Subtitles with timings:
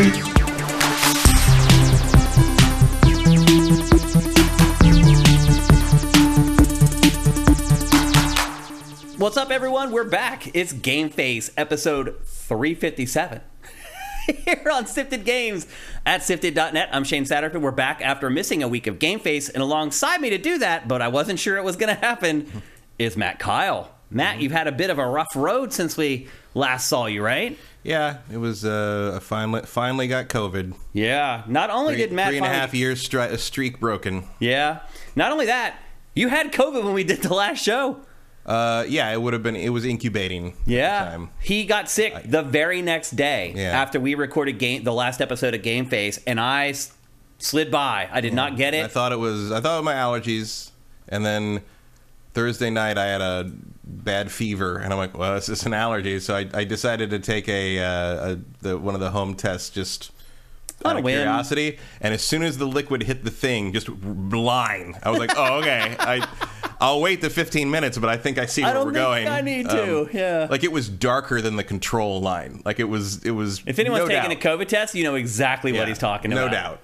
[0.00, 0.06] What's
[9.36, 9.92] up, everyone?
[9.92, 10.56] We're back.
[10.56, 13.42] It's Game Face, episode 357.
[14.26, 15.66] Here on Shifted Games
[16.06, 16.88] at Shifted.net.
[16.90, 17.60] I'm Shane Satterfield.
[17.60, 20.88] We're back after missing a week of Game Face, and alongside me to do that,
[20.88, 22.62] but I wasn't sure it was going to happen,
[22.98, 23.88] is Matt Keil.
[24.10, 24.42] Matt, mm-hmm.
[24.44, 27.58] you've had a bit of a rough road since we last saw you, right?
[27.82, 28.64] Yeah, it was.
[28.64, 30.74] Uh, I finally finally got COVID.
[30.92, 31.44] Yeah.
[31.46, 34.24] Not only Three, did Matt three and a half years stri- a streak broken.
[34.38, 34.80] Yeah.
[35.16, 35.76] Not only that,
[36.14, 38.00] you had COVID when we did the last show.
[38.44, 39.56] Uh, yeah, it would have been.
[39.56, 40.56] It was incubating.
[40.66, 41.30] Yeah, time.
[41.40, 43.80] he got sick the very next day Yeah.
[43.80, 46.92] after we recorded game the last episode of Game Face, and I s-
[47.38, 48.08] slid by.
[48.10, 48.84] I did not get it.
[48.84, 49.52] I thought it was.
[49.52, 50.70] I thought it was my allergies,
[51.08, 51.60] and then
[52.34, 53.50] Thursday night I had a
[53.90, 56.20] bad fever, and I'm like, well, this is an allergy.
[56.20, 59.70] So I, I decided to take a, uh, a the, one of the home tests
[59.70, 60.12] just.
[60.82, 64.96] Out of curiosity, and as soon as the liquid hit the thing, just blind.
[65.02, 65.94] I was like, "Oh, okay.
[65.98, 66.26] I,
[66.80, 69.04] I'll wait the 15 minutes, but I think I see I where don't we're think
[69.04, 70.46] going." Um, I need to, yeah.
[70.50, 72.62] Like it was darker than the control line.
[72.64, 73.22] Like it was.
[73.26, 73.62] It was.
[73.66, 74.42] if anyone's no taking doubt.
[74.42, 76.46] a COVID test, you know exactly what he's talking about.
[76.46, 76.80] no doubt.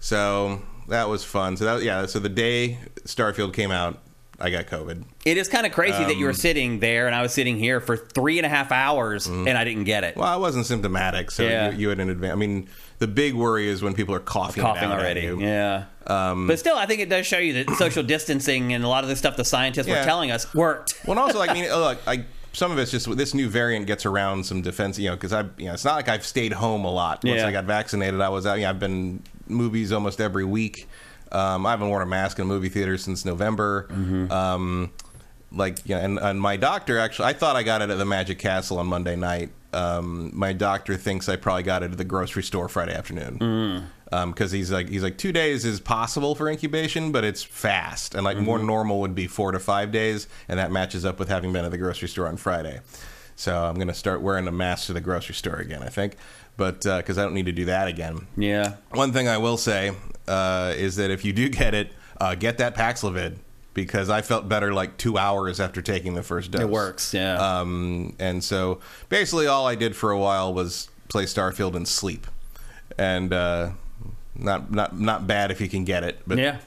[0.00, 1.58] So that was fun.
[1.58, 2.06] So that yeah.
[2.06, 3.98] So the day Starfield came out,
[4.40, 5.04] I got COVID.
[5.24, 7.58] It is kind of crazy that Um, you were sitting there and I was sitting
[7.58, 10.12] here for three and a half hours and I didn't get it.
[10.12, 10.20] Mm-hmm.
[10.20, 11.70] Well, I wasn't symptomatic, so Yeah.
[11.70, 12.32] you, you had an advance.
[12.32, 12.68] I mean,
[12.98, 15.84] the big worry is when people are coughing, Coughing already, yeah.
[16.06, 19.04] Um, but still, I think it does show you that social distancing and a lot
[19.04, 21.00] of the stuff the scientists were telling us worked.
[21.06, 23.86] Well, and also, like, I mean, look, I some of it's just this new variant
[23.86, 26.52] gets around some defense, you know, because I, you know, it's not like I've stayed
[26.52, 27.24] home a lot.
[27.24, 27.48] Once Yeah.
[27.48, 28.54] I got vaccinated, I was out.
[28.54, 30.88] You know, I've been movies almost every week.
[31.34, 33.86] Um, I haven't worn a mask in a movie theater since November.
[33.90, 34.30] Mm-hmm.
[34.30, 34.92] Um,
[35.52, 38.38] like, yeah, and, and my doctor actually, I thought I got it at the Magic
[38.38, 39.50] Castle on Monday night.
[39.72, 43.38] Um, my doctor thinks I probably got it at the grocery store Friday afternoon.
[43.38, 43.84] Mm.
[44.28, 48.22] Because he's like he's like two days is possible for incubation, but it's fast and
[48.24, 48.66] like more Mm-hmm.
[48.68, 51.72] normal would be four to five days, and that matches up with having been at
[51.72, 52.80] the grocery store on Friday.
[53.34, 56.16] So I'm gonna start wearing a mask to the grocery store again, I think,
[56.56, 58.26] but because I don't need to do that again.
[58.36, 58.74] Yeah.
[58.90, 59.92] One thing I will say
[60.28, 63.36] uh, is that if you do get it, uh, get that Paxlovid
[63.74, 66.62] because I felt better like two hours after taking the first dose.
[66.62, 67.34] It works, yeah.
[67.34, 72.26] Um, and so basically, all I did for a while was play Starfield and sleep,
[72.96, 73.70] and uh,
[74.36, 76.20] not not not bad if you can get it.
[76.26, 76.58] But yeah.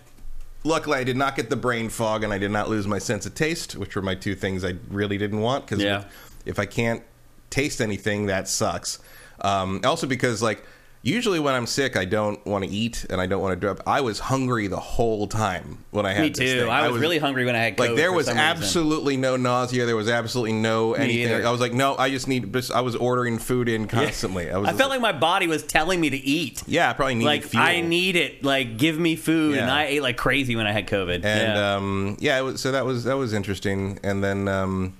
[0.63, 3.25] luckily, I did not get the brain fog, and I did not lose my sense
[3.25, 5.65] of taste, which were my two things I really didn't want.
[5.65, 6.03] Because Yeah.
[6.45, 7.03] if I can't
[7.49, 8.99] taste anything, that sucks.
[9.41, 10.63] Um, also, because like.
[11.03, 13.81] Usually, when I'm sick, I don't want to eat and I don't want to drop.
[13.87, 16.45] I was hungry the whole time when I had Me too.
[16.45, 16.69] thing.
[16.69, 17.79] I was, really hungry when I had COVID.
[17.79, 18.49] Like there was some reason.
[18.49, 19.85] absolutely no nausea.
[19.85, 21.45] There was absolutely no anything.
[21.45, 22.51] I was like, no, I just need.
[22.51, 24.51] Just, I was ordering food in constantly.
[24.51, 24.67] I was.
[24.67, 26.63] I felt like my body was telling me to eat.
[26.67, 27.63] yeah, I probably needed like fuel.
[27.63, 28.43] I need it.
[28.43, 31.23] Like give me food, and I ate like crazy when I had COVID.
[31.23, 31.75] and yeah.
[31.75, 33.99] um, yeah, it was, so that was that was interesting.
[34.03, 34.97] And then um,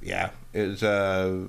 [0.00, 0.82] yeah, it was.
[0.82, 1.42] Uh,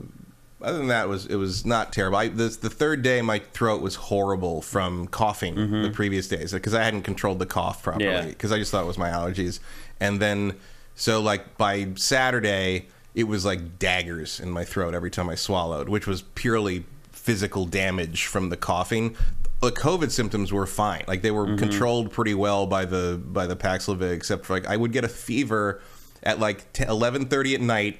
[0.63, 2.17] other than that, it was it was not terrible.
[2.17, 6.73] I, this, the third day, my throat was horrible from coughing the previous days because
[6.73, 8.25] I hadn't controlled the cough properly Mm-hmm.
[8.27, 8.29] Yeah.
[8.29, 9.59] because I just thought it was my allergies.
[9.99, 10.53] And then,
[10.95, 15.89] so like by Saturday, it was like daggers in my throat every time I swallowed,
[15.89, 19.15] which was purely physical damage from the coughing.
[19.61, 21.57] The COVID symptoms were fine; like they were Mm-hmm.
[21.57, 25.09] controlled pretty well by the by the Paxlovid, except for like I would get a
[25.09, 25.81] fever
[26.21, 27.99] at like eleven thirty at night,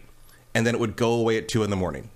[0.54, 2.10] and then it would go away at two in the morning.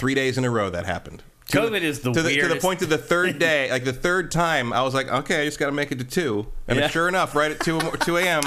[0.00, 1.22] Three days in a row that happened.
[1.48, 3.92] To COVID is the to the, to the point of the third day, like the
[3.92, 6.78] third time, I was like, okay, I just got to make it to two, and
[6.78, 6.88] Yeah.
[6.88, 8.40] sure enough, right at two two a.m.,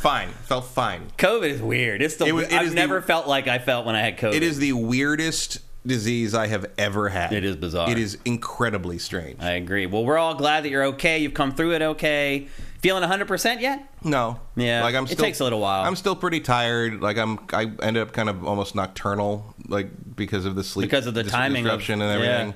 [0.00, 1.02] fine, felt fine.
[1.16, 2.02] COVID is weird.
[2.02, 4.00] It's the It was- it I've is the- never felt like I felt when I
[4.00, 4.34] had COVID.
[4.34, 7.32] It is the weirdest disease I have ever had.
[7.32, 7.88] It is bizarre.
[7.88, 9.40] It is incredibly strange.
[9.40, 9.86] I agree.
[9.86, 11.18] Well, we're all glad that you're okay.
[11.18, 12.48] You've come through it okay.
[12.82, 13.88] Feeling 100% yet?
[14.04, 14.38] No.
[14.54, 15.84] Yeah, Like I'm it still, takes a little while.
[15.84, 17.00] I'm still pretty tired.
[17.00, 21.06] Like I'm I ended up kind of almost nocturnal like because of the sleep Because
[21.06, 22.28] of the dis- timing of- disruption and yeah.
[22.28, 22.54] everything.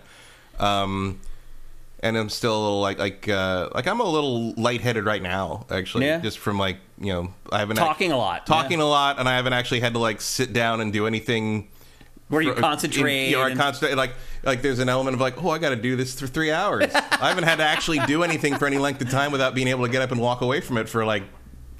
[0.58, 1.20] Um
[2.02, 5.66] and I'm still a little like like uh like I'm a little lightheaded right now
[5.70, 6.20] actually Yeah.
[6.20, 8.84] just from like, you know, I haven't Talking a lot, Talking yeah.
[8.84, 11.68] a lot and I haven't actually had to like sit down and do anything
[12.30, 13.24] Where you for- concentrate.
[13.26, 13.94] in- you know, I concentrate.
[13.96, 16.50] Like, like there's an element of like, oh, I got to do this for three
[16.50, 16.90] hours.
[16.94, 19.84] I haven't had to actually do anything for any length of time without being able
[19.84, 21.24] to get up and walk away from it for like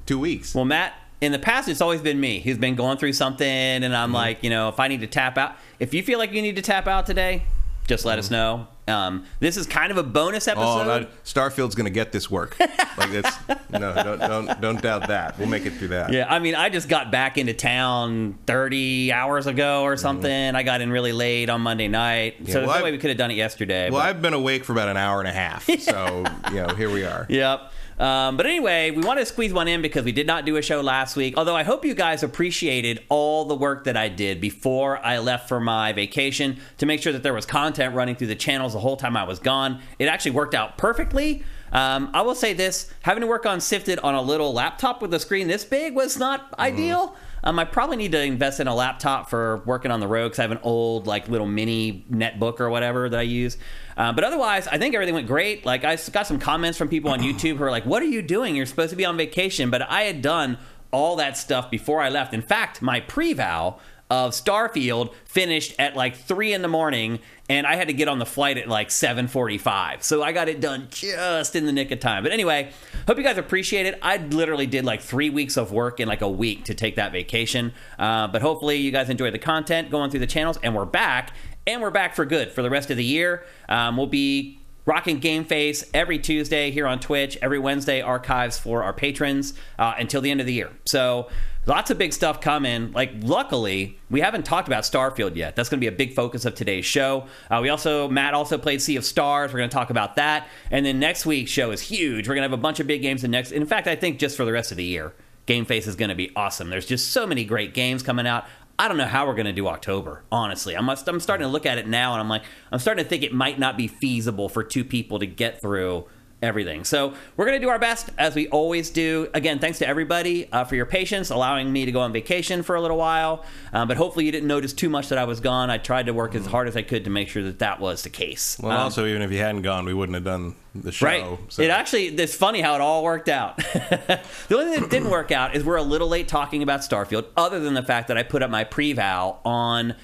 [0.05, 0.53] two weeks.
[0.53, 3.83] Well, Matt, in the past, it's always been me who's been going through something, and
[3.83, 3.93] Mm-hmm.
[3.95, 6.41] I'm like, you know, if I need to tap out, if you feel like you
[6.41, 7.43] need to tap out today,
[7.87, 8.33] just let us Mm-hmm.
[8.35, 8.67] know.
[8.91, 11.01] Um, this is kind of a bonus Oh, episode.
[11.03, 12.55] no, Starfield's going to get this work.
[12.59, 13.35] Like it's
[13.71, 15.39] no, don't, don't don't doubt that.
[15.39, 16.11] We'll make it through that.
[16.11, 20.55] Yeah, I mean, I just got back into town 30 hours ago or something.
[20.55, 22.35] I got in really late on Monday night.
[22.45, 23.89] so there's no way we could have done it yesterday.
[23.89, 26.67] Well, but- I've been awake for about an hour and a half, so you know,
[26.75, 27.25] here we are.
[27.29, 27.71] Yep.
[28.01, 30.61] Um, but anyway, we want to squeeze one in because we did not do a
[30.63, 31.35] show last week.
[31.37, 35.47] Although I hope you guys appreciated all the work that I did before I left
[35.47, 38.79] for my vacation to make sure that there was content running through the channels the
[38.79, 39.81] whole time I was gone.
[39.99, 41.43] It actually worked out perfectly.
[41.71, 45.13] Um, I will say this having to work on Shifted on a little laptop with
[45.13, 47.15] a screen this big was not ideal.
[47.43, 50.39] Um, I probably need to invest in a laptop for working on the road because
[50.39, 53.57] I have an old, like, little mini netbook or whatever that I use.
[53.97, 55.65] Uh, but otherwise, I think everything went great.
[55.65, 58.21] Like, I got some comments from people on YouTube who are like, What are you
[58.21, 58.55] doing?
[58.55, 59.69] You're supposed to be on vacation.
[59.69, 60.57] But I had done
[60.91, 62.33] all that stuff before I left.
[62.33, 63.79] In fact, my prevow
[64.11, 68.19] of Starfield finished at like three in the morning, and I had to get on
[68.19, 70.03] the flight at like seven forty-five.
[70.03, 72.21] So I got it done just in the nick of time.
[72.21, 72.73] But anyway,
[73.07, 73.97] hope you guys appreciate it.
[74.01, 77.13] I literally did like three weeks of work in like a week to take that
[77.13, 77.71] vacation.
[77.97, 81.33] Uh, but hopefully, you guys enjoy the content going through the channels, and we're back,
[81.71, 83.45] and we're back for good for the rest of the year.
[83.69, 88.83] Um, we'll be Rocking Game Face every Tuesday here on Twitch, every Wednesday archives for
[88.83, 90.69] our patrons uh, until the end of the year.
[90.85, 91.29] So
[91.65, 92.91] lots of big stuff coming.
[92.91, 95.55] Like, luckily, we haven't talked about Starfield yet.
[95.55, 97.27] That's going to be a big focus of today's show.
[97.49, 99.53] Uh, we also, Matt also played Sea of Stars.
[99.53, 100.49] We're going to talk about that.
[100.71, 102.27] And then next week's show is huge.
[102.27, 103.23] We're going to have a bunch of big games.
[103.23, 105.13] In next, in fact, I think just for the rest of the year,
[105.45, 106.69] Game Face is going to be awesome.
[106.69, 108.45] There's just so many great games coming out.
[108.81, 110.75] I don't know how we're going to do October, honestly.
[110.75, 112.41] I'm, I'm starting to look at it now and I'm like,
[112.71, 116.07] I'm starting to think it might not be feasible for two people to get through
[116.41, 116.83] everything.
[116.83, 119.29] So we're going to do our best, as we always do.
[119.33, 122.75] Again, thanks to everybody uh, for your patience, allowing me to go on vacation for
[122.75, 123.43] a little while.
[123.73, 125.69] Um, but hopefully you didn't notice too much that I was gone.
[125.69, 128.03] I tried to work as hard as I could to make sure that that was
[128.03, 128.57] the case.
[128.61, 131.05] Well, Um, also, even if you hadn't gone, we wouldn't have done the show.
[131.05, 131.23] Right.
[131.49, 133.57] so- It actually, it's funny how it all worked out.
[133.73, 134.19] the
[134.51, 137.59] only thing that didn't work out is we're a little late talking about Starfield, other
[137.59, 139.95] than the fact that I put up my prevow on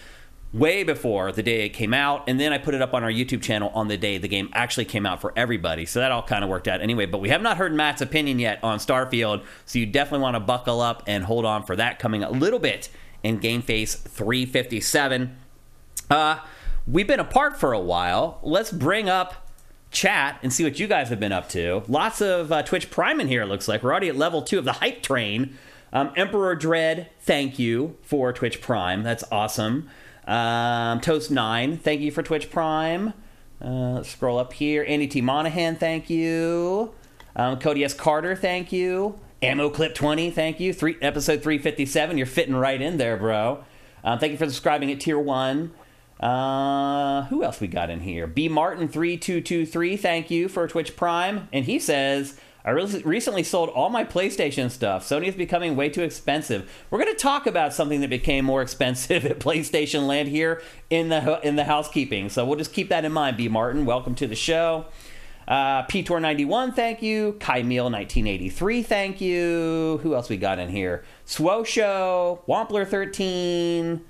[0.54, 3.12] way before the day it came out, and then I put it up on our
[3.12, 5.86] YouTube channel on the day the game actually came out for everybody.
[5.86, 7.06] So that all kind of worked out anyway.
[7.06, 10.40] But we have not heard Matt's opinion yet on Starfield, so you definitely want to
[10.40, 12.90] buckle up and hold on for that coming a little bit
[13.24, 15.38] in Game Face 357.
[16.10, 16.40] Uh,
[16.88, 18.40] we've been apart for a while.
[18.42, 19.48] Let's bring up
[19.92, 21.84] chat and see what you guys have been up to.
[21.88, 23.84] Lots of uh, Twitch Prime in here, it looks like.
[23.84, 25.58] We're already at level two of the hype train.
[25.94, 29.04] Um, Emperor Dread, thank you for Twitch Prime.
[29.04, 29.90] That's awesome.
[30.28, 33.14] Um, Toast9, thank you for Twitch Prime.
[33.62, 34.86] Uh, scroll up here.
[34.88, 35.22] Andy T.
[35.22, 36.94] Monahan, thank you.
[37.36, 37.94] Um, Cody S.
[37.94, 39.20] Carter, thank you.
[39.42, 40.74] Ammo Clip 20, thank you.
[40.74, 43.64] Three, episode 357, you're fitting right in there, bro.
[44.04, 45.72] Um, thank you for subscribing at Tier 1.
[46.20, 48.26] Uh, who else we got in here?
[48.26, 49.96] B Martin three two two three.
[49.96, 52.40] Thank you for Twitch Prime, and he says.
[52.68, 55.08] I re- recently sold all my PlayStation stuff.
[55.08, 56.70] Sony is becoming way too expensive.
[56.92, 61.08] We're going to talk about something that became more expensive at PlayStation Land here in
[61.08, 62.28] the in the housekeeping.
[62.28, 63.38] So we'll just keep that in mind.
[63.38, 64.86] B Martin, welcome to the show.
[65.48, 67.38] Uh, Ptor ninety one, thank you.
[67.40, 70.02] Kai Meal nineteen eighty three, thank you.
[70.04, 71.06] Who else we got in here?
[71.26, 74.04] Swosho, Wampler thirteen,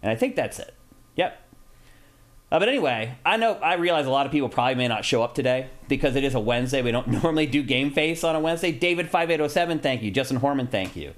[0.00, 0.75] and I think that's it.
[2.50, 5.22] Uh, but anyway, I know I realize a lot of people probably may not show
[5.22, 6.80] up today because it is a Wednesday.
[6.80, 8.70] We don't normally do Game Face on a Wednesday.
[8.70, 10.10] David five eight zero seven, thank you.
[10.10, 11.12] Justin Horman, thank you.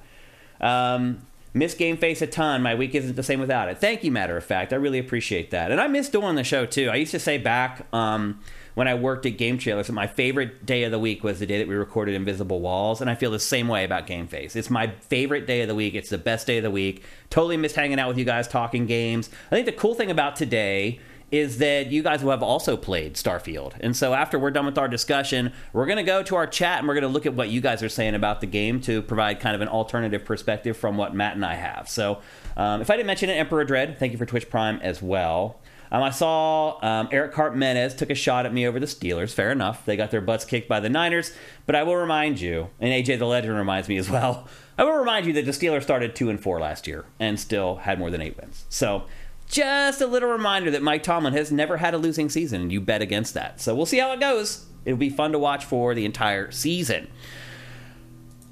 [0.60, 1.20] Um,
[1.52, 2.62] miss Game Face a ton.
[2.62, 3.78] My week isn't the same without it.
[3.78, 4.72] Thank you, matter of fact.
[4.72, 5.70] I really appreciate that.
[5.70, 6.88] And I miss doing the show too.
[6.88, 8.40] I used to say back um,
[8.74, 11.46] when I worked at Game Trailers that my favorite day of the week was the
[11.46, 13.02] day that we recorded Invisible Walls.
[13.02, 14.56] And I feel the same way about Game Face.
[14.56, 15.94] It's my favorite day of the week.
[15.94, 17.04] It's the best day of the week.
[17.28, 19.28] Totally miss hanging out with you guys talking games.
[19.52, 23.14] I think the cool thing about today is that you guys will have also played
[23.14, 23.74] Starfield.
[23.80, 26.78] And so after we're done with our discussion, we're going to go to our chat
[26.78, 29.02] and we're going to look at what you guys are saying about the game to
[29.02, 31.88] provide kind of an alternative perspective from what Matt and I have.
[31.88, 32.20] So
[32.56, 35.60] um, if I didn't mention it, Emperor Dread, thank you for Twitch Prime as well.
[35.90, 39.32] Um, I saw um, Eric Cartmenez took a shot at me over the Steelers.
[39.32, 39.84] Fair enough.
[39.84, 41.32] They got their butts kicked by the Niners.
[41.66, 44.92] But I will remind you, and AJ the Legend reminds me as well, I will
[44.92, 48.10] remind you that the Steelers started 2 and 4 last year and still had more
[48.10, 48.64] than 8 wins.
[48.68, 49.06] So
[49.48, 52.80] just a little reminder that Mike Tomlin has never had a losing season, and you
[52.80, 53.60] bet against that.
[53.60, 54.66] So we'll see how it goes.
[54.84, 57.08] It'll be fun to watch for the entire season.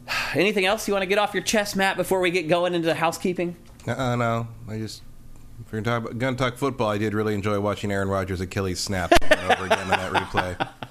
[0.35, 2.87] Anything else you want to get off your chest, Matt, before we get going into
[2.87, 3.57] the housekeeping?
[3.87, 5.03] Uh, no, I just
[5.61, 8.81] if we're gonna talk, gonna talk football, I did really enjoy watching Aaron Rodgers' Achilles
[8.81, 10.69] snap over over again in that replay.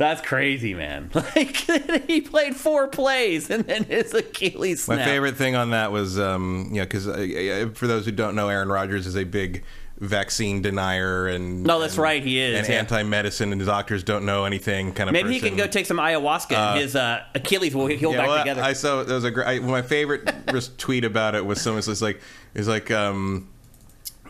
[0.00, 1.10] That's crazy, man.
[1.14, 1.54] Like
[2.08, 6.68] he played four plays and then his Achilles My favorite thing on that was, um,
[6.70, 9.62] you know, because uh, uh, for those who don't know, Aaron Rodgers is a big
[9.98, 12.76] vaccine denier and No, that's and- right, he is, and yeah.
[12.76, 16.56] anti-medicine and doctors don't know anything kind of Maybe he can go take some ayahuasca.
[16.56, 18.62] and his uh, Achilles will heal Yeah, back well, together.
[18.62, 19.62] I saw there was a great.
[19.62, 20.32] My favorite
[20.78, 22.22] tweet about it was someone was like,
[22.54, 23.48] "Is like um,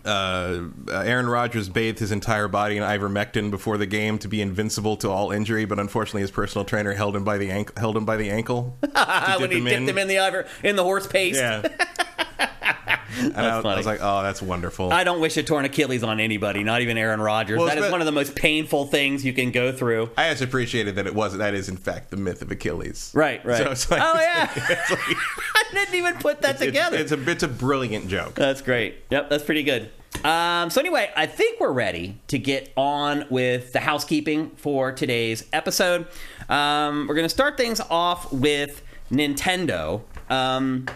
[0.04, 4.96] uh, Aaron Rodgers bathed his entire body in ivermectin before the game to be invincible
[4.98, 7.74] to all injury, but unfortunately his personal trainer held him by the ankle.
[7.76, 8.76] Held him by the ankle.
[9.38, 9.88] when he dipped in.
[9.88, 11.38] him in the iver in the horse paste.
[11.38, 11.66] Yeah.
[13.18, 16.20] and I, I was like, "Oh, that's wonderful." I don't wish a torn Achilles on
[16.20, 17.58] anybody, not even Aaron Rodgers.
[17.58, 20.10] Well, that is one of the most painful things you can go through.
[20.16, 21.40] I just appreciated that it wasn't.
[21.40, 23.10] that is in fact the myth of Achilles.
[23.14, 23.58] Right, right.
[23.58, 25.00] So it's like, oh yeah, it's like-
[25.54, 26.96] I didn't even put that it's- together.
[26.96, 28.34] It's, a it's a brilliant joke.
[28.34, 28.96] That's great.
[29.10, 29.90] Yep, that's pretty good.
[30.24, 35.46] Um, so anyway, I think we're ready to get on with the housekeeping for today's
[35.52, 36.06] episode.
[36.48, 40.02] Um, we're going to start things off with Nintendo.
[40.28, 40.86] Um,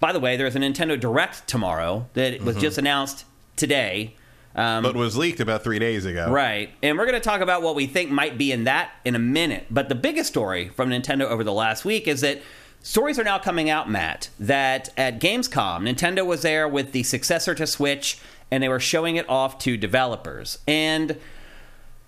[0.00, 3.24] by the way, there's a Nintendo Direct tomorrow that was just announced
[3.56, 4.14] today.
[4.54, 6.30] Um, But was leaked about three days ago.
[6.30, 6.70] Right.
[6.82, 9.18] And we're going to talk about what we think might be in that in a
[9.18, 9.66] minute.
[9.70, 12.40] But the biggest story from Nintendo over the last week is that
[12.82, 17.54] stories are now coming out, Matt, that at Gamescom, Nintendo was there with the successor
[17.54, 18.18] to Switch
[18.50, 20.58] and they were showing it off to developers.
[20.66, 21.18] And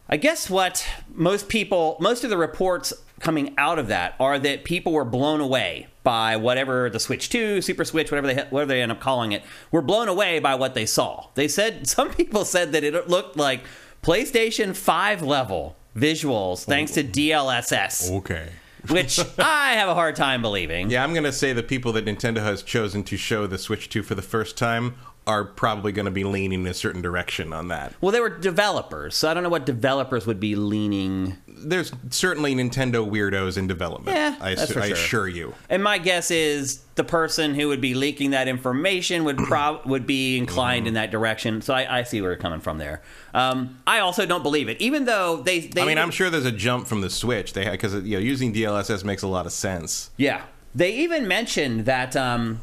[0.08, 4.64] I guess what most people, most of the reports coming out of that are that
[4.64, 8.80] people were blown away by whatever the Switch 2, Super Switch, whatever they whatever they
[8.82, 11.26] end up calling it, were blown away by what they saw.
[11.34, 13.60] They said some people said that it looked like
[14.02, 18.48] PlayStation 5 level visuals thanks to DLSS, Okay.
[18.88, 20.88] which I have a hard time believing.
[20.90, 23.88] Yeah, I'm going to say the people that Nintendo has chosen to show the Switch
[23.90, 24.94] to for the first time
[25.28, 27.92] are probably going to be leaning in a certain direction on that.
[28.00, 32.54] Well, they were developers, so I don't know what developers would be leaning There's certainly
[32.54, 34.16] Nintendo weirdos in development.
[34.16, 34.96] Yeah, I, that's for I sure.
[34.96, 35.54] assure you.
[35.68, 40.06] And my guess is the person who would be leaking that information would prob- would
[40.06, 40.88] be inclined Mm-hmm.
[40.88, 41.60] in that direction.
[41.60, 43.02] So I, I see where you're coming from there.
[43.34, 45.60] Um, I also don't believe it, even though they.
[45.60, 47.52] they I mean, I'm sure there's a jump from the Switch.
[47.52, 50.10] They had because you know using DLSS makes a lot of sense.
[50.16, 50.42] Yeah,
[50.74, 52.60] they even mentioned that um,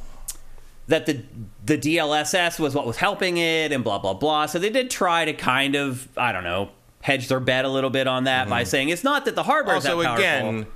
[0.88, 1.24] that the
[1.66, 4.46] the DLSS was what was helping it, and blah blah blah.
[4.46, 6.70] So they did try to kind of I don't know
[7.02, 9.78] hedge their bet a little bit on that by saying it's not that the hardware
[9.78, 10.00] is Mm-hmm.
[10.00, 10.50] Also, that powerful.
[10.50, 10.68] again,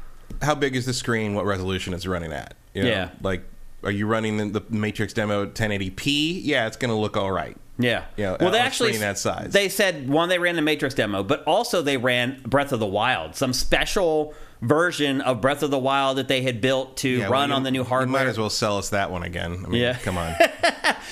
[0.44, 1.34] how big is the screen?
[1.34, 2.54] What resolution it's running at?
[2.76, 3.10] You know, Yeah.
[3.24, 3.42] Like,
[3.84, 6.42] are you running the, the Matrix demo 1080p?
[6.44, 7.58] Yeah, it's going to look all right.
[7.80, 8.06] Yeah.
[8.18, 9.54] Yeah, well, they actually that size.
[9.54, 12.86] They said one they ran the Matrix demo, but also they ran Breath of the
[12.86, 17.24] Wild, some special version of Breath of the Wild that they had built to Yeah,
[17.24, 18.08] well, run you- on the new You hardware.
[18.24, 19.64] might as well sell us that one again.
[19.66, 19.94] I mean, Yeah.
[19.98, 20.36] come on.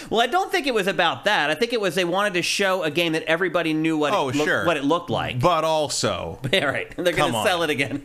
[0.09, 1.49] Well, I don't think it was about that.
[1.49, 4.29] I think it was they wanted to show a game that everybody knew what Oh,
[4.29, 4.65] it looked, sure.
[4.65, 5.39] what it looked like.
[5.39, 6.93] but also, all right.
[6.95, 8.03] They're going to sell it again.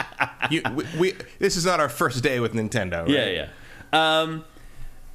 [0.50, 3.00] you, we, we, this is not our first day with Nintendo.
[3.02, 3.08] Right?
[3.10, 3.46] Yeah,
[3.92, 4.20] yeah.
[4.20, 4.44] Um,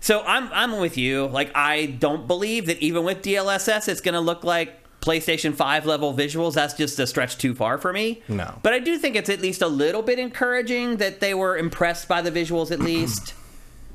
[0.02, 1.28] so I'm I'm with you.
[1.28, 4.74] Like I don't believe that even with DLSS, it's going to look like
[5.06, 6.54] PlayStation 5 level visuals.
[6.56, 8.22] That's just a stretch too far for me.
[8.28, 8.60] No.
[8.64, 12.08] But I do think it's at least a little bit encouraging that they were impressed
[12.08, 13.34] by the visuals at least.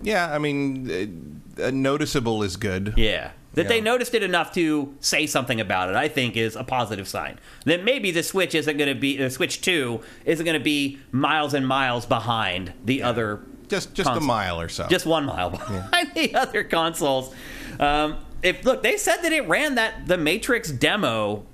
[0.02, 2.94] Yeah, I mean, uh, uh, noticeable is good.
[2.96, 3.32] yeah.
[3.52, 7.06] That they noticed it enough to say something about it, I think, is a positive
[7.06, 7.38] sign.
[7.66, 11.00] That maybe the Switch isn't going to be the Switch Two isn't going to be
[11.12, 14.86] miles and miles behind the other Just just a mile or so.
[14.88, 17.34] just one mile behind the other consoles.
[17.78, 21.44] Um, if look, they said that it ran that the Matrix demo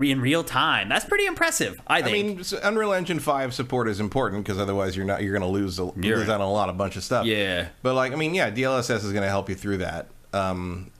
[0.00, 0.88] in real time.
[0.88, 1.80] That's pretty impressive.
[1.86, 5.42] I I mean, Unreal Engine Five support is important because otherwise you're not you're going
[5.42, 7.26] to lose a, You're lose out on a lot of bunch of stuff.
[7.26, 7.68] Yeah.
[7.82, 10.08] But like, I mean, yeah, DLSS is going to help you through that.
[10.32, 10.90] Um,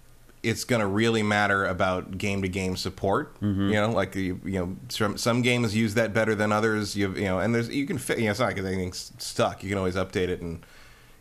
[0.42, 3.34] it's going to really matter about game to game support.
[3.40, 3.68] Mm-hmm.
[3.68, 6.96] You know, like you, you know, some, some games use that better than others.
[6.96, 8.18] You you know, and there's you can fit.
[8.18, 9.62] You know, it's not because anything's stuck.
[9.62, 10.64] You can always update it and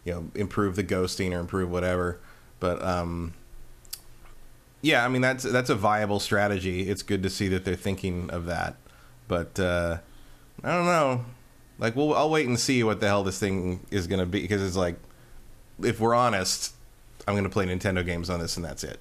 [0.05, 2.19] you know improve the ghosting or improve whatever.
[2.59, 3.33] But um,
[4.81, 6.89] yeah, I mean that's that's a viable strategy.
[6.89, 8.75] It's good to see that they're thinking of that.
[9.27, 9.97] But uh,
[10.63, 11.25] I don't know.
[11.79, 14.41] Like, well, I'll wait and see what the hell this thing is going to be
[14.41, 14.95] because it's like,
[15.83, 16.73] if we're honest,
[17.27, 18.99] I'm going to play Nintendo games on this and that's it.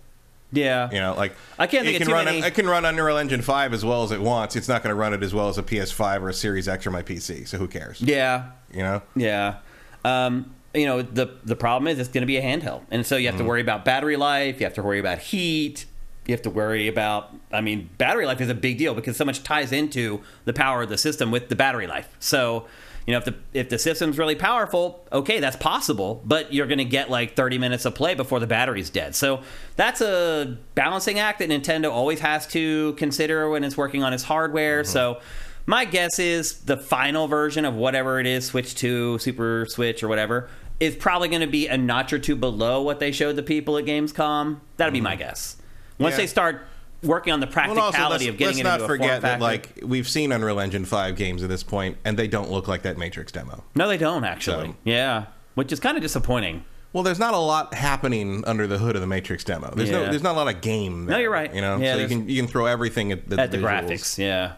[0.53, 0.91] yeah.
[0.91, 2.25] You know, like I can't think it can run.
[2.27, 4.57] many- It can run Unreal Engine Five as well as it wants.
[4.57, 6.87] It's not going to run it as well as a PS5 or a Series X
[6.87, 7.47] or my PC.
[7.49, 8.01] So who cares?
[8.03, 8.51] Yeah.
[8.73, 9.03] You know.
[9.15, 9.59] Yeah.
[10.05, 12.83] Um, you know, the the problem is it's going to be a handheld.
[12.91, 13.49] And so you have to mm-hmm.
[13.49, 15.87] worry about battery life, you have to worry about heat,
[16.27, 19.25] you have to worry about I mean, battery life is a big deal because so
[19.25, 22.09] much ties into the power of the system with the battery life.
[22.19, 22.67] So,
[23.07, 26.79] you know, if the if the system's really powerful, okay, that's possible, but you're going
[26.79, 29.15] to get like 30 minutes of play before the battery's dead.
[29.15, 29.43] So,
[29.77, 34.25] that's a balancing act that Nintendo always has to consider when it's working on its
[34.25, 34.83] hardware.
[34.83, 34.91] Mm-hmm.
[34.91, 35.21] So,
[35.67, 40.09] my guess is the final version of whatever it is, Switch 2, Super Switch, or
[40.09, 40.49] whatever,
[40.81, 43.79] is probably going to be a notch or two below what they showed the people
[43.79, 44.61] at Gamescom.
[44.77, 45.57] That'd be my guess.
[45.99, 46.17] Once Yeah.
[46.19, 46.67] they start
[47.03, 48.99] working on the Well, and also, practicality of getting let's it not into a form
[48.99, 52.51] forget that like we've seen Unreal Engine five games at this point, and they don't
[52.51, 53.65] look like that Matrix demo.
[53.75, 54.69] no, they don't actually.
[54.69, 56.65] So- Yeah, which is kind of disappointing.
[56.93, 59.73] Well, there's not a lot happening under the hood of the Matrix demo.
[59.75, 59.99] There's Yeah.
[60.05, 61.05] no, there's not a lot of game.
[61.07, 61.55] There, you're right.
[61.55, 64.19] You know, Yeah, so you can you can throw everything at the, At the graphics,
[64.19, 64.53] yeah.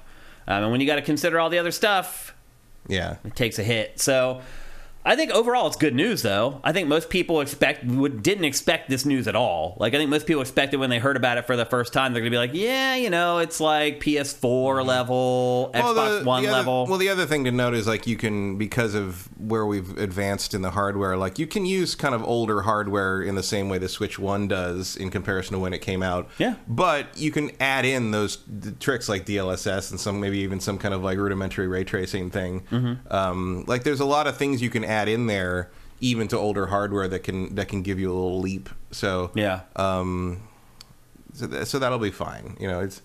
[0.46, 2.34] Um, and when you got to consider all the other stuff,
[2.88, 4.00] Yeah, it takes a hit.
[4.00, 4.40] So
[5.04, 6.60] I think overall it's good news, though.
[6.62, 9.76] I think most people expect would, didn't expect this news at all.
[9.80, 12.12] Like I think most people expected when they heard about it for the first time,
[12.12, 15.82] they're gonna be like, yeah, you know, it's like PS4 level, Xbox.
[15.82, 16.86] Well, the- One the other- level.
[16.88, 20.52] well, the other thing to note is like you can because of where we've advanced
[20.52, 23.78] in the hardware, like you can use kind of older hardware in the same way
[23.78, 26.28] the Switch One does in comparison to when it came out.
[26.38, 26.56] Yeah.
[26.66, 28.38] But you can add in those
[28.80, 32.60] tricks like DLSS and some maybe even some kind of like rudimentary ray tracing thing.
[32.70, 33.10] Mm-hmm.
[33.14, 35.70] Um, like there's a lot of things you can add in there.
[36.00, 38.68] Even to older hardware that can that can give you a little leap.
[38.92, 39.60] So yeah.
[39.76, 40.40] um,
[41.34, 42.56] so, th- so that'll be fine.
[42.60, 43.02] You know, it's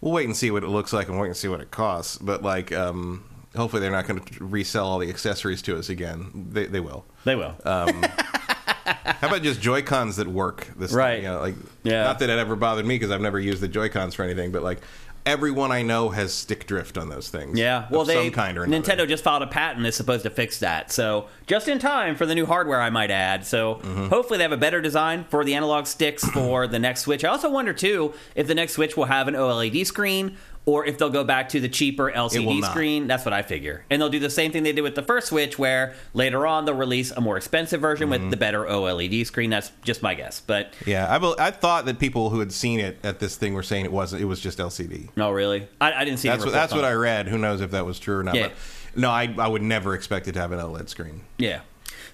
[0.00, 2.16] we'll wait and see what it looks like and wait and see what it costs.
[2.16, 6.48] But like, um, hopefully they're not going to resell all the accessories to us again.
[6.50, 7.04] They they will.
[7.24, 7.54] they will.
[7.64, 10.66] How about just Joy Cons that work?
[10.76, 11.16] This Right.
[11.16, 12.04] Thing, you know, like Yeah.
[12.04, 14.50] not that it ever bothered me because I've never used the Joy Cons for anything,
[14.50, 14.80] but like
[15.26, 17.58] everyone I know has stick drift on those things.
[17.58, 18.82] Yeah, of well, they some kind or another.
[18.82, 20.90] Nintendo just filed a patent that's supposed to fix that.
[20.90, 23.46] So just in time for the new hardware, I might add.
[23.46, 24.06] So Mm-hmm.
[24.08, 27.24] hopefully they have a better design for the analog sticks for the next Switch.
[27.24, 30.36] I also wonder too if the next Switch will have an OLED screen.
[30.66, 33.84] Or if they'll go back to the cheaper LCD screen, that's what I figure.
[33.88, 36.66] And they'll do the same thing they did with the first Switch, where later on
[36.66, 38.22] they'll release a more expensive version Mm-hmm.
[38.24, 39.50] with the better OLED screen.
[39.50, 40.40] That's just my guess.
[40.40, 43.54] But Yeah, I, bel I thought that people who had seen it at this thing
[43.54, 44.20] were saying it wasn't.
[44.22, 45.08] It was just LCD.
[45.16, 46.28] no, really, I, I didn't see.
[46.28, 47.26] That's what that's what I read.
[47.28, 48.34] Who knows if that was true or not?
[48.34, 48.48] Yeah.
[48.48, 48.52] But
[49.00, 51.22] no, I I would never expect it to have an OLED screen.
[51.38, 51.60] Yeah.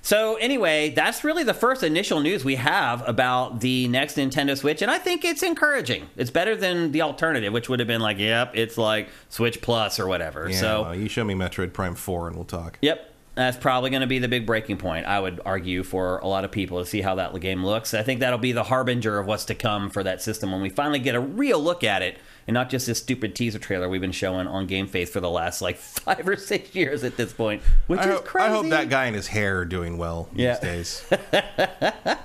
[0.06, 4.80] So anyway, that's really the first initial news we have about the next Nintendo Switch,
[4.80, 6.08] and I think it's encouraging.
[6.16, 9.98] It's better than the alternative, which would have been like, yep, it's like Switch Plus
[9.98, 10.48] or whatever.
[10.48, 12.78] Yeah, so well, you show me Metroid Prime Four, and we'll talk.
[12.82, 13.15] Yep.
[13.36, 16.44] That's probably going to be the big breaking point, I would argue, for a lot
[16.46, 17.92] of people to see how that game looks.
[17.92, 20.70] I think that'll be the harbinger of what's to come for that system when we
[20.70, 22.16] finally get a real look at it
[22.48, 25.28] and not just this stupid teaser trailer we've been showing on Game Face for the
[25.28, 28.46] last like five or six years at this point, which I, is hope, crazy.
[28.46, 30.58] I hope that guy and his hair are doing well Yeah.
[30.58, 31.12] these days.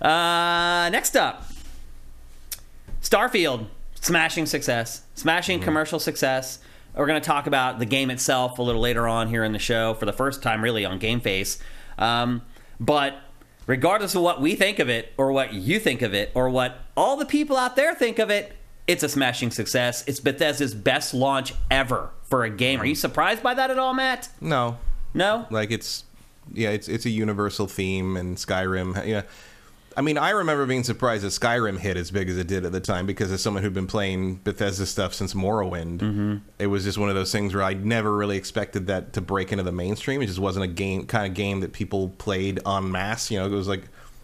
[0.00, 1.44] Uh, next up,
[3.02, 3.66] Starfield,
[4.00, 5.64] smashing success, smashing Mm-hmm.
[5.64, 6.60] commercial success.
[6.96, 9.58] We're going to talk about the game itself a little later on here in the
[9.58, 11.58] show for the first time, really, on Game Face.
[11.98, 12.42] Um,
[12.78, 13.14] but
[13.66, 16.78] regardless of what we think of it, or what you think of it, or what
[16.96, 20.02] all the people out there think of it, it's a smashing success.
[20.08, 22.80] It's Bethesda's best launch ever for a game.
[22.80, 24.28] Are you surprised by that at all, Matt?
[24.40, 24.78] no,
[25.14, 25.46] No?
[25.50, 26.04] like it's
[26.52, 29.06] yeah, it's it's a universal theme, and Skyrim.
[29.06, 29.22] Yeah,
[30.00, 32.72] I mean, I remember being surprised that Skyrim hit as big as it did at
[32.72, 36.36] the time because as someone who'd been playing Bethesda stuff since Morrowind, Mm-hmm.
[36.58, 39.52] it was just one of those things where I never really expected that to break
[39.52, 40.22] into the mainstream.
[40.22, 43.30] It just wasn't a game kind of game that people played en masse.
[43.30, 43.82] You know, it was like.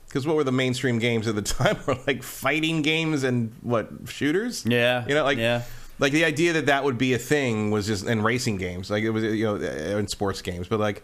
[0.09, 1.77] Because what were the mainstream games at the time?
[1.87, 4.65] Were like fighting games and what shooters?
[4.65, 5.61] Yeah, you know, like yeah.
[5.99, 9.03] like the idea that that would be a thing was just in racing games like
[9.03, 9.57] it was you know
[9.99, 11.03] in sports games but like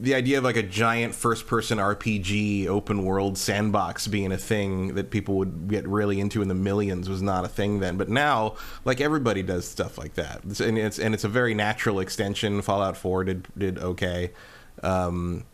[0.00, 4.94] the idea of like a giant first person rpg open world sandbox being a thing
[4.94, 7.96] that people would get really into in the millions was not a thing then.
[7.96, 10.36] But now like everybody does stuff like that.
[10.44, 12.62] It's- and it's and it's a very natural extension.
[12.62, 14.30] Fallout 4 did did okay.
[14.82, 15.44] Um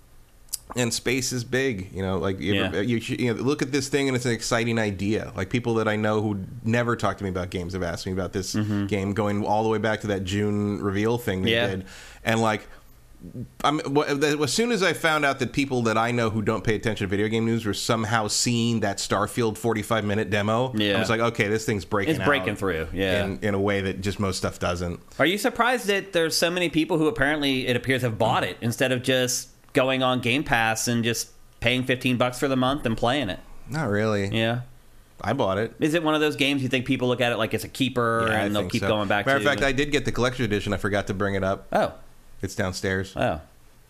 [0.76, 3.88] and space is big you know like you, ever- you, you know, look at this
[3.88, 5.32] thing and it's an exciting idea.
[5.36, 8.12] Like people that i know who never talk to me about games have asked me
[8.12, 11.66] about this game going all the way back to that june reveal thing they Yeah.
[11.68, 11.84] did.
[12.24, 12.66] And like
[13.62, 16.74] I'm, as soon as I found out that people that I know who don't pay
[16.74, 20.96] attention to video game news were somehow seeing that Starfield 45 minute demo, Yeah.
[20.96, 22.16] I was like, okay, this thing's breaking.
[22.16, 23.24] It's breaking through, yeah.
[23.24, 25.00] in, in a way that just most stuff doesn't.
[25.18, 28.56] Are you surprised that there's so many people who apparently it appears have bought it
[28.60, 32.84] instead of just going on Game Pass and just paying 15 bucks for the month
[32.84, 33.40] and playing it?
[33.70, 34.28] Not really.
[34.28, 34.60] Yeah.
[35.20, 35.72] I bought it.
[35.80, 37.68] Is it one of those games you think people look at it like it's a
[37.68, 38.88] keeper Yeah, I and they'll keep so.
[38.88, 40.74] going back Matter of fact, I did get the collector's edition.
[40.74, 41.66] I forgot to bring it up.
[41.72, 41.94] Oh.
[42.44, 43.40] It's downstairs Oh.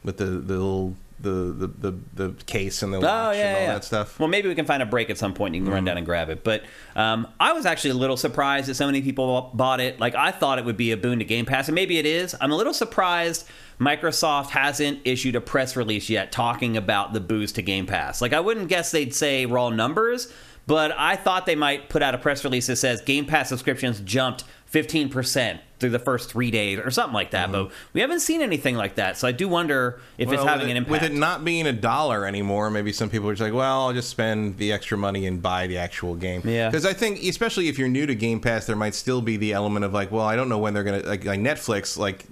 [0.04, 3.62] with the the little the the, the, the case and the Oh yeah, and all
[3.62, 3.72] yeah.
[3.74, 4.18] that stuff.
[4.18, 5.54] Well, maybe we can find a break at some point.
[5.54, 5.74] and You can Mm-hmm.
[5.74, 6.42] run down and grab it.
[6.44, 6.64] But
[6.96, 10.00] um, I was actually a little surprised that so many people bought it.
[10.00, 12.34] Like I thought it would be a boon to Game Pass, and maybe it is.
[12.40, 13.46] I'm a little surprised
[13.80, 18.20] Microsoft hasn't issued a press release yet talking about the boost to Game Pass.
[18.20, 20.32] Like I wouldn't guess they'd say raw numbers,
[20.66, 24.00] but I thought they might put out a press release that says Game Pass subscriptions
[24.00, 27.50] jumped 15% through the first three days or something like that.
[27.50, 27.64] Mm-hmm.
[27.64, 30.70] But we haven't seen anything like that, so I do wonder if it's having with
[30.70, 30.90] an impact.
[30.90, 33.92] With it not being a dollar anymore, maybe some people are just like, well, I'll
[33.92, 36.40] just spend the extra money and buy the actual game.
[36.42, 36.70] Yeah.
[36.70, 39.52] Because I think, especially if you're new to Game Pass, there might still be the
[39.52, 42.24] element of like, well, I don't know when they're going to, like, like Netflix, like,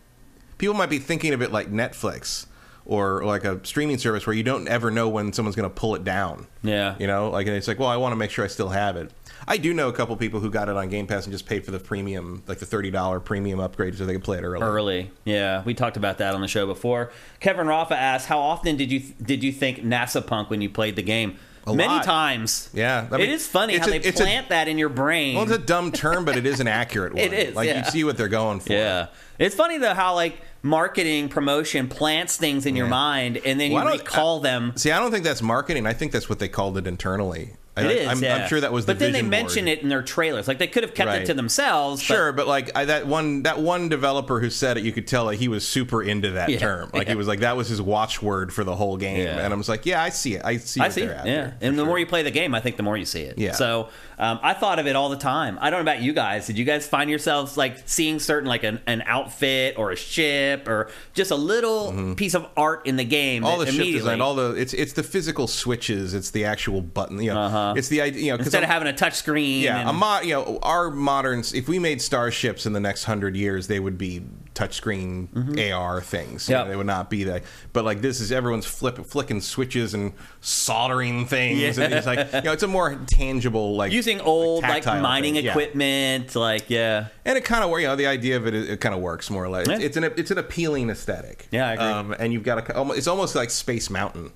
[0.56, 2.46] people might be thinking of it like Netflix
[2.86, 5.94] or like a streaming service where you don't ever know when someone's going to pull
[5.94, 6.46] it down.
[6.62, 6.96] Yeah.
[6.98, 8.96] You know, like, and it's like, well, I want to make sure I still have
[8.96, 9.10] it.
[9.46, 11.64] I do know a couple people who got it on Game Pass and just paid
[11.64, 14.62] for the premium, like the $30 premium upgrade so they could play it early.
[14.62, 15.10] early.
[15.24, 17.10] Yeah, we talked about that on the show before.
[17.40, 20.96] Kevin Rafa asked, "How often did you did you think NASA Punk when you played
[20.96, 22.02] the game?" A Many lot.
[22.04, 22.70] times.
[22.72, 25.36] Yeah, I mean, is funny how a- they it's a- plant that in your brain.
[25.36, 27.22] Well, it's a dumb term, but it is an accurate one.
[27.22, 27.84] It is, Like yeah.
[27.84, 28.72] you see what they're going for.
[28.72, 29.06] yeah,
[29.38, 33.84] it's funny though how like marketing promotion plants things in your mind and then Well,
[33.92, 34.72] you recall them.
[34.76, 35.86] See, I don't think that's marketing.
[35.86, 37.52] I think that's what they called it internally.
[37.74, 38.36] I, It is, I'm, yeah.
[38.36, 39.78] I'm sure that was the But then they mention board.
[39.78, 40.46] it in their trailers.
[40.46, 42.02] Like they could have kept it to themselves.
[42.02, 45.26] Sure, but like I, that one that one developer who said it, you could tell
[45.26, 46.90] that he was super into that Yeah, term.
[46.92, 47.12] Like yeah.
[47.14, 49.26] he was like that was his watchword for the whole game.
[49.26, 50.42] And I was like, yeah, I see it.
[50.44, 50.80] I see.
[50.80, 51.00] I what see.
[51.06, 53.06] They're Yeah, and for the more you play the game, I think the more you
[53.06, 53.38] see it.
[53.38, 53.52] Yeah.
[53.52, 55.56] So um, I thought of it all the time.
[55.60, 56.46] I don't know about you guys.
[56.46, 60.68] Did you guys find yourselves like seeing certain like an, an outfit or a ship
[60.68, 63.42] or just a little piece of art in the game?
[63.42, 63.50] Mm-hmm.
[63.50, 67.18] all the ship design, all the it's it's the physical switches, it's the actual button.
[67.22, 67.61] You know, Uh-huh.
[67.76, 68.22] It's the idea.
[68.22, 69.62] You know, instead of having a touch screen.
[69.62, 71.54] Yeah, and- a mo- you know, our moderns.
[71.54, 74.22] If we made starships in the next hundred years, they would be
[74.54, 76.48] touchscreen AR things.
[76.48, 77.42] You know, they would not be that.
[77.72, 81.78] But like this is everyone's flip, flicking switches and soldering things.
[81.78, 81.84] Yeah.
[81.84, 85.34] And it's like you know, it's a more tangible like using old like tactile mining
[85.34, 85.44] thing.
[85.44, 85.50] Yeah.
[85.52, 86.34] equipment.
[86.36, 88.94] Like yeah, And it kind of where you know the idea of it it, kind
[88.94, 89.68] of works more or less.
[89.68, 89.74] Yeah.
[89.76, 91.48] It's, it's an it's an appealing aesthetic.
[91.50, 91.86] Yeah, I agree.
[91.86, 94.32] Um, and you've got a it's almost like Space Mountain.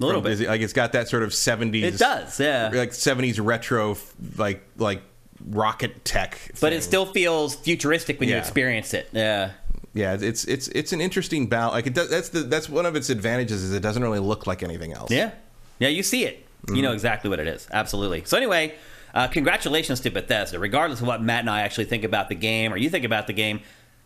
[0.00, 0.30] A little bit.
[0.30, 0.46] Disney.
[0.46, 1.94] Like it's got that sort of seventies.
[1.94, 2.38] It does.
[2.40, 2.70] Yeah.
[2.72, 3.96] Like seventies retro
[4.36, 5.02] like like
[5.48, 6.38] rocket tech.
[6.60, 9.08] but it still feels futuristic when you experience it.
[9.12, 9.52] Yeah.
[9.92, 11.72] Yeah, it's it's it's an interesting balance.
[11.74, 14.46] Like it does, that's the that's one of its advantages is it doesn't really look
[14.46, 15.10] like anything else.
[15.10, 15.32] Yeah.
[15.80, 16.46] Yeah, you see it.
[16.68, 16.82] You Mm-hmm.
[16.82, 17.66] know exactly what it is.
[17.72, 18.22] Absolutely.
[18.24, 18.74] So anyway,
[19.14, 20.58] uh, congratulations to Bethesda.
[20.60, 23.26] Regardless of what Matt and I actually think about the game or you think about
[23.26, 23.60] the game,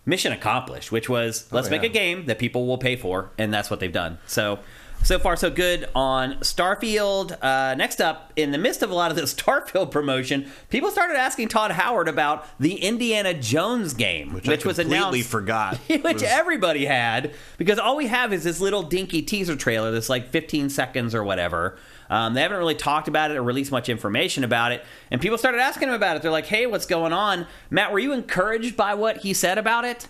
[0.06, 1.90] mission accomplished, which was let's make Oh, yeah.
[1.90, 4.18] a game that people will pay for, and that's what they've done.
[4.26, 4.60] So
[5.04, 7.36] so far so good on Starfield.
[7.40, 11.16] Uh, next up, in the midst of a lot of this Starfield promotion, people started
[11.16, 15.76] asking Todd Howard about the Indiana Jones game, which, which, was completely announced forgot.
[15.88, 20.08] which Was- everybody had because all we have is this little dinky teaser trailer that's
[20.08, 21.78] like 15 seconds or whatever.
[22.10, 25.38] Um, they haven't really talked about it or released much information about it, and people
[25.38, 26.22] started asking him about it.
[26.22, 29.86] They're like, "Hey, what's going on?" Matt, were you encouraged by what he said about
[29.86, 30.06] it?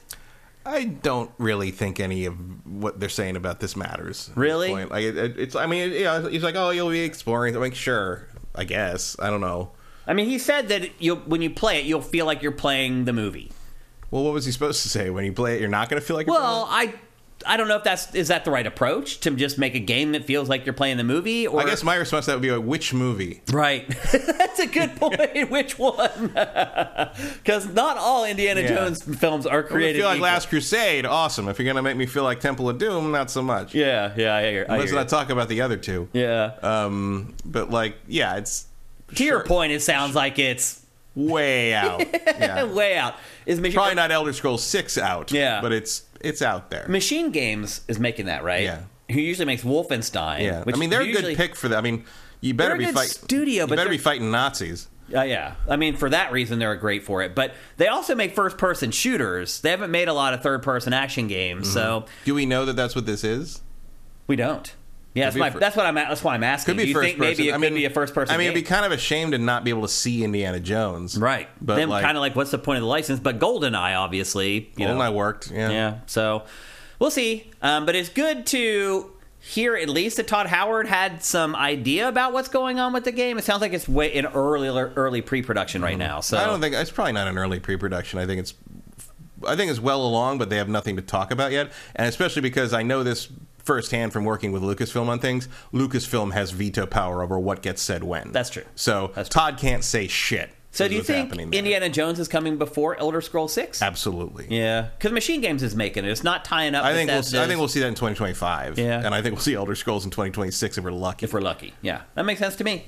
[0.66, 4.28] I don't really think any of what they're saying about this matters.
[4.28, 4.72] at this Really?
[4.86, 5.56] Like it, it- it's.
[5.56, 7.54] I mean, it, you know, he's like, oh, you'll be exploring.
[7.54, 9.16] I'm like, sure, I guess.
[9.18, 9.72] I don't know.
[10.06, 13.04] I mean, he said that you'll, when you play it, you'll feel like you're playing
[13.06, 13.50] the movie.
[14.10, 15.10] Well, what was he supposed to say?
[15.10, 16.26] When you play it, you're not going to feel like.
[16.26, 16.94] you're Well, I.
[17.46, 20.12] I don't know if that's is that the right approach to just make a game
[20.12, 22.42] that feels like you're playing the movie or I guess my response to that would
[22.42, 23.42] be like, which movie?
[23.52, 23.86] Right.
[24.12, 25.50] That's a good point.
[25.50, 26.32] Which one?
[26.34, 28.68] Because not all Indiana Yeah.
[28.68, 29.98] Jones films are If you created.
[29.98, 30.24] feel like equal.
[30.24, 31.48] Last Crusade, awesome.
[31.48, 33.74] If you're going to make me feel like Temple of Doom, not so much.
[33.74, 34.66] Yeah, yeah, I hear.
[34.68, 36.08] I Let's not talk about the other two.
[36.12, 36.52] yeah.
[36.62, 38.66] Um, but like, yeah, it's
[39.16, 40.80] to your point, it sounds like it's
[41.14, 42.00] way out.
[42.24, 42.64] Yeah.
[42.64, 43.14] way out.
[43.46, 45.30] Is Machine, Probably not Elder Scrolls Six out.
[45.30, 45.60] Yeah.
[45.60, 46.86] but it's it's out there.
[46.88, 48.62] Machine Games is making that right?
[48.64, 48.80] Yeah.
[49.10, 50.42] Who usually makes Wolfenstein?
[50.42, 51.78] Yeah, which I mean they're a usually- good pick for that.
[51.78, 52.04] I mean,
[52.40, 54.88] you better be fighting studio, You but better be fighting Nazis.
[55.14, 57.34] Uh, yeah, I mean for that reason they're great for it.
[57.34, 59.60] But they also make first-person shooters.
[59.60, 62.94] They haven't made a lot of third-person action games, so Do we know that that's
[62.94, 63.60] what this is?
[64.26, 64.74] we don't.
[65.14, 65.94] Yeah, that's, my, fir- that's what I'm.
[65.94, 66.72] That's why I'm asking.
[66.74, 67.30] Could be Do you first think person.
[67.30, 68.34] maybe it I could mean, be a first-person?
[68.34, 68.52] I mean, game?
[68.56, 71.16] it'd be kind of a shame to not be able to see Indiana Jones.
[71.16, 71.48] Right.
[71.60, 73.20] But then like, kind of like, what's the point of the license?
[73.20, 74.96] But GoldenEye, obviously, you know.
[74.96, 75.50] GoldenEye worked.
[75.52, 75.70] Yeah.
[75.70, 75.98] Yeah.
[76.06, 76.42] So
[76.98, 77.48] we'll see.
[77.62, 82.32] Um, but it's good to hear at least that Todd Howard had some idea about
[82.32, 83.38] what's going on with the game.
[83.38, 86.20] It sounds like it's way in early early pre-production right now.
[86.20, 86.44] So Mm-hmm.
[86.44, 88.18] I don't think it's probably not an early pre-production.
[88.18, 88.54] I think it's
[89.46, 91.70] I think it's well along, but they have nothing to talk about yet.
[91.94, 93.28] And especially because I know this
[93.64, 95.48] firsthand from working with Lucasfilm on things.
[95.72, 98.30] Lucasfilm has veto power over what gets said when.
[98.32, 98.64] That's true.
[98.74, 99.40] So That's true.
[99.40, 100.50] Todd can't say shit.
[100.70, 101.32] So do you think.
[101.36, 103.80] Indiana Jones is coming before Elder Scrolls Six?
[103.80, 104.46] Absolutely.
[104.50, 106.10] Yeah, because Machine Games is making it.
[106.10, 106.84] It's not tying up.
[106.84, 108.76] I think we'll, Bethesda's- I think we'll see that in 2025.
[108.78, 109.00] Yeah.
[109.04, 111.24] And I think we'll see Elder Scrolls in 2026 if we're lucky.
[111.24, 111.74] if we're lucky.
[111.80, 112.86] Yeah, that makes sense to me.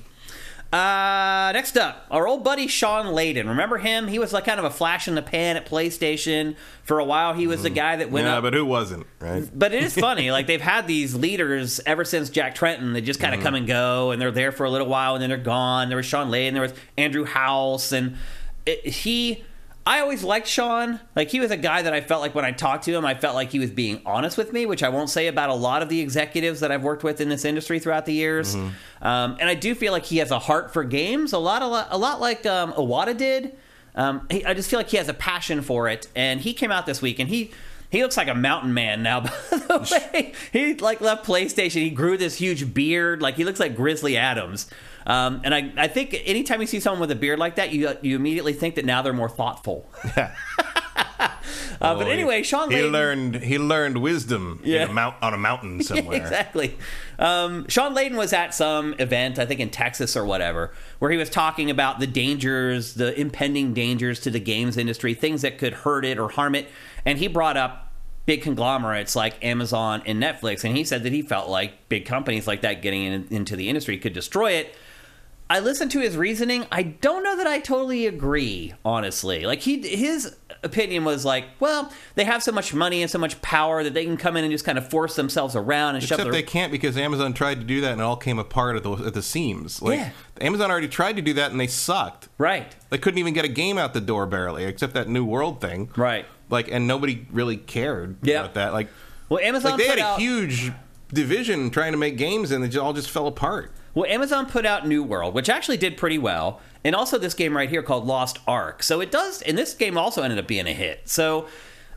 [0.71, 3.47] Uh, next up, our old buddy Shawn Layden.
[3.47, 4.07] Remember him?
[4.07, 7.33] He was like kind of a flash in the pan at PlayStation for a while.
[7.33, 8.43] He was the guy that went yeah, up.
[8.43, 9.49] but who wasn't, right?
[9.53, 10.29] But it is funny.
[10.29, 12.91] like they've had these leaders ever since Jack Tretton.
[12.91, 15.21] They just kind of come and go, and they're there for a little while, and
[15.21, 15.87] then they're gone.
[15.87, 16.51] There was Shawn Layden.
[16.51, 18.17] There was Andrew House, and
[18.65, 19.45] it, he.
[19.87, 20.99] I always liked Shawn.
[21.15, 23.13] Like he was a guy that I felt like when I talked to him, I
[23.13, 25.81] felt like he was being honest with me, which I won't say about a lot
[25.81, 28.53] of the executives that I've worked with in this industry throughout the years.
[28.53, 29.07] Mm-hmm.
[29.07, 31.67] Um, and I do feel like he has a heart for games, a lot, a
[31.67, 33.55] lot, a lot like um, Iwata did.
[33.95, 36.69] Um, he, I just feel like he has a passion for it, and he came
[36.69, 37.51] out this week, and he
[37.89, 39.21] he looks like a mountain man now.
[39.21, 41.81] By the way, he like left PlayStation.
[41.81, 44.69] He grew this huge beard, like he looks like Grizzly Adams.
[45.07, 47.97] Um, and I, I think anytime you see someone with a beard like that, you
[48.01, 49.89] you immediately think that now they're more thoughtful.
[50.17, 50.29] uh,
[51.79, 54.83] but Oh, anyway, Shawn he learned he learned wisdom Yeah.
[54.83, 56.17] in a mount, on a mountain somewhere.
[56.17, 56.77] exactly.
[57.19, 61.17] Um, Shawn Layden was at some event, I think in Texas or whatever, where he
[61.17, 65.73] was talking about the dangers, the impending dangers to the games industry, things that could
[65.73, 66.67] hurt it or harm it.
[67.05, 67.93] And he brought up
[68.25, 70.65] big conglomerates like Amazon and Netflix.
[70.65, 73.69] And he said that he felt like big companies like that getting in, into the
[73.69, 74.75] industry could destroy it.
[75.49, 76.65] I listened to his reasoning.
[76.71, 79.45] I don't know that I totally agree, honestly.
[79.45, 83.41] Like he his opinion was like, well, they have so much money and so much
[83.41, 86.19] power that they can come in and just kind of force themselves around and shove
[86.19, 88.75] Except their they can't because Amazon tried to do that and it all came apart
[88.75, 89.81] at the at the seams.
[89.81, 90.09] Like Yeah.
[90.41, 92.27] Amazon already tried to do that and they sucked.
[92.37, 92.75] right.
[92.89, 95.89] They couldn't even get a game out the door barely, except that New World thing.
[95.95, 96.25] Right.
[96.49, 98.73] Like, and nobody really cared about that.
[98.73, 98.87] Like,
[99.29, 100.71] Well, Amazon like they had a out, huge
[101.13, 103.71] division trying to make games and it all just fell apart.
[103.97, 107.57] Well, Amazon put out New World, which actually did pretty well, and also this game
[107.57, 108.83] right here called Lost Ark.
[108.83, 111.09] So it does, and this game also ended up being a hit.
[111.09, 111.47] So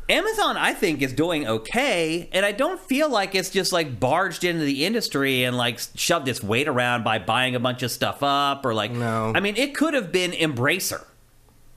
[0.09, 4.45] Amazon, I think, is doing okay, and I don't feel like it's just like barged
[4.45, 8.23] into the industry and like shoved its weight around by buying a bunch of stuff
[8.23, 8.93] up or like.
[8.93, 9.35] No.
[9.37, 11.05] I mean, it could have been Embracer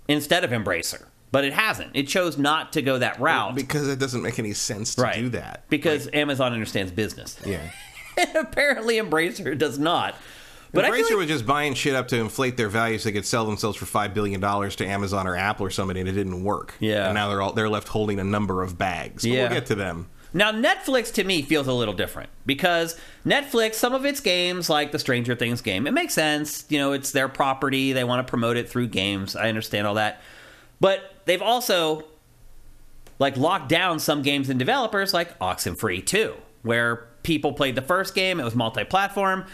[0.07, 1.91] instead of Embracer, but it hasn't.
[1.93, 3.55] It chose not to go that route.
[3.55, 5.15] Because it doesn't make any sense to right.
[5.15, 5.65] do that.
[5.67, 7.37] Because Amazon understands business.
[7.45, 7.69] Yeah.
[8.35, 10.15] Apparently, Embracer does not.
[10.71, 13.25] But Embracer like, was just buying shit up to inflate their value so they could
[13.27, 16.43] sell themselves for five billion dollars to Amazon or Apple or somebody, and it didn't
[16.43, 16.73] work.
[16.79, 17.05] Yeah.
[17.05, 19.23] and now they're all they're left holding a number of bags.
[19.23, 19.41] But Yeah.
[19.43, 20.07] we'll get to them.
[20.35, 24.91] Now, Netflix to me feels a little different because Netflix, some of its games, like
[24.91, 26.65] the Stranger Things game, it makes sense.
[26.69, 27.93] You know, it's their property.
[27.93, 29.35] They want to promote it through games.
[29.35, 30.21] I understand all that.
[30.79, 32.05] But they've also
[33.19, 38.13] like locked down some games and developers like Oxenfree 2, where people played the first
[38.13, 39.45] game, it was multi-platform.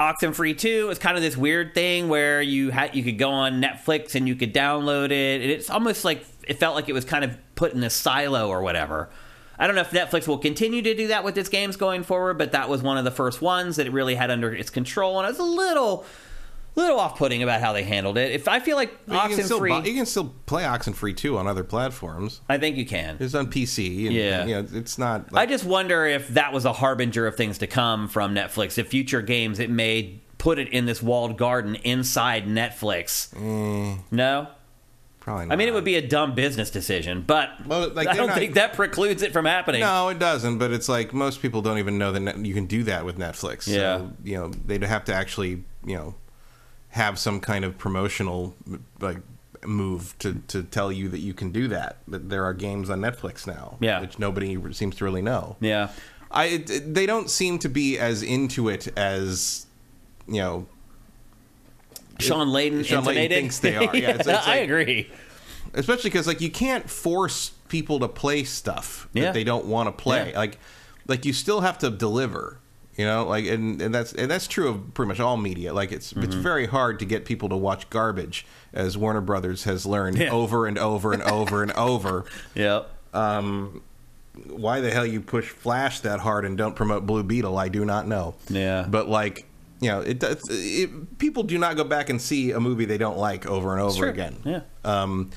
[0.00, 3.62] Oxenfree 2 is kind of this weird thing where you had you could go on
[3.62, 5.40] Netflix and you could download it.
[5.40, 8.48] And it's almost like it felt like it was kind of put in a silo
[8.48, 9.08] or whatever.
[9.58, 12.38] I don't know if Netflix will continue to do that with its games going forward,
[12.38, 15.18] but that was one of the first ones that it really had under its control,
[15.18, 16.04] and I was a little,
[16.76, 18.32] little off-putting about how they handled it.
[18.32, 21.46] If I feel like you, still, Oxenfree, buy- you can still play Oxenfree 2 on
[21.46, 22.40] other platforms.
[22.48, 23.16] I think you can.
[23.20, 24.06] It's on PC.
[24.06, 24.44] And, Yeah.
[24.44, 25.26] you know, it's not.
[25.34, 28.76] I just wonder if that was a harbinger of things to come from Netflix.
[28.78, 33.32] If future games it may put it in this walled garden inside Netflix.
[33.34, 34.00] Mm.
[34.10, 34.48] No,
[35.20, 35.46] probably.
[35.46, 35.54] Not.
[35.54, 38.36] I mean it would be a dumb business decision, but Well, like, I don't not-
[38.36, 39.80] think that precludes it from happening.
[39.80, 40.58] No, it doesn't.
[40.58, 43.66] But it's like most people don't even know that you can do that with Netflix.
[43.68, 43.98] Yeah.
[43.98, 46.14] So, you know, they'd have to actually, you know,
[46.94, 48.54] have some kind of promotional
[49.00, 49.18] like
[49.66, 51.98] move to to tell you that you can do that.
[52.06, 54.00] But there are games on Netflix now, Yeah.
[54.00, 55.56] which nobody seems to really know.
[55.60, 55.90] Yeah,
[56.30, 59.66] I they don't seem to be as into it as
[60.28, 60.66] you know.
[62.20, 63.96] Shawn Layden Shawn Layden thinks they are.
[63.96, 65.10] Yeah, it's- it's I agree.
[65.72, 69.24] especially because like you can't force people to play stuff Yeah.
[69.24, 70.38] that they don't want to play Yeah.
[70.38, 70.58] like
[71.08, 72.58] like you still have to deliver
[72.96, 75.90] you know like and, and that's and that's true of pretty much all media like
[75.92, 76.22] it's Mm-hmm.
[76.24, 80.30] it's very hard to get people to watch garbage as warner brothers has learned Yeah.
[80.32, 82.88] over and over and over and over Yep.
[84.48, 87.84] why the hell you push flash that hard and don't promote blue beetle i do
[87.84, 88.86] not know Yeah.
[88.88, 89.46] but like
[89.80, 92.98] you know it, does- it people do not go back and see a movie they
[92.98, 94.60] don't like over and over again Yeah.
[94.84, 95.30] um,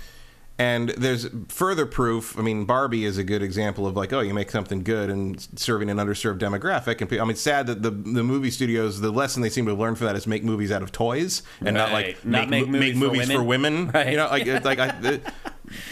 [0.60, 2.38] and there's further proof.
[2.38, 5.48] I mean, Barbie is a good example of like, oh, you make something good and
[5.56, 7.00] serving an underserved demographic.
[7.02, 9.72] And I mean, it's sad that the the movie studios, the lesson they seem to
[9.72, 12.66] have learned from that is make movies out of toys and not like Not make
[12.66, 13.74] mo- movies for movies for women.
[13.76, 13.92] women.
[13.94, 14.10] Right.
[14.12, 14.92] You know, like it's like I.
[15.00, 15.22] The,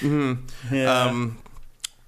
[0.01, 0.39] mhm.
[0.71, 1.03] Yeah.
[1.03, 1.37] Um,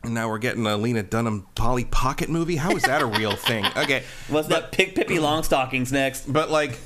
[0.03, 2.55] and now we're getting a Lena Dunham Polly Pocket movie.
[2.55, 3.65] How is that a real thing?
[3.77, 4.71] Okay, What's that?
[4.71, 6.31] Pick Pippi Longstockings next.
[6.31, 6.79] but like,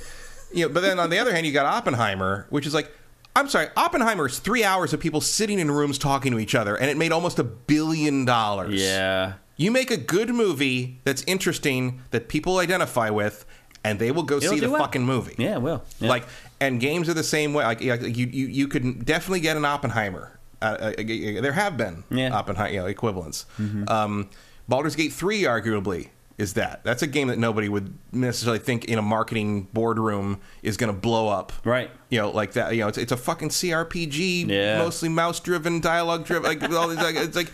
[0.54, 2.92] you know, but then on the other hand, you got Oppenheimer, which is like,
[3.36, 6.76] I'm sorry, Oppenheimer is three hours of people sitting in rooms talking to each other,
[6.76, 8.82] and it made almost a billion dollars.
[8.82, 9.34] Yeah.
[9.58, 13.46] You make a good movie that's interesting that people identify with,
[13.84, 14.82] and they will go It'll see the well.
[14.82, 15.36] fucking movie.
[15.38, 15.84] Yeah, it will.
[16.00, 16.10] Yeah.
[16.10, 16.26] Like,
[16.60, 17.64] and games are the same way.
[17.64, 20.38] Like, like you, you, you could definitely get an Oppenheimer.
[20.62, 22.28] Uh, uh, there have been Yeah.
[22.28, 22.36] Mm-hmm.
[22.36, 23.46] Oppenheimer you know, equivalents.
[23.88, 24.30] Um,
[24.68, 26.10] Baldur's Gate three, arguably,
[26.42, 26.84] is that.
[26.84, 31.00] That's a game that nobody would necessarily think in a marketing boardroom is going to
[31.00, 31.54] blow up.
[31.64, 31.90] Right.
[32.10, 32.74] You know, like that.
[32.74, 34.80] You know, it's, it's a fucking CRPG, Yeah.
[34.80, 36.44] mostly mouse driven, dialogue driven.
[36.44, 37.52] Like all these, like it's like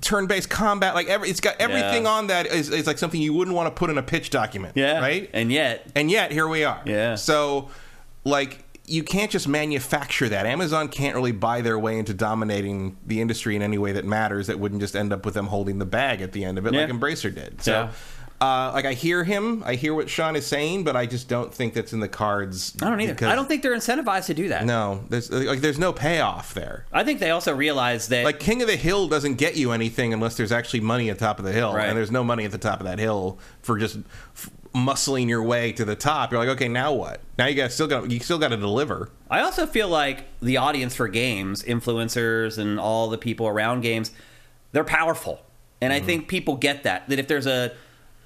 [0.00, 0.94] turn based combat.
[0.94, 2.10] Like every, it's got everything Yeah.
[2.10, 4.72] on that is, is like something you wouldn't want to put in a pitch document.
[4.76, 4.98] Yeah.
[4.98, 5.30] Right.
[5.32, 6.80] And yet, And yet here we are.
[6.84, 7.14] Yeah.
[7.14, 7.68] So,
[8.24, 10.46] like, you can't just manufacture that.
[10.46, 14.48] Amazon can't really buy their way into dominating the industry in any way that matters.
[14.48, 16.72] That wouldn't just end up with them holding the bag at the end of it,
[16.74, 17.62] like Embracer did.
[17.62, 17.70] So.
[17.72, 17.92] Yeah.
[18.40, 21.52] Uh, like I hear him, I hear what Shawn is saying, but I just don't
[21.52, 22.74] think that's in the cards.
[22.80, 23.26] I don't either.
[23.28, 24.64] I don't think they're incentivized to do that.
[24.64, 26.86] No, there's like there's no payoff there.
[26.90, 30.14] I think they also realize that Like King of the Hill doesn't get you anything
[30.14, 31.88] unless there's actually money at the top of the hill, Right.
[31.88, 33.98] and there's no money at the top of that hill for just
[34.34, 36.30] f- muscling your way to the top.
[36.32, 37.20] You're like, okay, now what?
[37.36, 39.10] Now you got still got you still got to deliver.
[39.30, 44.12] I also feel like the audience for games, influencers and all the people around games,
[44.72, 45.42] they're powerful.
[45.82, 47.06] And I think people get that.
[47.10, 47.72] That if there's a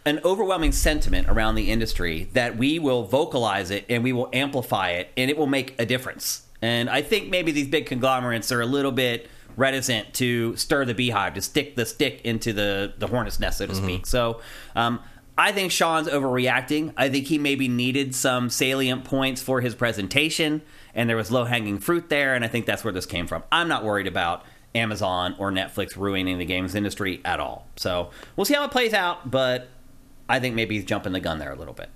[0.07, 4.91] an overwhelming sentiment around the industry, that we will vocalize it and we will amplify
[4.91, 6.43] it and it will make a difference.
[6.61, 10.95] And I think maybe these big conglomerates are a little bit reticent to stir the
[10.95, 14.07] beehive, to stick the stick into the, the hornet's nest, so to speak.
[14.07, 14.41] So
[14.75, 15.01] um,
[15.37, 16.93] I think Shawn's overreacting.
[16.97, 20.63] I think he maybe needed some salient points for his presentation,
[20.95, 23.43] and there was low hanging fruit there, and I think that's where this came from.
[23.51, 27.67] I'm not worried about Amazon or Netflix ruining the games industry at all.
[27.77, 29.69] So we'll see how it plays out, but
[30.29, 31.91] I think maybe he's jumping the gun there a little bit.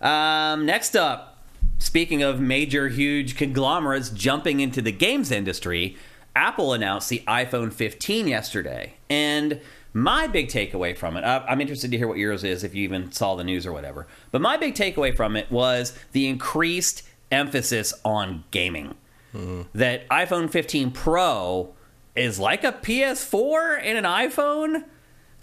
[0.00, 1.44] Um, next up,
[1.78, 5.96] speaking of major, huge conglomerates jumping into the games industry,
[6.34, 8.94] Apple announced the iPhone 15 yesterday.
[9.10, 9.60] And
[9.92, 13.12] my big takeaway from it, I'm interested to hear what yours is if you even
[13.12, 14.06] saw the news or whatever.
[14.30, 18.94] But my big takeaway from it was the increased emphasis on gaming.
[19.74, 21.74] That iPhone 15 Pro
[22.14, 24.84] is like a PS4 and an iPhone.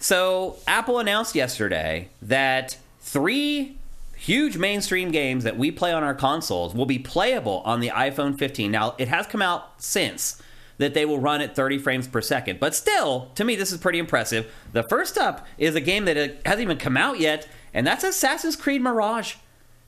[0.00, 3.76] So Apple announced yesterday that three
[4.16, 8.36] huge mainstream games that we play on our consoles will be playable on the iPhone
[8.36, 8.70] 15.
[8.70, 10.42] Now, it has come out since
[10.78, 13.78] that they will run at 30 frames per second, but still, to me, this is
[13.78, 14.50] pretty impressive.
[14.72, 18.56] The first up is a game that hasn't even come out yet, and that's Assassin's
[18.56, 19.34] Creed Mirage.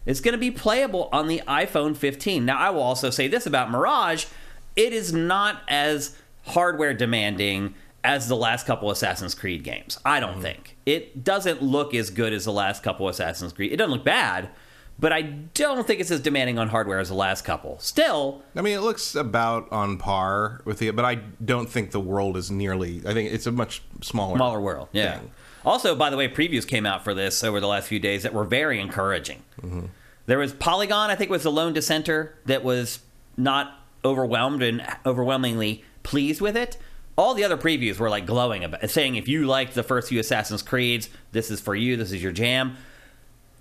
[0.04, 2.44] It's going to be playable on the iPhone 15.
[2.44, 4.26] Now, I will also say this about Mirage
[4.74, 9.98] it is not as hardware demanding as the last couple Assassin's Creed games.
[10.04, 10.42] I don't mm-hmm.
[10.42, 10.76] think.
[10.86, 13.72] It doesn't look as good as the last couple Assassin's Creed.
[13.72, 14.50] It doesn't look bad,
[14.98, 17.78] but I don't think it's as demanding on hardware as the last couple.
[17.78, 22.00] Still, I mean, it looks about on par with the, but I don't think the
[22.00, 23.02] world is nearly.
[23.06, 24.88] I think it's a much smaller, smaller world.
[24.92, 25.18] Yeah.
[25.18, 25.30] thing.
[25.64, 28.34] Also, by the way, previews came out for this over the last few days that
[28.34, 29.42] were very encouraging.
[29.60, 29.86] Mm-hmm.
[30.26, 33.00] There was Polygon, I think, was the lone dissenter that was
[33.36, 36.78] not overwhelmed and overwhelmingly pleased with it.
[37.16, 40.18] All the other previews were like glowing about saying if you liked the first few
[40.20, 42.76] Assassin's Creeds, this is for you, this is your jam.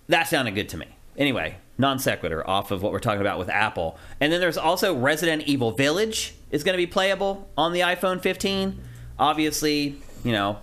[0.08, 0.88] That sounded good to me.
[1.18, 3.98] Anyway, non sequitur off of what we're talking about with Apple.
[4.20, 8.22] And then there's also Resident Evil Village is going to be playable on the iPhone
[8.22, 8.82] 15.
[9.20, 10.60] Obviously, you know,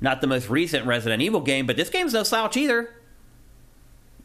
[0.00, 2.94] not the most recent Resident Evil game, but this game's no slouch either.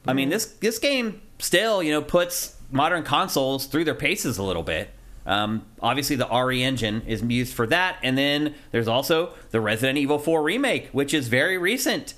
[0.08, 4.44] I mean, this this game still, you know, puts modern consoles through their paces a
[4.44, 4.90] little bit.
[5.28, 9.98] Um, obviously, the RE engine is used for that, and then there's also the Resident
[9.98, 12.14] Evil 4 remake, which is very recent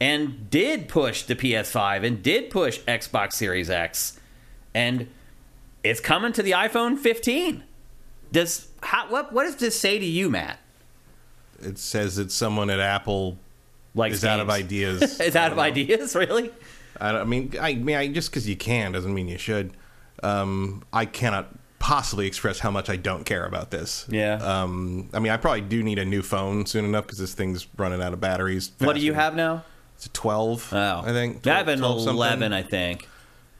[0.00, 4.18] and did push the PS5 and did push Xbox Series X,
[4.74, 5.06] and
[5.82, 7.62] it's coming to the iPhone 15.
[8.32, 10.58] Does how, what what does this say to you, Matt?
[11.60, 13.38] It says that someone at Apple
[13.94, 15.20] Like is out of ideas.
[15.20, 16.50] is out of ideas, really?
[17.00, 19.72] I, I mean, I mean, I, just because you can doesn't mean you should.
[20.22, 24.06] Um, I cannot possibly express how much I don't care about this.
[24.08, 24.34] Yeah.
[24.36, 27.66] Um, I mean, I probably do need a new phone soon enough because this thing's
[27.76, 28.72] running out of batteries.
[28.78, 29.64] What do you have now?
[29.96, 30.68] It's a twelve.
[30.72, 31.46] Oh, I think.
[31.46, 32.14] I have an 12 something.
[32.14, 33.08] eleven, I think.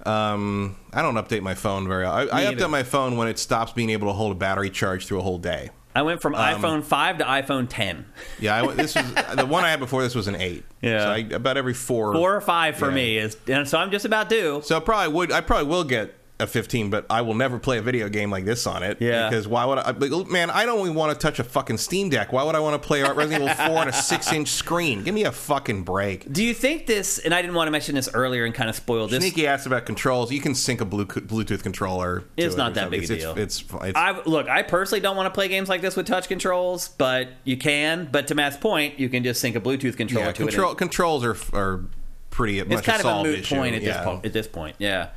[0.05, 2.05] Um, I don't update my phone very.
[2.05, 5.07] I, I update my phone when it stops being able to hold a battery charge
[5.07, 5.70] through a whole day.
[5.94, 8.05] I went from iPhone five to iPhone ten.
[8.38, 10.02] Yeah, I, this was the one I had before.
[10.02, 10.62] This was an eight.
[10.83, 11.05] Yeah.
[11.05, 12.12] so I, about every four.
[12.12, 12.94] Four or five for Yeah.
[12.94, 14.61] me is, and so I'm just about due.
[14.62, 15.33] So I probably would.
[15.33, 18.44] I probably will get a 15, but I will never play a video game like
[18.44, 19.01] this on it.
[19.01, 19.29] Yeah.
[19.31, 19.92] Because why would I?
[19.92, 22.31] like, oh, Man, I don't even want to touch a fucking Steam Deck.
[22.31, 25.03] Why would I want to play Resident Evil 4 on a six-inch screen?
[25.03, 26.31] Give me a fucking break.
[26.31, 27.18] Do you think this?
[27.18, 29.22] And I didn't want to mention this earlier and kind of spoil this.
[29.22, 30.31] Sneaky ass about controls.
[30.31, 32.25] You can sync a Blu- Bluetooth controller.
[32.37, 33.01] It's it not or that something.
[33.01, 33.31] big a deal.
[33.38, 34.49] It's it's, it's I look.
[34.49, 38.09] I personally don't want to play games like this with touch controls, but you can.
[38.12, 40.79] But to Matt's point, you can just sync a Bluetooth controller yeah, to control, it.
[40.79, 41.81] controls are are
[42.29, 43.54] pretty It's much kind of a moot issue.
[43.56, 43.92] point at yeah.
[43.96, 44.27] this point.
[44.27, 45.08] At this point, yeah.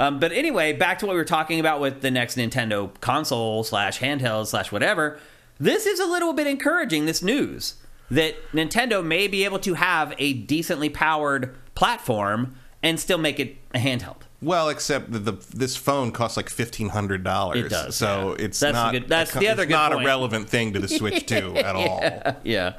[0.00, 3.62] Um, but anyway, back to what we were talking about with the next Nintendo console
[3.64, 5.18] slash handheld slash whatever.
[5.58, 7.04] This is a little bit encouraging.
[7.06, 7.74] This news
[8.10, 13.56] that Nintendo may be able to have a decently powered platform and still make it
[13.74, 14.22] a handheld.
[14.42, 17.66] Well, except that the this phone costs like fifteen hundred dollars.
[17.66, 18.44] It does, So yeah.
[18.46, 18.92] it's That's not.
[18.92, 20.04] good- that's a- the other not point.
[20.04, 21.98] a relevant thing to the Switch Two at all.
[22.00, 22.34] Yeah.
[22.42, 22.72] Yeah.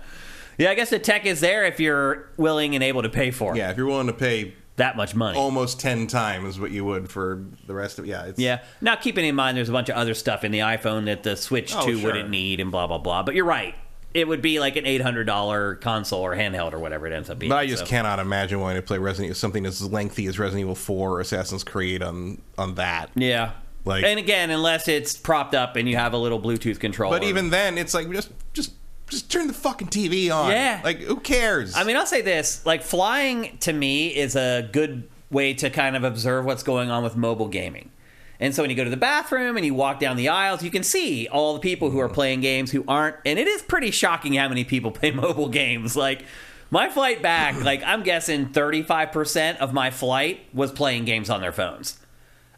[0.58, 3.54] Yeah, I guess the tech is there if you're willing and able to pay for
[3.54, 3.58] it.
[3.58, 5.38] Yeah, if you're willing to pay That much money.
[5.38, 8.62] almost ten times what you would for the rest of yeah, it's, Yeah.
[8.80, 11.36] Now, keeping in mind, there's a bunch of other stuff in the iPhone that the
[11.36, 12.06] Switch Oh, 2 sure.
[12.12, 13.22] wouldn't need, and blah blah blah.
[13.24, 13.76] But you're right.
[14.14, 17.30] It would be like an eight hundred dollar console or handheld or whatever it ends
[17.30, 17.50] up being.
[17.50, 17.90] But I just so.
[17.90, 21.20] cannot imagine wanting to play Resident Evil something as lengthy as Resident Evil Four or
[21.22, 23.10] Assassin's Creed on on that.
[23.16, 23.52] Yeah.
[23.86, 27.18] Like- and again, unless it's propped up and you have a little Bluetooth controller.
[27.20, 28.72] But even then, it's like just just
[29.12, 30.52] just turn the fucking TV on.
[30.52, 30.82] Yeah.
[30.84, 31.76] Like who cares?
[31.76, 35.96] I mean, I'll say this: like flying to me is a good way to kind
[35.96, 37.92] of observe what's going on with mobile gaming.
[38.40, 40.72] And so when you go to the bathroom and you walk down the aisles, you
[40.72, 42.16] can see all the people who are mm-hmm.
[42.16, 43.18] playing games who aren't.
[43.24, 45.96] And it is pretty shocking how many people play mobile games.
[45.96, 46.26] Like
[46.72, 51.52] my flight back, like I'm guessing 35% of my flight was playing games on their
[51.52, 52.00] phones.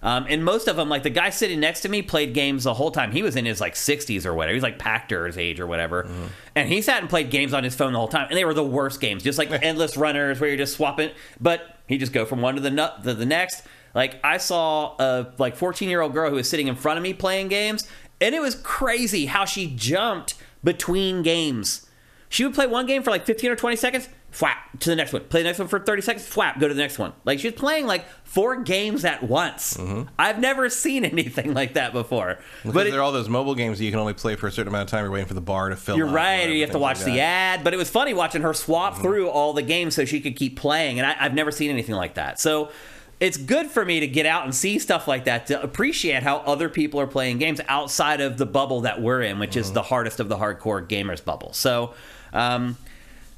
[0.03, 2.73] Um, and most of them, like the guy sitting next to me, played games the
[2.73, 3.13] whole time.
[3.13, 4.51] He was in his like 60s or whatever.
[4.51, 6.07] He was like Pachter's age or whatever.
[6.55, 8.27] And he sat and played games on his phone the whole time.
[8.29, 11.11] And they were the worst games, just like endless runners where you're just swapping.
[11.39, 13.63] But he just go from one to the nut to the next.
[13.95, 17.03] Like I saw a like 14 year old girl who was sitting in front of
[17.03, 17.87] me playing games,
[18.19, 21.85] and it was crazy how she jumped between games.
[22.27, 25.13] She would play one game for like 15 or 20 seconds, flap to the next
[25.13, 25.23] one.
[25.25, 27.13] Play the next one for 30 seconds, flap, go to the next one.
[27.23, 29.75] Like she was playing like four games at once.
[29.75, 30.09] Mm-hmm.
[30.17, 32.39] I've never seen anything like that before.
[32.65, 34.47] but But it- there are all those mobile games that you can only play for
[34.47, 35.05] a certain amount of time.
[35.05, 35.97] You're waiting for the bar to fill.
[35.97, 37.63] you're right, or you have to watch like the ad.
[37.63, 39.03] But it was funny watching her swap mm-hmm.
[39.03, 41.95] through all the games so she could keep playing, and I, I've never seen anything
[41.95, 42.39] like that.
[42.39, 42.71] So
[43.19, 46.37] it's good for me to get out and see stuff like that to appreciate how
[46.37, 49.75] other people are playing games outside of the bubble that we're in, which is mm-hmm.
[49.75, 51.53] the hardest of the hardcore gamers bubble.
[51.53, 51.93] So.
[52.33, 52.77] Um,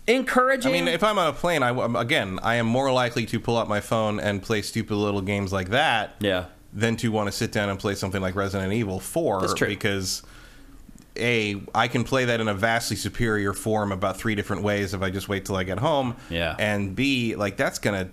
[0.07, 0.71] Encouraging.
[0.71, 3.57] I mean, if I'm on a plane, I again, I am more likely to pull
[3.57, 6.15] out my phone and play stupid little games like that.
[6.19, 6.45] Yeah.
[6.73, 9.41] Than to want to sit down and play something like Resident Evil Four.
[9.41, 9.67] That's true.
[9.69, 10.21] Because
[11.15, 15.01] a, I can play that in a vastly superior form about three different ways if
[15.01, 16.17] I just wait till I get home.
[16.29, 16.55] Yeah.
[16.59, 18.09] And B, like that's gonna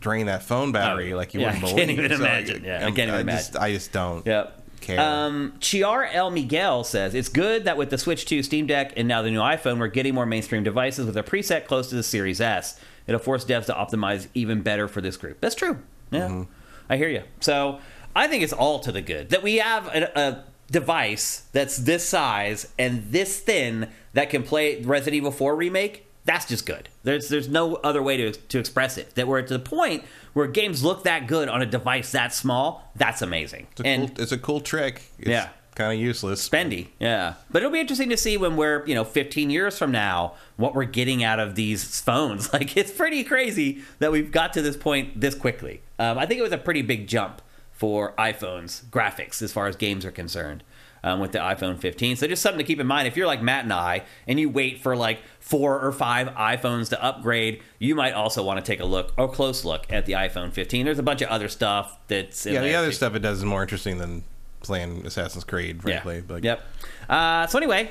[0.00, 1.76] drain that phone battery Oh, like you yeah, wouldn't I believe.
[1.86, 2.64] can't even imagine.
[2.64, 4.26] Yeah, I I'm- can't even just, I just don't.
[4.26, 4.57] Yep.
[4.80, 5.00] Care.
[5.00, 9.06] Um, Chiar El Miguel says it's good that with the Switch 2, Steam Deck, and
[9.08, 12.02] now the new iPhone, we're getting more mainstream devices with a preset close to the
[12.02, 12.78] Series S.
[13.06, 15.40] It'll force devs to optimize even better for this group.
[15.40, 15.78] That's true.
[16.10, 16.52] Yeah, Mm-hmm.
[16.90, 17.22] I hear you.
[17.40, 17.80] So
[18.16, 22.06] I think it's all to the good that we have a, a device that's this
[22.08, 26.06] size and this thin that can play Resident Evil 4 remake.
[26.28, 26.90] That's just good.
[27.04, 29.14] There's there's no other way to to express it.
[29.14, 30.04] That we're at the point
[30.34, 32.92] where games look that good on a device that small.
[32.94, 33.66] That's amazing.
[33.72, 35.02] It's a, and cool, it's a cool trick.
[35.18, 35.48] It's Yeah.
[35.74, 36.46] Kind of useless.
[36.46, 36.88] spendy.
[36.98, 40.34] Yeah, but it'll be interesting to see when we're you know 15 years from now
[40.56, 42.52] what we're getting out of these phones.
[42.52, 45.80] Like it's pretty crazy that we've got to this point this quickly.
[45.98, 47.40] Um, I think it was a pretty big jump
[47.72, 50.62] for iPhones graphics as far as games are concerned.
[51.04, 53.06] Um, with the iPhone 15, so just something to keep in mind.
[53.06, 56.88] If you're like Matt and I, and you wait for like four or five iPhones
[56.88, 60.14] to upgrade, you might also want to take a look, or close look, at the
[60.14, 60.84] iPhone 15.
[60.84, 63.44] There's a bunch of other stuff that's in Yeah, the other stuff it does is
[63.44, 64.24] more interesting than
[64.60, 66.16] playing Assassin's Creed, frankly.
[66.16, 66.22] Yeah.
[66.26, 66.62] But Yep.
[67.08, 67.90] Uh, so anyway,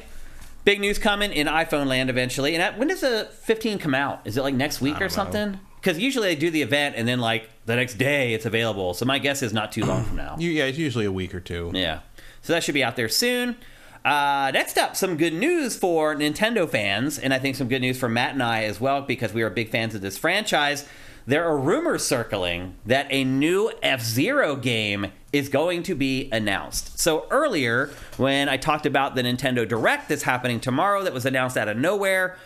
[0.64, 2.53] big news coming in iPhone land eventually.
[2.53, 4.22] And that, when does the 15 come out?
[4.26, 5.08] Is it like next week or know.
[5.08, 5.60] something?
[5.80, 8.93] Because usually they do the event and then like the next day it's available.
[8.93, 10.36] So my guess is not too long from now.
[10.39, 11.72] yeah, it's usually a week or two.
[11.74, 12.01] Yeah.
[12.48, 13.58] So that should be out there soon.
[14.06, 18.00] Uh, next up, some good news for Nintendo fans, and I think some good news
[18.00, 20.88] for Matt and I as well, because we are big fans of this franchise.
[21.26, 26.98] There are rumors circling that a new F Zero game is going to be announced.
[26.98, 31.58] So earlier, when I talked about the Nintendo Direct that's happening tomorrow, that was announced
[31.58, 32.38] out of nowhere,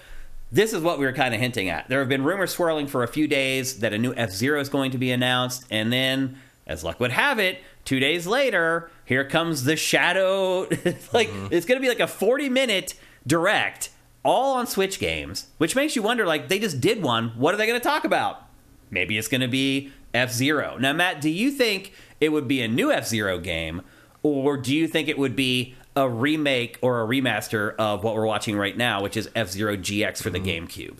[0.51, 1.89] this is what we were kind of hinting at.
[1.89, 4.67] There have been rumors swirling for a few days that a new F Zero is
[4.67, 9.23] going to be announced, and then, as luck would have it, two days later, here
[9.25, 10.61] comes the Shadow.
[11.13, 13.89] like it's going to be like a forty-minute direct,
[14.23, 16.25] all on Switch games, which makes you wonder.
[16.25, 17.29] Like they just did one.
[17.29, 18.43] What are they going to talk about?
[18.89, 20.77] Maybe it's going to be F Zero.
[20.79, 23.81] Now, Matt, do you think it would be a new F Zero game,
[24.23, 28.25] or do you think it would be a remake or a remaster of what we're
[28.25, 30.99] watching right now, which is F Zero GX for the GameCube?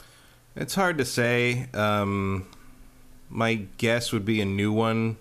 [0.55, 1.67] It's hard to say.
[1.73, 2.47] Um,
[3.29, 5.17] my guess would be a new one,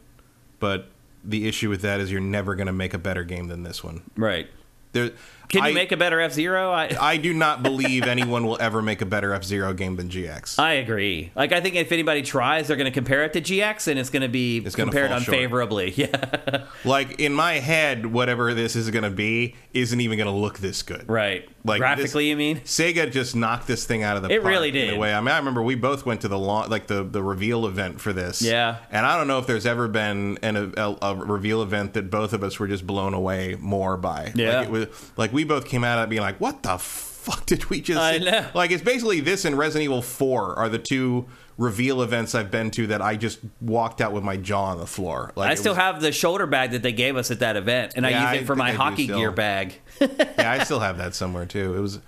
[0.59, 0.89] but
[1.25, 3.85] the issue with that is you're never going to make a better game than this
[3.85, 4.03] one.
[4.17, 4.49] Right.
[4.93, 5.13] There,
[5.51, 6.71] Can you I- make a better F Zero?
[6.71, 10.09] I I do not believe anyone will ever make a better F Zero game than
[10.09, 10.59] GX.
[10.59, 11.33] I agree.
[11.35, 14.11] Like I think if anybody tries, they're going to compare it to GX, and it's
[14.11, 15.35] going to be It's compared fall short.
[15.35, 15.91] unfavorably.
[16.01, 20.35] Yeah, like in my head, whatever this is going to be isn't even going to
[20.35, 21.09] look this good.
[21.09, 21.49] right.
[21.63, 22.61] Like graphically, this- you mean?
[22.61, 24.95] Sega just knocked this thing out of the It park really in did.
[24.95, 25.13] a way.
[25.13, 28.01] I mean, I remember we both went to the launch, like the the reveal event
[28.01, 28.41] for this.
[28.41, 28.79] Yeah.
[28.91, 32.33] and I don't know if there's ever been an, a, a reveal event that both
[32.33, 34.33] of us were just blown away more by.
[34.35, 34.61] Yeah.
[34.61, 37.47] like, it was, like we both came out of it being like, "What the fuck
[37.47, 38.47] did we just?" I know.
[38.55, 41.27] Like it's basically this and Resident Evil Four are the two
[41.59, 44.87] reveal events I've been to that I just walked out with my jaw on the
[44.87, 45.31] floor.
[45.37, 47.93] Like I still was- have the shoulder bag that they gave us at that event,
[47.97, 49.75] and Yeah, I use it for my I do hockey gear bag.
[50.01, 51.75] yeah, I still have that somewhere too.
[51.77, 51.99] It was,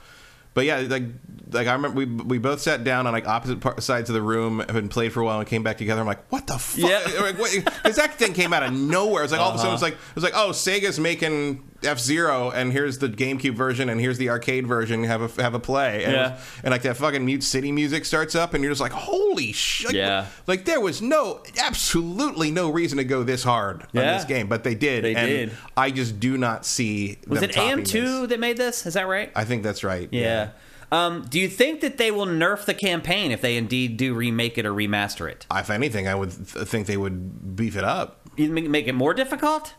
[0.55, 1.03] but yeah, like
[1.51, 4.23] like I remember we we both sat down on like opposite par- sides of the
[4.23, 6.01] room and played for a while and came back together.
[6.01, 6.89] I'm like, what the fuck?
[6.91, 7.33] Yeah.
[7.83, 9.23] Because that thing came out of nowhere.
[9.23, 9.63] It's like all of a Uh-huh.
[9.65, 13.55] sudden it's like it was like oh Sega's making F Zero and here's the GameCube
[13.55, 15.05] version and here's the arcade version.
[15.05, 16.05] Have a have a play.
[16.05, 16.31] And, Yeah.
[16.33, 19.53] was- and like that fucking Mute City music starts up and you're just like holy
[19.53, 19.93] shit.
[19.93, 20.27] Yeah.
[20.47, 24.65] Like there was no absolutely no reason to go this hard on this game, but
[24.65, 25.05] they did.
[25.05, 25.53] They and did.
[25.77, 27.19] I just do not see.
[27.27, 28.87] Was it AM two that made this?
[28.87, 29.31] Is that right?
[29.35, 30.09] I think that's right.
[30.13, 30.51] yeah.
[30.91, 34.59] Um, do you think that they will nerf the campaign if they indeed do remake
[34.59, 35.47] it or remaster it?
[35.51, 38.21] If anything, I would th- think they would beef it up.
[38.37, 39.73] You make it more difficult?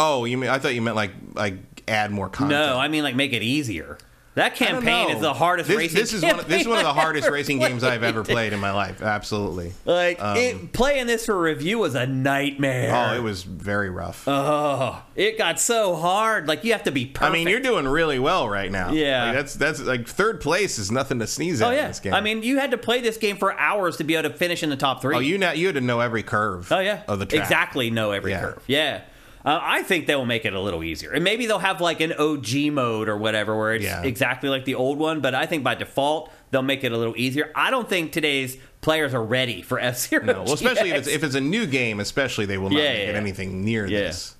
[0.00, 0.50] Oh, you mean?
[0.50, 2.60] I thought you meant like like add more content.
[2.60, 3.98] No, I mean like make it easier.
[4.34, 6.00] That campaign is the hardest this, racing.
[6.00, 6.36] This is one.
[6.46, 8.52] This is one of the hardest racing games I've ever played.
[8.52, 9.02] in my life.
[9.02, 9.72] Absolutely.
[9.84, 12.94] Like um, it, playing this for review was a nightmare.
[12.94, 14.28] Oh, it was very rough.
[14.28, 16.46] Oh, it got so hard.
[16.46, 17.28] Like you have to be perfect.
[17.28, 18.92] I mean, you're doing really well right now.
[18.92, 19.24] Yeah.
[19.26, 21.88] Like, that's that's like third place is nothing to sneeze oh, at Oh in yeah.
[21.88, 22.14] this game.
[22.14, 24.62] I mean, you had to play this game for hours to be able to finish
[24.62, 25.16] in the top three.
[25.16, 26.70] oh, you know, you had to know every curve.
[26.70, 27.42] Oh yeah, of the track.
[27.42, 27.90] exactly.
[27.90, 28.40] Know every Yeah.
[28.40, 28.62] curve.
[28.68, 29.00] Yeah.
[29.42, 32.00] Uh, I think they will make it a little easier, and maybe they'll have like
[32.00, 34.02] an OG mode or whatever, where it's Yeah.
[34.02, 35.20] exactly like the old one.
[35.20, 37.50] But I think by default they'll make it a little easier.
[37.54, 40.24] I don't think today's players are ready for F Zero.
[40.24, 42.92] No, well, especially if it's, if it's a new game, especially they will not Yeah,
[42.92, 43.14] make it yeah.
[43.18, 44.00] anything near Yeah.
[44.00, 44.36] this.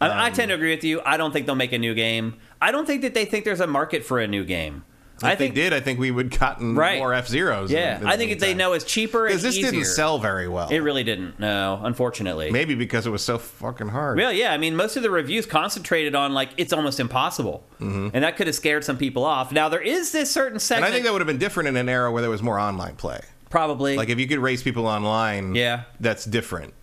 [0.00, 1.00] I, I tend to agree with you.
[1.06, 2.34] I don't think they'll make a new game.
[2.60, 4.84] I don't think that they think there's a market for a new game.
[5.16, 6.98] If I they think did, I think we would gotten Right.
[6.98, 7.70] more F Zeros.
[7.70, 9.70] Yeah, I think if they know it's cheaper because this easier.
[9.70, 10.68] didn't sell very well.
[10.68, 11.40] It really didn't.
[11.40, 12.50] No, unfortunately.
[12.50, 14.18] Maybe because it was so fucking hard.
[14.18, 14.52] Well, yeah.
[14.52, 18.10] I mean, most of the reviews concentrated on like it's almost impossible, mm-hmm.
[18.12, 19.52] and that could have scared some people off.
[19.52, 20.84] Now there is this certain and.
[20.84, 22.96] I think that would have been different in an era where there was more online
[22.96, 23.20] play.
[23.48, 25.84] probably Like if you could race people online, Yeah.
[25.98, 26.74] that's different.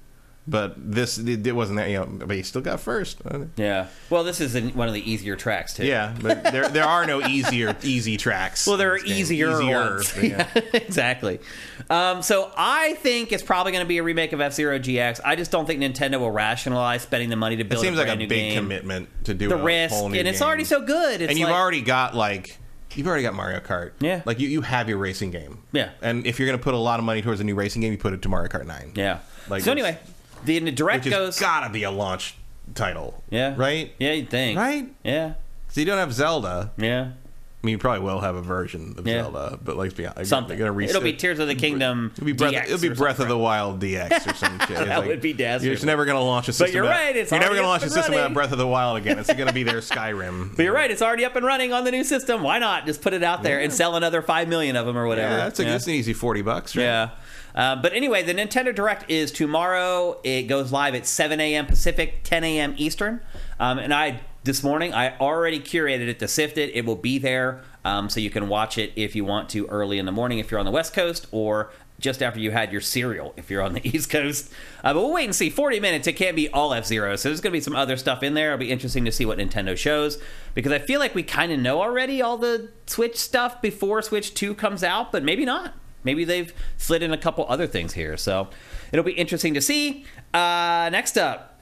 [0.45, 1.89] But this, it, it wasn't that.
[1.89, 3.21] You know, but you still got first.
[3.55, 3.87] yeah.
[4.09, 5.85] Well, this is in one of the easier tracks too.
[5.85, 8.67] Yeah, but there there are no easier easy tracks.
[8.67, 9.07] Well, there are game.
[9.15, 10.13] easier, ones.
[10.21, 10.49] yeah.
[10.73, 11.39] exactly.
[11.89, 15.21] Um, so I think it's probably going to be a remake of F Zero GX.
[15.23, 17.81] I just don't think Nintendo will rationalize spending the money to build.
[17.81, 18.55] It seems a like a big game.
[18.63, 20.45] commitment to do The risk, and it's game.
[20.47, 21.21] already so good.
[21.21, 22.57] It's and you've like- already got like
[22.95, 23.93] you've already got Mario Kart.
[24.01, 24.21] Yeah.
[24.25, 25.59] like you, you have your racing game.
[25.71, 25.91] Yeah.
[26.01, 27.91] and if you're going to put a lot of money towards a new racing game,
[27.93, 28.91] you put it to Mario Kart Nine.
[28.95, 29.19] yeah.
[29.49, 29.97] Like so anyway,
[30.45, 31.35] the, the direct which goes.
[31.35, 32.35] has got to be a launch
[32.75, 33.23] title.
[33.29, 33.53] yeah.
[33.57, 33.93] right.
[33.99, 34.57] Yeah, you'd think.
[34.57, 34.93] Right.
[35.03, 35.33] Yeah.
[35.69, 36.71] So you don't have Zelda.
[36.77, 37.11] Yeah.
[37.63, 39.23] I mean, you probably will have a version of Yeah.
[39.23, 40.59] Zelda, but be honest, Something.
[40.59, 40.97] Gonna reset.
[40.97, 42.11] It'll be Tears of the Kingdom.
[42.13, 42.51] It'll be Breath.
[42.53, 43.37] DX it'll be Breath of the.
[43.37, 44.85] Wild DX or some shit.
[44.85, 45.67] That would be dazzling.
[45.67, 46.67] You're just never going to launch a system.
[46.67, 48.33] But you're without- right, it's you're never going to launch a system without.
[48.33, 49.17] Breath of the Wild again.
[49.17, 50.57] It's going to be their Skyrim.
[50.57, 52.43] But you're right; it's already up and running on the new system.
[52.43, 55.07] Why not just put it out there and sell another five million of them or
[55.07, 55.31] whatever?
[55.31, 56.75] Yeah, that's, a, that's an easy forty bucks.
[56.75, 56.83] Right?
[56.83, 57.09] Yeah.
[57.55, 60.19] Uh, but anyway, the Nintendo Direct is tomorrow.
[60.23, 61.65] It goes live at 7 a.m.
[61.65, 62.73] Pacific, 10 a.m.
[62.77, 63.21] Eastern.
[63.59, 66.75] Um, and I this morning I already curated it to sift it.
[66.75, 69.99] It will be there, um, so you can watch it if you want to early
[69.99, 72.81] in the morning if you're on the West Coast, or just after you had your
[72.81, 74.51] cereal if you're on the East Coast.
[74.83, 75.49] Uh, but we'll wait and see.
[75.49, 76.07] 40 minutes.
[76.07, 78.33] It can't be all F Zero, so there's going to be some other stuff in
[78.33, 78.53] there.
[78.53, 80.21] It'll be interesting to see what Nintendo shows
[80.53, 84.33] because I feel like we kind of know already all the Switch stuff before Switch
[84.33, 85.73] 2 comes out, but maybe not.
[86.03, 88.17] Maybe they've slid in a couple other things here.
[88.17, 88.49] So
[88.91, 90.05] it'll be interesting to see.
[90.33, 91.59] Uh, next up,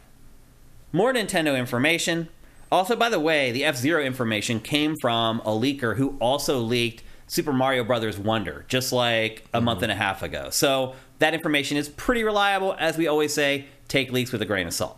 [0.91, 2.29] more Nintendo information.
[2.71, 7.03] Also, by the way, the F Zero information came from a leaker who also leaked
[7.27, 10.49] Super Mario Brothers Wonder just like a month and a half ago.
[10.49, 12.75] So that information is pretty reliable.
[12.79, 14.97] As we always say, take leaks with a grain of salt.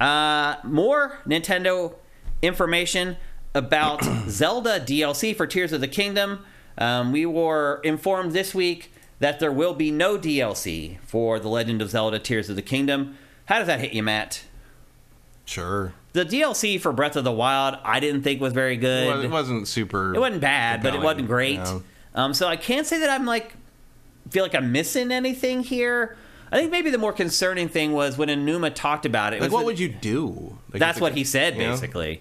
[0.00, 1.94] Uh, more Nintendo
[2.42, 3.16] information
[3.54, 6.44] about Zelda DLC for Tears of the Kingdom.
[6.78, 11.80] Um, we were informed this week that there will be no DLC for The Legend
[11.80, 13.16] of Zelda Tears of the Kingdom.
[13.46, 14.42] How does that hit you, Matt?
[15.44, 15.92] Sure.
[16.14, 19.08] The DLC for Breath of the Wild, I didn't think was very good.
[19.08, 20.14] Well, it wasn't super.
[20.14, 21.60] It wasn't bad, but it wasn't great.
[22.14, 23.54] Um, so I can't say that I'm like
[24.30, 26.16] feel like I'm missing anything here.
[26.50, 29.40] I think maybe the more concerning thing was when Aonuma talked about it.
[29.40, 30.56] Like, what the- would you do?
[30.72, 32.16] Like, that's what he said basically.
[32.16, 32.20] know?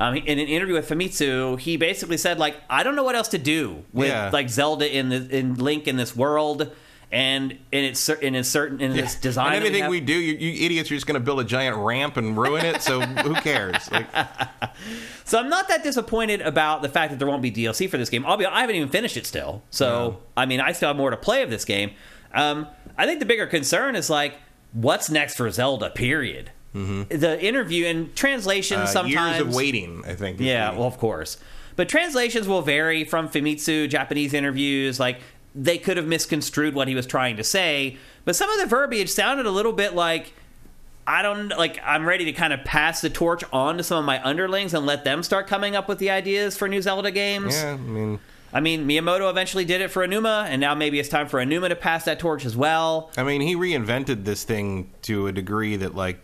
[0.00, 3.28] Um, in an interview with Famitsu, he basically said like, I don't know what else
[3.28, 4.30] to do with Yeah.
[4.32, 6.72] like Zelda in the in Link in this world,
[7.12, 9.48] and in its in its certain in its design.
[9.54, 11.76] And anything have." we do, you, you idiots are just going to build a giant
[11.76, 12.80] ramp and ruin it.
[12.82, 13.90] So who cares?
[13.92, 14.06] Like,
[15.24, 18.08] So I'm not that disappointed about the fact that there won't be DLC for this
[18.10, 18.24] game.
[18.26, 19.62] I'll be, I haven't even finished it still.
[19.70, 21.90] So I mean, I still have more to play of this game.
[22.32, 24.38] Um, I think the bigger concern is like,
[24.72, 25.90] what's next for Zelda?
[25.90, 26.52] Period.
[26.72, 30.40] The interview and translation uh, sometimes years of waiting, I think.
[30.40, 31.38] Yeah, well, of course.
[31.76, 35.00] But translations will vary from Famitsu, Japanese interviews.
[35.00, 35.20] Like,
[35.54, 37.96] they could have misconstrued what he was trying to say.
[38.24, 40.32] But some of the verbiage sounded a little bit like,
[41.06, 44.04] I don't, like, I'm ready to kind of pass the torch on to some of
[44.04, 47.54] my underlings and let them start coming up with the ideas for new Zelda games.
[47.56, 48.20] yeah, I mean,
[48.52, 51.68] I mean, Miyamoto eventually did it for Aonuma, and now maybe it's time for Aonuma
[51.68, 53.10] to pass that torch as well.
[53.16, 56.20] I mean, he reinvented this thing to a degree that, like,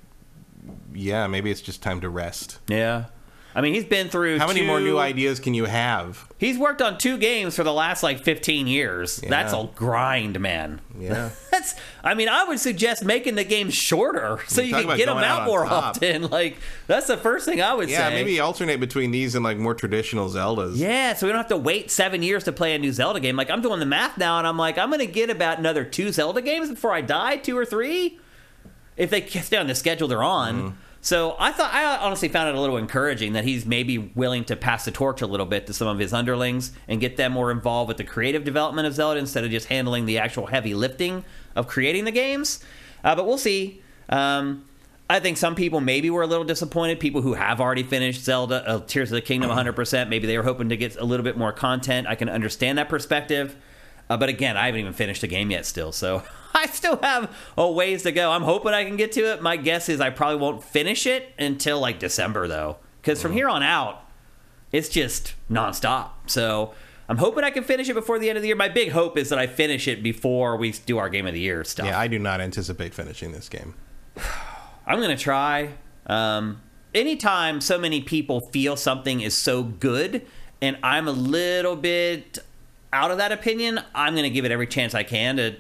[0.97, 2.59] yeah, maybe it's just time to rest.
[2.69, 3.07] Yeah.
[3.55, 4.39] I mean, he's been through.
[4.39, 6.29] How many more new ideas can you have?
[6.37, 9.17] He's worked on two games for the last like 15 years.
[9.17, 10.83] That's a grind, man.
[10.99, 11.31] Yeah.
[11.51, 11.75] That's.
[12.05, 15.17] I mean, I would suggest making the game shorter so You you can get them
[15.17, 15.85] out out more top.
[15.97, 16.29] often.
[16.31, 18.11] Like that's the first thing I would Yeah, say.
[18.19, 20.77] Yeah, maybe alternate between these and like more traditional Zeldas.
[20.77, 23.37] Yeah, so we don't have to wait seven years to play a new Zelda game.
[23.37, 26.13] Like I'm doing the math now, and I'm like, I'm gonna get about another two
[26.13, 28.19] Zelda games before I die, two or three,
[28.99, 30.55] if they stay on the schedule they're on.
[30.57, 30.77] Mm-hmm.
[31.01, 34.57] So I thought I honestly found it a little encouraging that he's maybe willing to
[34.57, 37.53] pass the torch a little bit to some of his underlings and get them more
[37.53, 41.25] involved with the creative development of Zelda instead of just handling the actual heavy lifting
[41.55, 42.63] of creating the games.
[43.05, 43.83] Uh, but we'll see.
[44.09, 44.65] Um,
[45.09, 46.99] I think some people maybe were a little disappointed.
[46.99, 50.43] People who have already finished Zelda, uh, Tears of the Kingdom 100%, maybe they were
[50.43, 52.09] hoping to get a little bit more content.
[52.09, 53.55] I can understand that perspective.
[54.11, 55.93] Uh, but again, I haven't even finished the game yet still.
[55.93, 56.25] So
[56.57, 58.33] I still have a ways to go.
[58.33, 59.43] I'm hoping I can get to it.
[59.43, 62.79] My guess is I probably won't finish it until like December, though.
[63.01, 64.03] Because from here on out,
[64.73, 66.11] it's just nonstop.
[66.27, 66.73] So
[67.09, 68.57] I'm hoping I can finish it before the end of the year.
[68.57, 71.41] My big hope is that I finish it before we do our Game of the
[71.41, 71.87] Year stuff.
[71.87, 73.75] Yeah, I do not anticipate finishing this game.
[74.87, 75.75] I'm gonna try.
[76.07, 76.63] Um,
[76.95, 80.27] anytime so many people feel something is so good,
[80.63, 82.39] and I'm a little bit
[82.93, 85.57] out of that opinion, I'm gonna give it every chance I can to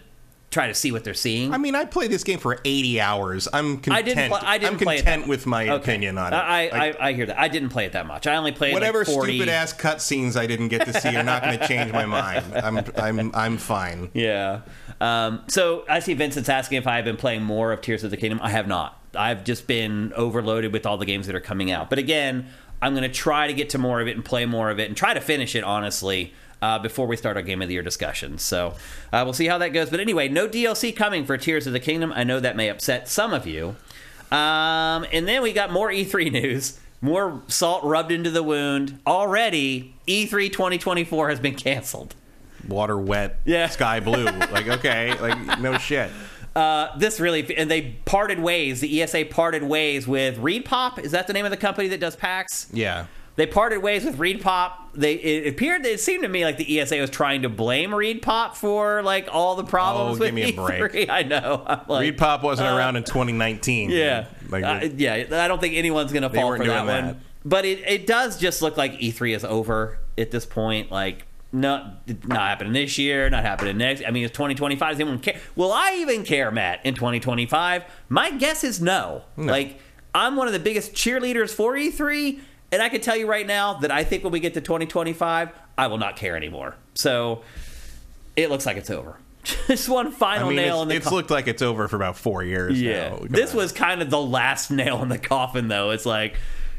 [0.56, 1.52] try to see what they're seeing.
[1.52, 3.46] I mean, I played this game for 80 hours.
[3.52, 3.94] I'm content.
[3.96, 4.30] I didn't.
[4.30, 5.74] Play, I didn't I'm play it content that with my Okay.
[5.74, 6.36] opinion on it.
[6.36, 7.38] I, I, Like, I, hear that.
[7.38, 8.26] I didn't play it that much.
[8.26, 11.22] I only played whatever like 40, stupid ass cutscenes I didn't get to see are
[11.22, 12.44] not going to change my mind.
[12.54, 14.10] I'm I'm I'm fine.
[14.14, 14.62] Yeah.
[15.00, 18.10] Um, so I see Vincent's asking if I have been playing more of Tears of
[18.10, 18.40] the Kingdom.
[18.42, 18.98] I have not.
[19.14, 21.90] I've just been overloaded with all the games that are coming out.
[21.90, 22.46] But again,
[22.80, 24.88] I'm going to try to get to more of it and play more of it
[24.88, 26.32] and try to finish it, honestly,
[26.62, 28.38] uh, before we start our Game of the Year discussion.
[28.38, 28.74] So
[29.12, 29.90] uh, we'll see how that goes.
[29.90, 32.12] But anyway, no DLC coming for Tears of the Kingdom.
[32.14, 33.76] I know that may upset some of you.
[34.32, 36.78] Um, and then we got more E3 news.
[37.00, 38.98] More salt rubbed into the wound.
[39.06, 42.14] Already, E E3 2024 has been canceled.
[42.66, 43.68] Water wet, Yeah.
[43.68, 44.24] sky blue.
[44.50, 46.10] like okay, like no shit.
[46.56, 48.80] Uh, this really and they parted ways.
[48.80, 50.98] The ESA parted ways with ReedPop.
[50.98, 52.66] Is that the name of the company that does PAX?
[52.72, 53.06] Yeah.
[53.36, 54.72] They parted ways with ReedPop.
[54.94, 58.54] They it appeared it seemed to me like the ESA was trying to blame ReedPop
[58.54, 60.90] for like all the problems Oh, with give me a E3.
[60.90, 61.10] break.
[61.10, 61.62] I know.
[61.86, 63.90] Like, ReedPop wasn't around in 2019.
[63.90, 65.24] Uh, yeah, Like Uh, yeah.
[65.32, 67.20] I don't think anyone's gonna fall for that doing one.
[67.44, 70.90] But it, it does just look like E3 is over at this point.
[70.90, 74.02] Like not not happening this year, not happening next.
[74.06, 74.92] I mean, it's 2025.
[74.92, 75.38] Does anyone care?
[75.54, 77.84] Will I even care, Matt, in 2025?
[78.08, 79.24] My guess is no.
[79.36, 79.78] Like
[80.14, 82.40] I'm one of the biggest cheerleaders for E3,
[82.72, 85.50] and I can tell you right now that I think when we get to 2025,
[85.78, 86.76] I will not care anymore.
[86.94, 87.42] So
[88.34, 89.18] it looks like it's over.
[89.68, 90.96] Just one I final mean, nail in the coffin.
[90.96, 92.80] it's co- looked like it's over for about four years.
[92.80, 93.10] yeah.
[93.10, 93.18] now.
[93.28, 93.56] This on.
[93.58, 95.90] was kind of the last nail in the coffin, though.
[95.90, 96.36] It's like,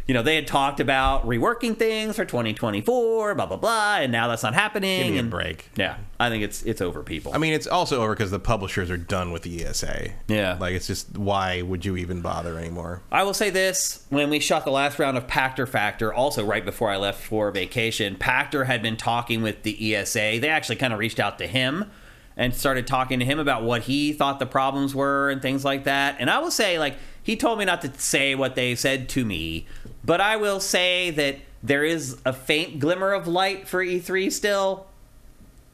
[0.08, 4.30] you know, they had talked about reworking things for 2024, blah, blah, blah, and now
[4.30, 5.14] that's not happening.
[5.14, 5.70] Give me a break.
[5.76, 5.98] Yeah.
[6.18, 7.34] I think it's it's over, people.
[7.34, 10.12] I mean, it's also over because the publishers are done with the ESA.
[10.30, 10.58] Yeah.
[10.60, 13.02] Like, it's just, why would you even bother anymore?
[13.12, 16.64] I will say this: when we shot the last round of Pachter Factor, also right
[16.64, 20.40] before I left for vacation, Pachter had been talking with the ESA.
[20.40, 21.92] They actually kind of reached out to him
[22.38, 25.84] and started talking to him about what he thought the problems were and things like
[25.86, 26.16] that.
[26.20, 26.96] And I will say, like,
[27.28, 29.68] he told me not to say what they said to me,
[30.06, 34.88] but I will say that there is a faint glimmer of light for E3 still.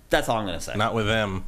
[0.10, 0.74] That's all I'm going to say.
[0.76, 1.43] Not with them.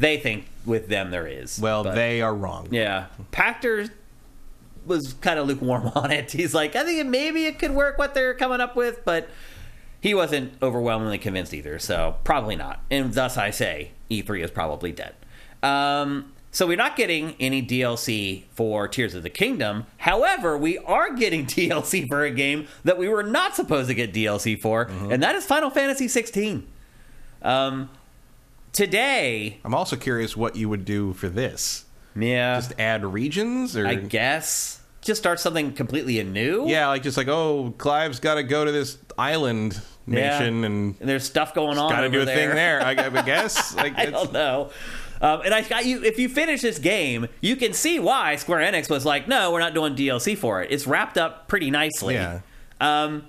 [0.00, 1.60] They think with them there is.
[1.60, 2.66] Well, but- they are wrong.
[2.72, 3.88] yeah, Pachter
[4.84, 6.32] was kind of lukewarm on it.
[6.32, 9.28] He's like, I think maybe it could work what they're coming up with, but
[10.00, 11.78] he wasn't overwhelmingly convinced either.
[11.78, 12.80] So probably not.
[12.90, 15.14] And thus I say E3 is probably dead.
[15.62, 19.86] Um, So we're not getting any DLC for Tears of the Kingdom.
[19.98, 24.12] However, we are getting DLC for a game that we were not supposed to get
[24.12, 25.12] DLC for, Mm-hmm.
[25.12, 26.66] and that is Final Fantasy 16.
[27.42, 27.88] Um,
[28.72, 31.84] today, I'm also curious what you would do for this.
[32.16, 36.66] yeah, Just add regions, or I guess just start something completely anew.
[36.68, 40.38] yeah, like just like oh, Clive's got to go to this island Yeah.
[40.38, 41.90] nation and And there's stuff going on.
[41.90, 42.36] got to do a there.
[42.36, 42.82] thing there.
[42.82, 43.74] I, I guess.
[43.74, 44.70] Like I it's- don't know.
[45.20, 46.02] Um, and I got you.
[46.02, 49.60] If you finish this game, you can see why Square Enix was like, "No, we're
[49.60, 52.14] not doing DLC for it." It's wrapped up pretty nicely.
[52.14, 52.40] Yeah.
[52.80, 53.26] Um,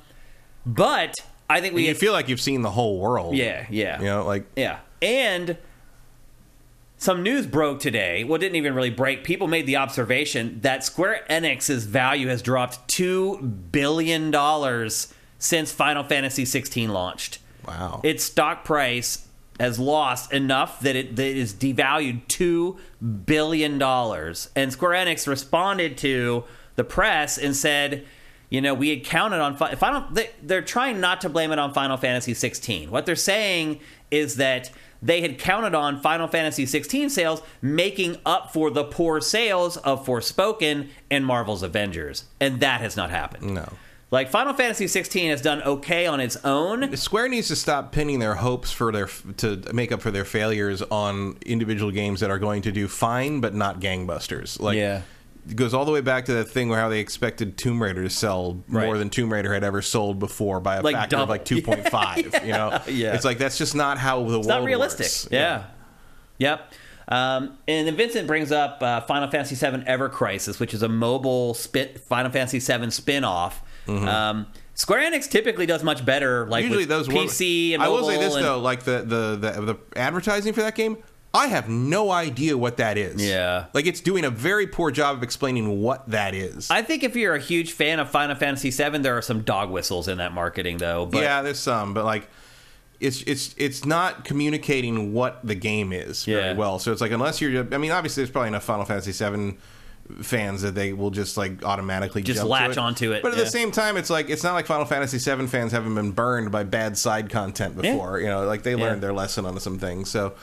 [0.66, 1.16] but
[1.50, 3.36] I think we you feel like you've seen the whole world.
[3.36, 4.00] Yeah, yeah.
[4.00, 4.80] You know, like Yeah.
[5.02, 5.58] And
[6.98, 8.24] some news broke today.
[8.24, 9.24] Well, it didn't even really break.
[9.24, 14.32] People made the observation that Square Enix's value has dropped $2 billion
[15.40, 17.40] since Final Fantasy 16 launched.
[17.68, 18.02] wow.
[18.04, 19.28] Its stock price
[19.62, 22.78] has lost enough that it, that it is devalued $2
[23.26, 23.82] billion.
[23.82, 26.44] And Square Enix responded to
[26.76, 28.06] the press and said,
[28.50, 30.06] you know, we had counted on Fi- Final.
[30.12, 32.92] They, they're trying not to blame it on Final Fantasy 16.
[32.92, 38.52] What they're saying is that they had counted on Final Fantasy 16 sales making up
[38.52, 43.54] for the poor sales of Forspoken and Marvel's Avengers, and that has not happened.
[43.54, 43.74] No.
[44.12, 46.96] Like Final Fantasy 16 has done okay on its own.
[46.98, 49.08] Square needs to stop pinning their hopes for their
[49.38, 53.40] to make up for their failures on individual games that are going to do fine
[53.40, 54.60] but not gangbusters.
[54.60, 55.04] Like Yeah.
[55.50, 58.04] it goes all the way back to that thing where how they expected Tomb Raider
[58.04, 61.24] to sell more than Tomb Raider had ever sold before by a Like factor double.
[61.24, 62.20] of like two point five.
[62.46, 63.14] You know, Yeah.
[63.16, 65.06] it's like that's just not how the It's world not realistic.
[65.06, 65.30] works.
[65.32, 65.64] Yeah.
[66.38, 66.74] Yep.
[67.08, 70.90] Um, and then Vincent brings up uh, Final Fantasy VII Ever Crisis, which is a
[70.90, 73.62] mobile spit Final Fantasy VII spin-off.
[73.88, 77.88] Um, Square Enix typically does much better, like Usually with those work- PC and I
[77.90, 80.98] will say this and- though, like the, the the the advertising for that game.
[81.34, 83.26] I have no idea what that is.
[83.26, 83.68] Yeah.
[83.74, 86.70] Like it's doing a very poor job of explaining what that is.
[86.70, 89.70] I think if you're a huge fan of Final Fantasy VII, there are some dog
[89.72, 91.06] whistles in that marketing, though.
[91.06, 92.28] But yeah, there's some, but like
[93.00, 96.54] it's it's it's not communicating what the game is very Yeah.
[96.54, 96.80] well.
[96.80, 99.58] So it's like unless you're, I mean, obviously there's probably enough Final Fantasy VII
[100.22, 102.78] fans that they will just like automatically Just jump latch to it.
[102.78, 103.44] onto it, But at yeah.
[103.46, 106.52] the same time, it's like it's not like Final Fantasy VII fans haven't been burned
[106.52, 108.20] by bad side content before.
[108.20, 109.08] You know, like they learned Yeah.
[109.08, 110.10] their lesson on some things.
[110.10, 110.34] So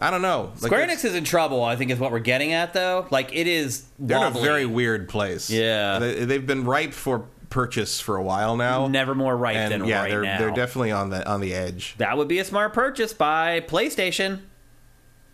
[0.00, 0.50] I don't know.
[0.60, 1.62] Like, Square Enix is in trouble.
[1.62, 3.06] I think is what we're getting at, though.
[3.10, 3.84] Like it is.
[3.98, 5.48] They're in a very weird place.
[5.50, 5.98] Yeah.
[6.00, 8.88] they, they've been ripe for purchase for a while now.
[8.88, 10.38] never more ripe and than yeah, right they're now.
[10.38, 11.94] they're definitely on the on the edge.
[11.98, 14.40] that would be a smart purchase by PlayStation,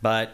[0.02, 0.30] but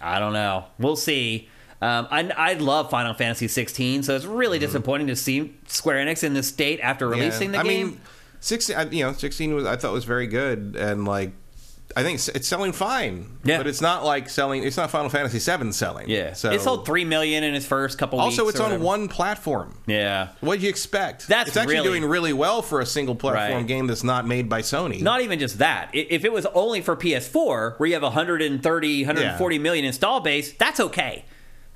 [0.00, 0.64] I don't know.
[0.78, 1.50] We'll see.
[1.80, 6.24] Um, I, I love Final Fantasy 16, so it's really disappointing to see Square Enix
[6.24, 7.66] in this state after releasing the Mm-hmm.
[7.66, 7.86] I game.
[7.90, 8.00] mean,
[8.40, 8.76] sixteen.
[8.76, 11.32] I- You know, sixteen was I thought was very good, and like
[11.96, 13.38] I think it's, it's selling fine.
[13.44, 13.56] Yeah.
[13.58, 14.62] but it's not like selling.
[14.62, 16.08] It's not Final Fantasy VII selling.
[16.10, 18.20] yeah, so it sold three million in its first couple.
[18.20, 18.84] Also, it's on whatever.
[18.84, 19.74] one platform.
[19.86, 21.28] Yeah, What'd you expect?
[21.28, 23.66] That's it's actually really- doing really well for a single platform Right.
[23.66, 25.00] game that's not made by Sony.
[25.00, 25.90] not even just that.
[25.92, 30.80] If it was only for PS4, where you have 130, 140 million install base, that's
[30.80, 31.24] okay.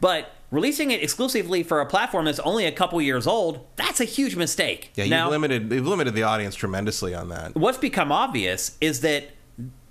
[0.02, 4.04] But releasing it exclusively for a platform that's only a couple years old, that's a
[4.04, 4.90] huge mistake.
[4.96, 5.70] yeah, you've now, limited.
[5.72, 7.54] You've limited the audience tremendously on that.
[7.54, 9.30] what's become obvious is that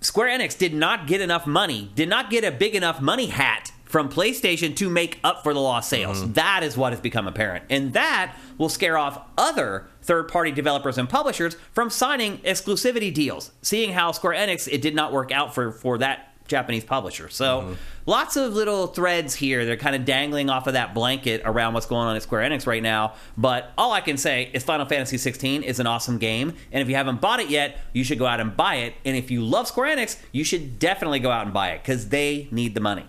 [0.02, 3.72] Square Enix did not get enough money, did not get a big enough money hat
[3.86, 6.22] from PlayStation to make up for the lost sales.
[6.22, 6.34] Mm-hmm.
[6.34, 7.66] That is what has become apparent.
[7.70, 13.52] And that will scare off other third party developers and publishers from signing exclusivity deals,
[13.62, 17.30] seeing how Square Enix, it did not work out for, for that Japanese publisher.
[17.30, 17.76] So
[18.06, 19.66] lots of little threads here.
[19.66, 22.68] They're kind of dangling off of that blanket around what's going on at Square Enix
[22.68, 23.14] right now.
[23.36, 26.90] But all I can say is Final Fantasy 16 is an awesome game, and if
[26.90, 28.94] you haven't bought it yet, you should go out and buy it.
[29.06, 32.10] And if you love Square Enix, you should definitely go out and buy it because
[32.10, 33.06] they need the money.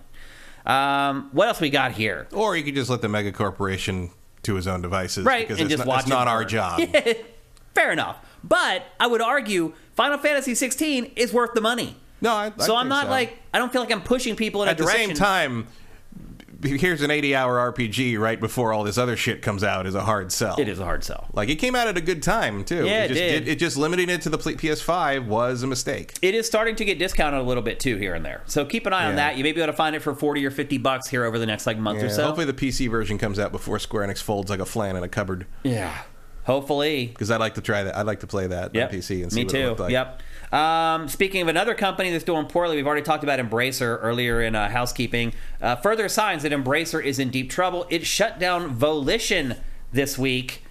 [0.64, 2.28] Um, what else we got here?
[2.32, 4.10] Or you could just let the mega corporation
[4.44, 6.80] to his own devices, Right, Because and it's just not, watch it's not our job.
[7.74, 8.18] Fair enough.
[8.44, 11.96] But I would argue Final Fantasy 16 is worth the money.
[12.22, 13.10] No, I, I So I'm not so.
[13.10, 15.66] like I don't feel like I'm pushing people in at a the same time.
[16.64, 20.02] Here's an 80 hour RPG right before all this other shit comes out is a
[20.02, 20.54] hard sell.
[20.60, 21.26] it is a hard sell.
[21.32, 22.86] Like it came out at a good time too.
[22.86, 23.48] Yeah, it just did.
[23.48, 26.14] it just limiting it to the pl- PS5 was a mistake.
[26.22, 28.42] It is starting to get discounted a little bit too here and there.
[28.46, 29.36] So keep an eye on that.
[29.36, 31.46] You may be able to find it for 40 or 50 bucks here over the
[31.46, 32.26] next like month Yeah, or so.
[32.26, 35.08] Hopefully the PC version comes out before Square Enix folds like a flan in a
[35.08, 35.46] cupboard.
[35.64, 36.02] yeah.
[36.44, 37.06] Hopefully.
[37.06, 37.96] Because I'd like to try that.
[37.96, 38.90] I'd like to play that Yep.
[38.92, 39.58] on PC and see Me what too.
[39.58, 39.92] it looked like.
[39.92, 40.22] Yep.
[40.52, 44.54] Um, speaking of another company that's doing poorly, we've already talked about Embracer earlier in
[44.54, 45.32] uh, housekeeping.
[45.60, 47.86] Uh, further signs that Embracer is in deep trouble.
[47.88, 49.56] It shut down Volition
[49.92, 50.62] this week.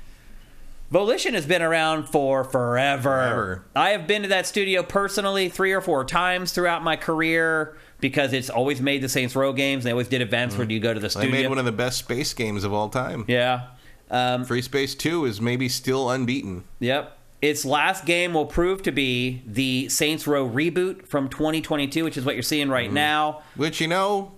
[0.92, 3.02] Volition has been around for forever.
[3.02, 3.66] Forever.
[3.76, 7.76] I have been to that studio personally three or four times throughout my career.
[8.02, 9.84] because it's always made the Saints Row games.
[9.84, 11.32] They always did events where you go to the studio.
[11.32, 13.26] They made one of the best space games of all time.
[13.28, 13.68] yeah.
[14.10, 16.66] Um, FreeSpace 2 is maybe still unbeaten.
[16.82, 17.18] Yep.
[17.42, 22.24] Its last game will prove to be the Saints Row reboot from 2022, which is
[22.24, 22.94] what you're seeing right Mm-hmm.
[22.96, 23.42] now.
[23.56, 24.34] Which you know,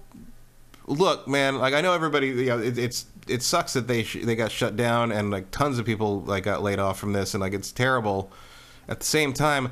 [0.87, 2.27] look, man, like I know everybody.
[2.27, 5.51] You know, it, it's it sucks that they sh- they got shut down and like
[5.51, 8.31] tons of people like got laid off from this, and like it's terrible.
[8.87, 9.71] At the same time,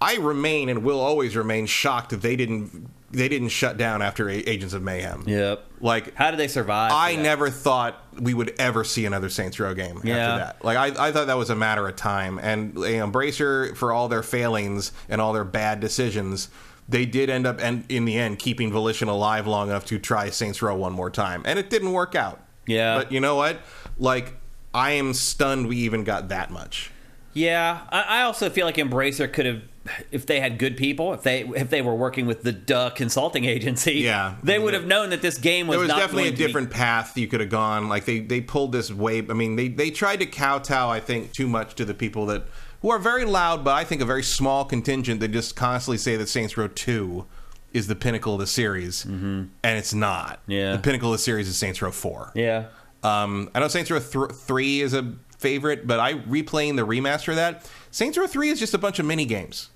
[0.00, 4.28] I remain and will always remain shocked that they didn't they didn't shut down after
[4.28, 5.24] Agents of Mayhem.
[5.26, 5.64] Yep.
[5.80, 6.92] Like How did they survive?
[6.92, 7.22] I that?
[7.22, 10.16] never thought we would ever see another Saints Row game Yeah.
[10.16, 10.64] after that.
[10.64, 12.38] Like I, I thought that was a matter of time.
[12.42, 16.48] And you know, Embracer, for all their failings and all their bad decisions,
[16.88, 20.30] they did end up, and in the end, keeping Volition alive long enough to try
[20.30, 22.40] Saints Row one more time, and it didn't work out.
[22.66, 22.96] Yeah.
[22.98, 23.58] But you know what?
[23.98, 24.34] Like
[24.74, 26.90] I am stunned we even got that much.
[27.34, 29.62] Yeah, I, I also feel like Embracer could have,
[30.10, 33.44] if they had good people, if they if they were working with the Duh consulting
[33.56, 34.36] agency, Yeah.
[34.42, 35.74] they would have known that this game was.
[35.76, 37.88] there was not definitely a to be- different path you could have gone.
[37.88, 39.18] Like they they pulled this way.
[39.18, 40.88] I mean, they they tried to kowtow.
[40.90, 42.44] I think too much to the people that
[42.82, 46.16] who are very loud, but I think a very small contingent that just constantly say
[46.16, 47.26] that Saints Row Two
[47.72, 49.44] is the pinnacle of the series, mm-hmm.
[49.62, 50.40] and it's not.
[50.46, 50.72] Yeah.
[50.72, 52.32] the pinnacle of the series is Saints Row Four.
[52.34, 52.66] Yeah,
[53.02, 57.28] Um, I know Saints Row th- Three is a favorite, but I replaying the remaster
[57.28, 57.68] of that.
[57.90, 59.70] Saints Row Three is just a bunch of mini games.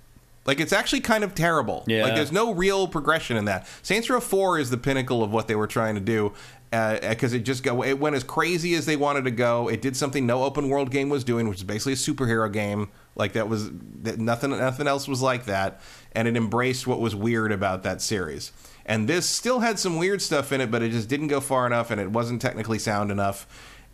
[0.44, 1.84] Like it's actually kind of terrible.
[1.86, 2.02] Yeah.
[2.02, 3.66] Like there's no real progression in that.
[3.82, 6.34] Saints Row Four is the pinnacle of what they were trying to do.
[6.72, 9.68] Uh, uh, because it just go, it went as crazy as they wanted to go.
[9.68, 12.88] It did something no open world game was doing, which is basically a superhero game.
[13.14, 13.70] Like that was
[14.02, 15.82] that nothing, nothing else was like that,
[16.12, 18.52] and it embraced what was weird about that series.
[18.86, 21.66] And this still had some weird stuff in it, but it just didn't go far
[21.66, 23.46] enough, and it wasn't technically sound enough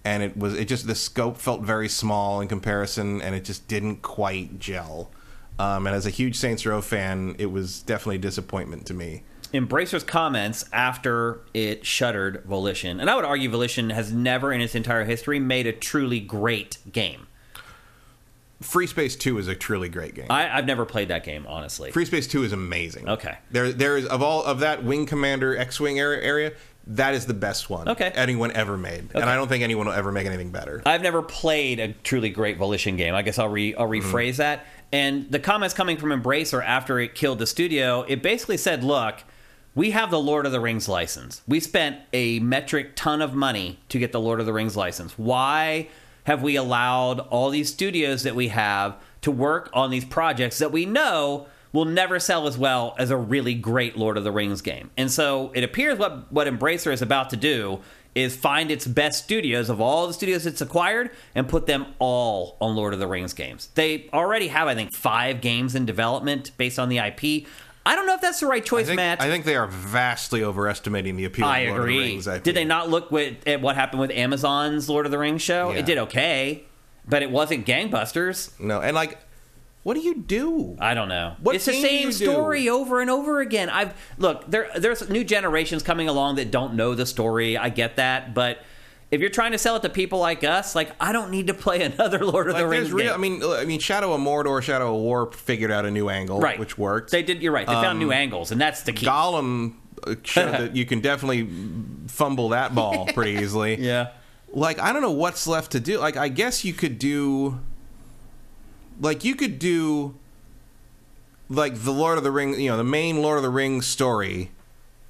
[0.09, 3.69] and it was it just the scope felt very small in comparison and it just
[3.69, 5.11] didn't quite gel
[5.59, 9.23] um, and as a huge saints row fan it was definitely a disappointment to me
[9.53, 14.75] Embracer's comments after it shuttered Volition, and I would argue Volition has never in its
[14.75, 17.29] entire history made a truly great game.
[18.63, 21.93] FreeSpace 2 is a truly great game I, I've never played that game, honestly.
[21.93, 23.39] FreeSpace 2 is amazing Okay.
[23.51, 26.53] there there is of all of that wing commander x-wing area, area
[26.89, 28.11] that is the best one Okay.
[28.15, 31.23] anyone ever made and i don't think anyone will ever make anything better I've never
[31.23, 33.15] played a truly great Volition game.
[33.15, 34.15] I guess I'll re I'll mm-hmm.
[34.15, 34.67] rephrase that.
[34.91, 39.23] And the comments coming from Embracer after it killed the studio, it basically said, "Look,
[39.75, 41.43] we have the Lord of the Rings license.
[41.47, 45.19] We spent a metric ton of money to get the Lord of the Rings license.
[45.19, 45.89] Why
[46.25, 50.73] have we allowed all these studios that we have to work on these projects that
[50.73, 54.61] we know will never sell as well as a really great Lord of the Rings
[54.61, 57.81] game?" And so it appears what what Embracer is about to do
[58.15, 62.57] is find its best studios of all the studios it's acquired and put them all
[62.61, 63.69] on Lord of the Rings games.
[63.75, 67.47] They already have, I think, five games in development based on the IP.
[67.87, 69.21] I don't know if that's the right I choice, think, Matt.
[69.21, 72.11] I think they are vastly overestimating the appeal I of Lord of the agree.
[72.11, 72.43] Rings, IP.
[72.43, 75.71] Did they not look with, at what happened with Amazon's Lord of the Rings show?
[75.71, 75.79] Yeah.
[75.79, 76.65] It did okay,
[77.07, 78.59] but it wasn't gangbusters.
[78.61, 79.19] no and like
[79.83, 81.37] what do you do I don't know.
[81.41, 82.13] What it's the same do?
[82.13, 83.71] story over and over again.
[83.71, 84.71] I've look there.
[84.77, 87.57] There's new generations coming along that don't know the story.
[87.57, 88.59] I get that, but
[89.11, 91.55] if you're trying to sell it to people like us, like I don't need to
[91.55, 93.15] play another Lord of Like, the Rings real, game.
[93.15, 96.41] I mean, I mean, Shadow of Mordor, Shadow of War figured out a new angle,
[96.41, 97.11] right, which worked.
[97.11, 97.43] They did.
[97.43, 97.67] You're right.
[97.67, 99.07] They found new angles, and that's the key.
[99.07, 99.75] Gollum
[100.07, 101.49] uh, showed that you can definitely
[102.09, 103.77] fumble that ball pretty easily.
[103.81, 104.09] yeah.
[104.51, 105.99] Like, I don't know what's left to do.
[105.99, 107.61] Like, I guess you could do,
[109.01, 110.15] like, you could do,
[111.49, 114.51] like the Lord of the Ring, you know, the main Lord of the Rings story,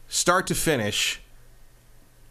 [0.08, 1.20] start to finish.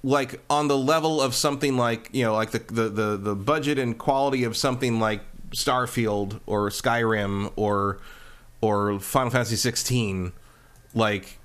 [0.03, 3.79] Like on the level of something like you know, like the the the, the budget
[3.79, 7.99] and quality of something like Starfield or Skyrim or
[8.61, 10.31] or Final Fantasy 16,
[10.93, 11.39] like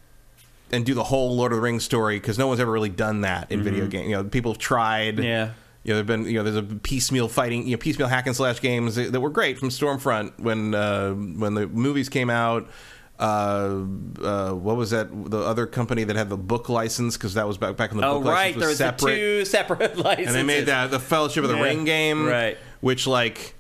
[0.73, 3.21] and do the whole Lord of the Rings story because no one's ever really done
[3.21, 3.91] that in video mm-hmm.
[3.91, 4.11] game.
[4.11, 5.19] You know, people have tried.
[5.19, 5.51] Yeah.
[5.85, 8.37] You know, there've been you know there's a piecemeal fighting, you know, piecemeal hack and
[8.37, 12.69] slash games that, were great from Stormfront when uh, when the movies came out.
[13.19, 13.85] Uh,
[14.23, 15.09] uh, what was that?
[15.31, 18.07] The other company that had the book license because that was back back in the
[18.07, 20.67] Oh book right, license there was was the separate two separate licenses, and they made
[20.67, 22.57] that the Fellowship of the Yeah, Ring game, right.
[22.81, 23.55] Which like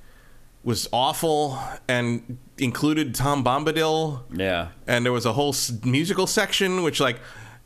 [0.64, 1.58] was awful
[1.88, 4.68] and included Tom Bombadil, Yeah.
[4.86, 7.18] and there was a whole s- musical section which like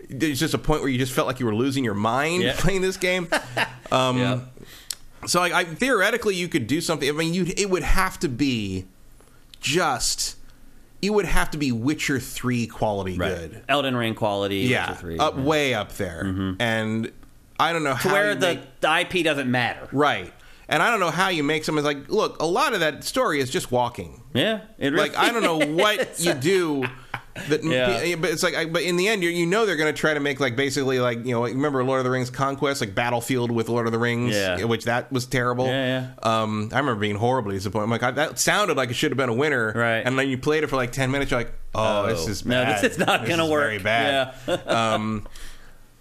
[0.09, 2.55] there's just a point where you just felt like you were losing your mind Yeah.
[2.59, 3.29] playing this game.
[3.93, 4.41] Um, yeah.
[5.27, 7.09] So like, I, theoretically, you could do something.
[7.09, 8.87] I mean, you it would have to be
[9.61, 10.37] just
[11.03, 13.29] it would have to be Witcher three quality Right.
[13.37, 13.63] good.
[13.69, 14.59] Elden Ring quality.
[14.61, 15.19] Yeah, Witcher 3.
[15.19, 16.23] up way up there,
[16.59, 17.13] and
[17.61, 19.89] I don't know to how where the, make- the IP doesn't matter.
[19.93, 20.33] right.
[20.69, 22.43] And I don't know how you make someone like look.
[22.43, 24.21] A lot of that story is just walking.
[24.35, 24.63] Yeah.
[24.79, 26.85] It really Like I don't know what you do
[27.49, 28.17] That, Yeah.
[28.17, 30.15] But it's like, I- but in the end, you you know they're going to try
[30.15, 33.51] to make like basically like you know remember Lord of the Rings Conquest like Battlefield
[33.51, 34.65] with Lord of the Rings, Yeah.
[34.65, 35.67] which that was terrible.
[35.67, 37.85] Yeah, Um, I remember being horribly disappointed.
[37.85, 39.99] I'm like I, that sounded like it should have been a winner, Right.
[40.07, 42.63] And then you played it for like ten minutes, you're like, oh, this is no,
[42.63, 42.83] bad.
[42.85, 43.65] this is not gonna work.
[43.65, 44.35] Very bad.
[44.67, 45.27] um,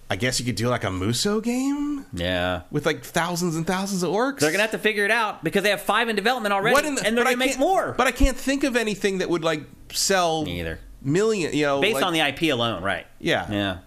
[0.08, 2.62] I guess you could do like a Musou game Yeah.
[2.70, 4.38] with like thousands and thousands of orcs.
[4.40, 6.86] They're gonna have to figure it out because they have five in development already, What
[6.86, 7.94] in the- and they're gonna make more.
[7.98, 10.80] But I can't think of anything that would like sell Me either.
[11.06, 11.53] Million.
[11.53, 13.08] You know, Based like, on the IP alone, right?
[13.20, 13.78] yeah, Yeah.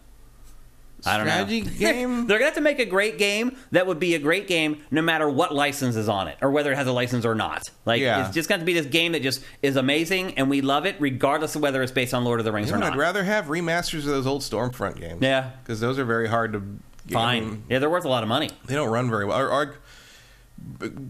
[1.06, 1.70] I don't strategy know.
[1.70, 2.26] game.
[2.26, 5.00] They're gonna have to make a great game that would be a great game no
[5.00, 7.70] matter what license is on it or whether it has a license or not.
[7.84, 8.26] Like Yeah.
[8.26, 10.96] it's just got to be this game that just is amazing and we love it
[10.98, 12.94] regardless of whether it's based on Lord of the Rings You or know, not.
[12.94, 15.22] I'd rather have remasters of those old Stormfront games.
[15.22, 15.50] Yeah.
[15.62, 16.62] because those are very hard to.
[17.12, 17.44] Fine.
[17.48, 18.50] mean, Yeah, they're worth a lot of money.
[18.66, 19.38] they don't run very well.
[19.38, 19.76] Or, or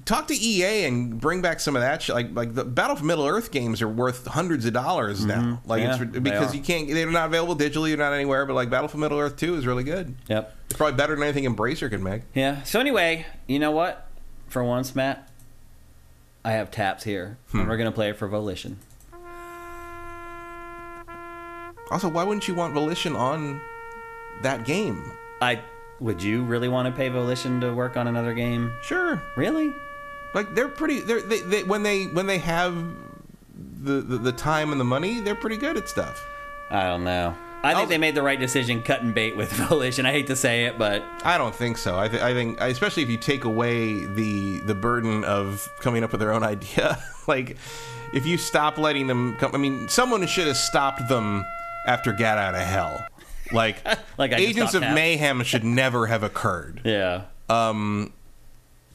[0.05, 2.03] talk to EA and bring back some of that.
[2.03, 2.15] Shit.
[2.15, 5.61] Like like the Battle for Middle Earth games are worth hundreds of dollars now.
[5.67, 6.03] Like Mm-hmm.
[6.03, 6.89] Yeah, it's because you can't.
[6.89, 7.89] They're not available digitally.
[7.89, 8.47] They're not anywhere.
[8.47, 10.15] But like Battle for Middle Earth Two is really good.
[10.29, 10.55] Yep.
[10.67, 12.23] It's probably better than anything Embracer can make.
[12.35, 12.63] Yeah.
[12.63, 14.07] So anyway, you know what?
[14.49, 15.29] For once, Matt,
[16.45, 17.61] I have taps here, Hmm.
[17.61, 18.79] and we're gonna play it for Volition.
[21.91, 23.61] Also, why wouldn't you want Volition on
[24.43, 25.11] that game?
[25.41, 25.61] I
[26.01, 28.73] would you really want to pay Volition to work on another game?
[28.83, 29.23] Sure.
[29.37, 29.75] Really?
[30.35, 31.01] Like they're pretty.
[31.01, 32.75] They're, they they when they when they have
[33.83, 36.25] the, the the time and the money, they're pretty good at stuff.
[36.71, 37.35] I don't know.
[37.63, 40.07] I think I'll- they made the right decision cutting bait with Volition.
[40.07, 41.99] I hate to say it, but I don't think so.
[41.99, 46.13] I, th- I think, especially if you take away the the burden of coming up
[46.13, 47.57] with their own idea, like
[48.13, 49.55] if you stop letting them come.
[49.55, 51.45] I mean, someone should have stopped them
[51.87, 53.05] after Get Out of Hell.
[53.53, 53.79] Like,
[54.19, 56.81] Like Agents of Mayhem should never have occurred.
[56.85, 57.23] yeah.
[57.49, 58.13] Um,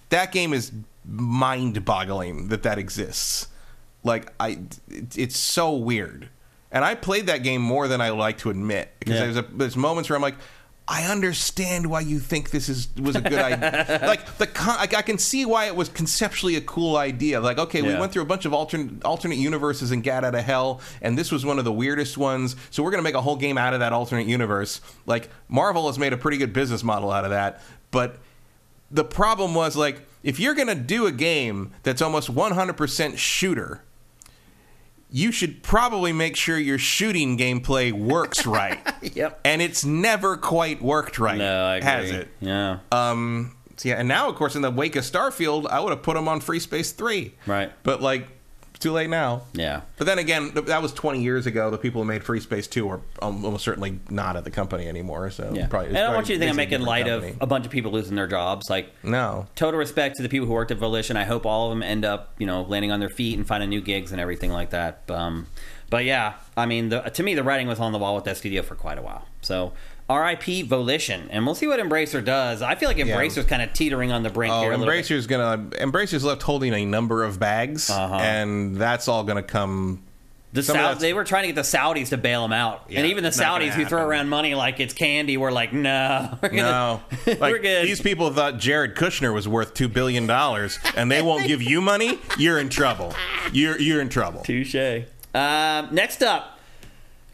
[0.10, 0.72] That game is
[1.06, 3.48] mind-boggling that that exists.
[4.04, 6.30] Like, I, it, it's so weird.
[6.72, 9.20] And I played that game more than I like to admit because Yeah.
[9.22, 10.36] there's a, there's moments where I'm like,
[10.86, 14.00] I understand why you think this is was a good idea.
[14.04, 17.40] like the con- like, I can see why it was conceptually a cool idea.
[17.40, 20.44] Like, okay, we went through a bunch of alternate alternate universes and got out of
[20.44, 22.58] hell, and this was one of the weirdest ones.
[22.70, 24.82] So we're gonna make a whole game out of that alternate universe.
[25.06, 27.62] Like Marvel has made a pretty good business model out of that,
[27.92, 28.18] but
[28.92, 33.84] the problem was like if you're gonna do a game that's almost 100% shooter
[35.16, 39.42] you should probably make sure your shooting gameplay works right Yep.
[39.46, 41.90] and it's never quite worked right No, I agree.
[41.90, 42.80] has it Yeah.
[42.92, 46.02] um so yeah and now of course in the wake of starfield i would have
[46.04, 47.72] put them on FreeSpace 3 Right.
[47.84, 48.28] but like
[48.84, 49.82] too late now yeah.
[49.98, 53.02] but then again that was 20 years ago the people who made FreeSpace 2 are
[53.22, 55.68] almost certainly not at the company anymore so Yeah.
[55.68, 57.66] probably, and I don't want you to think I'm making light different of a bunch
[57.66, 58.70] of people losing their jobs.
[58.70, 61.18] Like no total respect to the people who worked at Volition.
[61.18, 63.70] I hope all of them end up, you know, landing on their feet and finding
[63.70, 65.04] new gigs and everything like that.
[65.10, 65.48] Um,
[65.90, 68.38] but yeah, I mean, the, to me, the writing was on the wall with that
[68.38, 69.28] studio for quite a while.
[69.42, 69.74] So
[70.10, 70.64] R.I.P.
[70.64, 72.62] Volition, and we'll see what Embracer does.
[72.62, 74.72] I feel like Embracer's kind of teetering on the brink Oh, here.
[74.74, 75.06] A little bit.
[75.06, 78.16] Embracer's gonna Embracer's left holding a number of bags, Uh-huh.
[78.16, 80.04] and that's all gonna come.
[80.52, 82.54] The some of Sau- that's- they were trying to get the Saudis to bail them
[82.54, 85.74] out, Yeah, and even the Saudis who throw around money like it's candy were like,
[85.74, 87.02] "No, we're gonna, No,
[87.42, 91.48] we're good." these people thought Jared Kushner was worth two billion dollars, and they won't
[91.48, 92.20] give you money.
[92.38, 93.16] You're in trouble.
[93.52, 94.42] You're you're in trouble.
[94.44, 94.76] Touche.
[95.34, 96.60] Um, next up,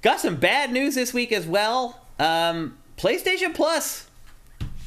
[0.01, 1.99] got some bad news this week as well.
[2.19, 4.07] Um, PlayStation Plus.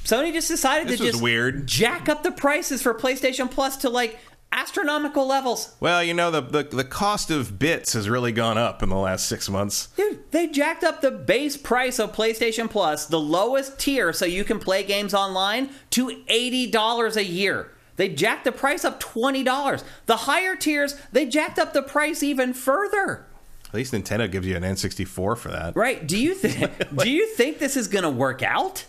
[0.04, 1.66] Sony just decided This to just weird.
[1.66, 4.18] jack up the prices for PlayStation Plus to like
[4.50, 5.74] astronomical levels.
[5.80, 8.96] Well, you know the, the the cost of bits has really gone up in the
[8.96, 9.86] last six months.
[9.96, 14.44] Dude, they jacked up the base price of PlayStation Plus, the lowest tier so you
[14.44, 17.70] can play games online, to $80 a year.
[17.96, 19.84] They jacked the price up $20.
[20.06, 23.26] The higher tiers, they jacked up the price even further.
[23.72, 25.74] At least Nintendo gives you an N64 for that.
[25.74, 26.06] Right?
[26.06, 28.84] Do you think do you think this is going to work out?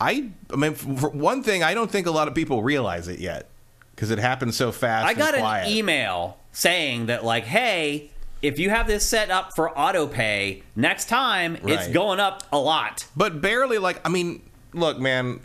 [0.00, 3.18] I, I mean, for one thing, I don't think a lot of people realize it
[3.18, 3.48] yet
[3.96, 5.08] because it happened so fast.
[5.08, 9.76] I got an email saying that like, "Hey, if you have this set up for
[9.76, 14.40] auto pay, next time it's going up a lot." but barely like i mean
[14.72, 15.40] look man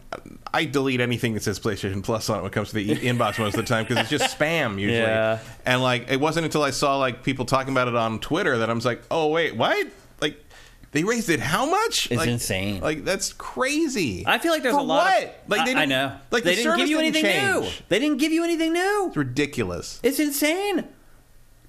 [0.53, 2.95] i delete anything that says playstation plus on it when it comes to the e-
[2.97, 5.39] inbox most of the time because it's just spam usually Yeah.
[5.65, 8.69] and like it wasn't until i saw like people talking about it on twitter that
[8.69, 9.87] i was like oh wait what
[10.21, 10.39] like
[10.91, 12.79] they raised it how much It's like, insane.
[12.79, 15.23] like that's crazy I feel like there's For a lot what?
[15.23, 16.15] of like I, they I didn't- know.
[16.29, 17.69] like they the didn't give you didn't anything new.
[17.89, 19.05] They didn't give you anything new.
[19.07, 20.87] it's ridiculous It's insane.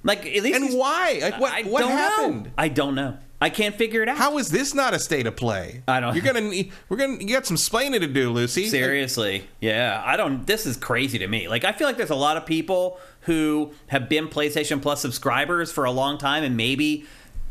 [0.02, 2.50] Like at least and why like what I what don't happened Know.
[2.58, 3.16] I don't know.
[3.44, 4.16] I can't figure it out.
[4.16, 6.50] how is this not a state of play I don't- you're gonna
[6.88, 10.46] we're gonna you got some splaining to do lucy Seriously, yeah, I don't.
[10.46, 11.48] This is crazy to me.
[11.48, 15.70] Like, I feel like there's a lot of people who have been PlayStation Plus subscribers
[15.72, 17.04] for a long time, and maybe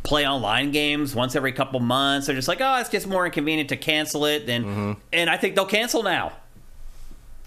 [0.04, 2.28] play online games once every couple months.
[2.28, 4.50] They're just like, oh, it's just more inconvenient to cancel it.
[4.50, 4.92] And Mm-hmm.
[5.14, 6.34] and I think they'll cancel now.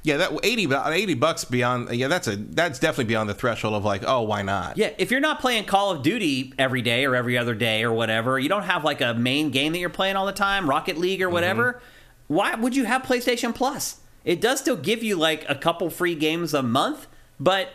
[0.07, 1.91] Yeah, that 80, 80 bucks beyond.
[1.91, 4.79] Yeah, that's a that's definitely beyond the threshold of like, oh, why not?
[4.79, 7.93] Yeah, if you're not playing Call of Duty every day or every other day or
[7.93, 10.97] whatever, you don't have like a main game that you're playing all the time, Rocket
[10.97, 11.73] League or whatever.
[11.73, 12.35] Mm-hmm.
[12.35, 13.99] Why would you have PlayStation Plus?
[14.25, 17.09] It does still give you like a couple free games a month,
[17.41, 17.71] but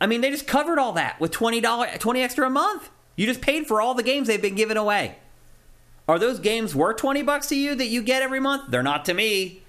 [0.00, 2.90] I mean, they just covered all that with twenty dollars, twenty extra a month.
[3.16, 5.16] You just paid for all the games they've been giving away.
[6.06, 8.70] Are those games worth twenty bucks to you that you get every month?
[8.70, 9.61] They're not to me.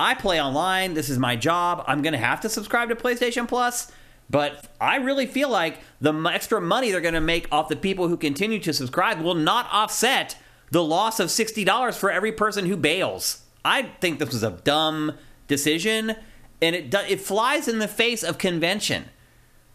[0.00, 0.94] I play online.
[0.94, 1.84] This is my job.
[1.86, 3.92] I'm going to have to subscribe to PlayStation Plus.
[4.30, 8.08] But I really feel like the extra money they're going to make off the people
[8.08, 10.36] who continue to subscribe will not offset
[10.70, 13.42] the loss of $60 for every person who bails.
[13.64, 15.12] I think this was a dumb
[15.48, 16.14] decision,
[16.62, 19.06] and it do- it flies in the face of convention.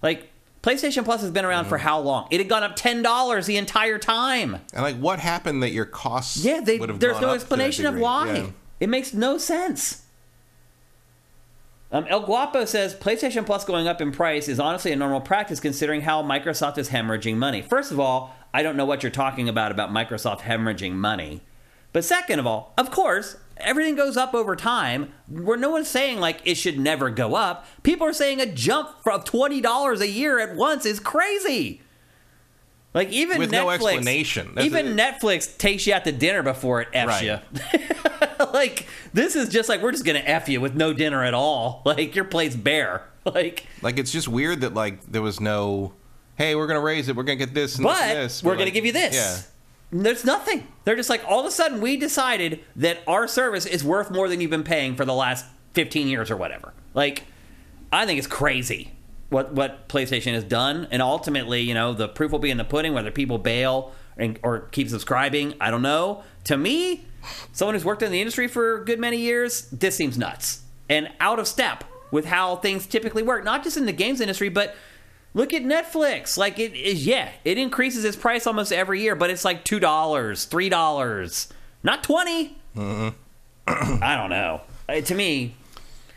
[0.02, 0.32] Like
[0.64, 1.88] PlayStation Plus has been around for mm-hmm.
[1.88, 2.28] how long?
[2.32, 4.56] It had gone up ten dollars the entire time.
[4.74, 6.38] And like, what happened that your costs?
[6.38, 8.34] Yeah, they, there's no explanation of why.
[8.34, 8.50] Yeah.
[8.80, 10.05] It makes no sense.
[11.92, 15.60] Um, El Guapo says PlayStation Plus going up in price is honestly a normal practice
[15.60, 17.62] considering how Microsoft is hemorrhaging money.
[17.62, 21.42] First of all, I don't know what you're talking about about Microsoft hemorrhaging money.
[21.94, 25.14] But second of all, of course, everything goes up over time.
[25.30, 27.66] Where no one's saying like it should never go up.
[27.84, 31.82] People are saying a jump from twenty dollars a year at once is crazy.
[32.96, 34.52] Like even With Netflix, no explanation.
[34.56, 37.24] That's even Netflix takes you out to dinner before it f's Right.
[37.26, 38.46] you.
[38.54, 41.82] like this is just like we're just gonna f you with no dinner at all.
[41.86, 43.04] Like your plate's bare.
[43.26, 45.94] Like, Like, it's just weird that like there was no.
[46.36, 47.16] Hey, we're gonna raise it.
[47.16, 48.44] We're gonna get this and this but and this.
[48.44, 49.16] we're But, gonna give you this.
[49.16, 49.38] Yeah.
[50.02, 50.66] There's nothing.
[50.86, 54.30] They're just like all of a sudden we decided that our service is worth more
[54.30, 56.74] than you've been paying for the last 15 years or whatever.
[56.94, 57.24] Like,
[57.92, 58.92] I think it's crazy
[59.30, 62.64] what what PlayStation has done, and ultimately, you know, the proof will be in the
[62.64, 62.94] pudding.
[62.94, 66.24] Whether people bail and, or keep subscribing, I don't know.
[66.46, 67.06] To me,
[67.52, 71.10] someone who's worked in the industry for a good many years, this seems nuts and
[71.20, 73.44] out of step with how things typically work.
[73.44, 74.76] Not just in the games industry, but
[75.36, 76.38] Look at Netflix.
[76.38, 79.82] Like it is, yeah, it increases its price almost every year, but it's like two
[79.82, 81.50] dollars, three dollars,
[81.84, 82.56] not 20
[83.68, 84.62] I don't know.
[84.88, 85.56] Uh, to me,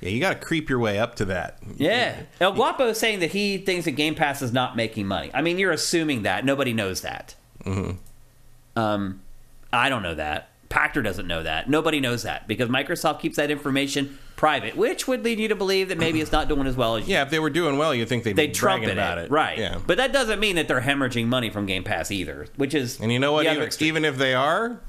[0.00, 1.58] Yeah, you got to creep your way up to that.
[1.76, 2.22] yeah.
[2.40, 5.30] El Guapo is saying that he thinks that Game Pass is not making money.
[5.34, 7.34] I mean, you're assuming that nobody knows that.
[8.76, 9.20] Um,
[9.72, 10.50] I don't know that.
[10.68, 11.68] Pachter doesn't know that.
[11.70, 15.88] Nobody knows that because Microsoft keeps that information private, which would lead you to believe
[15.88, 17.94] that maybe it's not doing as well as you Yeah, if they were doing well,
[17.94, 19.30] you'd think they'd they be trumpet about it, it.
[19.30, 19.58] right?
[19.58, 19.78] Yeah.
[19.84, 23.10] But that doesn't mean that they're hemorrhaging money from Game Pass either, which is and
[23.10, 23.46] you know what?
[23.46, 24.80] Even, even if they are,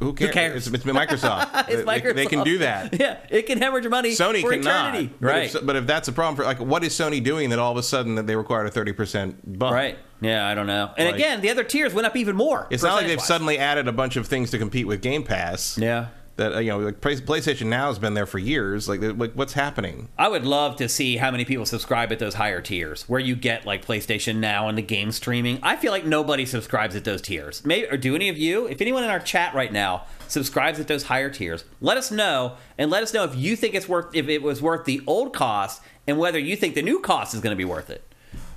[0.00, 0.30] who cares?
[0.32, 0.66] cares?
[0.66, 1.68] It's, it's Microsoft.
[1.68, 2.98] It's They- they, they can do that.
[3.00, 4.94] Yeah, it can hemorrhage your money Sony for cannot.
[4.94, 5.54] eternity, But right?
[5.54, 7.78] If, but if that's a problem for like, what is Sony doing that all of
[7.78, 9.74] a sudden that they required a thirty percent bump?
[9.74, 9.98] right?
[10.20, 10.90] Yeah, I don't know.
[10.96, 12.66] And Like- again, the other tiers went up even more.
[12.70, 15.76] It's not like they've suddenly added a bunch of things to compete with Game Pass.
[15.78, 16.06] Yeah.
[16.36, 18.88] That uh, you know, like PlayStation Now has been there for years.
[18.88, 19.00] Like,
[19.34, 20.08] what's happening?
[20.18, 23.36] I would love to see how many people subscribe at those higher tiers, where you
[23.36, 25.60] get like PlayStation Now and the game streaming.
[25.62, 27.64] I feel like nobody subscribes at those tiers.
[27.64, 28.66] Maybe or do any of you?
[28.66, 32.56] If anyone in our chat right now subscribes at those higher tiers, let us know
[32.76, 35.32] and let us know if you think it's worth if it was worth the old
[35.32, 38.02] cost and whether you think the new cost is going to be worth it.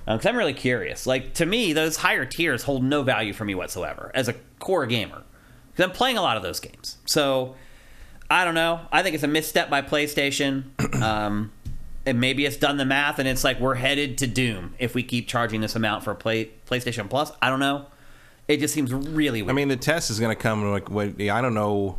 [0.04, 1.06] Because I'm really curious.
[1.06, 4.86] Like to me, those higher tiers hold no value for me whatsoever as a core
[4.86, 5.22] gamer
[5.70, 6.96] because I'm playing a lot of those games.
[7.06, 7.54] So
[8.30, 8.80] I don't know.
[8.92, 10.64] I think it's a misstep by PlayStation.
[11.02, 11.52] Um,
[12.06, 15.02] and maybe it's done the math, and it's like we're headed to doom if we
[15.02, 17.30] keep charging this amount for play, PlayStation Plus.
[17.42, 17.86] I don't know.
[18.48, 19.50] It just seems really weird.
[19.50, 21.98] I mean, the test is going to come like what, I don't know.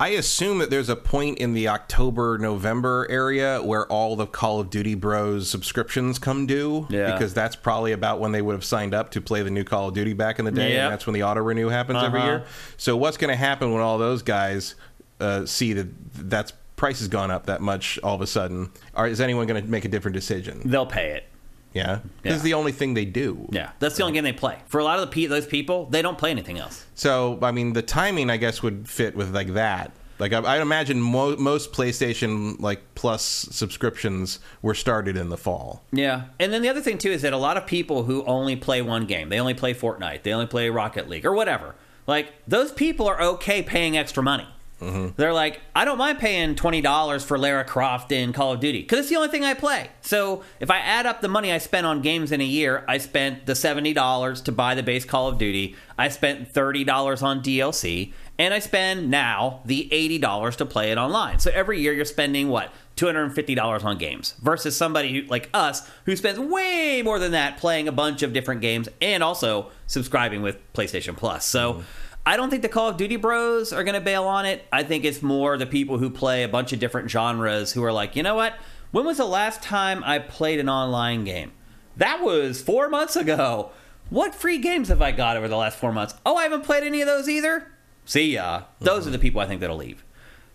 [0.00, 4.58] I assume that there's a point in the October November area where all the Call
[4.58, 6.86] of Duty Bros subscriptions come due.
[6.90, 7.12] Yeah.
[7.12, 9.88] Because that's probably about when they would have signed up to play the new Call
[9.88, 10.82] of Duty back in the day, Yep.
[10.84, 12.28] and that's when the auto renew happens every Uh-huh.
[12.28, 12.44] year.
[12.78, 14.74] So what's going to happen when all those guys
[15.20, 18.70] uh, see that that's price has gone up that much all of a sudden?
[18.94, 20.62] Or is anyone going to make a different decision?
[20.64, 21.24] They'll pay it.
[21.72, 23.48] Yeah, this is the only thing they do.
[23.50, 24.58] Yeah, that's the only game they play.
[24.66, 26.86] For a lot of the pe- those people, they don't play anything else.
[26.94, 29.90] So, I mean, the timing, I guess, would fit with like that.
[30.20, 35.82] Like, I, I imagine mo- most PlayStation like Plus subscriptions were started in the fall.
[35.90, 38.54] Yeah, and then the other thing too is that a lot of people who only
[38.54, 41.74] play one game, they only play Fortnite, they only play Rocket League or whatever.
[42.06, 44.46] Like those people are okay paying extra money.
[44.80, 45.14] Mm-hmm.
[45.16, 48.82] They're like, I don't mind paying twenty dollars for Lara Croft in Call of Duty
[48.82, 49.88] because it's the only thing I play.
[50.00, 52.98] So if I add up the money I spent on games in a year, I
[52.98, 55.76] spent the seventy dollars to buy the base Call of Duty.
[55.96, 60.90] I spent thirty dollars on DLC, and I spend now the eighty dollars to play
[60.90, 61.38] it online.
[61.38, 66.14] So every year you're spending what $250 on games versus somebody who, like us who
[66.14, 70.56] spends way more than that playing a bunch of different games and also subscribing with
[70.74, 71.44] PlayStation Plus.
[71.44, 71.82] So mm-hmm.
[72.26, 74.64] I don't think the Call of Duty bros are going to bail on it.
[74.72, 77.92] I think it's more the people who play a bunch of different genres who are
[77.92, 78.54] like, you know what?
[78.92, 81.52] When was the last time I played an online game?
[81.96, 83.72] That was four months ago.
[84.08, 86.14] What free games have I got over the last four months?
[86.24, 87.70] Oh, I haven't played any of those either.
[88.04, 88.64] See ya.
[88.80, 90.04] Those are the people I think that'll leave.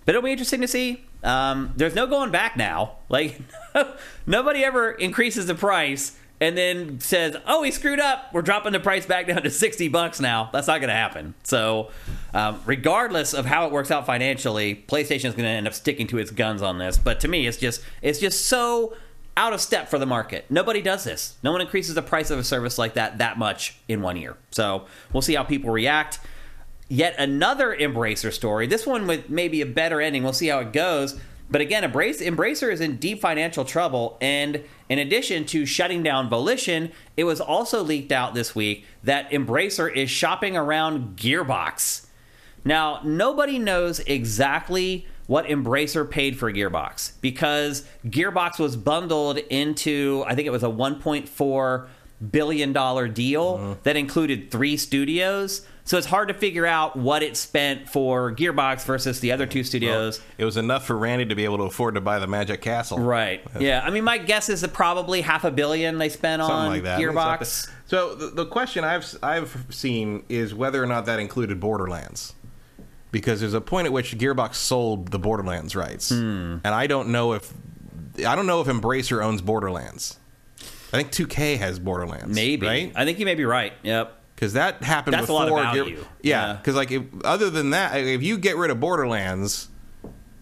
[0.05, 1.05] But it'll be interesting to see.
[1.23, 2.97] Um, there's no going back now.
[3.09, 3.39] Like
[4.25, 8.33] nobody ever increases the price and then says, "Oh, he screwed up.
[8.33, 11.33] We're dropping the price back down to sixty bucks now." That's not going to happen.
[11.43, 11.91] So,
[12.33, 16.07] um, regardless of how it works out financially, PlayStation is going to end up sticking
[16.07, 16.97] to its guns on this.
[16.97, 18.95] But to me, it's just it's just so
[19.37, 20.45] out of step for the market.
[20.49, 21.35] Nobody does this.
[21.43, 24.35] No one increases the price of a service like that that much in one year.
[24.51, 26.19] So we'll see how people react.
[26.89, 28.67] Yet another Embracer story.
[28.67, 30.23] This one with maybe a better ending.
[30.23, 31.19] We'll see how it goes.
[31.51, 34.17] But again, Embrace, Embracer is in deep financial trouble.
[34.21, 39.31] And in addition to shutting down Volition, it was also leaked out this week that
[39.31, 42.05] Embracer is shopping around Gearbox.
[42.63, 50.35] Now, nobody knows exactly what Embracer paid for Gearbox because Gearbox was bundled into, I
[50.35, 51.87] think it was a 1.4
[52.31, 53.75] billion dollar deal uh-huh.
[53.83, 55.65] that included three studios.
[55.89, 59.63] So it's hard to figure out what it spent for Gearbox versus the other two
[59.63, 60.21] studios.
[60.37, 62.99] It was enough for Randy to be able to afford to buy the Magic Castle.
[62.99, 63.41] Right.
[63.59, 63.81] Yeah.
[63.83, 66.83] I mean, my guess is that probably half a billion they spent Something on like
[66.83, 66.99] that.
[66.99, 67.71] Gearbox.
[67.87, 72.35] So the, the question I've I've seen is whether or not that included Borderlands,
[73.11, 76.57] because there's a point at which Gearbox sold the Borderlands rights, Hmm.
[76.63, 77.51] and I don't know if
[78.19, 80.19] I don't know if Embracer owns Borderlands.
[80.93, 82.67] I think 2K has Borderlands, Maybe.
[82.67, 82.91] right?
[82.95, 83.73] I think you may be right.
[83.81, 84.17] Yep.
[84.39, 85.49] Because that happened That's a before.
[85.49, 86.05] lot of Gear- value.
[86.21, 86.53] yeah, Yeah.
[86.53, 89.67] because like if, other than that, if you get rid of Borderlands,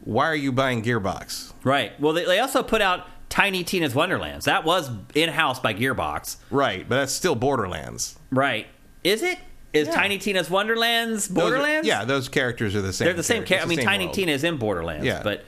[0.03, 1.52] why are you buying Gearbox?
[1.64, 1.99] Right.
[1.99, 4.45] Well, they, they also put out Tiny Tina's Wonderlands.
[4.45, 6.38] That was in house by Gearbox.
[6.52, 8.19] Right, but that's still Borderlands.
[8.30, 8.68] Right.
[9.03, 9.40] Is it?
[9.74, 9.95] Is Yeah.
[9.95, 11.88] Tiny Tina's Wonderlands Those are- Borderlands?
[11.88, 13.06] yeah, those characters are the same.
[13.06, 13.49] They're the same characters.
[13.49, 13.65] character.
[13.65, 14.15] I mean, Tiny world.
[14.15, 15.22] Tina is in Borderlands, Yeah.
[15.24, 15.44] but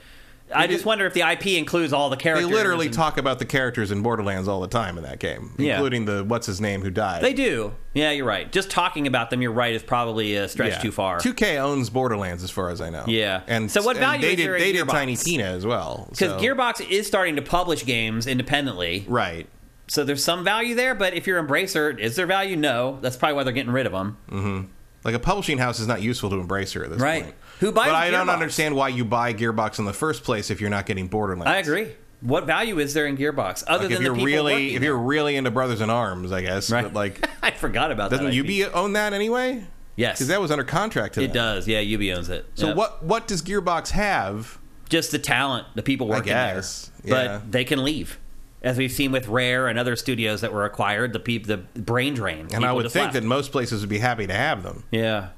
[0.54, 2.48] I just wonder if the IP includes all the characters.
[2.48, 5.52] They literally and- talk about the characters in Borderlands all the time in that game,
[5.58, 5.74] Yeah.
[5.74, 7.22] including the what's his name who died.
[7.22, 7.74] They do.
[7.94, 8.50] Yeah, you're right.
[8.50, 10.78] Just talking about them, you're right, is probably a stretch Yeah.
[10.80, 11.18] too far.
[11.20, 13.04] 2K owns Borderlands, as far as I know.
[13.06, 13.40] Yeah.
[13.46, 14.46] and So what value they is did?
[14.46, 14.90] there in They did Gearbox?
[14.92, 16.06] Tiny Tina as well.
[16.10, 19.46] Because so- Gearbox is starting to publish games independently, right?
[19.88, 20.94] so there's some value there.
[20.94, 22.54] But if you're Embracer, is there value?
[22.56, 22.98] No.
[23.02, 24.16] That's probably why they're getting rid of them.
[24.30, 24.60] Mm-hmm.
[25.02, 27.24] Like a publishing house is not useful to Embracer at this Right.
[27.24, 27.34] point.
[27.60, 30.60] Who buys But I don't understand why you buy Gearbox in the first place if
[30.60, 31.46] you're not getting Borderlands.
[31.50, 31.92] I agree.
[32.22, 34.80] What value is there in Gearbox other Like if than you're the people really if
[34.80, 34.90] there?
[34.90, 36.70] you're really into Brothers in Arms, I guess.
[36.70, 36.84] Right.
[36.84, 38.16] But like, I forgot about that.
[38.16, 38.36] doesn't that.
[38.36, 38.44] IP.
[38.50, 39.64] Ubi own that anyway?
[39.96, 41.34] Yes, Because that was under contract to it them.
[41.34, 41.68] does.
[41.68, 42.46] Yeah, Ubi owns it.
[42.54, 42.76] So Yep.
[42.76, 44.58] what what does Gearbox have?
[44.88, 46.62] Just the talent, the people working there,
[47.04, 47.38] yeah.
[47.38, 48.18] but they can leave,
[48.62, 51.12] as we've seen with Rare and other studios that were acquired.
[51.12, 53.14] The peop, the brain drain, And I would think left.
[53.14, 54.84] that most places would be happy to have them.
[54.90, 55.28] yeah,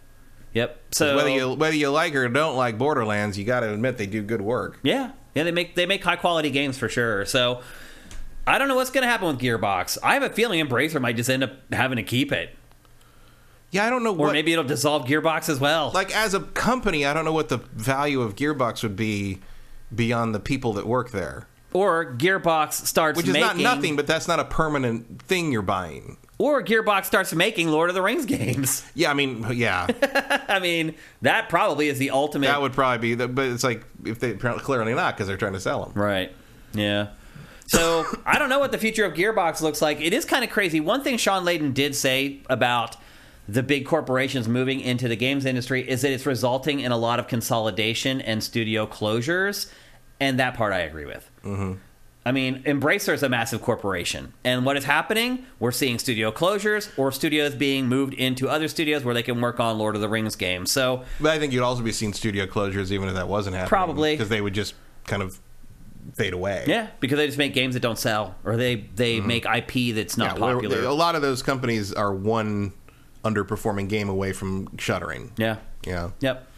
[0.53, 0.81] yep.
[0.93, 4.07] So whether you whether you like or don't like Borderlands, you got to admit they
[4.07, 4.79] do good work.
[4.83, 7.25] Yeah, yeah, they make they make high quality games for sure.
[7.27, 7.61] So
[8.47, 9.99] I don't know what's going to happen with Gearbox.
[10.03, 12.51] I have a feeling Embracer might just end up having to keep it,
[13.71, 15.91] Yeah, I don't know or what maybe it'll dissolve Gearbox as well.
[15.95, 19.39] like as a company, I don't know what the value of Gearbox would be
[19.95, 21.47] beyond the people that work there.
[21.73, 25.63] or Gearbox starts Which is making, not nothing, but that's not a permanent thing you're
[25.63, 26.17] buying.
[26.43, 28.85] Or Gearbox starts making Lord of the Rings games.
[28.97, 29.87] Yeah, I mean, yeah,
[30.49, 32.49] I mean, that probably is the ultimate.
[32.49, 33.29] that would probably be the.
[33.29, 35.93] But it's like if they clearly not because they're trying to sell them.
[35.95, 36.35] Right.
[36.75, 37.11] Yeah.
[37.67, 40.01] So I don't know what the future of Gearbox looks like.
[40.01, 40.81] It is kind of crazy.
[40.81, 42.97] One thing Shawn Layden did say about
[43.47, 47.21] the big corporations moving into the games industry is that it's resulting in a lot
[47.21, 49.71] of consolidation and studio closures,
[50.19, 51.31] and that part I agree with.
[51.45, 51.75] Mm-hmm.
[52.25, 55.45] I mean, Embracer is a massive corporation, and what is happening?
[55.59, 59.59] We're seeing studio closures or studios being moved into other studios where they can work
[59.59, 60.71] on Lord of the Rings games.
[60.71, 63.69] So But I think you'd also be seeing studio closures even if that wasn't happening.
[63.69, 64.13] Probably.
[64.15, 64.75] because they would just
[65.07, 65.41] kind of
[66.15, 66.65] fade away.
[66.69, 70.17] yeah, because they just make games that don't sell, or they they make IP that's
[70.17, 70.45] not Mm-hmm.
[70.45, 70.85] Yeah, popular.
[70.85, 72.73] A lot of those companies are one
[73.25, 75.33] underperforming game away from shuttering.
[75.37, 75.57] Yeah.
[75.87, 76.11] Yeah.
[76.21, 76.49] Yep.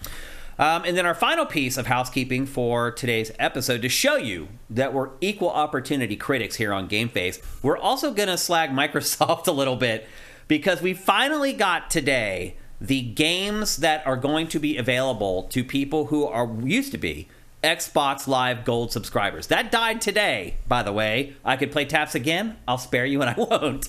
[0.59, 4.93] Um, and then our final piece of housekeeping for today's episode to show you that
[4.93, 7.41] we're equal opportunity critics here on Game Face.
[7.63, 10.07] We're also going to slag Microsoft a little bit
[10.47, 16.07] because we finally got today the games that are going to be available to people
[16.07, 17.29] who are used to be
[17.63, 19.47] Xbox Live Gold subscribers.
[19.47, 21.35] That died today, by the way.
[21.45, 22.59] I could play taps again.
[22.69, 23.89] I'll spare you and I won't.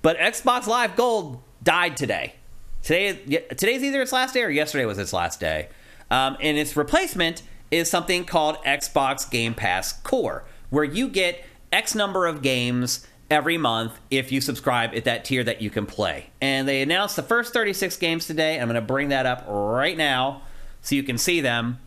[0.00, 2.34] But Xbox Live Gold died today.
[2.82, 5.68] Today, today's either its last day or yesterday was its last day.
[6.10, 11.94] Um, and its replacement is something called Xbox Game Pass Core, where you get X
[11.94, 16.30] number of games every month if you subscribe at that tier that you can play.
[16.40, 18.58] And they announced the first 36 games today.
[18.58, 20.42] I'm going to bring that up right now
[20.82, 21.78] so you can see them.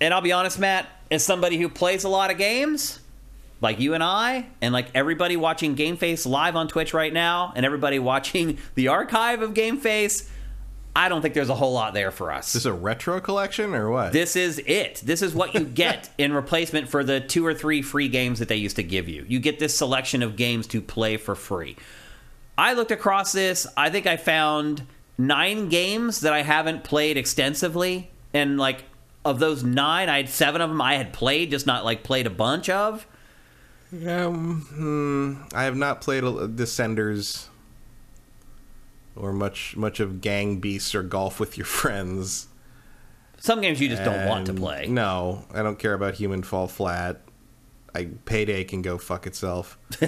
[0.00, 3.00] And I'll be honest, Matt, as somebody who plays a lot of games,
[3.60, 7.52] like you and I, and like everybody watching Game Face live on Twitch right now,
[7.56, 10.30] and everybody watching the archive of Game Face,
[10.98, 12.52] I don't think there's a whole lot there for us.
[12.52, 14.12] This is a retro collection or what?
[14.12, 15.00] This is it.
[15.04, 18.48] This is what you get in replacement for the two or three free games that
[18.48, 19.24] they used to give you.
[19.28, 21.76] You get this selection of games to play for free.
[22.58, 23.64] I looked across this.
[23.76, 24.82] I think I found
[25.16, 28.10] nine games that I haven't played extensively.
[28.34, 28.82] And like
[29.24, 32.26] of those nine, I had seven of them I had played, just not like played
[32.26, 33.06] a bunch of.
[34.04, 37.47] Um, hmm, I have not played a- Descenders
[39.18, 42.46] or much much of Gang Beasts or Golf with Your Friends.
[43.38, 44.86] Some games you just don't want to play.
[44.88, 47.20] No, I don't care about Human Fall Flat.
[47.94, 49.78] I Payday can go fuck itself.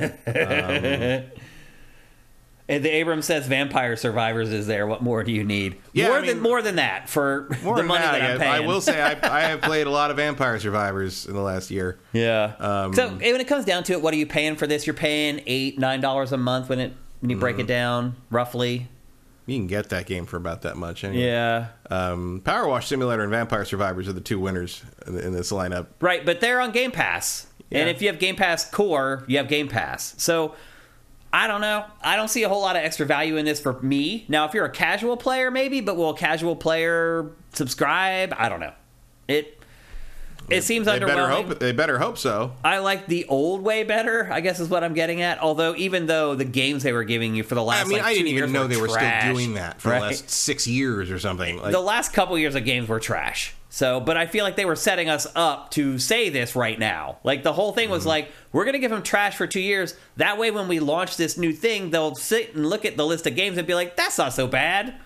[2.69, 4.87] And the Abrams says Vampire Survivors is there.
[4.87, 5.77] What more do you need?
[5.93, 8.53] Yeah, more I than more than that for the money that, I, I'm paying.
[8.53, 11.73] I will say I, I have played a lot of Vampire Survivors in the last
[11.73, 11.99] year.
[12.13, 12.55] Yeah.
[12.61, 14.87] Um, so when it comes down to it, what are you paying for this?
[14.87, 17.63] You're paying eight, nine dollars a month when it when you break Mm-hmm.
[17.63, 18.87] it down, roughly.
[19.51, 21.03] You can get that game for about that much.
[21.03, 21.25] Anyway.
[21.25, 21.69] Yeah.
[21.91, 25.89] Um, PowerWash Simulator and Vampire Survivors are the two winners in, in this lineup.
[26.01, 27.49] Right, but they're on Game Pass.
[27.73, 30.15] And if you have Game Pass Core, you have Game Pass.
[30.19, 30.55] So
[31.33, 31.85] I don't know.
[32.03, 34.25] I don't see a whole lot of extra value in this for me.
[34.29, 38.35] Now, if you're a casual player, maybe, but will a casual player subscribe?
[38.37, 38.73] I don't know.
[39.27, 39.60] It
[40.49, 41.59] it seems They better hope.
[41.59, 42.53] They better hope so.
[42.65, 44.33] I like the old way better.
[44.33, 45.39] I guess is what I'm getting at.
[45.41, 48.07] Although, even though the games they were giving you for the last, I mean, like,
[48.07, 49.99] I didn't even know they were trash, still doing that for right?
[49.99, 51.59] the last six years or something.
[51.59, 53.55] Like, the last couple years of games were trash.
[53.73, 57.19] So, but I feel like they were setting us up to say this right now.
[57.23, 58.09] Like the whole thing was mm-hmm.
[58.09, 59.95] like, we're going to give them trash for two years.
[60.17, 63.29] That way, when we launch this new thing, they'll sit and look at the list
[63.29, 64.97] of games and be like, that's not so bad.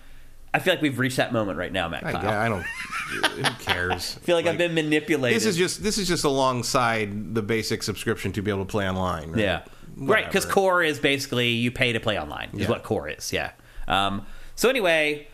[0.55, 2.05] I feel like we've reached that moment right now, Matt.
[2.05, 2.29] I, Kyle.
[2.29, 2.61] I don't.
[2.63, 4.15] Who cares?
[4.21, 5.35] I feel like, I've been manipulated.
[5.35, 8.87] This is just this is just alongside the basic subscription to be able to play
[8.87, 9.31] online.
[9.31, 9.41] Right?
[9.41, 9.61] Yeah.
[9.97, 12.69] Right, because core is basically you pay to play online, is Yeah.
[12.69, 13.33] what core is.
[13.33, 13.51] Yeah.
[13.85, 14.25] Um,
[14.55, 15.27] so anyway,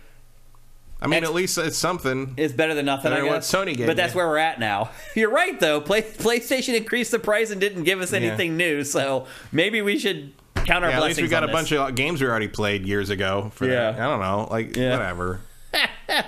[1.00, 2.34] I mean, at least it's something.
[2.36, 3.52] it's better than nothing, Better I guess.
[3.52, 4.18] Sony gave but that's you.
[4.18, 4.90] where we're at now.
[5.16, 5.82] You're right, though.
[5.82, 10.34] Play, PlayStation increased the price and didn't give us anything new, so maybe we should
[10.66, 12.86] count our Yeah, at least we got a on bunch of games we already played
[12.88, 13.52] years ago.
[13.56, 13.92] For Yeah.
[13.92, 14.00] that.
[14.02, 14.92] I don't know, like Yeah.
[14.98, 15.42] whatever.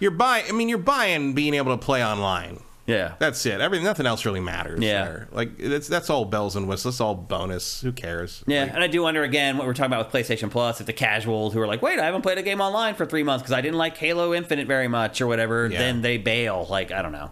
[0.00, 0.44] you're buying.
[0.48, 2.60] I mean, you're buying being able to play online.
[2.86, 3.12] Yeah.
[3.20, 3.60] That's it.
[3.60, 4.80] Everything, nothing else really matters.
[4.82, 5.04] Yeah.
[5.04, 5.28] there.
[5.30, 6.94] like that's that's all bells and whistles.
[6.96, 7.80] That's all bonus.
[7.82, 8.42] Who cares?
[8.48, 10.80] Yeah, Like, and I do wonder again what we're talking about with PlayStation Plus.
[10.80, 13.22] If the casuals who are like, "Wait, I haven't played a game online for three
[13.22, 15.78] months because I didn't like Halo Infinite very much or whatever," Yeah.
[15.78, 16.66] then they bail.
[16.68, 17.30] Like I don't know.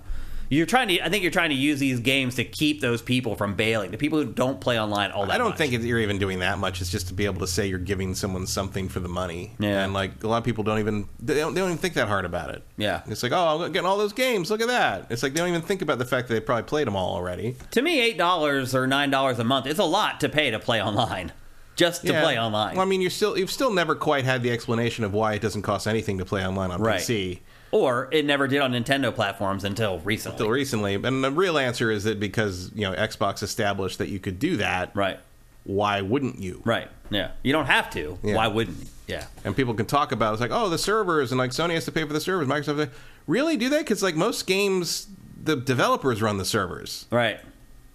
[0.50, 1.00] You're trying to.
[1.04, 3.90] I think you're trying to use these games to keep those people from bailing.
[3.90, 5.32] The people who don't play online all that.
[5.32, 5.58] I don't much.
[5.58, 6.80] think it, you're even doing that much.
[6.80, 9.52] It's just to be able to say you're giving someone something for the money.
[9.58, 9.84] Yeah.
[9.84, 12.08] And like a lot of people don't even they don't, they don't even think that
[12.08, 12.62] hard about it.
[12.76, 13.02] Yeah.
[13.06, 14.50] It's like, oh, I'm getting all those games.
[14.50, 15.06] Look at that.
[15.10, 17.14] It's like they don't even think about the fact that they probably played them all
[17.14, 17.56] already.
[17.72, 20.58] To me, eight dollars or nine dollars a month is a lot to pay to
[20.58, 21.32] play online.
[21.76, 22.22] Just to Yeah.
[22.24, 22.74] play online.
[22.74, 25.42] Well, I mean, you're still you've still never quite had the explanation of why it
[25.42, 26.98] doesn't cost anything to play online on Right.
[27.00, 27.38] PC
[27.70, 30.34] or it never did on Nintendo platforms until recently.
[30.36, 30.94] until recently.
[30.94, 34.56] And the real answer is that because you know Xbox established that you could do
[34.58, 35.18] that, right.
[35.64, 36.62] why wouldn't you?
[36.64, 36.88] Right.
[37.10, 37.32] Yeah.
[37.42, 38.18] You don't have to.
[38.22, 38.36] Yeah.
[38.36, 38.86] Why wouldn't you?
[39.06, 39.24] Yeah.
[39.42, 40.32] and people can talk about it.
[40.34, 42.90] it's like oh the servers and like Sony has to pay for the servers Microsoft
[43.26, 45.08] really do they because like most games
[45.42, 47.40] the developers run the servers Right.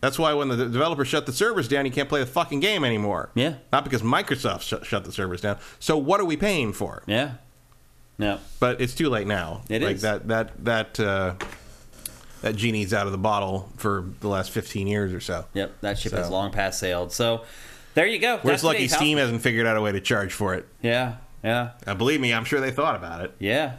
[0.01, 2.61] that's why when the de- developers shut the servers down you can't play the fucking
[2.61, 3.57] game anymore Yeah.
[3.71, 7.33] not because Microsoft sh- shut the servers down so what are we paying for Yeah.
[8.17, 8.39] No.
[8.59, 10.01] but it's too late now It like is.
[10.03, 11.33] that that that uh
[12.41, 15.97] that genie's out of the bottle for the last 15 years or so Yep, that
[15.97, 17.11] ship So- has long past sailed.
[17.11, 17.43] So
[17.95, 18.39] there you go.
[18.43, 21.95] where's lucky steam hasn't figured out a way to charge for it Yeah, yeah, uh,
[21.95, 23.73] believe me i'm sure they thought about it yeah.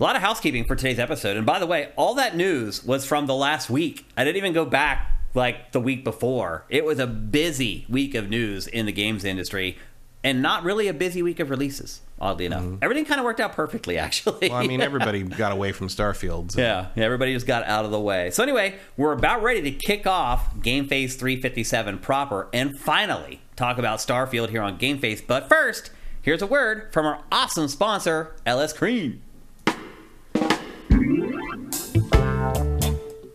[0.00, 1.36] A lot of housekeeping for today's episode.
[1.36, 4.04] And by the way, all that news was from the last week.
[4.16, 6.64] I didn't even go back like the week before.
[6.70, 9.76] It was a busy week of news in the games industry
[10.24, 12.64] and not really a busy week of releases, oddly enough.
[12.80, 14.32] Everything kind of worked out perfectly, actually.
[14.40, 14.52] Mm-hmm.
[14.52, 17.84] well i mean everybody got away from starfield so- Yeah, yeah, everybody just got out
[17.84, 18.30] of the way.
[18.30, 23.98] So anyway, we're about ready to kick off GameFace 357 proper and finally talk about
[23.98, 25.20] Starfield here on Game Face.
[25.20, 25.90] But first,
[26.22, 29.22] here's a word from our awesome sponsor, LS Cream.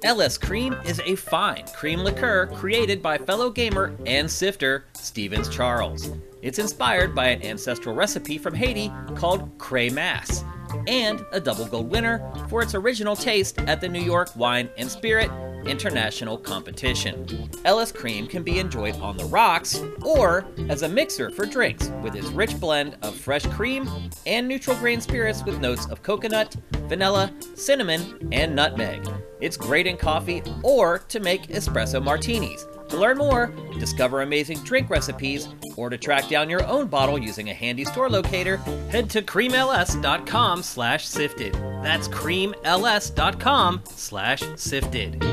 [0.08, 6.12] LS Cream is a fine cream liqueur created by fellow gamer and shifter Stevens Charles.
[6.42, 10.46] It's inspired by an ancestral recipe from Haiti called Cremas.
[10.88, 14.90] And a double gold winner for its original taste at the New York Wine and
[14.90, 15.32] Spirit
[15.66, 17.50] International Competition.
[17.66, 22.16] LS Cream can be enjoyed on the rocks or as a mixer for drinks with
[22.16, 23.90] its rich blend of fresh cream
[24.26, 26.56] and neutral grain spirits with notes of coconut,
[26.88, 29.08] vanilla, cinnamon, and nutmeg.
[29.42, 32.66] It's great in coffee or to make espresso martinis.
[32.90, 33.48] To learn more,
[33.80, 38.10] discover amazing drink recipes, or to track down your own bottle using a handy store
[38.10, 38.58] locator,
[38.90, 41.54] head to creamls.com slash shifted.
[41.84, 45.24] That's creamls.com slash shifted.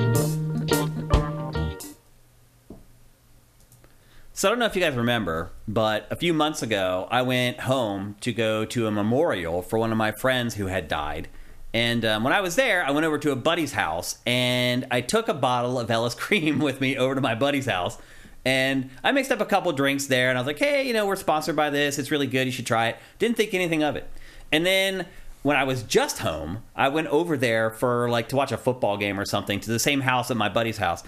[4.37, 7.61] So I don't know if you guys remember, but a few months ago, I went
[7.61, 11.29] home to go to a memorial for one of my friends who had died.
[11.75, 15.01] And um, when I was there, I went over to a buddy's house and I
[15.01, 17.99] took a bottle of LS Cream with me over to my buddy's house.
[18.45, 21.05] And I mixed up a couple drinks there and I was like, hey, you know,
[21.05, 21.99] we're sponsored by this.
[21.99, 22.47] It's really good.
[22.47, 22.97] You should try it.
[23.19, 24.09] Didn't think anything of it.
[24.53, 25.07] And then
[25.43, 28.97] when I was just home, I went over there for like to watch a football
[28.97, 31.03] game or something to the same house at my buddy's house.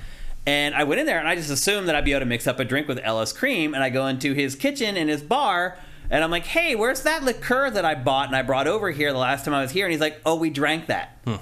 [0.46, 2.46] And I went in there and I just assumed that I'd be able to mix
[2.46, 3.72] up a drink with LS Cream.
[3.72, 5.78] And I go into his kitchen and his bar
[6.10, 9.12] and I'm like, hey, where's that liqueur that I bought and I brought over here
[9.12, 9.86] the last time I was here?
[9.86, 11.18] And he's like, oh, we drank that.
[11.24, 11.36] Hmm.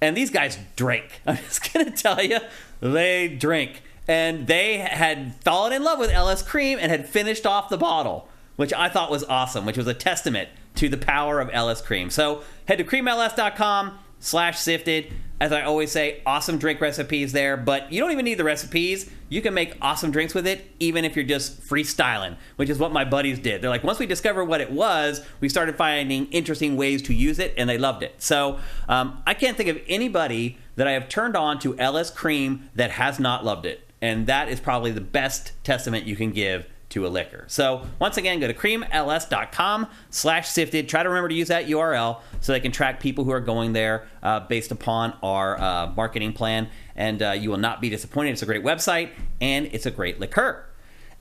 [0.00, 1.20] And these guys drink.
[1.26, 2.38] I'm just going to tell you,
[2.80, 3.82] they drink.
[4.06, 8.28] And they had fallen in love with LS Cream and had finished off the bottle,
[8.56, 12.10] which I thought was awesome, which was a testament to the power of LS Cream.
[12.10, 17.92] So head to creamls.com slash shifted as I always say, awesome drink recipes there, but
[17.92, 19.10] you don't even need the recipes.
[19.28, 22.92] You can make awesome drinks with it, even if you're just freestyling, which is what
[22.92, 23.60] my buddies did.
[23.60, 27.38] They're like, once we discovered what it was, we started finding interesting ways to use
[27.38, 28.14] it, and they loved it.
[28.22, 32.70] So um, I can't think of anybody that I have turned on to LS Cream
[32.74, 33.88] that has not loved it.
[34.00, 37.44] And that is probably the best testament you can give to a liquor.
[37.48, 40.88] So once again, go to creamls.com slash shifted.
[40.88, 43.72] Try to remember to use that URL so they can track people who are going
[43.72, 46.68] there uh, based upon our uh, marketing plan.
[46.94, 48.30] And uh, you will not be disappointed.
[48.30, 49.10] It's a great website
[49.40, 50.66] and it's a great liquor.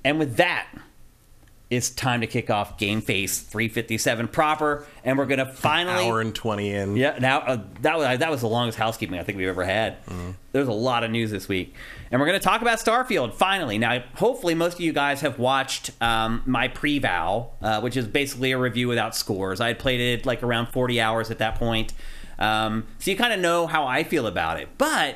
[0.06, 0.68] And with that,
[1.72, 6.22] it's time to kick off Game Face 357 proper, and we're gonna finally An hour
[6.22, 6.96] and twenty in.
[6.96, 10.06] Yeah, now uh, that was that was the longest housekeeping I think we've ever had.
[10.06, 10.32] Mm-hmm.
[10.52, 11.74] There's a lot of news this week,
[12.14, 13.80] and we're gonna talk about Starfield finally.
[13.80, 18.52] Now, hopefully, most of you guys have watched um, my pre-val, uh, which is basically
[18.52, 19.60] a review without scores.
[19.60, 21.92] I had played it like around 40 hours at that point,
[22.38, 25.16] um, so you kind of know how I feel about it, but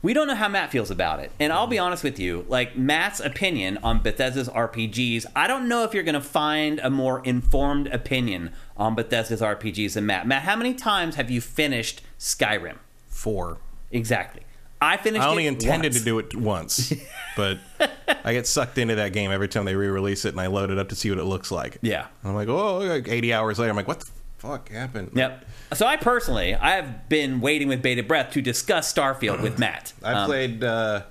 [0.00, 1.32] we don't know how Matt feels about it.
[1.40, 5.82] And I'll be honest with you, like Matt's opinion on Bethesda's RPGs, I don't know
[5.82, 10.28] if you're going to find a more informed opinion on Bethesda's RPGs than Matt.
[10.28, 12.76] Matt, how many times have you finished Skyrim?
[13.08, 13.58] Four.
[13.90, 14.42] Exactly.
[14.80, 15.24] I finished.
[15.24, 15.98] I only intended once.
[15.98, 16.92] to do it once,
[17.36, 17.58] but
[18.24, 20.78] I get sucked into that game every time they re-release it, and I load it
[20.78, 21.78] up to see what it looks like.
[21.82, 24.06] Yeah, and I'm like, oh, like 80 hours later, I'm like, what the
[24.38, 25.12] fuck happened?
[25.14, 25.44] Yep.
[25.74, 29.92] So I personally, I have been waiting with bated breath to discuss Starfield with Matt.
[30.02, 31.02] I um, played, uh,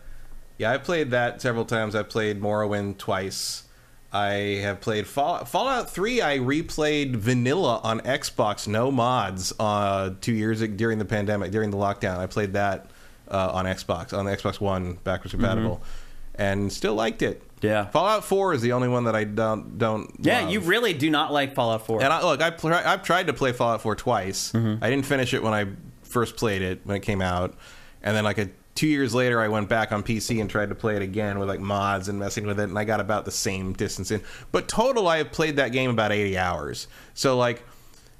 [0.57, 1.94] yeah, I played that several times.
[1.94, 3.64] I played Morrowind twice.
[4.11, 6.22] I have played Fall- Fallout 3.
[6.22, 11.77] I replayed vanilla on Xbox, no mods, uh, two years during the pandemic, during the
[11.77, 12.18] lockdown.
[12.18, 12.89] I played that
[13.30, 16.41] uh, on Xbox, on the Xbox One, backwards compatible, mm-hmm.
[16.41, 17.41] and still liked it.
[17.62, 20.14] Yeah, Fallout Four is the only one that I don't don't.
[20.20, 20.52] Yeah, love.
[20.52, 22.04] you really do not like Fallout Four.
[22.04, 24.52] And I, look, I pl- I've tried to play Fallout Four twice.
[24.52, 24.84] Mm-hmm.
[24.84, 25.68] I didn't finish it when I
[26.04, 27.56] first played it when it came out,
[28.04, 30.76] and then like a two years later, I went back on PC and tried to
[30.76, 33.32] play it again with like mods and messing with it, and I got about the
[33.32, 34.22] same distance in.
[34.52, 36.88] But total, I have played that game about eighty hours.
[37.16, 37.64] So like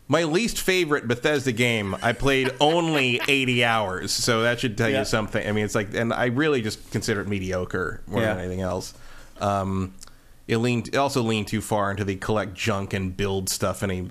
[0.08, 4.12] my least favorite Bethesda game, I played only 80 hours.
[4.12, 5.00] So that should tell yeah.
[5.00, 5.46] you something.
[5.46, 8.34] I mean, it's like, and I really just consider it mediocre more yeah.
[8.34, 8.94] than anything else.
[9.40, 9.94] Um,
[10.48, 13.92] it leaned, it also leaned too far into the collect junk and build stuff in
[13.92, 14.10] a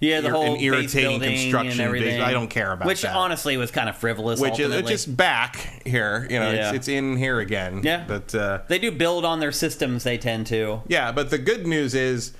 [0.00, 1.90] yeah, the whole irritating construction.
[1.90, 3.16] Base, I don't care about which that.
[3.16, 4.40] honestly was kind of frivolous.
[4.40, 4.92] Which ultimately.
[4.92, 6.26] is just back here.
[6.30, 6.68] You know, yeah.
[6.68, 7.80] it's, it's, in here again.
[7.82, 10.04] Yeah, but uh, they do build on their systems.
[10.04, 10.82] They tend to.
[10.86, 12.32] Yeah, but the good news is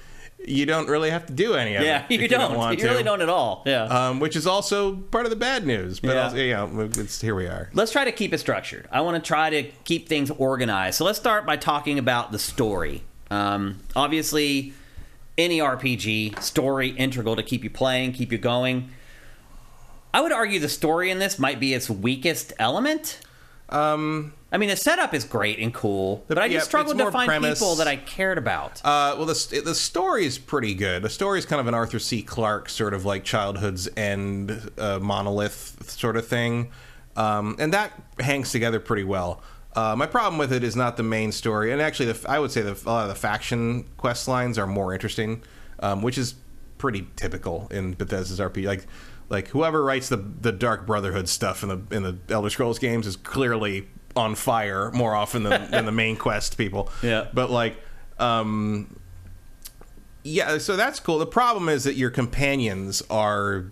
[0.44, 2.12] you don't really have to do any of yeah, it.
[2.12, 2.50] Yeah, you don't.
[2.52, 3.62] You, don't you really don't at all.
[3.66, 3.84] Yeah.
[3.84, 6.00] Um, which is also part of the bad news.
[6.00, 6.24] But yeah.
[6.24, 7.70] Also, you know, it's here we are.
[7.72, 8.88] Let's try to keep it structured.
[8.92, 10.98] I want to try to keep things organized.
[10.98, 13.02] So let's start by talking about the story.
[13.30, 14.72] Um, obviously,
[15.36, 18.90] any RPG story integral to keep you playing, keep you going.
[20.14, 23.20] I would argue the story in this might be its weakest element.
[23.68, 27.10] Um, I mean, the setup is great and cool, but I just yeah, struggled to
[27.10, 27.58] find premise.
[27.58, 28.80] people that I cared about.
[28.82, 31.02] Uh, well, the the story is pretty good.
[31.02, 32.22] The story is kind of an Arthur C.
[32.22, 36.70] Clarke sort of like childhood's end uh, monolith sort of thing,
[37.16, 39.42] um, and that hangs together pretty well.
[39.74, 42.50] Uh, my problem with it is not the main story, and actually, the, I would
[42.50, 45.42] say the, a lot of the faction quest lines are more interesting,
[45.80, 46.36] um, which is
[46.78, 48.64] pretty typical in Bethesda's RPG.
[48.64, 48.86] Like
[49.28, 53.06] like whoever writes the the Dark Brotherhood stuff in the in the Elder Scrolls games
[53.06, 53.88] is clearly
[54.18, 56.90] on fire more often than, than the main quest people.
[57.02, 57.28] Yeah.
[57.32, 57.76] But like
[58.18, 58.98] um
[60.24, 61.18] yeah, so that's cool.
[61.18, 63.66] The problem is that your companions are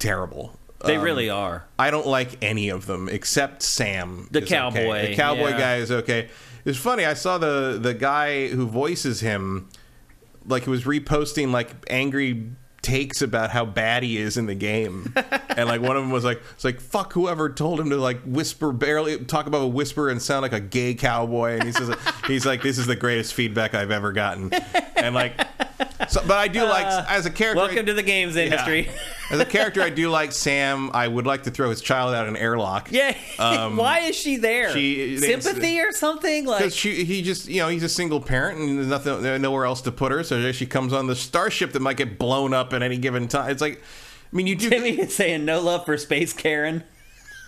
[0.00, 0.58] terrible.
[0.84, 1.64] They Um, really are.
[1.78, 4.26] I don't like any of them except Sam.
[4.32, 4.54] The is okay.
[4.56, 5.58] cowboy, The cowboy yeah.
[5.58, 6.28] guy is okay.
[6.64, 7.04] It's funny.
[7.04, 9.68] I saw the the guy who voices him,
[10.46, 12.50] like, he was reposting like angry
[12.82, 15.14] takes about how bad he is in the game,
[15.56, 18.20] and like one of them was like, "It's like fuck whoever told him to like
[18.24, 21.94] whisper barely talk about a whisper and sound like a gay cowboy." And he says,
[22.26, 24.52] "He's like, this is the greatest feedback I've ever gotten,"
[24.96, 25.40] and like.
[26.08, 27.60] So, but I do like as a character.
[27.60, 28.88] I- Uh, Welcome to the games industry.
[29.30, 30.90] as a character, I do like Sam.
[30.94, 32.88] I would like to throw his child out an airlock.
[32.90, 33.16] Yeah.
[33.38, 34.70] Um, Why is she there?
[34.72, 36.44] she- Sympathy or something?
[36.46, 39.40] Like Because she, he just, you know, he's a single parent and there's nothing, there's
[39.40, 40.22] nowhere else to put her.
[40.24, 43.28] So there she comes on the starship that might get blown up at any given
[43.28, 43.50] time.
[43.50, 43.80] It's like,
[44.32, 44.70] I mean, you do.
[44.70, 46.84] Timmy is saying no love for Space Karen.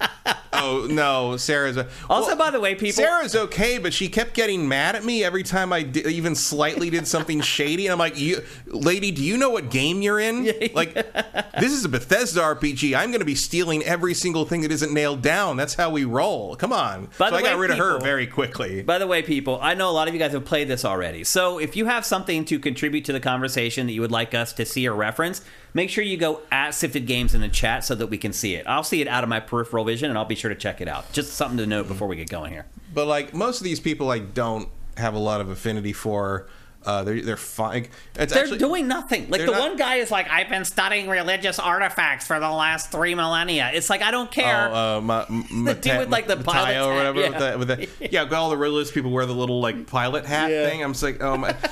[0.54, 1.76] oh no, Sarah's.
[1.76, 3.02] A, Also, well, by the way, people.
[3.02, 7.06] Sarah's okay, but she kept getting mad at me every time I even slightly did
[7.06, 7.86] something shady.
[7.86, 10.44] And I'm like, you, lady, do you know what game you're in?
[10.74, 12.96] Like, this is a Bethesda RPG.
[12.96, 15.56] I'm going to be stealing every single thing that isn't nailed down.
[15.56, 16.56] That's how we roll.
[16.56, 17.08] Come on.
[17.18, 18.82] By so the I got way, rid of her very quickly.
[18.82, 21.24] By the way, people, I know a lot of you guys have played this already.
[21.24, 24.52] So if you have something to contribute to the conversation that you would like us
[24.54, 27.94] to see or reference, make sure you go at Shifted Games in the chat so
[27.94, 28.66] that we can see it.
[28.66, 30.88] I'll see it out of my peripheral vision and I'll be sure to check it
[30.88, 31.10] out.
[31.12, 32.66] Just something to note before we get going here.
[32.92, 34.68] But like most of these people, I don't
[34.98, 36.46] have a lot of affinity for.
[36.86, 37.88] Uh, they're they're fine.
[38.14, 39.30] It's They're actually, doing nothing.
[39.30, 42.92] Like the not- one guy is like, I've been studying religious artifacts for the last
[42.92, 43.70] three millennia.
[43.72, 44.68] It's like I don't care.
[44.70, 47.20] Oh, uh, ma, ma, The dude with, like, the pilot's Matteo or whatever.
[47.20, 47.56] yeah.
[47.56, 50.50] With the, with the, yeah, all the religious people wear the little like pilot hat
[50.50, 50.68] Yeah.
[50.68, 50.84] thing.
[50.84, 51.56] I'm just like, oh my.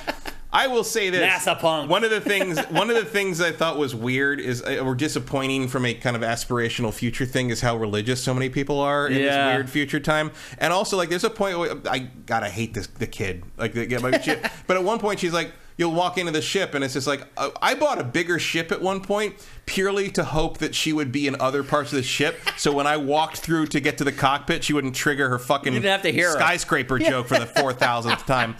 [0.53, 1.89] I will say this: NASA punk.
[1.91, 4.95] One of the things, one of the things I thought was weird is, uh, or
[4.95, 9.07] disappointing from a kind of aspirational future thing, is how religious so many people are
[9.07, 9.47] in Yeah.
[9.49, 10.31] this weird future time.
[10.59, 13.45] And also, like, there's a point where I gotta hate this the kid.
[13.57, 13.73] Like,
[14.66, 15.53] but at one point, she's like,
[15.83, 18.71] you'll walk into the ship, and it's just like, uh, I bought a bigger ship
[18.71, 19.35] at one point
[19.67, 22.37] purely to hope that she would be in other parts of the ship.
[22.57, 25.81] So when I walked through to get to the cockpit, she wouldn't trigger her fucking
[25.83, 26.35] have to hear her.
[26.35, 28.57] skyscraper joke for the four thousandth time.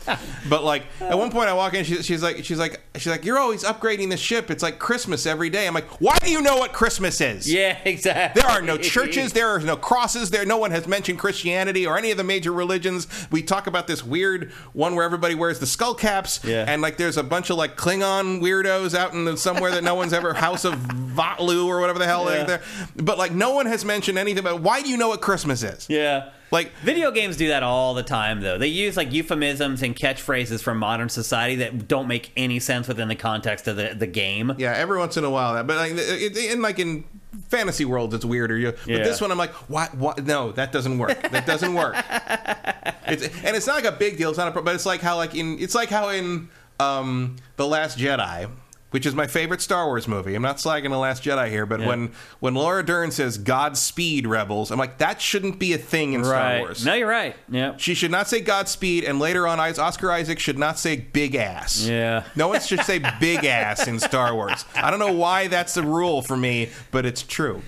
[0.49, 3.24] But like at one point, I walk in, she, she's like, she's like, she's like,
[3.24, 4.51] you're always upgrading the ship.
[4.51, 5.66] It's like Christmas every day.
[5.66, 7.53] I'm like, why do you know what Christmas is?
[7.53, 8.40] yeah, exactly.
[8.40, 9.32] There are no churches.
[9.32, 10.31] There are no crosses.
[10.31, 13.09] There, no one has mentioned Christianity or any of the major religions.
[13.31, 16.65] We talk about this weird one where everybody wears the skull caps, Yeah.
[16.69, 19.94] and like there's a bunch of like Klingon weirdos out in the, somewhere that no
[19.94, 22.44] one's ever House of Va'ruun or whatever the hell Yeah.
[22.44, 22.62] they're there.
[22.97, 25.86] But like no one has mentioned anything about why do you know what Christmas is?
[25.89, 26.30] Yeah.
[26.51, 28.59] Like Video games do that all the time, though.
[28.59, 33.09] They use like euphemisms and catchphrases from modern society that don't make any sense within
[33.09, 34.52] the context of the, the game.
[34.59, 37.05] Yeah, every once in a while that, but like it, it- in like in
[37.48, 38.59] fantasy worlds, it's weirder.
[38.59, 38.98] You, but Yeah.
[38.98, 39.94] this one, I'm like, what?
[39.97, 40.22] What?
[40.26, 41.30] No, that doesn't work.
[41.30, 41.94] That doesn't work.
[43.06, 44.28] it's, and it's not like a big deal.
[44.28, 46.51] It's not a, but it's like how like in it's like how in
[46.82, 48.48] um the Last Jedi.
[48.90, 50.34] Which is my favorite Star Wars movie.
[50.34, 51.86] I'm not slagging the Last Jedi here, but Yeah.
[51.86, 52.10] when
[52.40, 56.59] when Laura Dern says "Godspeed, rebels," I'm like, that shouldn't be a thing in Star
[56.59, 56.84] Wars.
[56.84, 57.34] No, you're right.
[57.50, 57.72] Yeah.
[57.78, 61.86] She should not say Godspeed, and later on, Oscar Isaac should not say big ass.
[61.86, 62.24] Yeah.
[62.36, 64.66] No one should say big ass in Star Wars.
[64.76, 67.62] I don't know why that's a rule for me, but it's true.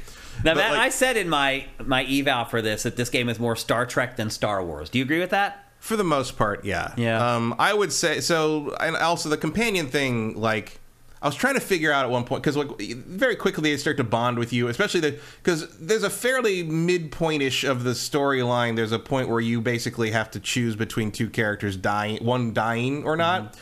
[0.45, 3.31] Now, But, Matt, like, I said in my my eval for this that this game
[3.31, 4.91] is more Star Trek than Star Wars.
[4.91, 5.64] Do you agree with that?
[5.85, 6.95] For the most part, yeah.
[6.97, 7.35] Yeah.
[7.35, 8.75] Um, I would say so.
[8.81, 10.81] And also the companion thing, like.
[11.21, 13.97] I was trying to figure out at one point because like very quickly they start
[13.97, 18.77] to bond with you, especially the because there's a fairly midpointish of the storyline.
[18.77, 23.05] There's a point where you basically have to choose between two characters dying, one dying
[23.05, 23.57] or not.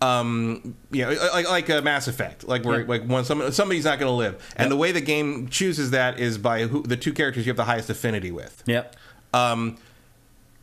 [0.00, 2.86] Um, you know, like like a Mass Effect, like where Yeah.
[2.86, 6.20] like when some, somebody's not going to live, and the way the game chooses that
[6.20, 8.62] is by who the two characters you have the highest affinity with.
[8.66, 8.94] Yep.
[9.34, 9.76] Um,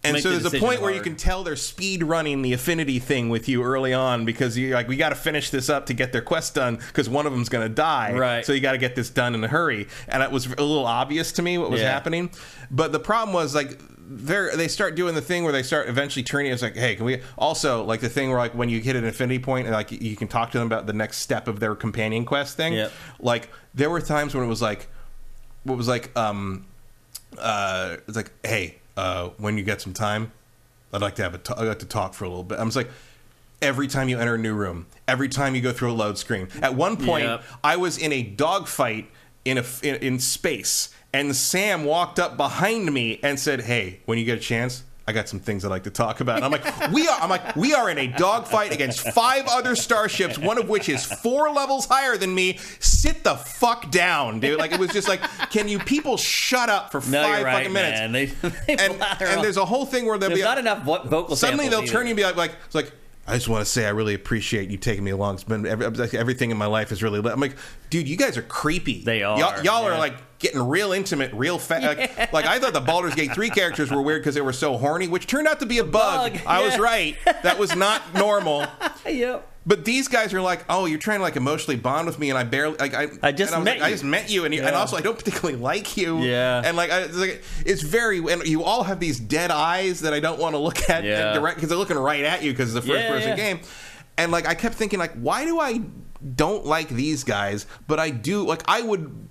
[0.08, 3.00] and so the there's a point where you can tell they're speed running the affinity
[3.00, 5.94] thing with you early on because you're like we got to finish this up to
[5.94, 8.14] get their quest done because one of them's going to die.
[8.14, 8.46] Right.
[8.46, 10.86] So you got to get this done in a hurry, and it was a little
[10.86, 11.92] obvious to me what was Yeah.
[11.92, 12.30] happening.
[12.72, 16.24] But the problem was like they they start doing the thing where they start eventually
[16.24, 16.52] turning.
[16.52, 19.06] It's like, hey, can we also like the thing where like when you hit an
[19.06, 21.76] affinity point and like you can talk to them about the next step of their
[21.76, 22.74] companion quest thing.
[22.74, 22.92] Yep.
[23.20, 24.88] Like there were times when it was like,
[25.64, 26.66] what was like, um,
[27.40, 30.32] uh, it's like, hey, uh, when you get some time,
[30.94, 32.60] I'd like to have a t- I'd like to talk for a little bit.
[32.60, 32.90] I'm just like,
[33.62, 36.48] every time you enter a new room, every time you go through a load screen.
[36.62, 37.44] At one point, Yep.
[37.64, 39.10] I was in a dogfight
[39.44, 44.18] in a in, in space, and Sam walked up behind me and said, "Hey, when
[44.18, 46.38] you get a chance." I got some things I'd like to talk about.
[46.38, 47.20] And I'm like, we are.
[47.22, 51.06] I'm like, we are in a dogfight against five other starships, one of which is
[51.06, 52.58] four levels higher than me.
[52.80, 54.58] Sit the fuck down, dude.
[54.58, 55.22] Like it was just like,
[55.52, 58.00] can you people shut up for No, 5 you're right, fucking minutes?
[58.00, 58.12] man.
[58.14, 58.26] They,
[58.76, 61.36] they And, and there's a whole thing where they'll There's be not enough vo- vocal.
[61.36, 62.92] suddenly they'll samples turn you and be like, like it's like
[63.28, 65.36] I just want to say I really appreciate you taking me along.
[65.36, 65.86] It's been every,
[66.18, 67.20] everything in my life is really.
[67.28, 67.56] I'm like,
[67.90, 69.02] dude, you guys are creepy.
[69.04, 69.96] They are, Y'all, y'all yeah.
[69.96, 70.14] are like
[70.46, 71.84] getting real intimate, real fast.
[71.98, 74.54] Like, uh, like, I thought the Baldur's Gate three characters were weird because they were
[74.54, 76.34] so horny, which turned out to be a bug.
[76.34, 77.16] bug, I was right.
[77.44, 78.66] That was not normal.
[79.08, 79.48] Yep.
[79.68, 82.38] But these guys are like, oh, you're trying to like emotionally bond with me, and
[82.40, 84.54] I barely, like, I, I just and was met like, I just met you, and,
[84.54, 86.62] you, and also I don't particularly like you, Yeah.
[86.66, 90.14] and like, I, it's, like it's very, and you all have these dead eyes that
[90.14, 91.34] I don't want to look at Yeah.
[91.34, 93.36] direct because they're looking right at you because it's the first Yeah, person yeah.
[93.36, 93.60] game,
[94.18, 95.82] and like I kept thinking like, why do I
[96.36, 99.30] don't like these guys, but I do like I would.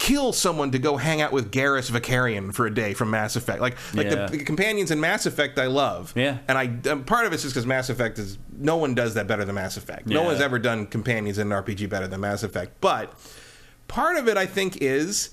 [0.00, 3.60] Kill someone to go hang out with Garrus Vakarian for a day from Mass Effect,
[3.60, 4.26] like like Yeah.
[4.26, 5.58] the, the companions in Mass Effect.
[5.58, 6.38] I love, Yeah.
[6.48, 9.26] and I um, part of it's just because Mass Effect is no one does that
[9.26, 10.06] better than Mass Effect.
[10.06, 12.80] No one's ever done companions in an RPG better than Mass Effect.
[12.80, 13.12] But
[13.88, 15.30] part of it, I think, is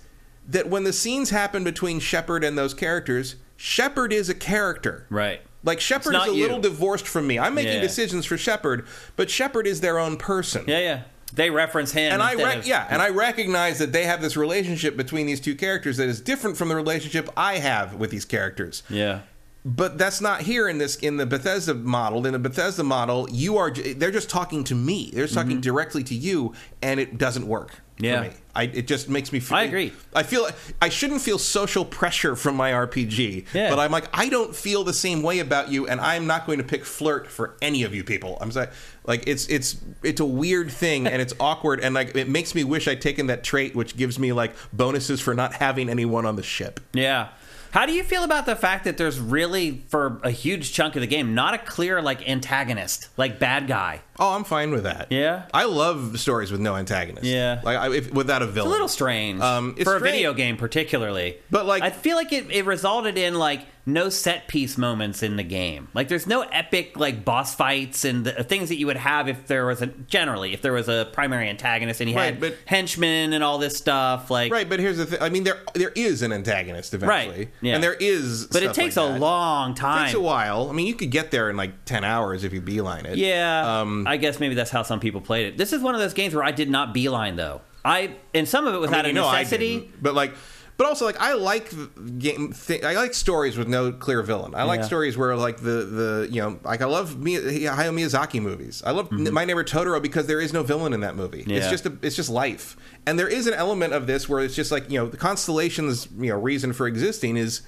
[0.49, 5.07] that when the scenes happen between Shepard and those characters, Shepard is a character.
[5.09, 5.41] Right.
[5.63, 6.41] Like Shepard is a you.
[6.43, 7.39] little divorced from me.
[7.39, 7.81] I'm making Yeah.
[7.81, 8.85] decisions for Shepard,
[9.15, 10.65] but Shepard is their own person.
[10.67, 11.01] Yeah, yeah.
[11.33, 12.13] They reference him.
[12.13, 15.41] And I rec- of- yeah, and I recognize that they have this relationship between these
[15.41, 19.21] two characters that is different from the relationship I have with these characters Yeah.
[19.65, 22.25] but that's not here in this in the Bethesda model.
[22.25, 25.11] In the Bethesda model, you are they're just talking to me.
[25.13, 25.61] They're just talking mm-hmm.
[25.61, 27.81] directly to you, and it doesn't work.
[27.99, 28.23] Yeah.
[28.23, 28.35] for me.
[28.55, 29.39] I, it just makes me.
[29.39, 29.93] feel I agree.
[30.15, 30.47] I feel
[30.81, 33.69] I shouldn't feel social pressure from my RPG, Yeah.
[33.69, 36.57] but I'm like I don't feel the same way about you, and I'm not going
[36.57, 38.37] to pick flirt for any of you people.
[38.41, 38.69] I'm sorry,
[39.05, 42.63] like it's it's it's a weird thing, and it's awkward, and like it makes me
[42.63, 46.35] wish I'd taken that trait, which gives me like bonuses for not having anyone on
[46.35, 46.79] the ship.
[46.93, 47.29] Yeah.
[47.71, 51.01] How do you feel about the fact that there's really, for a huge chunk of
[51.01, 54.01] the game, not a clear like antagonist, like bad guy?
[54.19, 55.07] Oh, I'm fine with that.
[55.11, 55.43] Yeah?
[55.53, 57.25] I love stories with no antagonist.
[57.25, 57.61] Yeah.
[57.63, 58.67] like I, if, without a villain.
[58.67, 61.37] It's a little strange Um, for a video game, particularly.
[61.51, 65.37] But, like- I feel like it, it resulted in like no set piece moments in
[65.37, 65.87] the game.
[65.93, 69.47] Like there's no epic like boss fights and the things that you would have if
[69.47, 72.57] there was a generally if there was a primary antagonist and you Right, had but-
[72.65, 74.29] henchmen and all this stuff.
[74.29, 75.21] Like Right, but here's the thing.
[75.21, 77.75] I mean, there there is an antagonist eventually, Right, yeah.
[77.75, 79.19] and there is, but it takes like a that.
[79.21, 80.05] long It time.
[80.07, 80.69] takes a while.
[80.69, 83.17] I mean, you could get there in like ten hours if you beeline it.
[83.17, 85.57] Yeah, Um, I guess maybe that's how some people played it.
[85.57, 87.61] This is one of those games where I did not beeline though.
[87.85, 89.91] I and some of it was I mean, out of you know necessity.
[90.01, 90.33] but like.
[90.77, 91.71] But also, like I like
[92.19, 92.53] game.
[92.53, 94.53] Th- I like stories with no clear villain.
[94.53, 94.85] I like Yeah.
[94.85, 98.83] stories where, like the the you know, like I love Mi- Hayao Miyazaki movies.
[98.85, 99.33] I love Mm-hmm.
[99.33, 101.43] My Neighbor Totoro because there is no villain in that movie.
[101.47, 102.77] It's just a, it's just life,
[103.07, 106.09] and there is an element of this where it's just like you know, the constellation's
[106.15, 107.61] you know reason for existing is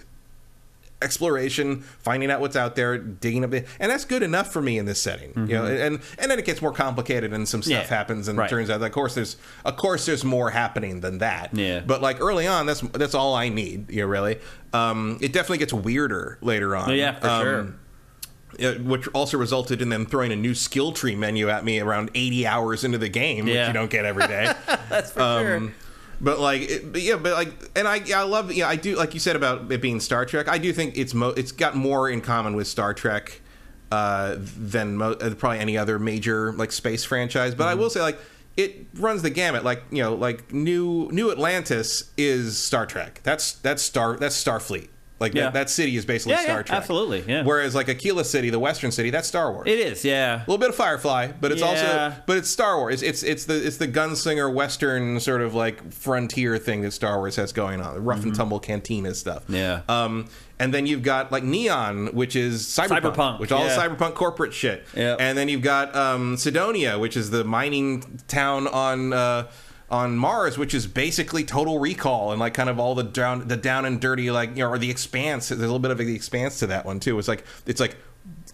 [1.02, 4.78] exploration, finding out what's out there, digging up, the, and that's good enough for me
[4.78, 5.32] in this setting.
[5.36, 7.92] You know, and and then it gets more complicated, and some stuff Mm-hmm.
[7.94, 8.48] Yeah, happens, and right.
[8.48, 11.56] it turns out, that of course, there's of course there's more happening than that.
[11.56, 11.80] Yeah.
[11.80, 13.90] but like early on, that's that's all I need.
[13.92, 14.40] You know, really.
[14.74, 16.94] Um, it definitely gets weirder later on.
[16.96, 17.74] Yeah, for Um, sure.
[18.60, 22.12] yeah, which also resulted in them throwing a new skill tree menu at me around
[22.14, 23.68] 80 hours into the game, which Yeah.
[23.68, 24.54] you don't get every day.
[24.90, 25.74] That's for Um, sure.
[26.22, 29.14] But like, it, but yeah, but like, and I, I love, yeah, I do, like
[29.14, 30.48] you said about it being Star Trek.
[30.50, 33.42] I do think it's mo, it's got more in common with Star Trek
[33.92, 37.56] uh, than mo- uh, probably any other major like space franchise.
[37.56, 37.80] But I Mm-hmm.
[37.82, 38.20] will say, like,
[38.58, 39.64] it runs the gamut.
[39.64, 43.22] Like, you know, like New New Atlantis is Star Trek.
[43.24, 44.90] That's that's Star that's Starfleet.
[45.20, 45.44] Like Yeah.
[45.46, 46.78] that, that city is basically Yeah, yeah, Star Trek.
[46.78, 47.44] absolutely, yeah.
[47.44, 49.68] Whereas like Akila City, the Western City, that's Star Wars.
[49.68, 50.38] It is, yeah.
[50.38, 51.68] A little bit of Firefly, but it's Yeah.
[51.68, 53.02] also but it's Star Wars.
[53.04, 57.18] It's, it's it's the it's the gunslinger Western sort of like frontier thing that Star
[57.18, 59.44] Wars has going on, the rough and tumble cantina stuff.
[59.44, 59.56] Mm-hmm.
[59.56, 59.82] Yeah.
[59.90, 60.28] Um,
[60.62, 63.76] and then you've got like Neon, which is cyberpunk, Cyberpunk, which all yeah.
[63.76, 64.86] the cyberpunk corporate shit.
[64.96, 65.18] Yep.
[65.22, 69.14] And then you've got um, Cydonia, which is the mining town on.
[69.14, 69.48] Uh,
[69.92, 73.58] on Mars, which is basically Total Recall and like kind of all the down, the
[73.58, 75.50] down and dirty, like you know, or the Expanse.
[75.50, 77.18] There's a little bit of the Expanse to that one too.
[77.20, 77.98] It's like it's like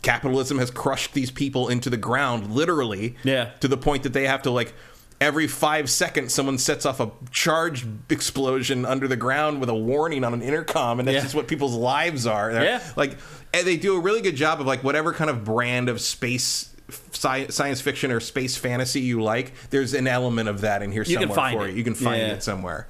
[0.02, 3.16] capitalism has crushed these people into the ground, literally.
[3.24, 3.52] Yeah.
[3.62, 4.74] To the point that they have to like
[5.22, 10.24] every five seconds someone sets off a charge explosion under the ground with a warning
[10.24, 11.22] on an intercom, and that's Yeah.
[11.22, 12.52] just what people's lives are.
[12.54, 12.82] They're- Yeah.
[12.96, 13.18] Like
[13.54, 16.70] and they do a really good job of like whatever kind of brand of space.
[16.90, 21.02] Sci- science fiction or space fantasy you like there's an element of that in here
[21.04, 21.72] You somewhere for it.
[21.72, 22.34] you you can find Yeah.
[22.34, 22.88] it somewhere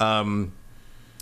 [0.00, 0.52] um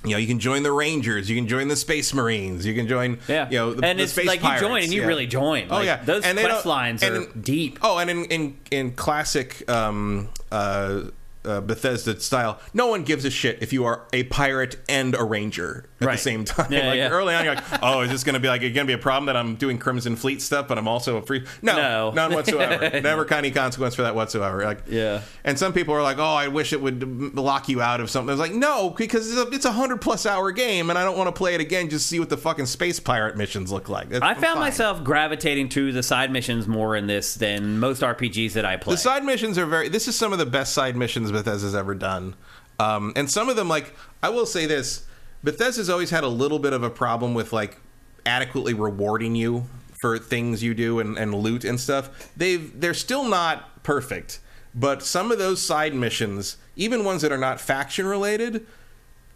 [0.05, 2.87] you know, you can join the Rangers, you can join the Space Marines, you can
[2.87, 5.01] join, Yeah, you know, the, and the it's space like pirates, you join and you
[5.01, 5.07] yeah.
[5.07, 5.67] really join.
[5.69, 7.79] Oh yeah, those And they quest lines and are in- deep.
[7.83, 11.05] Oh, and in in in classic um, uh,
[11.45, 15.25] uh, Bethesda style, no one gives a shit if you are a pirate and a
[15.25, 16.13] ranger at Right.
[16.17, 16.71] the same time.
[16.71, 17.09] Yeah, like yeah.
[17.09, 18.99] early on, you're like, oh, is this going to be like going to be a
[18.99, 21.45] problem that I'm doing Crimson Fleet stuff, but I'm also a free?
[21.63, 22.11] No, No.
[22.11, 23.01] none whatsoever.
[23.01, 24.63] Never any consequence for that whatsoever.
[24.65, 25.23] Like, Yeah.
[25.45, 28.29] And some people are like, oh, I wish it would lock you out of something.
[28.29, 31.05] I was like, no, because it's a, it's a hundred plus hour game, and I
[31.05, 33.89] don't want to play it again just see what the fucking space pirate missions look
[33.89, 34.11] like.
[34.11, 38.53] That's- I found myself gravitating to the side missions more in this than most RPGs
[38.53, 38.95] that I play.
[38.95, 39.89] The side missions are very.
[39.89, 42.35] This is some of the best side missions Bethesda's ever done,
[42.79, 45.05] um, and some of them, like I will say this,
[45.45, 47.79] Bethesda's always had a little bit of a problem with like
[48.25, 49.67] adequately rewarding you
[50.01, 52.31] for things you do and, and loot and stuff.
[52.37, 54.41] They've they're still not perfect,
[54.75, 58.67] but some of those side missions, even ones that are not faction related.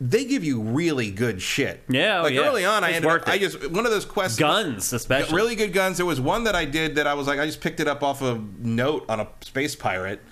[0.02, 1.82] They give you really good shit.
[1.86, 2.40] Yeah, oh, like yeah.
[2.40, 3.28] early on, I It's ended up.
[3.28, 4.38] I just one of those quests.
[4.38, 5.36] Guns, especially.
[5.36, 5.98] Really good guns.
[5.98, 8.02] There was one that I did that I was like, I just picked it up
[8.02, 10.22] off a note on a space pirate,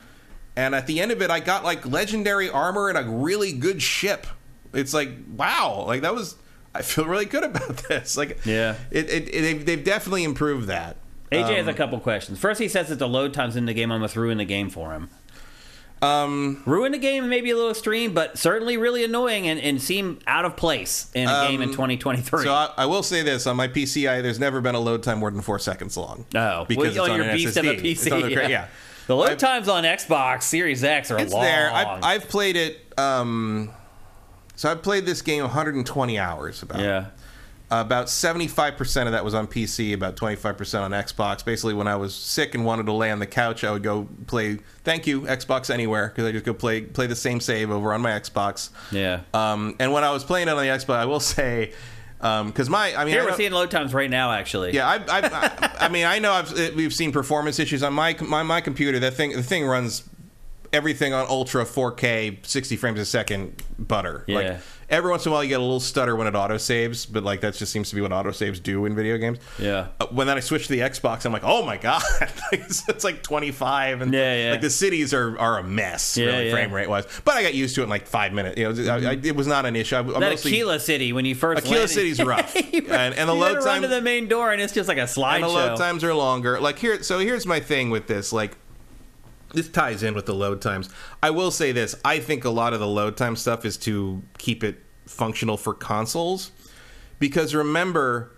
[0.57, 3.83] and at the end of it, I got like legendary armor and a really good
[3.83, 4.27] ship.
[4.73, 6.37] It's like, wow, like that was.
[6.75, 8.17] I feel really good about this.
[8.17, 8.77] Like, Yeah.
[8.91, 10.97] it, it, it they've, they've definitely improved that.
[11.33, 12.39] AJ has Um, a couple questions.
[12.39, 14.93] First, he says that the load times in the game almost ruined the game for
[14.93, 15.09] him.
[16.01, 20.21] Um, Ruined the game, maybe a little extreme, but certainly really annoying and, and seem
[20.29, 22.39] out of place in a game in 2023.
[22.39, 24.81] Um, so I, I will say this on my PC, I, there's never been a
[24.81, 26.25] load time more than four seconds long.
[26.37, 27.85] oh, because well, it's on your beast of a PC.
[28.07, 28.69] It's on the cra- yeah.
[29.09, 31.43] The load I've- times on Xbox Series X are it's long.
[31.43, 31.73] there.
[31.73, 32.79] I've, I've played it.
[32.97, 33.71] Um,
[34.59, 36.65] so I've played this game 120 hours.
[36.65, 37.07] About yeah.
[37.71, 41.45] about 75% of that was on PC, about 25% on Xbox.
[41.45, 44.09] Basically, when I was sick and wanted to lay on the couch, I would go
[44.27, 44.59] play.
[44.83, 48.03] Thank you, Xbox Anywhere, because I just go play play the same save over on
[48.03, 48.71] my Xbox.
[48.91, 49.21] Yeah.
[49.33, 51.73] Um, and when I was playing it on the Xbox, I will say,
[52.19, 54.75] because my I mean, Here I we're seeing load times right now, actually.
[54.75, 57.95] yeah, I, I, I, I mean, I know I've, uh, we've seen performance issues on
[57.95, 58.99] my my my computer.
[58.99, 60.03] That thing, the thing runs
[60.73, 64.25] everything on ultra 4K, 60 frames a second, butter.
[64.27, 64.37] Yeah.
[64.37, 67.05] Like every once in a while, you get a little stutter when it auto saves,
[67.07, 69.39] but like that just seems to be what auto saves do in video games.
[69.59, 69.89] Yeah.
[70.01, 72.03] Uh, when then I switched to the Xbox, I'm like, oh my god,
[72.53, 74.51] it's, it's like 25, and Yeah, yeah.
[74.53, 76.45] like the cities are are a mess, Yeah, really, yeah.
[76.45, 76.55] Mm-hmm.
[76.55, 77.05] frame rate wise.
[77.25, 78.59] But I got used to it in like five minutes.
[78.59, 79.97] You know, I, I, it was not an issue.
[79.97, 82.55] I, I'm That mostly- Akila City, when you first Akila landed- City's rough.
[82.57, 85.03] And- and the you load time- to the main door, and it's just like a
[85.03, 86.61] and the load times are longer.
[86.61, 88.33] Like here, so here's my thing with this.
[88.33, 88.57] Like
[89.55, 90.89] this ties in with the load times.
[91.23, 94.23] I will say this: I think a lot of the load time stuff is to
[94.39, 96.51] keep it functional for consoles,
[97.19, 98.33] because remember,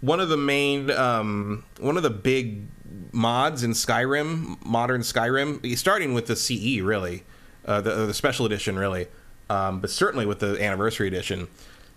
[0.00, 2.66] one of the main, um, one of the big
[3.12, 7.24] mods in Skyrim, modern Skyrim, starting with the CE really,
[7.64, 9.06] uh, the, the special edition really,
[9.50, 11.48] um, but certainly with the anniversary edition,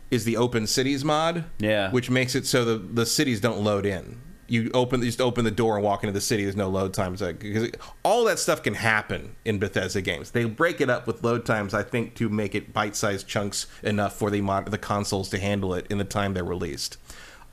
[0.09, 1.45] is the Open Cities mod.
[1.59, 1.91] Yeah.
[1.91, 4.21] which makes it so the the cities don't load in.
[4.52, 6.44] You open you just open the door and walk into the city.
[6.44, 7.72] There's no load times because
[8.03, 10.32] all that stuff can happen in Bethesda games.
[10.32, 14.14] They break it up with load times, I think, to make it bite-sized chunks enough
[14.18, 16.98] for the mod, the consoles to handle it in the time they're released.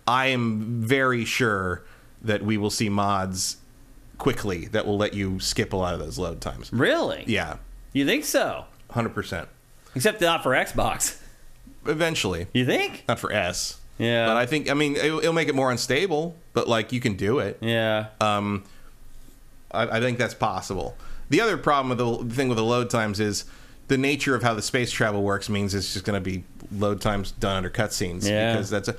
[0.09, 1.85] I am very sure
[2.20, 3.59] that we will see mods
[4.16, 6.73] quickly that will let you skip a lot of those load times.
[6.73, 7.23] Really?
[7.29, 7.59] Yeah,
[7.93, 8.65] You think so?
[8.91, 9.49] hundred percent.
[9.95, 11.20] Except not for Xbox.
[11.87, 13.05] Eventually, You think?
[13.07, 13.79] not for S.
[13.99, 14.27] Yeah.
[14.27, 16.37] But I think I mean it'll, it'll make it more unstable.
[16.53, 17.59] But like you can do it.
[17.61, 18.07] Yeah.
[18.20, 18.65] Um,
[19.70, 20.97] I, I think that's possible.
[21.31, 23.45] The other problem with the, the thing with the load times is
[23.89, 27.01] the nature of how the space travel works means it's just going to be load
[27.01, 28.29] times done under cutscenes.
[28.29, 28.53] Yeah.
[28.53, 28.97] Because that's a,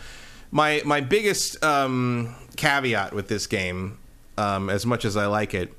[0.52, 3.98] my my biggest um, caveat with this game,
[4.38, 5.74] um, as much as I like it,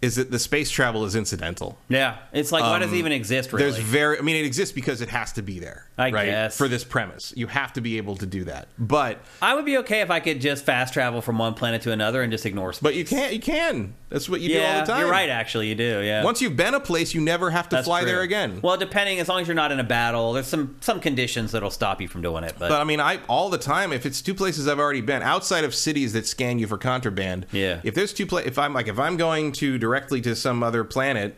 [0.00, 1.76] is that the space travel is incidental.
[1.88, 2.18] yeah.
[2.32, 3.64] It's like, why does it Um, even exist, really?
[3.64, 5.86] There's very, I mean, it exists because it has to be there.
[5.98, 6.26] I right?
[6.26, 6.56] guess.
[6.56, 8.68] for this premise, you have to be able to do that.
[8.78, 11.90] But I would be okay if I could just fast travel from one planet to
[11.92, 12.82] another and just ignore space.
[12.82, 13.32] but you can't.
[13.32, 13.94] You can.
[14.08, 15.00] That's what you do all the time.
[15.00, 15.28] you're right.
[15.28, 16.00] Actually, you do.
[16.02, 16.22] Yeah.
[16.24, 18.10] Once you've been a place, you never have to That's fly true.
[18.10, 18.60] there again.
[18.62, 21.70] Well, depending, as long as you're not in a battle, there's some some conditions that'll
[21.70, 22.54] stop you from doing it.
[22.58, 23.92] But, but I mean, I all the time.
[23.92, 27.46] If it's two places I've already been outside of cities that scan you for contraband.
[27.50, 27.80] Yeah.
[27.82, 30.84] If there's two pla if I'm like if I'm going to directly to some other
[30.84, 31.34] planet,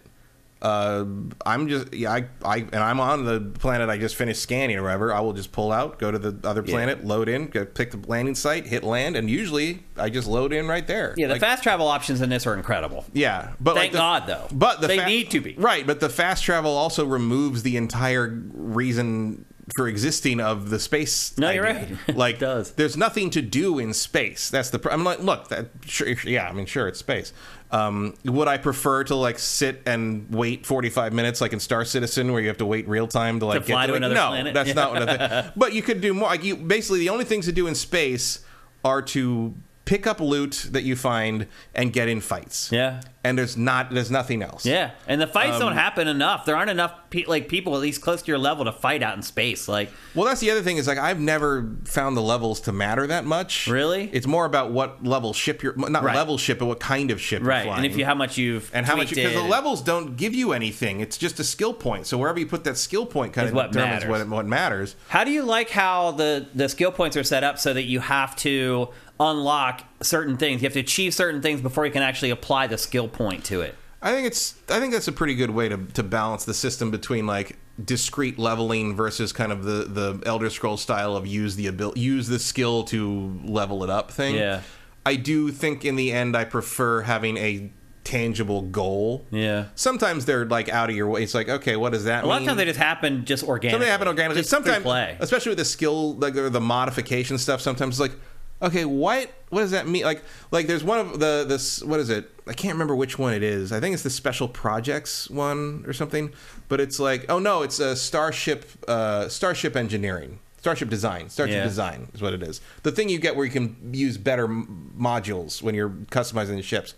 [0.62, 1.04] uh,
[1.46, 4.82] I'm just yeah I I and I'm on the planet I just finished scanning or
[4.82, 5.14] whatever.
[5.14, 6.72] I will just pull out, go to the other Yeah.
[6.74, 10.52] planet, load in, go pick the landing site, hit land, and usually I just load
[10.52, 11.14] in right there.
[11.16, 13.06] yeah, the Like, fast travel options in this are incredible.
[13.14, 14.48] Yeah, but Thank like the- God, though.
[14.52, 15.54] But the They fa- need to be.
[15.56, 15.86] right.
[15.86, 19.46] But the fast travel also removes the entire reason
[19.76, 21.32] for existing of the space.
[21.38, 21.96] No, you're idea.
[22.08, 22.16] right.
[22.24, 22.72] Like, It does.
[22.72, 24.50] there's nothing to do in space.
[24.50, 24.78] That's the.
[24.80, 26.48] Pr- I'm like, look, that sure, yeah.
[26.48, 27.32] I mean, sure, it's space.
[27.72, 32.32] Um, would I prefer to like sit and wait 45 minutes like in Star Citizen,
[32.32, 33.96] where you have to wait real time to like To fly get to it?
[33.98, 34.54] another no, planet?
[34.54, 35.52] that's not what I think.
[35.56, 36.28] But you could do more.
[36.28, 38.40] Like you, basically, the only things to do in space
[38.84, 39.54] are to
[39.84, 43.00] pick up loot that you find and get in fights Yeah.
[43.24, 44.64] and there's not there's nothing else.
[44.64, 46.44] Yeah, and the fights Um, don't happen enough.
[46.44, 49.16] There aren't enough pe- like people at least close to your level to fight out
[49.16, 49.66] in space.
[49.68, 53.06] Like, Well, that's the other thing is like I've never found the levels to matter
[53.08, 53.66] that much.
[53.66, 54.08] Really?
[54.12, 56.14] It's more about what level ship you're not Right.
[56.14, 58.70] level ship, but what kind of ship you're right, and if you how much you've
[58.72, 61.00] and how much because the levels don't give you anything.
[61.00, 62.06] It's just a skill point.
[62.06, 64.26] So wherever you put that skill point kind of what determines matters.
[64.28, 64.94] what what matters.
[65.08, 67.98] How do you like how the the skill points are set up so that you
[68.00, 68.90] have to
[69.20, 70.62] unlock certain things?
[70.62, 73.60] You have to achieve certain things before you can actually apply the skill point to
[73.60, 73.76] it.
[74.02, 76.90] I think it's I think that's a pretty good way to, to balance the system
[76.90, 81.68] between like discrete leveling versus kind of the, the Elder Scroll style of use the
[81.68, 84.34] abil- use the skill to level it up thing.
[84.36, 84.62] Yeah.
[85.04, 87.72] I do think in the end I prefer having a
[88.04, 89.26] tangible goal.
[89.30, 89.66] Yeah.
[89.74, 91.22] Sometimes they're like out of your way.
[91.22, 92.28] It's like, okay, what does that A mean?
[92.30, 93.72] lot of times they just happen just organically.
[93.72, 94.40] Something happen organically.
[94.40, 95.16] Just Sometimes, play.
[95.20, 97.60] especially with the skill, like or the modification stuff.
[97.60, 98.18] Sometimes it's like,
[98.62, 100.04] okay, what what does that mean?
[100.04, 102.30] Like, like there's one of the this what is it?
[102.46, 103.72] I can't remember which one it is.
[103.72, 106.32] I think it's the special projects one or something.
[106.68, 110.38] But it's like, oh no, it's a starship uh, starship engineering.
[110.58, 111.64] Starship design, starship Yeah.
[111.64, 112.60] design is what it is.
[112.82, 116.62] The thing you get where you can use better m- modules when you're customizing the
[116.62, 116.94] ships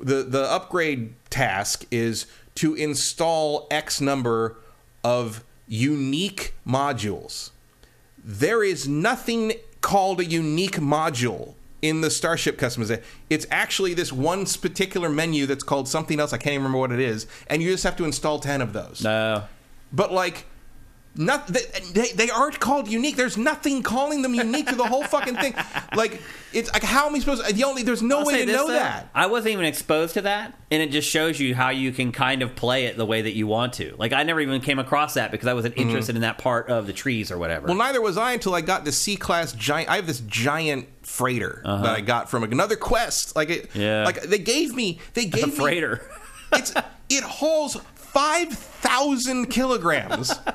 [0.00, 4.56] the the upgrade task is to install X number
[5.02, 7.50] of unique modules.
[8.22, 13.02] There is nothing called a unique module in the Starship customization.
[13.30, 16.32] It's actually this one particular menu that's called something else.
[16.32, 18.72] I can't even remember what it is, and you just have to install ten of
[18.72, 19.02] those.
[19.02, 19.44] No.
[19.92, 20.46] But like,
[21.16, 21.60] not they,
[21.94, 23.16] they, they aren't called unique.
[23.16, 25.54] There's nothing calling them unique to the whole fucking thing.
[25.96, 26.20] Like,
[26.52, 27.44] it's like how am I supposed?
[27.44, 29.08] To, the only there's no I'll way to this, know though, that.
[29.14, 32.42] I wasn't even exposed to that, and it just shows you how you can kind
[32.42, 33.96] of play it the way that you want to.
[33.98, 35.88] Like I never even came across that because I wasn't Mm-hmm.
[35.88, 37.66] interested in that part of the trees or whatever.
[37.66, 39.88] Well, neither was I until I got the C class giant.
[39.90, 43.34] I have this giant freighter that I got from another quest.
[43.34, 43.80] Like it, Uh-huh.
[43.80, 44.04] Yeah.
[44.04, 46.02] like they gave me, they gave a me freighter.
[46.52, 46.72] It's
[47.08, 50.32] it hauls five thousand kilograms.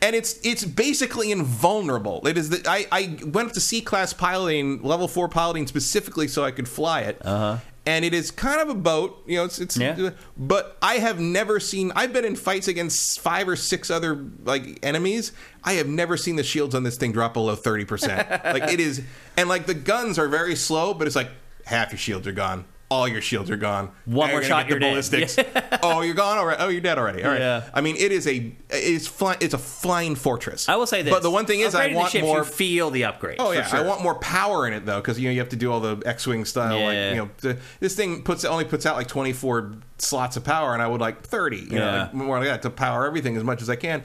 [0.00, 2.26] And it's it's basically invulnerable.
[2.26, 6.28] It is the I, I went up to C class piloting, level four piloting specifically
[6.28, 7.20] so I could fly it.
[7.24, 7.58] Uh-huh.
[7.86, 9.44] And it is kind of a boat, you know.
[9.44, 9.76] It's it's.
[9.76, 10.10] Yeah.
[10.36, 11.90] But I have never seen.
[11.96, 15.32] I've been in fights against five or six other like enemies.
[15.64, 18.28] I have never seen the shields on this thing drop below thirty percent.
[18.44, 19.02] like it is,
[19.38, 21.30] and like the guns are very slow, but it's like
[21.64, 22.66] half your shields are gone.
[22.90, 23.90] All your shields are gone.
[24.06, 24.92] One Now more shot, you're the dead.
[24.92, 25.36] ballistics.
[25.82, 26.62] oh, you're gone already.
[26.62, 27.22] Oh, you're dead already.
[27.22, 27.38] All right.
[27.40, 27.68] Yeah.
[27.74, 30.70] I mean, it is a it's fly, it's a flying fortress.
[30.70, 31.12] I will say this.
[31.12, 32.38] But the one thing is, I Upgrading the want ships, more.
[32.38, 33.36] You feel the upgrade.
[33.40, 33.80] Oh yeah, sure.
[33.80, 35.80] I want more power in it though, because you know you have to do all
[35.80, 36.78] the X-wing style.
[36.78, 36.86] Yeah.
[36.86, 40.72] Like you know, the, this thing puts only puts out like 24 slots of power,
[40.72, 41.56] and I would like 30.
[41.58, 42.02] You know, Yeah.
[42.04, 44.02] like, more like that to power everything as much as I can.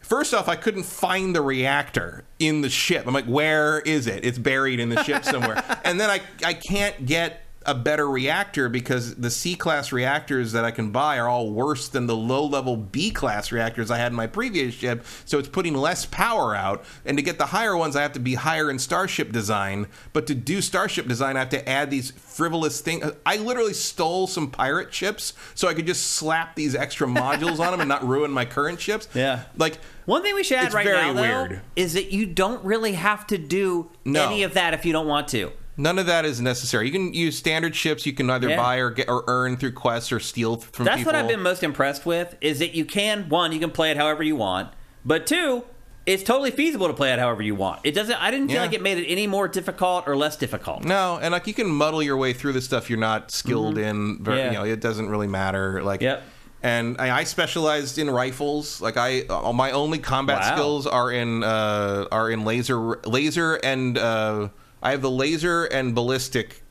[0.00, 3.06] First off, I couldn't find the reactor in the ship.
[3.06, 4.24] I'm like, where is it?
[4.24, 5.62] It's buried in the ship somewhere.
[5.84, 10.64] and then I I can't get a better reactor because the C class reactors that
[10.64, 14.12] I can buy are all worse than the low level B class reactors I had
[14.12, 15.04] in my previous ship.
[15.24, 16.84] So it's putting less power out.
[17.04, 19.86] And to get the higher ones, I have to be higher in Starship design.
[20.12, 23.04] But to do Starship design, I have to add these frivolous things.
[23.24, 27.70] I literally stole some pirate ships so I could just slap these extra modules on
[27.70, 29.08] them and not ruin my current ships.
[29.14, 29.44] Yeah.
[29.56, 31.60] Like, One thing we should add right very now, though, weird.
[31.76, 34.26] is that you don't really have to do No.
[34.26, 35.50] any of that if you don't want to.
[35.76, 36.86] None of that is necessary.
[36.86, 38.06] You can use standard ships.
[38.06, 38.56] You can either Yeah.
[38.56, 41.12] buy or get or earn through quests or steal from That's people.
[41.12, 43.96] what I've been most impressed with is that you can one, you can play it
[43.96, 44.68] however you want,
[45.04, 45.64] but two,
[46.06, 47.80] it's totally feasible to play it however you want.
[47.82, 48.22] It doesn't.
[48.22, 48.62] I didn't feel Yeah.
[48.62, 50.84] like it made it any more difficult or less difficult.
[50.84, 54.22] No, and like you can muddle your way through the stuff you're not skilled in.
[54.22, 54.52] Very, Mm-hmm.
[54.52, 54.60] Yeah.
[54.62, 55.82] You know, it doesn't really matter.
[55.82, 56.22] Like, Yep.
[56.62, 58.80] And I, I specialized in rifles.
[58.80, 60.54] Like I, uh, my only combat Wow.
[60.54, 64.48] skills are in uh, are in laser, laser, and uh,
[64.84, 66.62] I have the laser and ballistic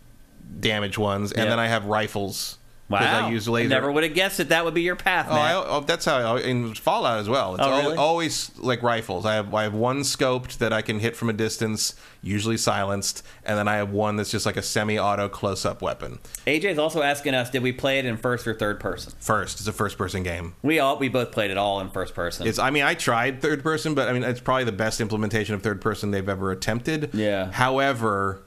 [0.60, 1.50] damage ones, and Yep.
[1.50, 2.60] then I have rifles.
[2.90, 3.70] Wow, I use laser.
[3.70, 6.36] never would have guessed that that would be your path, Oh, I, oh, that's how
[6.36, 7.56] I, in Fallout as well.
[7.56, 7.96] It's Oh, al- really?
[7.96, 9.26] always like rifles.
[9.26, 13.26] I have I have one scoped that I can hit from a distance, usually silenced,
[13.46, 16.20] and then I have one that's just like a semi-auto close-up weapon.
[16.46, 19.14] AJ is also asking us, did we play it in first or third person?
[19.18, 20.54] First, it's a first-person game.
[20.62, 22.46] We all we both played it all in first person.
[22.46, 25.56] It's I mean I tried third person, but I mean it's probably the best implementation
[25.56, 27.12] of third person they've ever attempted.
[27.14, 27.50] Yeah.
[27.52, 28.44] However,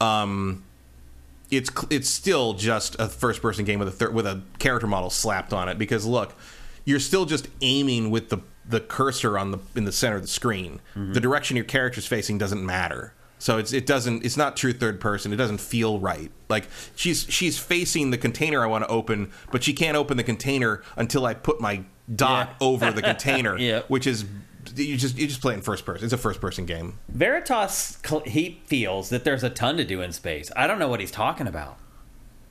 [0.00, 0.64] um,
[1.50, 5.10] it's it's still just a first person game with a third with a character model
[5.10, 6.34] slapped on it because look,
[6.84, 8.38] you're still just aiming with the
[8.68, 10.80] the cursor on the in the center of the screen.
[10.94, 11.14] Mm-hmm.
[11.14, 13.14] The direction your character's facing doesn't matter.
[13.40, 15.32] So it's it doesn't it's not true third person.
[15.32, 16.30] It doesn't feel right.
[16.48, 20.24] Like she's she's facing the container I want to open, but she can't open the
[20.24, 21.84] container until I put my
[22.14, 22.66] dot Yeah.
[22.66, 23.88] over the container, Yep.
[23.88, 24.24] which is
[24.76, 26.04] you just you just play in first person.
[26.04, 26.98] It's a first person game.
[27.08, 30.50] Veritas he feels that there's a ton to do in space.
[30.56, 31.78] I don't know what he's talking about.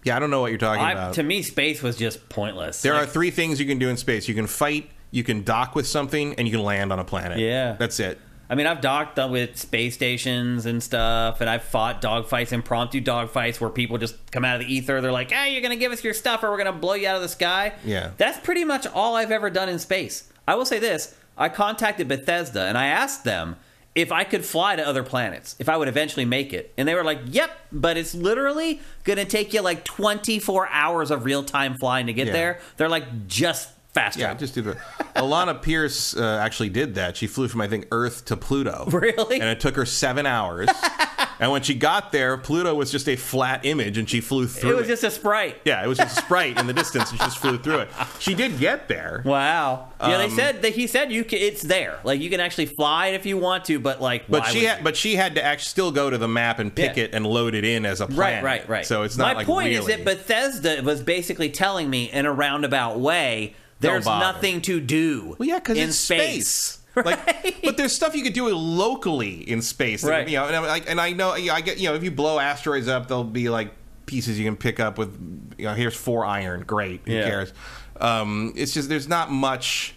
[0.03, 1.13] Yeah, I don't know what you're talking I, about.
[1.15, 2.81] to me, space was just pointless.
[2.81, 4.27] there Like, are three things you can do in space.
[4.27, 7.39] You can fight, you can dock with something, and you can land on a planet.
[7.39, 7.75] Yeah.
[7.77, 8.17] that's it.
[8.49, 13.59] I mean, I've docked with space stations and stuff, and I've fought dogfights, impromptu dogfights
[13.59, 15.01] where people just come out of the ether.
[15.01, 17.17] They're like, "Hey, you're gonna give us your stuff, or we're gonna blow you out
[17.17, 18.11] of the sky." Yeah.
[18.15, 20.31] that's pretty much all I've ever done in space.
[20.47, 23.55] I will say this: I contacted Bethesda and I asked them
[23.95, 26.93] if I could fly to other planets, if I would eventually make it, and they
[26.93, 31.75] were like, "Yep," but it's literally gonna take you like 24 hours of real time
[31.79, 32.33] flying to get Yeah.
[32.33, 32.59] there.
[32.77, 34.77] They're like, just fast Yeah, just do that.
[35.15, 37.17] Alana Pierce uh, actually did that.
[37.17, 38.85] She flew from I think Earth to Pluto.
[38.91, 39.39] Really?
[39.39, 40.69] And it took her seven hours.
[41.39, 44.71] and when she got there, Pluto was just a flat image, and she flew through.
[44.71, 45.57] it It was just a sprite.
[45.65, 47.89] yeah, it was just a sprite in the distance, and she just flew through it.
[48.19, 49.21] She did get there.
[49.25, 49.89] Wow.
[50.01, 51.99] Yeah, they Um, said that he said you can, it's there.
[52.03, 54.63] Like you can actually fly it if you want to, but like But why she
[54.65, 57.03] had, but she had to actually still go to the map and pick Yeah.
[57.05, 58.43] it and load it in as a planet.
[58.43, 58.85] right, right, right.
[58.85, 59.77] So it's not my like point really.
[59.77, 65.35] is that Bethesda was basically telling me in a roundabout way there's nothing to do.
[65.37, 66.79] Well, yeah, because in space.
[66.95, 67.05] Right.
[67.05, 70.01] Like, but there's stuff you could do locally in space.
[70.01, 70.27] that- Right.
[70.27, 72.09] You know, and, I'm and I know, you know, I get, you know, if you
[72.11, 73.71] blow asteroids up, there'll be like
[74.07, 75.15] pieces you can pick up with.
[75.59, 76.61] You know, here's four iron.
[76.65, 77.01] Great.
[77.05, 77.23] Who Yeah.
[77.29, 77.53] cares?
[78.01, 79.93] Um, it's just there's not much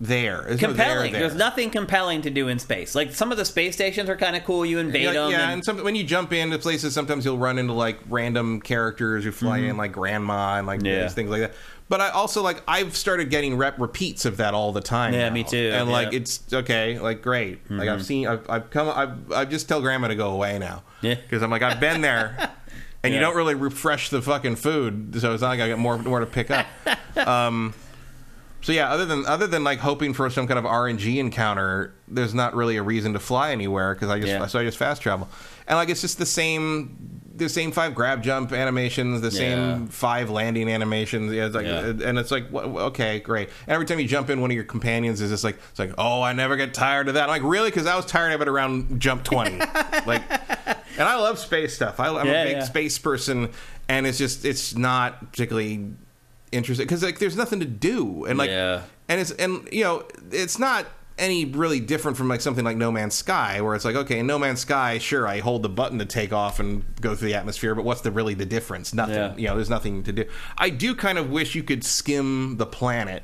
[0.00, 0.44] there.
[0.48, 1.12] There's no there compelling.
[1.12, 1.20] there.
[1.20, 2.94] There's nothing compelling to do in space.
[2.94, 4.64] Like some of the space stations are kind of cool.
[4.64, 5.30] You invade Yeah, them.
[5.30, 8.60] yeah, and- and some, when you jump into places, sometimes you'll run into like random
[8.62, 10.86] characters who fly in, like grandma and like Mm-hmm.
[10.86, 11.08] Yeah.
[11.08, 11.52] things like that.
[11.90, 15.12] But I also like I've started getting rep repeats of that all the time.
[15.12, 15.34] Yeah, now.
[15.34, 16.20] me too, And like yeah.
[16.20, 17.68] it's okay, like great.
[17.68, 20.84] Like I've seen, I've, I've come, I've, I just tell grandma to go away now.
[21.02, 21.16] Yeah.
[21.16, 22.50] because I'm like I've been there.
[23.02, 25.96] And you don't really refresh the fucking food, so it's not like I got more
[25.96, 26.66] more to pick up.
[27.16, 27.72] um,
[28.60, 32.34] so yeah, other than other than like hoping for some kind of RNG encounter, there's
[32.34, 34.46] not really a reason to fly anywhere because I just Yeah.
[34.48, 35.30] so I just fast travel,
[35.66, 39.38] and like it's just the same the same five grav jump animations, the Yeah.
[39.38, 41.32] same five landing animations.
[41.32, 41.92] Yeah, it's like Yeah.
[42.08, 43.48] and it's like okay, great.
[43.66, 45.92] And every time you jump in, one of your companions is just like it's like
[45.98, 47.24] oh, I never get tired of that.
[47.24, 49.58] I'm like really because I was tired of it around jump twenty,
[50.06, 50.22] like.
[50.98, 51.98] And I love space stuff.
[51.98, 53.48] I, I'm Yeah, a big space person,
[53.88, 55.88] and it's just it's not particularly
[56.52, 58.82] interesting because like there's nothing to do, and like and
[59.20, 60.84] it's and you know it's not
[61.20, 64.26] any really different from like something like No Man's Sky, where it's like okay, in
[64.26, 67.34] No Man's Sky, sure, I hold the button to take off and go through the
[67.34, 68.92] atmosphere, but what's the really the difference?
[68.92, 69.14] Nothing.
[69.16, 69.36] Yeah.
[69.36, 70.24] You know, there's nothing to do.
[70.58, 73.22] I do kind of wish you could skim the planet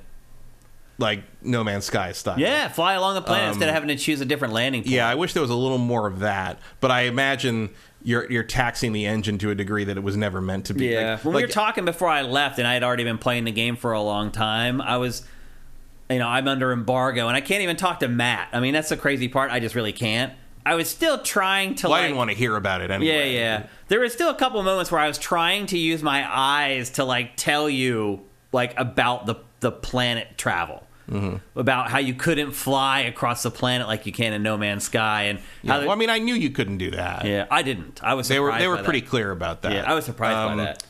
[0.98, 2.38] like No Man's Sky style.
[2.38, 4.92] yeah, fly along the planet Um, instead of having to choose a different landing point.
[4.92, 7.70] Yeah, I wish there was a little more of that, but I imagine
[8.02, 10.86] you're you're taxing the engine to a degree that it was never meant to be.
[10.86, 11.12] Yeah.
[11.14, 13.52] Like- when we were talking before I left, and I had already been playing the
[13.52, 15.26] game for a long time, I was,
[16.10, 18.48] you know, I'm under embargo, and I can't even talk to Matt.
[18.52, 19.50] I mean, that's the crazy part.
[19.50, 20.32] I just really can't.
[20.64, 21.88] I was still trying to.
[21.88, 23.32] well, I didn't want to hear about it anyway.
[23.34, 23.40] yeah.
[23.60, 23.66] Yeah.
[23.88, 27.04] There was still a couple moments where I was trying to use my eyes to
[27.04, 28.22] like tell you
[28.52, 30.82] like about the the planet travel.
[31.08, 31.36] Mm-hmm.
[31.60, 35.22] About how you couldn't fly across the planet like you can in No Man's Sky,
[35.24, 37.24] and Yeah, well, I mean, I knew you couldn't do that.
[37.24, 38.02] yeah, I didn't.
[38.02, 39.08] I was they were they were pretty That.
[39.10, 39.72] clear about that.
[39.72, 40.84] Yeah, I was surprised Um, by that.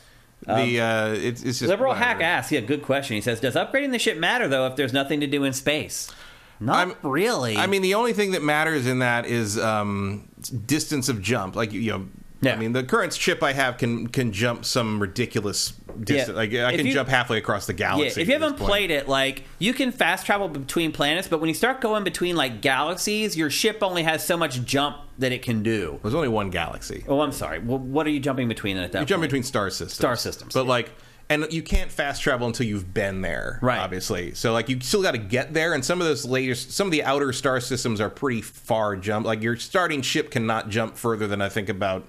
[0.47, 2.05] The uh, it's, it's just Liberal whatever.
[2.05, 3.15] Hack asks, yeah, good question.
[3.15, 6.09] He says, "Does upgrading the ship matter though if there's nothing to do in space?"
[6.59, 7.57] Not I'm- really.
[7.57, 10.29] I mean, the only thing that matters in that is um,
[10.65, 11.55] distance of jump.
[11.55, 12.07] Like you know,
[12.41, 12.53] Yeah.
[12.53, 15.73] I mean, the current ship I have can can jump some ridiculous
[16.07, 16.25] Yeah.
[16.31, 18.21] Like I If can you- jump halfway across the yeah, galaxy.
[18.21, 21.53] if you haven't played it, like you can fast travel between planets, but when you
[21.55, 25.63] start going between like galaxies, your ship only has so much jump that it can
[25.63, 25.99] do.
[26.03, 27.03] there's only one galaxy.
[27.07, 27.59] Oh, I'm sorry.
[27.59, 28.99] Well, what are you jumping between at that?
[28.99, 29.93] You jump between star systems.
[29.93, 30.69] Star systems, But yeah.
[30.69, 30.91] like
[31.29, 33.79] and you can't fast travel until you've been there, Right.
[33.79, 36.87] Obviously, so like you still got to get there, and some of those later, some
[36.87, 39.25] of the outer star systems are pretty far jump.
[39.25, 42.07] Like your starting ship cannot jump further than I think about.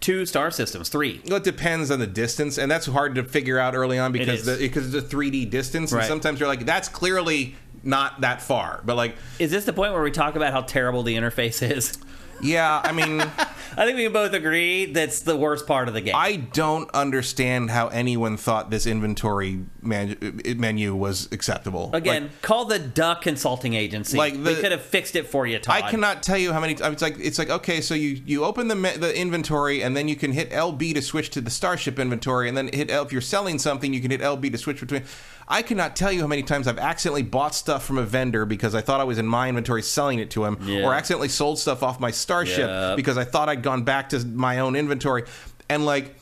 [0.00, 1.20] Two star systems, three.
[1.26, 4.44] Well, it depends on the distance, and that's hard to figure out early on because
[4.44, 8.82] the, because it's a 3D distance, and sometimes you're like, that's clearly not that far,
[8.84, 11.98] but like, Is this the point where we talk about how terrible the interface is?
[12.42, 13.22] Yeah, I mean.
[13.78, 16.14] I think we can both agree that's the worst part of the game.
[16.16, 20.16] I don't understand how anyone thought this inventory man-
[20.56, 21.90] menu was acceptable.
[21.92, 24.16] Again, Like, call the Duck Consulting Agency.
[24.16, 25.74] Like we could have fixed it for you, Todd.
[25.82, 26.72] I cannot tell you how many.
[26.72, 30.08] It's like it's like okay, so you you open the me- the inventory and then
[30.08, 33.12] you can hit LB to switch to the Starship inventory, and then hit L if
[33.12, 35.02] you're selling something, you can hit LB to switch between.
[35.48, 38.74] I cannot tell you how many times I've accidentally bought stuff from a vendor because
[38.74, 40.84] I thought I was in my inventory selling it to him, Yeah.
[40.84, 42.96] or accidentally sold stuff off my Starship Yep.
[42.96, 45.24] because I thought I'd gone back to my own inventory,
[45.68, 46.14] and like.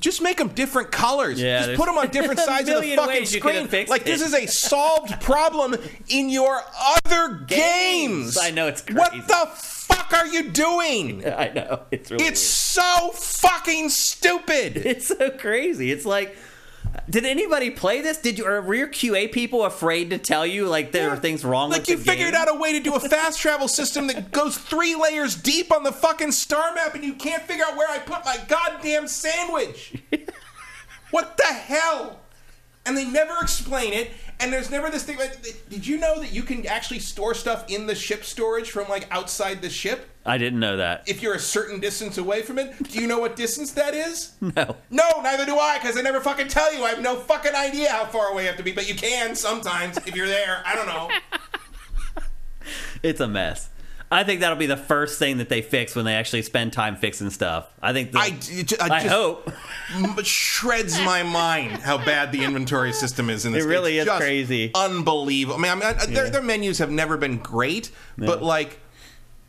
[0.00, 1.40] Just make them different colors.
[1.40, 3.86] Yeah, Just put them on different sides of the fucking ways you could screen.
[3.86, 5.76] Like this is a solved problem
[6.08, 6.60] in your
[7.06, 8.36] other games.
[8.36, 11.24] I know, it's What the fuck fuck are you doing?
[11.32, 14.76] I know it's really It's so fucking stupid.
[14.84, 15.92] it's so crazy.
[15.92, 16.36] It's like.
[17.08, 18.18] Did anybody play this?
[18.18, 21.44] Did you or were your QA people afraid to tell you like there were things
[21.44, 22.40] wrong Like with you the figured game?
[22.40, 25.82] out a way to do a fast travel system that goes three layers deep on
[25.82, 30.02] the fucking star map, and you can't figure out where I put my goddamn sandwich.
[31.10, 32.20] what the hell?
[32.86, 34.10] And they never explain it.
[34.44, 35.16] And there's never this thing.
[35.16, 38.86] Like, did you know that you can actually store stuff in the ship storage from
[38.90, 41.04] like outside the ship I didn't know that.
[41.08, 42.74] if you're a certain distance away from it?
[42.90, 44.34] Do you know what distance that is?
[44.54, 44.76] No.
[44.90, 46.84] No, neither do I, because they never fucking tell you.
[46.84, 49.34] I have no fucking idea how far away you have to be, but you can
[49.34, 50.62] sometimes if you're there.
[50.66, 51.10] I don't know.
[53.02, 53.68] It's a mess.
[54.14, 56.96] I think that'll be the first thing that they fix when they actually spend time
[56.96, 57.66] fixing stuff.
[57.82, 58.12] I think.
[58.12, 59.50] The, I, I, it ju- I just hope
[60.24, 63.64] shreds my mind how bad the inventory system is in this.
[63.64, 64.70] It really It's is crazy.
[64.74, 65.58] unbelievable.
[65.58, 66.30] I mean, I mean I- their, Yeah.
[66.30, 68.78] their menus have never been great, but like,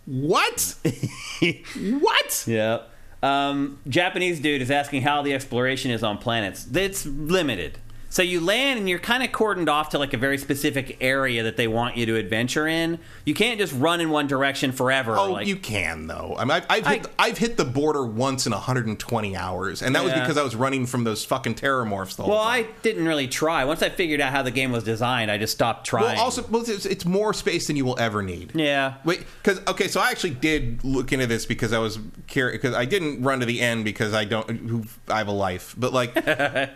[0.06, 0.76] what?
[2.00, 2.44] what?
[2.48, 2.80] Yeah.
[3.24, 6.68] Um, Japanese dude is asking how the exploration is on planets.
[6.74, 7.80] It's limited.
[8.16, 11.44] So you land and you're kind of cordoned off to like a very specific area
[11.44, 13.00] that they want you to adventure in.
[13.26, 15.18] You can't just run in one direction forever.
[15.18, 16.34] Oh, like, you can though.
[16.38, 19.94] I mean, I've, I've hit I- I've hit the border once in 120 hours, and
[19.96, 22.64] that was because I was running from those fucking terrormorphs the whole well, time.
[22.64, 23.66] I didn't really try.
[23.66, 26.16] Once I figured out how the game was designed, I just stopped trying.
[26.16, 28.54] Well, also, well, it's, it's more space than you will ever need.
[28.56, 28.94] yeah.
[29.04, 32.76] Wait, because okay, so I actually did look into this because I was curious because
[32.76, 34.88] I didn't run to the end because I don't.
[35.10, 36.16] I have a life, but like,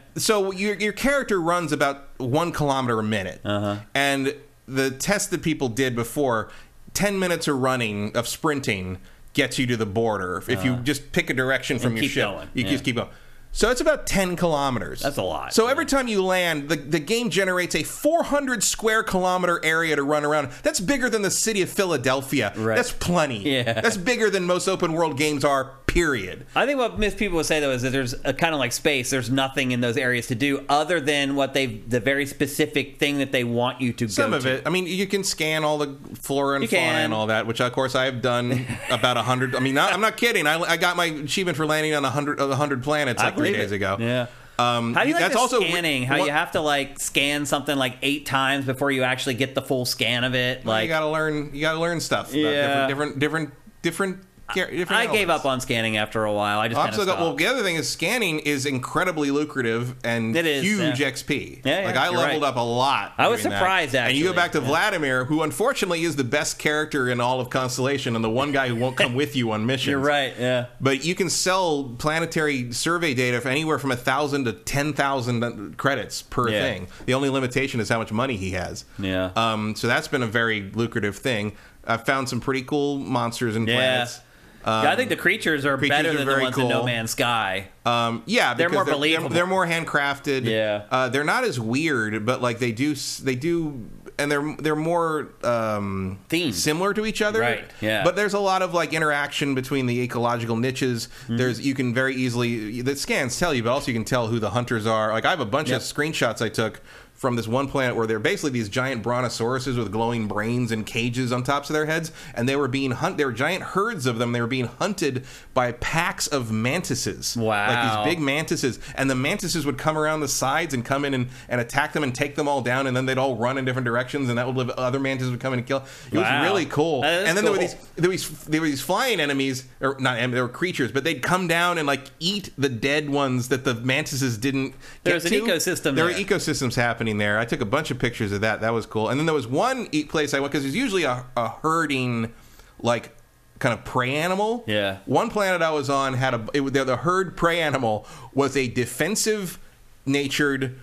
[0.17, 3.77] so your your character runs about one kilometer a minute, Uh-huh.
[3.93, 4.33] and
[4.67, 6.49] the test that people did before,
[6.93, 8.97] ten minutes of running of sprinting
[9.33, 10.43] gets you to the border.
[10.47, 11.97] If you just pick a direction from Uh-huh.
[11.97, 12.69] And your ship, going, you yeah.
[12.71, 13.09] just keep going.
[13.51, 15.01] So it's about 10 kilometers.
[15.01, 19.03] That's a lot, So every time you land, the, the game generates a 400 square
[19.03, 20.51] kilometer area to run around.
[20.63, 22.53] That's bigger than the city of Philadelphia.
[22.55, 22.75] Right.
[22.75, 23.39] That's plenty.
[23.49, 23.73] Yeah.
[23.81, 26.45] That's bigger than most open world games are, period.
[26.55, 28.71] I think what most people would say though is that there's a kind of like
[28.71, 29.09] space.
[29.09, 33.17] There's nothing in those areas to do other than what they the very specific thing
[33.17, 34.49] that they want you to Some of to.
[34.57, 34.63] it.
[34.67, 37.01] I mean, you can scan all the flora and You fauna can.
[37.05, 39.55] and all that, which of course I have done about a hundred.
[39.55, 40.45] I mean, not, I'm not kidding.
[40.45, 43.53] I, I got my achievement for landing on a hundred a hundred planets I three
[43.53, 43.75] days it.
[43.75, 43.97] ago.
[43.99, 44.27] Yeah.
[44.57, 46.03] Um, How do you like that's the also scanning?
[46.03, 49.55] How one- you have to like scan something like eight times before you actually get
[49.55, 50.65] the full scan of it?
[50.65, 51.51] Well, Like you got to learn.
[51.53, 52.29] You got to learn stuff.
[52.31, 52.87] About Yeah.
[52.87, 54.23] different, different, different, different.
[54.53, 56.59] Different I gave up on scanning after a while.
[56.59, 57.21] I just Well, kind of stopped.
[57.21, 61.09] Well, the other thing is scanning is incredibly lucrative and It is, huge yeah.
[61.09, 61.61] XP.
[61.65, 62.49] Yeah, yeah, like I you're leveled right.
[62.49, 63.13] up a lot.
[63.17, 63.59] I was doing that.
[63.59, 64.41] surprised, And you go actually.
[64.41, 64.67] back to Yeah.
[64.67, 68.67] Vladimir, who unfortunately is the best character in all of Constellation and the one guy
[68.67, 69.87] who won't come with you on missions.
[69.91, 70.33] You're right.
[70.39, 70.65] Yeah.
[70.81, 75.77] But you can sell planetary survey data for anywhere from a thousand to ten thousand
[75.77, 76.61] credits per Yeah.
[76.61, 76.87] thing.
[77.05, 78.85] The only limitation is how much money he has.
[78.97, 79.31] Yeah.
[79.35, 81.53] Um, so that's been a very lucrative thing.
[81.87, 83.75] I've found some pretty cool monsters and Yeah.
[83.75, 84.19] planets.
[84.65, 86.83] Yeah, I think the creatures are creatures better than the ones in No.
[86.83, 87.69] Man's Sky.
[87.85, 89.29] Um, yeah, They're more believable.
[89.29, 90.43] They're, more handcrafted.
[90.45, 90.83] Yeah.
[90.91, 95.29] uh, they're not as weird, but like they do, they do, and they're they're more
[95.43, 96.53] um, Themed.
[96.53, 97.39] similar to each other.
[97.39, 98.03] Right, yeah.
[98.03, 101.07] But there's a lot of like interaction between the ecological niches.
[101.27, 101.37] Hmm.
[101.37, 104.39] There's you can very easily the scans tell you, but also you can tell who
[104.39, 105.11] the hunters are.
[105.13, 105.77] Like I have a bunch Yep.
[105.77, 106.81] of screenshots I took.
[107.19, 111.33] From this one planet where they're basically these giant brontosauruses with glowing brains and cages
[111.33, 113.17] on tops of their heads, and they were being hunt.
[113.17, 114.31] There were giant herds of them.
[114.31, 117.35] They were being hunted by packs of mantises.
[117.35, 117.67] Wow!
[117.67, 121.13] Like these big mantises and the mantises would come around the sides and come in
[121.13, 123.65] and, and attack them and take them all down and then they'd all run in
[123.65, 126.21] different directions and that would live other mantises would come in and kill it Wow.
[126.41, 129.65] was really cool and then there were these there was there were these flying enemies
[129.81, 133.49] or not they were creatures but they'd come down and like eat the dead ones
[133.49, 134.73] that the mantises didn't
[135.03, 135.41] There was an to.
[135.41, 136.23] ecosystem there were there.
[136.23, 137.39] ecosystems happening there.
[137.39, 138.61] I took a bunch of pictures of that.
[138.61, 139.09] That was cool.
[139.09, 142.33] And then there was one e- place i went because there's usually a, a herding
[142.81, 143.15] like
[143.59, 144.63] kind of prey animal.
[144.67, 144.99] Yeah.
[145.05, 148.67] one planet I was on had a it, was- the herd prey animal was a
[148.67, 149.59] defensive
[150.05, 150.79] natured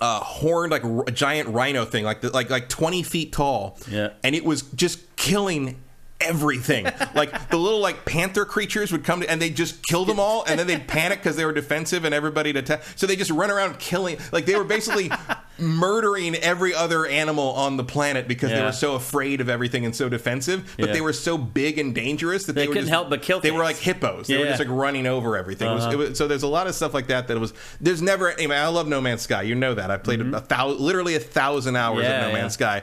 [0.00, 3.78] uh, horned like r- giant rhino thing like the, like like 20 feet tall.
[3.88, 4.10] Yeah.
[4.22, 5.80] and it was just killing
[6.20, 6.84] everything
[7.14, 10.42] like the little like panther creatures would come to and they'd just kill them all
[10.46, 13.30] and then they'd panic because they were defensive and everybody to attack so they just
[13.32, 15.10] run around killing like they were basically
[15.58, 19.94] murdering every other animal on the planet because they were so afraid of everything and
[19.94, 20.92] so defensive but Yeah.
[20.94, 23.40] they were so big and dangerous that they, They were couldn't just, help but kill
[23.40, 24.50] they were like hippos they were Yeah.
[24.56, 25.90] just like running over everything Uh-huh.
[25.90, 28.56] it was, so there's a lot of stuff like that that was there's never anyway
[28.56, 31.76] i love no man's sky you know that i played a thousand literally a thousand
[31.76, 32.10] hours Mm-hmm.
[32.10, 32.42] Yeah, of no yeah.
[32.42, 32.82] man's sky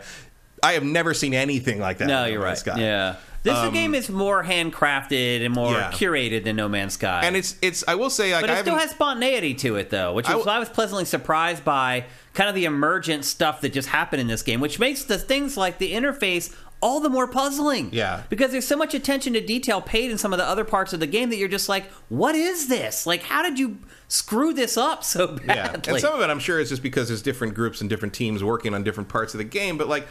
[0.63, 2.57] i have never seen anything like that No, you're right.
[2.57, 2.79] sky.
[2.79, 3.15] Yeah.
[3.43, 5.91] This Um, game is more handcrafted and more Yeah.
[5.91, 7.21] curated than No Man's Sky.
[7.23, 9.75] and it's it's i will say like but i it still haven't has spontaneity to
[9.77, 13.61] it, though, which I was I was pleasantly surprised by kind of the emergent stuff
[13.61, 17.09] that just happened in this game, which makes the things like the interface all the
[17.09, 17.89] more puzzling.
[17.91, 18.23] Yeah.
[18.29, 20.99] Because there's so much attention to detail paid in some of the other parts of
[20.99, 23.05] the game that you're just like, what is this?
[23.05, 23.77] Like, how did you
[24.07, 25.45] screw this up so badly?
[25.47, 28.13] Yeah, and some of it I'm sure is just because there's different groups and different
[28.13, 29.77] teams working on different parts of the game.
[29.77, 30.07] But like,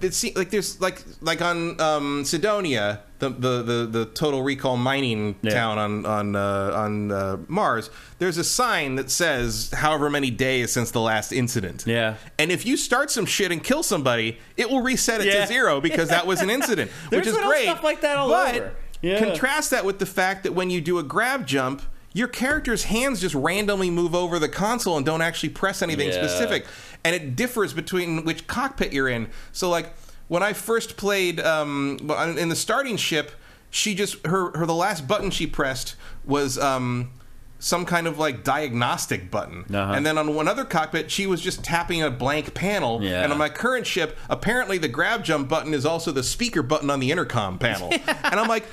[0.00, 4.76] it seems like there's like like on um, Cydonia, the, the the the Total Recall
[4.76, 5.52] mining Yeah.
[5.54, 7.90] town on on uh, on uh, Mars.
[8.18, 11.84] There's a sign that says however many days since the last incident.
[11.86, 12.14] Yeah.
[12.38, 15.42] and if you start some shit and kill somebody, it will reset it Yeah.
[15.42, 17.64] to zero because that was an incident, which is great.
[17.64, 18.74] stuff like that all but over.
[19.02, 19.18] Yeah.
[19.20, 21.82] contrast that with the fact that when you do a grav jump.
[22.14, 26.14] Your character's hands just randomly move over the console and don't actually press anything Yeah.
[26.26, 26.64] specific
[27.08, 29.28] and it differs between which cockpit you're in.
[29.52, 29.94] So like
[30.28, 31.98] when I first played um,
[32.38, 33.30] in the starting ship,
[33.70, 37.10] she just her her the last button she pressed was um,
[37.58, 39.92] some kind of like diagnostic button, Uh-huh.
[39.94, 43.02] and then on one other cockpit she was just tapping a blank panel.
[43.02, 43.22] Yeah.
[43.22, 46.90] And on my current ship, apparently the grav jump button is also the speaker button
[46.90, 47.88] on the intercom panel.
[48.06, 48.64] and I'm like,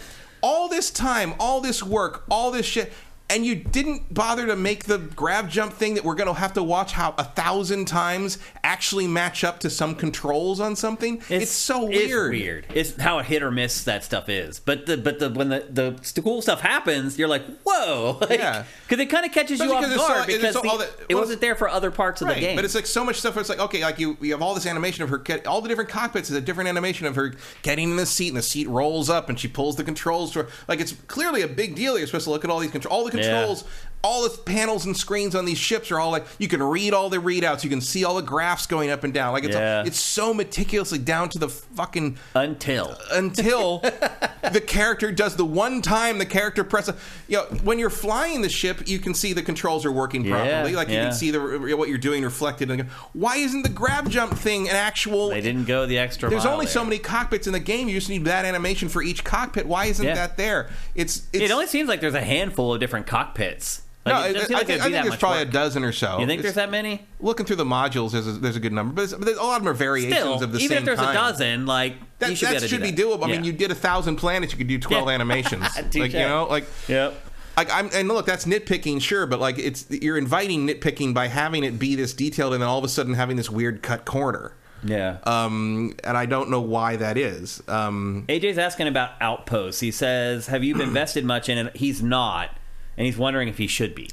[0.42, 2.92] all this time, all this work, all this shit.
[3.28, 6.54] And you didn't bother to make the grav jump thing that we're going to have
[6.54, 11.24] to watch how a thousand times actually match up to some controls on something.
[11.28, 11.96] It's, so weird.
[12.36, 12.66] It's weird.
[12.76, 14.60] It's how hit or miss that stuff is.
[14.60, 18.64] But the but the when the the cool stuff happens, you're like, whoa, like, Yeah.
[18.88, 20.70] because it kind of catches you Especially off it's so- guard it's because so- the-
[20.70, 22.56] all the- it wasn't there for other parts of the game.
[22.56, 23.34] But it's like so much stuff.
[23.36, 25.62] Where it's like okay, like you, you have all this animation of her get all
[25.62, 27.34] the different cockpits is a different animation of her
[27.64, 30.32] getting in the seat, and the seat rolls up, and she pulls the controls.
[30.34, 30.50] To her.
[30.68, 31.98] Like it's clearly a big deal.
[31.98, 33.15] You're supposed to look at all these controls, all the.
[33.16, 33.64] Controls,
[34.06, 37.10] all the panels and screens on these ships are all like you can read all
[37.10, 39.34] the readouts, you can see all the graphs going up and down.
[39.34, 39.84] Like it's Yeah.
[39.86, 43.80] it's so meticulously down to the fucking until until
[44.52, 46.96] the character does the one time the character presses.
[47.28, 50.36] You know, when you're flying the ship, you can see the controls are working Yeah,
[50.36, 50.76] properly.
[50.76, 51.40] Like you can see the
[51.76, 52.70] what you're doing reflected.
[52.70, 55.30] In the, why isn't the grav jump thing an actual?
[55.30, 56.30] they didn't go the extra.
[56.30, 57.88] There's only so many cockpits in the game.
[57.88, 59.66] You just need that animation for each cockpit.
[59.66, 60.14] Why isn't Yeah.
[60.14, 60.70] that there?
[60.94, 63.82] It's, it's It only seems like there's a handful of different cockpits.
[64.06, 64.20] Like, no.
[64.22, 65.48] I, doesn't I think, I think there's probably work.
[65.50, 66.20] a dozen or so.
[66.20, 67.06] You think It's- there's that many?
[67.20, 69.58] Looking through the modules, there's a, there's a good number, but, but there's a lot
[69.58, 71.10] of them are variations Still, of the even same if there's kind.
[71.12, 73.02] a dozen, like That, you should that be should do be that.
[73.02, 73.24] doable.
[73.24, 75.66] I mean, you did a thousand planets, you could do twelve animations.
[75.96, 77.14] Like you know, like Yep.
[77.58, 81.64] like I'm and look, that's nitpicking, sure, but like it's you're inviting nitpicking by having
[81.64, 84.54] it be this detailed and then all of a sudden having this weird cut corner.
[84.84, 85.18] Yeah.
[85.24, 87.64] Um, and I don't know why that is.
[87.68, 89.80] Um, AJ's asking about Outposts.
[89.82, 92.56] He says, "Have you invested much in it?" He's not,
[92.98, 94.10] and he's wondering if he should be.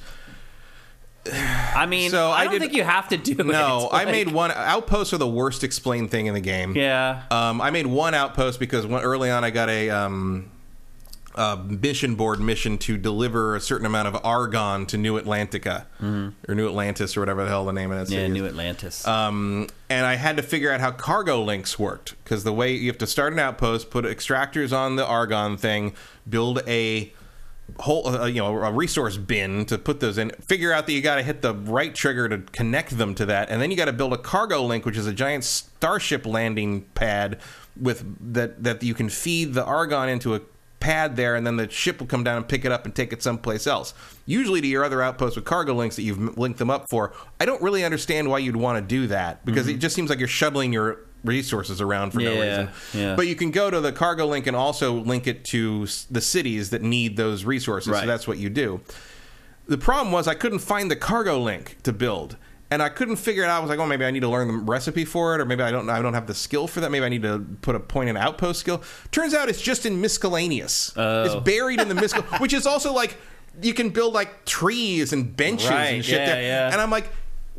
[1.32, 3.46] I mean, So I I don't did- think you have to do it.
[3.46, 4.50] no, I made one.
[4.50, 6.74] Outposts are the worst explained thing in the game.
[6.76, 7.22] Yeah.
[7.30, 10.50] Um, I made one outpost because one, early on I got a, um,
[11.64, 15.84] mission board mission to deliver a certain amount of argon to New Atlantica
[16.48, 18.20] or New Atlantis or whatever the hell the name of that Mm-hmm.
[18.20, 18.26] yeah.
[18.28, 19.06] New Atlantis.
[19.06, 22.88] Um, and I had to figure out how cargo links worked because the way you
[22.88, 25.94] have to start an outpost, put extractors on the argon thing,
[26.28, 27.12] build a
[27.80, 31.00] whole uh, you know a resource bin to put those in figure out that you
[31.00, 33.86] got to hit the right trigger to connect them to that and then you got
[33.86, 37.38] to build a cargo link which is a giant starship landing pad
[37.80, 40.40] with that that you can feed the argon into a
[40.80, 43.12] pad there and then the ship will come down and pick it up and take
[43.12, 43.94] it someplace else.
[44.26, 47.44] Usually to your other outposts with cargo links that you've linked them up for i
[47.44, 50.28] don't really understand why you'd want to do that because it just seems like you're
[50.28, 53.14] shuttling your resources around for no reason yeah.
[53.14, 56.20] but you can go to the cargo link and also link it to s- the
[56.20, 57.92] cities that need those resources.
[57.92, 58.00] Right.
[58.00, 58.80] So that's what you do.
[59.68, 62.36] The problem was I couldn't find the cargo link to build.
[62.70, 63.58] And I couldn't figure it out.
[63.58, 65.62] I was like, "Oh, maybe I need to learn the recipe for it, or maybe
[65.62, 65.90] I don't.
[65.90, 66.90] I don't have the skill for that.
[66.90, 70.00] Maybe I need to put a point in outpost skill." Turns out it's just in
[70.00, 70.90] miscellaneous.
[70.96, 71.24] Oh.
[71.24, 73.18] It's buried in the miscellaneous, which is also like
[73.60, 76.42] you can build like trees and benches Right, and shit yeah, there.
[76.42, 76.72] yeah.
[76.72, 77.10] And I'm like,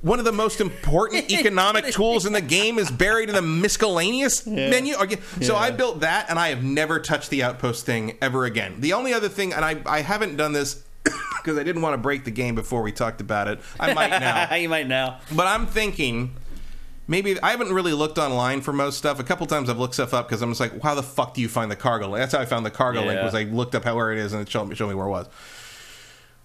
[0.03, 4.45] one of the most important economic tools in the game is buried in the miscellaneous
[4.45, 4.93] menu.
[4.93, 5.07] So
[5.39, 5.53] Yeah.
[5.55, 8.81] I built that, and I have never touched the outpost thing ever again.
[8.81, 11.97] The only other thing, and I, I haven't done this because I didn't want to
[11.97, 13.59] break the game before we talked about it.
[13.79, 14.53] I might now.
[14.55, 15.19] you might now.
[15.31, 16.35] But I'm thinking
[17.07, 19.19] maybe I haven't really looked online for most stuff.
[19.19, 21.41] A couple times I've looked stuff up because I'm just like, how the fuck do
[21.41, 22.17] you find the cargo link?
[22.17, 23.21] That's how I found the cargo link.
[23.21, 25.07] Was I looked up how where it is and it showed me, showed me where
[25.07, 25.27] it was.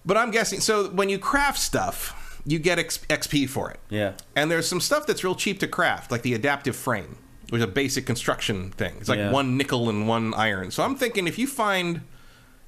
[0.05, 0.61] But I'm guessing.
[0.61, 2.15] So when you craft stuff,
[2.51, 3.79] you get XP for it.
[3.89, 4.13] Yeah.
[4.35, 7.17] And there's some stuff that's real cheap to craft, like the adaptive frame,
[7.49, 8.95] which is a basic construction thing.
[8.99, 9.31] It's like Yeah.
[9.31, 10.71] one nickel and one iron.
[10.71, 12.01] So I'm thinking if you find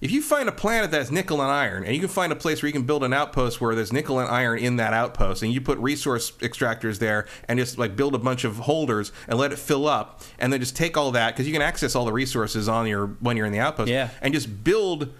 [0.01, 2.63] if you find a planet that's nickel and iron, and you can find a place
[2.63, 5.53] where you can build an outpost where there's nickel and iron in that outpost, and
[5.53, 9.51] you put resource extractors there, and just like build a bunch of holders and let
[9.51, 12.11] it fill up, and then just take all that because you can access all the
[12.11, 14.09] resources on your when you're in the outpost, Yeah.
[14.23, 15.13] and just build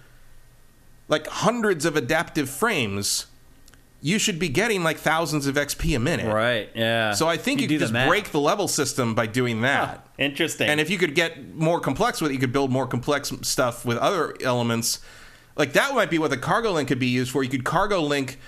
[1.08, 3.26] like hundreds of adaptive frames
[4.04, 6.32] you should be getting like thousands of XP a minute.
[6.32, 6.68] Right.
[6.74, 7.12] Yeah.
[7.12, 8.08] So I think you, do could just math.
[8.08, 10.06] break the level system by doing that.
[10.18, 10.68] Interesting.
[10.68, 13.84] And if you could get more complex with it, you could build more complex stuff
[13.86, 15.00] with other elements.
[15.56, 17.44] Like that might be what the cargo link could be used for.
[17.44, 18.38] You could cargo link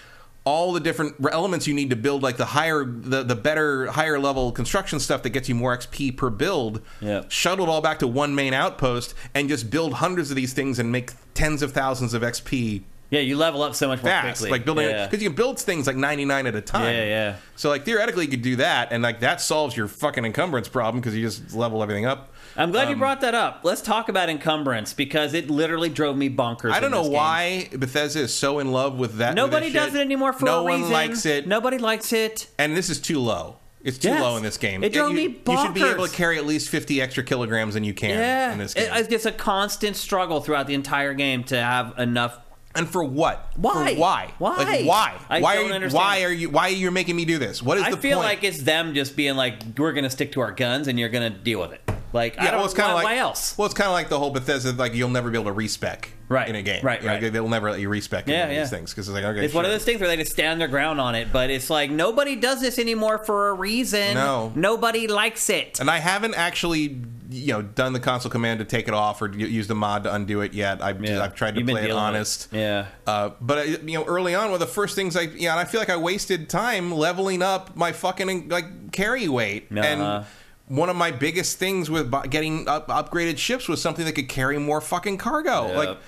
[0.44, 4.18] all the different elements you need to build like the higher the, the better higher
[4.18, 6.82] level construction stuff that gets you more XP per build.
[7.00, 7.22] Yeah.
[7.28, 10.80] Shuttle it all back to one main outpost and just build hundreds of these things
[10.80, 14.40] and make tens of thousands of XP yeah, you level up so much more fast.
[14.40, 14.50] quickly.
[14.50, 15.06] Like building yeah.
[15.06, 16.94] because you can build things like 99 at a time.
[16.94, 17.36] Yeah, yeah.
[17.56, 21.00] So like theoretically you could do that and like that solves your fucking encumbrance problem
[21.00, 22.32] because you just level everything up.
[22.56, 23.60] I'm glad Um, you brought that up.
[23.64, 26.70] Let's talk about encumbrance because it literally drove me bonkers.
[26.72, 27.12] I don't know game.
[27.12, 29.34] why Bethesda is so in love with that.
[29.34, 30.00] Nobody this does shit.
[30.00, 30.92] it anymore for no a one reason.
[30.92, 32.48] likes it, Nobody likes it.
[32.58, 33.56] and this is too low.
[33.82, 34.22] It's too Yes.
[34.22, 34.82] low in this game.
[34.82, 37.74] It drove you, me you should be able to carry at least 50 extra kilograms
[37.74, 41.44] than you can Yeah, in this It- it's a constant struggle throughout the entire game
[41.44, 42.38] to have enough.
[42.74, 43.50] And for what?
[43.56, 43.94] Why?
[43.94, 44.30] For why?
[44.38, 44.56] Why?
[44.56, 45.14] Like why?
[45.28, 46.02] I why don't are you, understand.
[46.04, 46.50] Why are you?
[46.50, 47.62] Why are you making me do this?
[47.62, 48.28] What is I the I feel point?
[48.28, 51.08] like it's them just being like, "We're going to stick to our guns, and you're
[51.08, 51.80] going to deal with it."
[52.12, 52.58] Like, I Yeah, don't.
[52.58, 53.58] well, it's kind of like why else?
[53.58, 56.10] Well, it's kind of like the whole Bethesda, like you'll never be able to respec
[56.28, 56.84] Right, in a game.
[56.84, 57.32] right, You know, right.
[57.32, 58.60] They'll never let you respec Yeah, yeah.
[58.60, 60.60] these things because it's like okay, It's one of those things where they just stand
[60.60, 64.14] their ground on it, but it's like nobody does this anymore for a reason.
[64.14, 64.52] No.
[64.54, 65.80] nobody likes it.
[65.80, 67.02] And I haven't actually,
[67.34, 70.04] you know, done the console command to take it off or u- used the mod
[70.04, 70.82] to undo it yet.
[70.82, 71.22] I've, Yeah.
[71.22, 71.96] I've tried to You've play it with it.
[71.96, 72.48] honest.
[72.52, 72.86] Yeah.
[73.06, 75.60] Uh, but I, you know, early on, one of the first things I, yeah, and
[75.60, 79.68] I feel like I wasted time leveling up my fucking like carry weight.
[79.70, 79.80] Uh-huh.
[79.84, 80.26] And
[80.68, 84.58] one of my biggest things with getting up, upgraded ships was something that could carry
[84.58, 85.66] more fucking cargo.
[85.68, 85.76] Yep.
[85.76, 85.98] Like.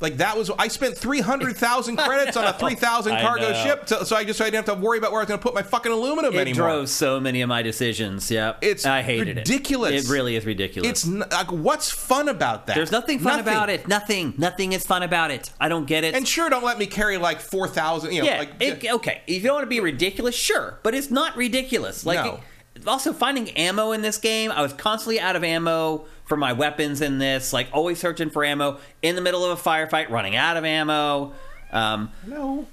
[0.00, 3.86] Like that was I spent three hundred thousand credits on a three thousand cargo ship,
[3.86, 5.40] to, so I just so I didn't have to worry about where I was going
[5.40, 6.68] to put my fucking aluminum It anymore.
[6.68, 8.30] drove so many of my decisions.
[8.30, 9.48] Yeah, It's I hated ridiculous.
[9.48, 9.52] it.
[9.52, 10.04] Ridiculous.
[10.04, 10.88] It really is ridiculous.
[10.90, 12.76] It's n- like what's fun about that?
[12.76, 13.88] There's nothing fun about it.
[13.88, 14.34] Nothing.
[14.38, 15.50] Nothing is fun about it.
[15.60, 16.14] I don't get it.
[16.14, 18.12] And sure, don't let me carry like four thousand.
[18.12, 18.38] You know, yeah.
[18.38, 19.22] like it- okay.
[19.26, 22.06] If you don't want to be ridiculous, sure, but it's not ridiculous.
[22.06, 22.24] Like.
[22.24, 22.34] No.
[22.34, 22.40] it-
[22.86, 27.00] also, finding ammo in this game, I was constantly out of ammo for my weapons
[27.00, 27.52] in this.
[27.52, 31.32] Like, always searching for ammo in the middle of a firefight, running out of ammo.
[31.72, 32.66] Um, no.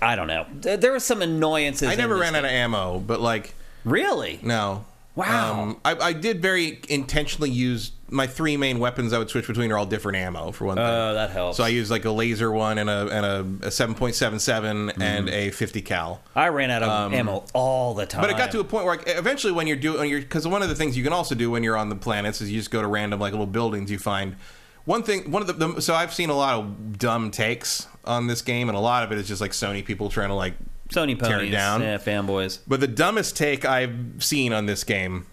[0.00, 0.46] I don't know.
[0.52, 1.88] There there were some annoyances.
[1.88, 3.54] I in never this ran out of ammo, but like
[3.84, 4.38] Really?
[4.42, 4.84] no.
[5.14, 5.60] Wow.
[5.62, 9.12] Um, I, I did very intentionally use my three main weapons.
[9.12, 10.86] I would switch between are all different ammo for one thing.
[10.86, 11.56] Oh, that helps.
[11.58, 13.26] So I use like a laser one and a and
[13.64, 15.02] a, a seven point seven seven Mm-hmm.
[15.02, 16.22] and a fifty cal.
[16.34, 18.24] I ran out of ammo all the time.
[18.24, 20.62] Um, But it got to a point where like, eventually, when you're doing, because one
[20.62, 22.70] of the things you can also do when you're on the planets is you just
[22.70, 23.90] go to random like little buildings.
[23.90, 24.36] You find
[24.84, 25.30] one thing.
[25.30, 28.68] One of the, the so I've seen a lot of dumb takes on this game,
[28.68, 30.54] and a lot of it is just like Sony people trying to like
[30.90, 31.80] Sony tear it down.
[31.80, 32.60] Yeah, fanboys.
[32.68, 35.26] But the dumbest take I've seen on this game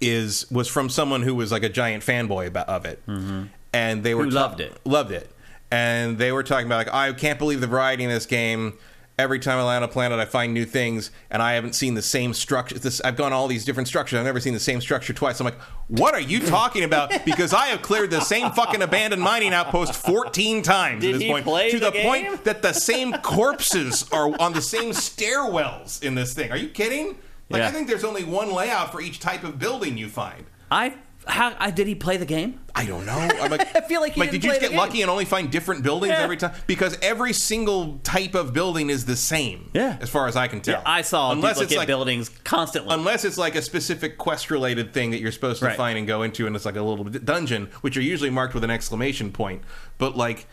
[0.00, 4.14] is was from someone who was like a giant fanboy about, of it, and they
[4.14, 4.30] were Mm-hmm.
[4.30, 4.80] Who loved it.
[4.84, 5.30] loved it,
[5.70, 8.74] and they were talking about like I can't believe the variety in this game.
[9.18, 11.94] Every time I land on a planet, I find new things, and I haven't seen
[11.94, 12.78] the same structure.
[12.78, 14.18] This, I've gone all these different structures.
[14.18, 15.40] I've never seen the same structure twice.
[15.40, 15.58] I'm like,
[15.88, 17.10] what are you talking about?
[17.24, 21.30] Because I have cleared the same fucking abandoned mining outpost 14 times Did at this
[21.30, 21.70] point.
[21.70, 26.34] to the the, point that the same corpses are on the same stairwells in this
[26.34, 26.50] thing.
[26.50, 27.16] Are you kidding?
[27.48, 27.68] Like Yeah.
[27.68, 30.44] I think there's only one layout for each type of building you find.
[30.70, 30.94] I
[31.28, 32.60] how I, did he play the game?
[32.72, 33.12] I don't know.
[33.12, 34.78] I'm like, I feel like he like did you just get game.
[34.78, 36.22] lucky and only find different buildings Yeah.
[36.22, 36.52] every time?
[36.68, 39.68] Because every single type of building is the same.
[39.74, 39.98] Yeah.
[40.00, 40.82] as far as I can tell.
[40.86, 42.94] I saw unless it's like buildings constantly.
[42.94, 45.76] unless it's like a specific quest related thing that you're supposed to Right.
[45.76, 48.62] find and go into, and it's like a little dungeon, which are usually marked with
[48.62, 49.62] an exclamation point.
[49.98, 50.46] But like,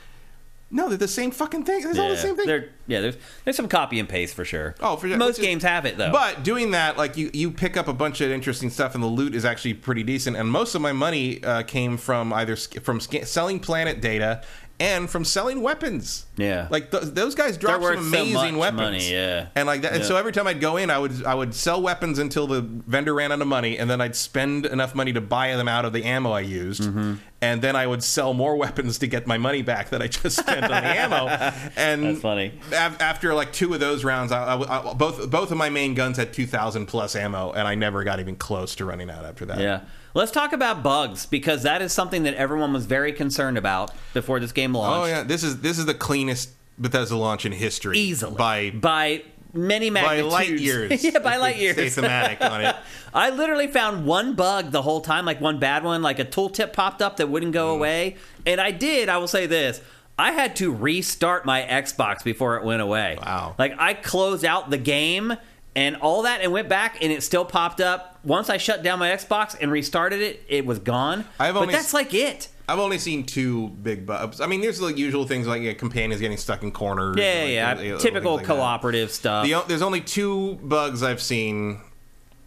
[0.74, 1.84] no, they're the same fucking thing.
[1.88, 2.48] It's all the same thing.
[2.48, 4.76] They're- yeah, there's there's some copy and paste for sure.
[4.82, 5.16] Oh, for sure.
[5.16, 6.12] Most Which is- games have it though.
[6.12, 9.08] But doing that, like you, you pick up a bunch of interesting stuff, and the
[9.08, 10.36] loot is actually pretty decent.
[10.36, 14.42] And most of my money uh, came from either sk- from sk- selling planet data
[14.80, 16.26] and from selling weapons.
[16.36, 16.68] Yeah.
[16.72, 18.80] like th- those guys drop worth some amazing much weapons.
[18.82, 19.48] money, yeah.
[19.56, 19.94] and like that.
[19.94, 22.62] And so every time I'd go in, I would I would sell weapons until the
[22.62, 25.86] vendor ran out of money, and then I'd spend enough money to buy them out
[25.86, 26.82] of the ammo I used.
[26.82, 27.16] Mm-hmm.
[27.42, 30.38] And then I would sell more weapons to get my money back that I just
[30.38, 31.28] spent on the ammo.
[31.78, 32.54] And That's funny.
[32.72, 35.94] af- after like two of those rounds, I, I- I- both both of my main
[35.94, 39.24] guns had two thousand plus ammo, and I never got even close to running out
[39.26, 39.60] after that.
[39.60, 39.82] yeah.
[40.14, 44.40] Let's talk about bugs because that is something that everyone was very concerned about before
[44.40, 45.04] this game launched.
[45.04, 48.36] Oh yeah, this is this is the cleanest Bethesda launch in history, Easily.
[48.36, 49.24] by by
[49.54, 51.04] many by light years.
[51.06, 51.74] yeah, by light years.
[51.76, 52.76] Stay thematic on it.
[53.14, 56.74] I literally found one bug the whole time, like one bad one, like a tooltip
[56.74, 57.54] popped up that wouldn't Mm.
[57.54, 58.16] go away.
[58.46, 59.82] And I did, I will say this.
[60.18, 63.18] I had to restart my Xbox before it went away.
[63.20, 63.56] Wow.
[63.58, 65.36] Like I closed out the game
[65.76, 68.20] and all that and went back and it still popped up.
[68.24, 71.26] Once I shut down my Xbox and restarted it, it was gone.
[71.40, 72.50] I've but only that's s- like it.
[72.68, 74.40] I've only seen two big bugs.
[74.40, 77.18] I mean, there's the usual things like yeah, companions getting stuck in corners.
[77.18, 78.56] Yeah, and, like, yeah, little typical like that.
[78.56, 79.46] cooperative stuff.
[79.46, 81.82] The, there's only two bugs I've seen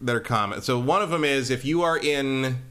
[0.01, 0.63] that are common.
[0.63, 2.63] So one of them is if you are in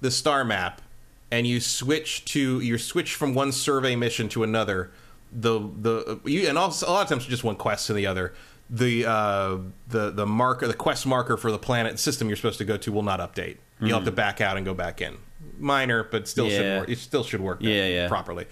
[0.00, 0.82] the star map
[1.30, 4.90] and you switch to you switch from one survey mission to another,
[5.32, 8.34] the the you and also a lot of times just one quest to the other.
[8.68, 12.64] The uh, the the marker the quest marker for the planet system you're supposed to
[12.64, 13.58] go to will not update.
[13.80, 15.18] You'll have to back out and go back in.
[15.58, 16.88] Minor, but still should work.
[16.88, 18.08] It still should work Yeah, yeah.
[18.08, 18.46] properly.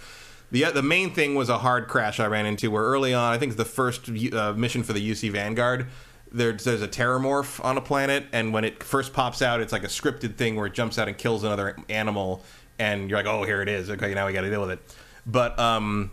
[0.52, 3.38] The the main thing was a hard crash I ran into where early on, I
[3.38, 5.86] think the first uh, mission for the UC Vanguard.
[6.30, 9.84] There's, there's a terrormorph on a planet, and when it first pops out, it's like
[9.84, 12.42] a scripted thing where it jumps out and kills another animal,
[12.78, 13.88] and you're like, oh, here it is.
[13.88, 14.80] Okay, now we got to deal with it.
[15.24, 16.10] But um,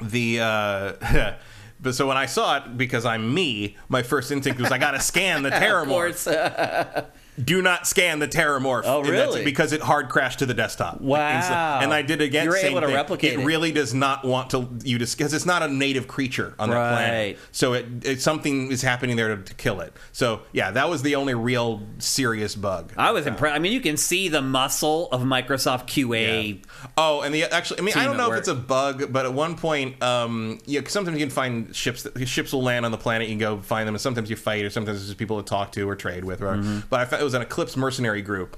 [0.00, 0.92] the uh,
[1.82, 4.92] but so when I saw it, because I'm me, my first instinct was I got
[4.92, 5.50] to scan the
[5.86, 6.26] course.
[7.42, 8.82] Do not scan the terrormorph.
[8.84, 9.42] Oh, really?
[9.44, 11.00] Because it hard crashed to the desktop.
[11.00, 11.18] Wow.
[11.18, 12.44] And, so- and I did again.
[12.44, 12.96] You were same able to thing.
[12.96, 13.40] replicate it.
[13.40, 13.44] it.
[13.46, 16.76] really does not want to you to because it's not a native creature on that
[16.76, 16.92] Right.
[16.92, 17.38] planet.
[17.52, 19.94] So it, it something is happening there to, to kill it.
[20.12, 22.92] So yeah, that was the only real serious bug.
[22.98, 23.56] I was impressed.
[23.56, 26.62] I mean, you can see the muscle of Microsoft QA.
[26.98, 29.32] Oh, and the actually, I mean, I don't know if it's a bug, but at
[29.32, 32.02] one point, um, yeah, sometimes you can find ships.
[32.02, 33.28] That, ships will land on the planet.
[33.28, 35.48] You can go find them, and sometimes you fight, or sometimes it's just people to
[35.48, 36.42] talk to or trade with.
[36.42, 36.80] Or, Mm-hmm.
[36.90, 38.56] But I found it was an Eclipse mercenary group,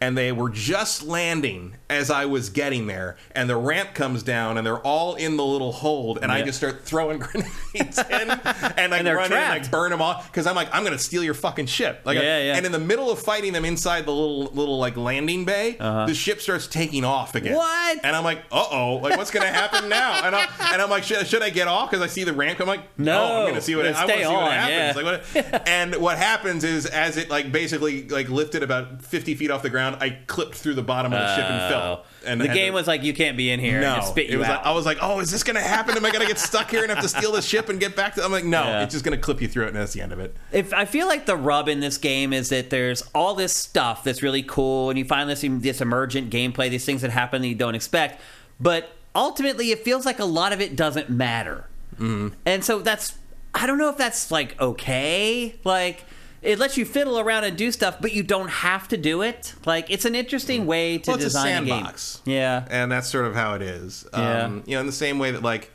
[0.00, 4.56] and they were just landing as I was getting there, and the ramp comes down,
[4.58, 8.94] and they're all in the little hold, and I just start throwing grenades in, and
[8.94, 11.24] I And run in and I burn them off because I'm like, I'm gonna steal
[11.24, 12.02] your fucking ship.
[12.04, 12.56] Like, Yeah, yeah.
[12.56, 16.14] And in the middle of fighting them inside the little little like landing bay, the
[16.14, 17.54] ship starts taking off again.
[17.54, 17.60] Uh-huh.
[17.94, 18.04] What?
[18.04, 20.24] And I'm like, uh oh, like what's gonna happen now?
[20.24, 22.60] And I'm and I'm like, should, should I get off because I see the ramp?
[22.60, 24.50] I'm like, No, I'm gonna see what Let's I want to stay see what on,
[24.52, 24.96] happens.
[24.96, 25.02] yeah.
[25.02, 29.50] Like, what, and what happens is as it like basically like lifted about 50 feet
[29.50, 31.68] off the ground, I clipped through the bottom of the ship and Oh.
[31.68, 32.04] fell.
[32.26, 33.80] And the game to- was like, you can't be in here.
[33.80, 35.96] no, it was like I was like, oh, is this gonna happen?
[35.96, 38.14] Am I gonna get stuck here and have to steal the ship and get back
[38.16, 38.24] to?
[38.24, 38.82] I'm like, no, Yeah.
[38.82, 40.36] it's just gonna clip you through it, and that's the end of it.
[40.52, 44.04] if I feel like the rub in this game is that there's all this stuff
[44.04, 47.48] that's really cool, and you find this this emergent gameplay, these things that happen that
[47.48, 48.20] you don't expect,
[48.60, 52.28] but ultimately it feels like a lot of it doesn't matter, mm-hmm.
[52.44, 53.14] and so that's
[53.54, 56.04] I don't know if that's like okay, like.
[56.42, 59.54] It lets you fiddle around and do stuff, but you don't have to do it.
[59.66, 62.20] Like it's an interesting way to Well, it's a design sandbox.
[62.24, 62.34] game.
[62.36, 64.06] Yeah, and that's sort of how it is.
[64.14, 64.44] Yeah.
[64.44, 65.70] Um, you know, in the same way that like,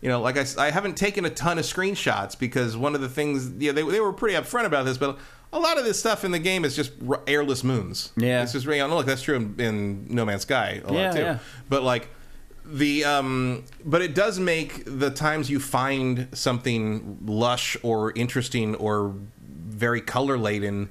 [0.00, 3.08] you know, like I, I haven't taken a ton of screenshots because one of the
[3.08, 5.18] things, yeah, they, they were pretty upfront about this, but
[5.52, 8.12] a lot of this stuff in the game is just r- airless moons.
[8.16, 8.42] Yeah.
[8.42, 11.10] it's just you know, look, that's true in, in No Man's Sky a lot Yeah,
[11.12, 11.20] too.
[11.20, 11.38] yeah.
[11.68, 12.08] But like
[12.70, 19.14] the um but it does make the times you find something lush or interesting or
[19.78, 20.90] very color laden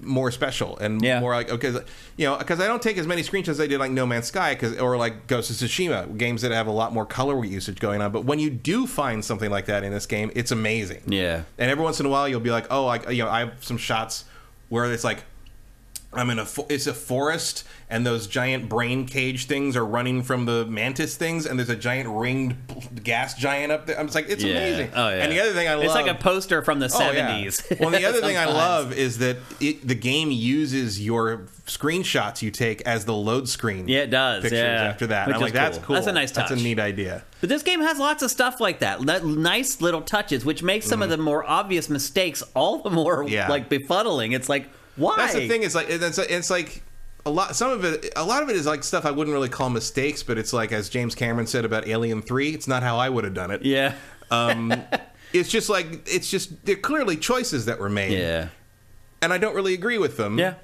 [0.00, 1.20] more special and Yeah.
[1.20, 1.68] more like okay
[2.16, 4.26] you know because i don't take as many screenshots as i did like no man's
[4.26, 7.78] sky 'cause- or like ghost of tsushima games that have a lot more color usage
[7.78, 11.02] going on but when you do find something like that in this game it's amazing
[11.06, 11.42] yeah.
[11.58, 13.52] and every once in a while you'll be like oh I, you know i have
[13.60, 14.24] some shots
[14.70, 15.24] where it's like
[16.14, 20.22] I'm in a fo- it's a forest and those giant brain cage things are running
[20.22, 22.56] from the mantis things and there's a giant ringed
[23.02, 23.98] gas giant up there.
[23.98, 24.56] I'm just like it's Yeah.
[24.56, 24.90] amazing.
[24.94, 25.14] Oh yeah.
[25.22, 27.26] And the other thing I love It's like a poster from the Oh, yeah.
[27.28, 27.62] seventies.
[27.80, 32.50] Well, the other thing I love is that it, the game uses your screenshots you
[32.50, 33.88] take as the load screen.
[33.88, 34.82] Yeah, it does, Pictures yeah.
[34.84, 35.32] after that.
[35.32, 35.86] I'm like, that's cool.
[35.88, 35.94] cool.
[35.94, 36.48] That's a nice touch.
[36.50, 37.24] That's a neat idea.
[37.40, 39.00] But this game has lots of stuff like that.
[39.06, 43.24] That nice little touches, which makes some of the more obvious mistakes all the more
[43.24, 43.32] Mm-hmm.
[43.32, 43.48] Yeah.
[43.48, 44.34] like befuddling.
[44.34, 45.16] It's like why?
[45.16, 45.62] That's the thing.
[45.62, 46.82] It's like it's it's like
[47.24, 47.54] a lot.
[47.56, 50.22] Some of it, a lot of it is like stuff I wouldn't really call mistakes,
[50.22, 53.24] but it's like as James Cameron said about Alien Three, it's not how I would
[53.24, 53.62] have done it.
[53.64, 53.94] Yeah.
[54.30, 54.72] Um,
[55.32, 58.48] it's just like it's just they're clearly choices that were made, Yeah.
[59.20, 60.38] and I don't really agree with them.
[60.38, 60.54] Yeah.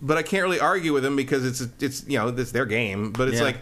[0.00, 3.12] but I can't really argue with them because it's it's you know it's their game.
[3.12, 3.44] But it's Yeah.
[3.44, 3.56] like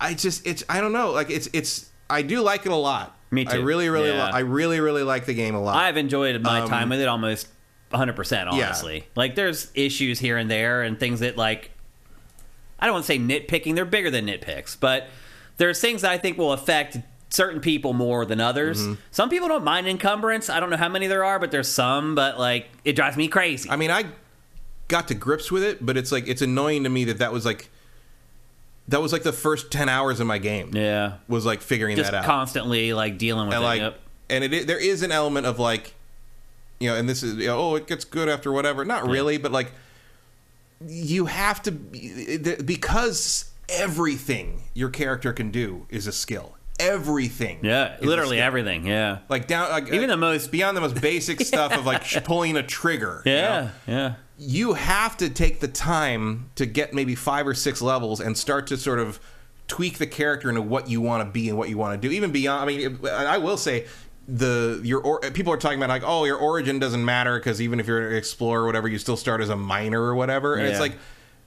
[0.00, 3.16] I just it's I don't know like it's it's I do like it a lot.
[3.30, 3.50] Me too.
[3.52, 4.26] I really really Yeah.
[4.26, 5.76] li- I really really like the game a lot.
[5.76, 7.48] I've enjoyed my Um, time with it almost
[7.92, 9.06] 100%, honestly.
[9.14, 11.70] Like, there's issues here and there and things that, like,
[12.78, 15.06] I don't want to say nitpicking, they're bigger than nitpicks, but
[15.56, 16.98] there's things that I think will affect
[17.30, 18.82] certain people more than others.
[18.82, 18.94] Mm-hmm.
[19.10, 20.50] Some people don't mind encumbrance.
[20.50, 23.28] I don't know how many there are, but there's some, but, like, it drives me
[23.28, 23.70] crazy.
[23.70, 24.04] I mean, I
[24.88, 27.46] got to grips with it, but it's like it's annoying to me that that was
[27.46, 27.70] like
[28.88, 30.70] that was like the first ten hours of my game.
[30.74, 31.14] yeah.
[31.28, 33.66] was like figuring Just that out, constantly, like, dealing with and it.
[33.66, 34.00] like, Yep.
[34.28, 35.94] and it there is an element of like,
[36.82, 38.84] you know, and this is you know, oh, it gets good after whatever.
[38.84, 39.72] Not really, but like,
[40.86, 46.56] you have to because everything your character can do is a skill.
[46.80, 47.60] everything.
[47.62, 48.86] Yeah, literally everything.
[48.86, 49.18] Yeah.
[49.28, 52.56] Like down, like Even the uh, most- beyond the most basic stuff of like pulling
[52.56, 53.22] a trigger.
[53.24, 53.38] you know?
[53.38, 53.70] Yeah.
[53.86, 54.14] Yeah.
[54.38, 58.66] you have to take the time to get maybe five or six levels and start
[58.68, 59.20] to sort of
[59.68, 62.12] tweak the character into what you want to be and what you want to do.
[62.12, 63.86] Even beyond, I mean, I will say
[64.28, 67.80] the your or, people are talking about like, oh, your origin doesn't matter because even
[67.80, 70.66] if you're an explorer or whatever, you still start as a miner or whatever, and
[70.66, 70.96] it's like.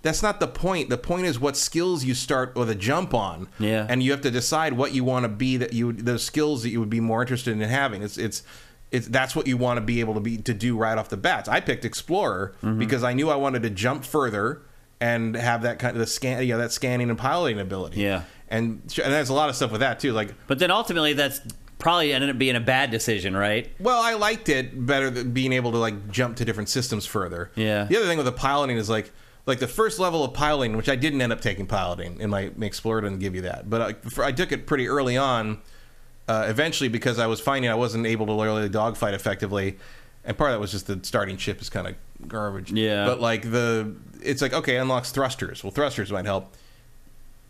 [0.01, 0.91] That's not the point.
[0.91, 3.87] The point is what skills you start with a jump on, Yeah.
[3.89, 5.57] and you have to decide what you want to be.
[5.57, 8.03] That you those skills that you would be more interested in having.
[8.03, 8.43] It's it's
[8.91, 11.17] it's that's what you want to be able to be to do right off the
[11.17, 11.49] bat.
[11.49, 12.77] I picked explorer Mm-hmm.
[12.77, 14.61] because I knew I wanted to jump further
[15.01, 17.99] and have that kind of the scan, you know, that scanning and piloting ability.
[18.01, 18.25] Yeah.
[18.47, 20.13] and and there's a lot of stuff with that too.
[20.13, 21.41] Like, But then ultimately, that's
[21.85, 23.71] probably ended up being a bad decision, right?
[23.79, 27.51] well, I liked it better than being able to like jump to different systems further.
[27.53, 27.83] Yeah.
[27.83, 29.11] The other thing with the piloting is like.
[29.47, 32.49] Like the first level of piloting, which I didn't end up taking piloting, and my,
[32.55, 35.61] my Explorer didn't give you that, but I, for, I took it pretty early on.
[36.27, 39.77] Uh, eventually, because I was finding I wasn't able to really dogfight effectively,
[40.23, 42.71] and part of that was just the starting ship is kind of garbage.
[42.71, 43.05] Yeah.
[43.05, 45.63] But like the, it's like okay, unlocks thrusters.
[45.63, 46.51] Well, thrusters might help.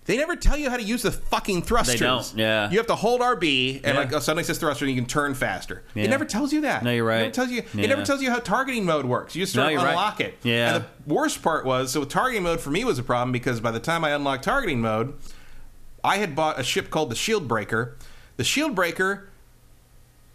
[0.05, 1.99] They never tell you how to use the fucking thrusters.
[1.99, 2.69] don't, yeah.
[2.69, 3.99] You have to hold RB and Yeah.
[3.99, 5.83] like oh, suddenly it says thruster and you can turn faster.
[5.95, 6.03] Yeah.
[6.03, 6.83] It never tells you that.
[6.83, 7.17] No, you're right.
[7.17, 7.63] It never tells you.
[7.73, 7.85] Yeah.
[7.85, 9.35] It never tells you how targeting mode works.
[9.35, 9.89] You just No, you're right.
[9.89, 10.37] unlock it.
[10.43, 10.75] Yeah.
[10.75, 13.71] And the worst part was so targeting mode for me was a problem because by
[13.71, 15.15] the time I unlocked targeting mode,
[16.03, 17.95] I had bought a ship called the Shield Breaker.
[18.37, 19.29] The Shield Breaker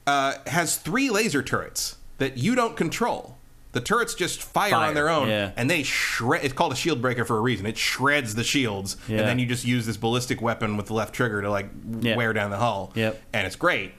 [0.06, 3.36] uh, has three laser turrets that you don't control.
[3.72, 5.52] The turrets just fire, Fire, on their own, yeah.
[5.56, 6.44] and they shred.
[6.44, 7.66] It's called a shield breaker for a reason.
[7.66, 9.18] It shreds the shields, Yeah.
[9.18, 11.70] and then you just use this ballistic weapon with the left trigger to like
[12.00, 12.16] Yeah.
[12.16, 12.92] wear down the hull.
[12.96, 13.22] Yep.
[13.32, 13.92] and it's great.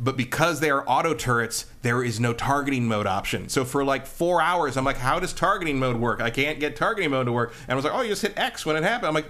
[0.00, 3.48] But because they are auto turrets, there is no targeting mode option.
[3.48, 6.20] So for like four hours, I'm like, how does targeting mode work?
[6.20, 7.52] I can't get targeting mode to work.
[7.64, 9.08] And I was like, oh, you just hit X when it happened.
[9.08, 9.26] I'm like,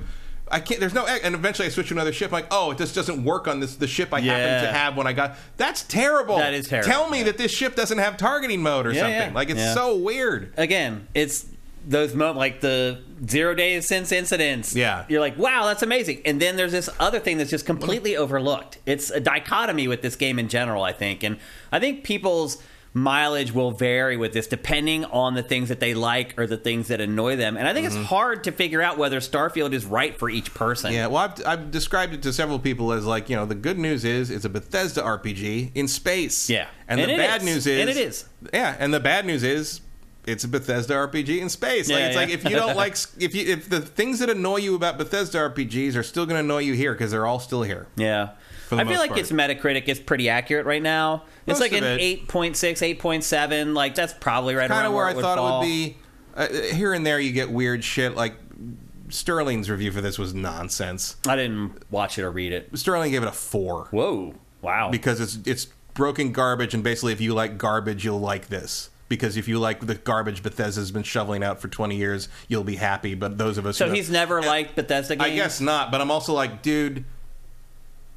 [0.50, 0.80] I can't.
[0.80, 2.28] There's no And eventually, I switched to another ship.
[2.28, 5.06] I'm like, oh, this doesn't work on this the ship I happen to have when
[5.06, 5.36] I got.
[5.56, 6.38] That's terrible.
[6.38, 6.88] That is terrible.
[6.90, 9.30] Tell me that this ship doesn't have targeting mode or Yeah, something.
[9.30, 9.34] yeah.
[9.34, 9.74] Like it's Yeah.
[9.74, 10.52] so weird.
[10.56, 11.46] Again, it's
[11.86, 14.74] those moments like the zero days since incidents.
[14.74, 15.04] Yeah.
[15.08, 16.20] You're like, wow, that's amazing.
[16.26, 18.78] And then there's this other thing that's just completely overlooked.
[18.84, 21.22] It's a dichotomy with this game in general, I think.
[21.22, 21.38] And
[21.72, 22.62] I think people's
[22.98, 26.88] mileage will vary with this depending on the things that they like or the things
[26.88, 27.56] that annoy them.
[27.56, 27.98] And I think Mm-hmm.
[28.00, 30.92] it's hard to figure out whether Starfield is right for each person.
[30.92, 33.78] Yeah, well, I've, I've described it to several people as like, you know, the good
[33.78, 36.50] news is it's a Bethesda RPG in space.
[36.50, 36.66] Yeah.
[36.88, 37.46] and, And the bad is.
[37.46, 38.24] news is, And it is.
[38.52, 39.80] Yeah, and the bad news is
[40.26, 41.88] it's a Bethesda RPG in space.
[41.88, 42.20] Like Yeah, it's yeah.
[42.20, 45.38] like if you don't like if you if the things that annoy you about Bethesda
[45.38, 47.86] RPGs are still going to annoy you here because they're all still here.
[47.96, 48.30] Yeah.
[48.73, 49.20] I feel like part.
[49.20, 51.24] its Metacritic is pretty accurate right now.
[51.47, 52.28] It's like an it.
[52.28, 53.74] 8.6, 8.7.
[53.74, 55.57] Like, that's probably right Kind of where I thought fall.
[55.57, 55.97] it would be.
[56.35, 58.15] Uh, here and there, you get weird shit.
[58.15, 58.35] Like
[59.09, 61.16] Sterling's review for this was nonsense.
[61.27, 62.77] I didn't watch it or read it.
[62.78, 63.89] Sterling gave it a four.
[63.90, 64.35] Whoa.
[64.61, 64.90] Wow.
[64.90, 69.36] because it's it's broken garbage and basically if you like garbage you'll like this because
[69.36, 73.15] if you like the garbage Bethesda's been shoveling out for 20 years you'll be happy
[73.15, 75.31] but those of us so who he's never liked Bethesda games?
[75.31, 77.05] I guess not but I'm also like dude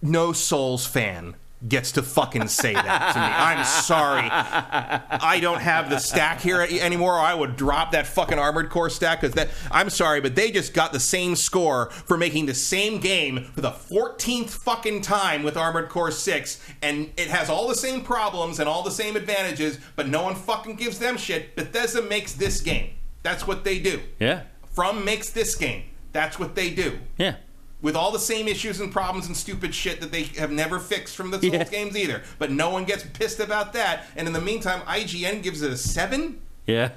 [0.02, 1.36] no Souls fan
[1.68, 3.26] gets to fucking say that to me.
[3.26, 4.28] I'm sorry.
[4.32, 7.16] I don't have the stack here anymore.
[7.16, 10.52] Or I would drop that fucking armored core stack because that I'm sorry but they
[10.52, 15.44] just got the same score for making the same game for the 14th fucking time
[15.44, 19.16] with armored core 6 and it has all the same problems and all the same
[19.16, 21.56] advantages but no one fucking gives them shit.
[21.56, 22.92] Bethesda makes this game.
[23.24, 24.00] That's what they do.
[24.20, 24.44] Yeah.
[24.74, 25.84] From makes this game.
[26.12, 27.00] That's what they do.
[27.18, 27.36] Yeah.
[27.82, 31.16] With all the same issues and problems and stupid shit that they have never fixed
[31.16, 31.64] from the Souls Yeah.
[31.64, 32.22] games either.
[32.38, 34.06] But no one gets pissed about that.
[34.16, 36.90] And in the meantime, IGN gives it a seven, Yeah.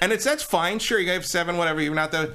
[0.00, 0.78] and it's that's fine.
[0.78, 1.80] Sure, you gave seven, whatever.
[1.80, 2.34] You're not the.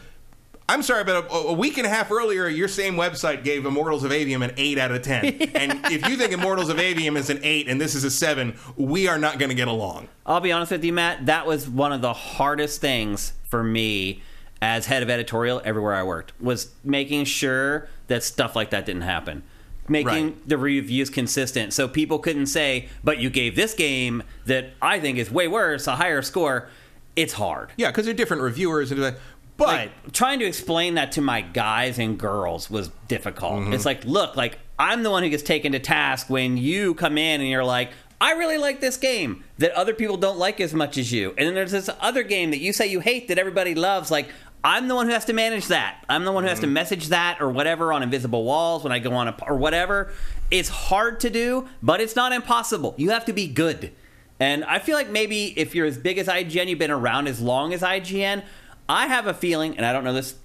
[0.67, 4.03] I'm sorry, but a, a week and a half earlier, your same website gave Immortals
[4.03, 5.23] of Aveum an eight out of ten.
[5.55, 8.57] And if you think Immortals of Aveum is an eight and this is a seven,
[8.75, 10.07] we are not going to get along.
[10.25, 11.27] I'll be honest with you, Matt.
[11.27, 14.23] That was one of the hardest things for me
[14.61, 19.03] as head of editorial everywhere I worked was making sure that stuff like that didn't
[19.03, 19.43] happen.
[19.87, 20.49] Making Right.
[20.49, 25.19] the reviews consistent so people couldn't say, but you gave this game that I think
[25.19, 26.69] is way worse, a higher score.
[27.15, 27.71] It's hard.
[27.77, 29.19] Yeah, because they're different reviewers and like,
[29.57, 33.53] but like trying to explain that to my guys and girls was difficult.
[33.53, 33.73] Mm-hmm.
[33.73, 37.17] It's like, look, like I'm the one who gets taken to task when you come
[37.17, 40.73] in and you're like, I really like this game that other people don't like as
[40.73, 41.33] much as you.
[41.37, 44.09] And then there's this other game that you say you hate that everybody loves.
[44.09, 44.29] Like,
[44.63, 46.03] I'm the one who has to manage that.
[46.09, 46.73] I'm the one who has to mm-hmm.
[46.73, 50.11] message that or whatever on invisible walls when I go on a or whatever.
[50.49, 52.95] It's hard to do, but it's not impossible.
[52.97, 53.91] You have to be good.
[54.39, 57.39] And I feel like maybe if you're as big as IGN, you've been around as
[57.39, 58.43] long as IGN,
[58.89, 60.35] I have a feeling, and I don't know this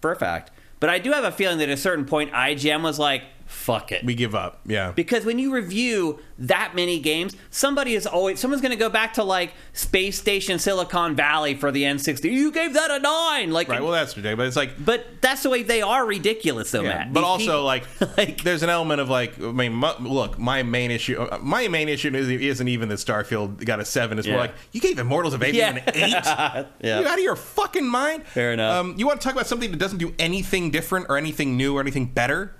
[0.00, 0.50] for a fact,
[0.80, 3.92] but I do have a feeling that at a certain point, IGN was like, fuck
[3.92, 4.04] it.
[4.04, 4.60] We give up.
[4.66, 4.92] Yeah.
[4.92, 9.14] Because when you review that many games, somebody is always someone's going to go back
[9.14, 12.30] to like Space Station Silicon Valley for the N60.
[12.30, 13.68] You gave that a nine, like.
[13.68, 13.80] right.
[13.82, 14.36] Well, that's ridiculous.
[14.36, 14.84] But it's like.
[14.84, 17.12] but that's the way they are ridiculous, though, Yeah, Matt.
[17.12, 20.62] but These also people- like, like- there's an element of like I mean look my
[20.62, 24.26] main issue uh, my main issue isn't, isn't even that Starfield got a seven it's
[24.26, 24.40] more Yeah.
[24.42, 25.68] like you gave Immortals of Aveum Yeah.
[25.76, 27.00] an eight Yeah.
[27.00, 28.76] you out of your fucking mind Fair enough.
[28.80, 31.76] um, you want to talk about something that doesn't do anything different or anything new
[31.76, 32.54] or anything better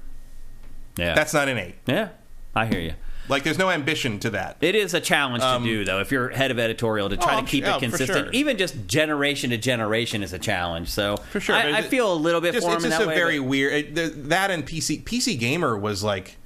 [0.96, 2.08] yeah, that's not an eight yeah.
[2.54, 2.94] I hear you.
[3.28, 6.30] like there's no ambition to that It is a challenge to do, though, if you're
[6.30, 8.26] head of editorial to try Um, Oh, to keep it consistent.
[8.26, 8.30] sure.
[8.32, 10.88] Even just generation to generation is a challenge.
[10.88, 13.04] So for sure I, I feel a little bit just, for it's him in just
[13.04, 16.36] a way, very but- weird it, that and PC PC Gamer was like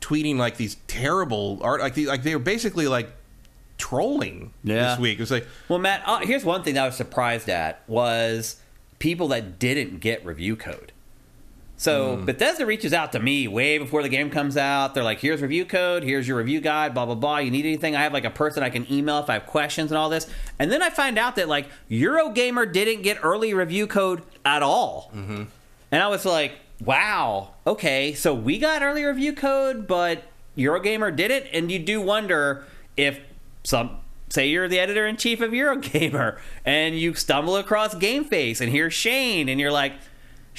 [0.00, 3.10] tweeting like these terrible art like the, like they were basically like
[3.78, 4.90] trolling Yeah.
[4.90, 7.48] this week it was like Well, Matt, uh, here's one thing that I was surprised
[7.48, 8.56] at was
[8.98, 10.92] people that didn't get review code.
[11.80, 12.26] So Hmm.
[12.26, 14.92] Bethesda reaches out to me way before the game comes out.
[14.92, 16.02] They're like, "Here's review code.
[16.02, 16.92] Here's your review guide.
[16.92, 17.38] Blah blah blah.
[17.38, 17.96] You need anything?
[17.96, 20.26] I have like a person I can email if I have questions and all this."
[20.58, 25.10] And then I find out that like Eurogamer didn't get early review code at all.
[25.16, 25.44] Mm-hmm.
[25.90, 26.52] And I was like,
[26.84, 30.24] "Wow, okay, so we got early review code, but
[30.58, 32.62] Eurogamer didn't." And you do wonder
[32.98, 33.20] if
[33.64, 33.96] some
[34.28, 38.92] say you're the editor in chief of Eurogamer and you stumble across GameFace and here's
[38.92, 39.94] Shane and you're like,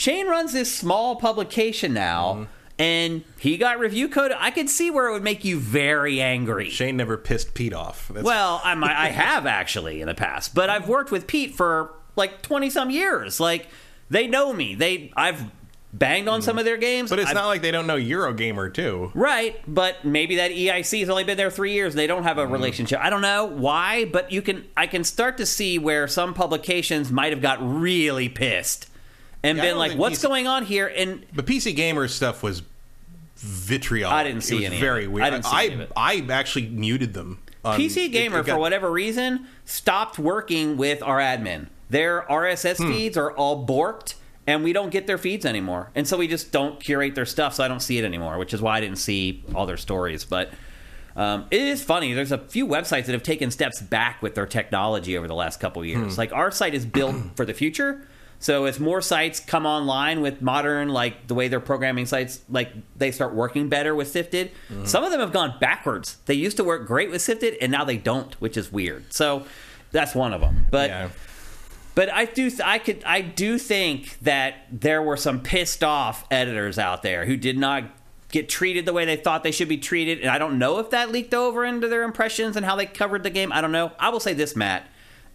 [0.02, 2.48] Shane runs this small publication now.
[2.80, 4.32] And he got review code.
[4.36, 6.68] I could see where it would make you very angry.
[6.72, 8.10] Shane never pissed Pete off.
[8.12, 11.94] That's, Well, I'm, I have actually in the past, but I've worked with Pete for
[12.16, 13.40] like 20 some years.
[13.40, 13.68] Like
[14.10, 14.74] they know me.
[14.74, 15.44] They I've
[15.94, 17.12] banged on some of their games.
[17.12, 19.12] but it's I've- not like they don't know Eurogamer too.
[19.14, 21.94] Right, but maybe that EIC has only been there three years.
[21.94, 22.54] They don't have a Mm-hmm.
[22.54, 23.00] relationship.
[23.00, 24.66] I don't know why, but you can.
[24.76, 28.88] I can start to see where some publications might have got really pissed
[29.44, 32.64] and Yeah, been like, "What's PC going on here?" And But PC Gamer stuff was
[33.38, 34.12] vitriol.
[34.12, 35.26] I didn't see it was any very weird.
[35.26, 35.92] I didn't see I, any of it.
[35.96, 37.40] I actually muted them.
[37.64, 41.68] on- PC Gamer, it got- for whatever reason, stopped working with our admin.
[41.92, 42.92] Their RSS Hmm.
[42.92, 44.16] feeds are all borked,
[44.48, 45.92] and we don't get their feeds anymore.
[45.94, 48.54] And so we just don't curate their stuff, so I don't see it anymore, which
[48.54, 50.24] is why I didn't see all their stories.
[50.26, 50.52] But
[51.16, 52.14] um, it is funny.
[52.14, 55.60] There's a few websites that have taken steps back with their technology over the last
[55.60, 56.18] couple years.
[56.18, 58.08] Like our site is built for the future.
[58.42, 62.74] So as more sites come online with modern, like the way they're programming sites, like
[62.98, 64.52] they start working better with Shifted.
[64.68, 64.86] Mm-hmm.
[64.86, 66.18] Some of them have gone backwards.
[66.26, 69.14] They used to work great with Shifted, and now they don't, which is weird.
[69.14, 69.46] So
[69.92, 70.66] that's one of them.
[70.72, 71.10] But yeah.
[71.94, 76.26] but I do th- I could I do think that there were some pissed off
[76.32, 77.84] editors out there who did not
[78.32, 80.90] get treated the way they thought they should be treated, and I don't know if
[80.90, 83.54] that leaked over into their impressions and how they covered the game.
[83.54, 83.92] I don't know.
[84.00, 84.88] I will say this, Matt,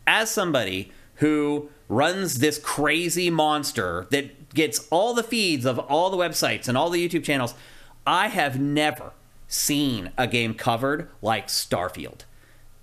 [0.09, 6.17] as somebody who runs this crazy monster that gets all the feeds of all the
[6.17, 7.55] websites and all the YouTube channels,
[8.07, 9.13] I have never
[9.49, 12.21] seen a game covered like Starfield.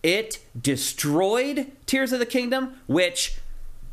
[0.01, 3.37] It destroyed Tears of the Kingdom, which,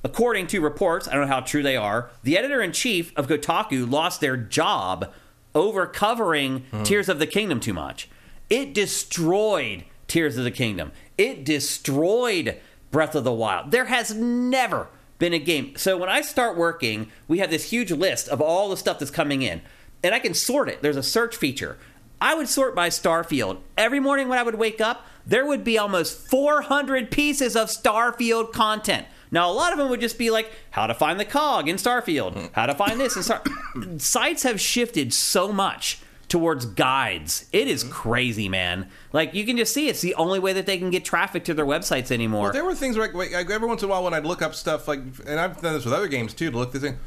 [0.03, 3.29] according to reports, I don't know how true they are, the editor in chief of
[3.29, 5.13] Kotaku lost their job
[5.55, 6.83] over covering hmm.
[6.83, 8.09] Tears of the Kingdom too much.
[8.49, 10.91] It destroyed Tears of the Kingdom.
[11.17, 12.61] It destroyed
[12.91, 13.71] Breath of the Wild.
[13.71, 14.89] There has never
[15.21, 15.77] been a game.
[15.77, 19.13] So when I start working, we have this huge list of all the stuff that's
[19.13, 19.63] coming in,
[20.03, 20.83] and I can sort it.
[20.83, 21.79] There's a search feature.
[22.21, 23.59] I would sort by Starfield.
[23.79, 28.53] Every morning when I would wake up, there would be almost 400 pieces of Starfield
[28.53, 29.07] content.
[29.31, 31.77] Now, a lot of them would just be like how to find the cog in
[31.77, 33.43] Starfield, how to find this in Star.
[33.99, 36.01] Sites have shifted so much
[36.31, 37.45] towards guides.
[37.53, 37.93] It is mm-hmm.
[37.93, 38.89] crazy, man.
[39.13, 41.55] Like you can just see it's the only way that they can get traffic to
[41.55, 42.53] their websites anymore.
[42.53, 44.89] There were things like, like every once in a while when I'd look up stuff
[44.89, 46.99] like, and I've done this with other games too to look this thing.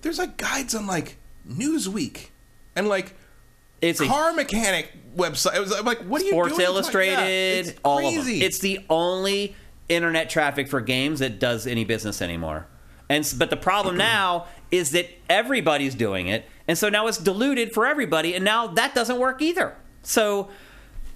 [0.00, 1.16] There's like guides on like
[1.46, 2.28] Newsweek
[2.76, 3.14] and like
[3.82, 5.56] it's a car mechanic website.
[5.56, 6.60] It was I'm like, what are you Sports doing?
[6.60, 8.34] Like, Illustrated, yeah, all of them.
[8.34, 9.56] It's the only
[9.88, 12.66] internet traffic for games that does any business anymore.
[13.08, 17.72] And but the problem now is that everybody's doing it, and so now it's diluted
[17.72, 19.76] for everybody, and now that doesn't work either.
[20.02, 20.48] So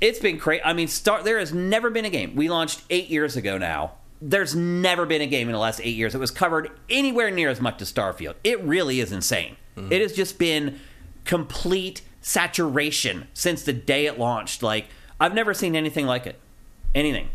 [0.00, 0.62] it's been crazy.
[0.62, 3.92] I mean, start there has never been a game we launched eight years ago now.
[4.20, 7.50] There's never been a game in the last eight years that was covered anywhere near
[7.50, 8.34] as much as Starfield.
[8.42, 9.56] It really is insane.
[9.76, 9.92] Mm-hmm.
[9.92, 10.78] It has just been
[11.24, 14.62] complete saturation since the day it launched.
[14.62, 14.86] Like
[15.20, 16.38] I've never seen anything like it.
[16.94, 17.28] Anything.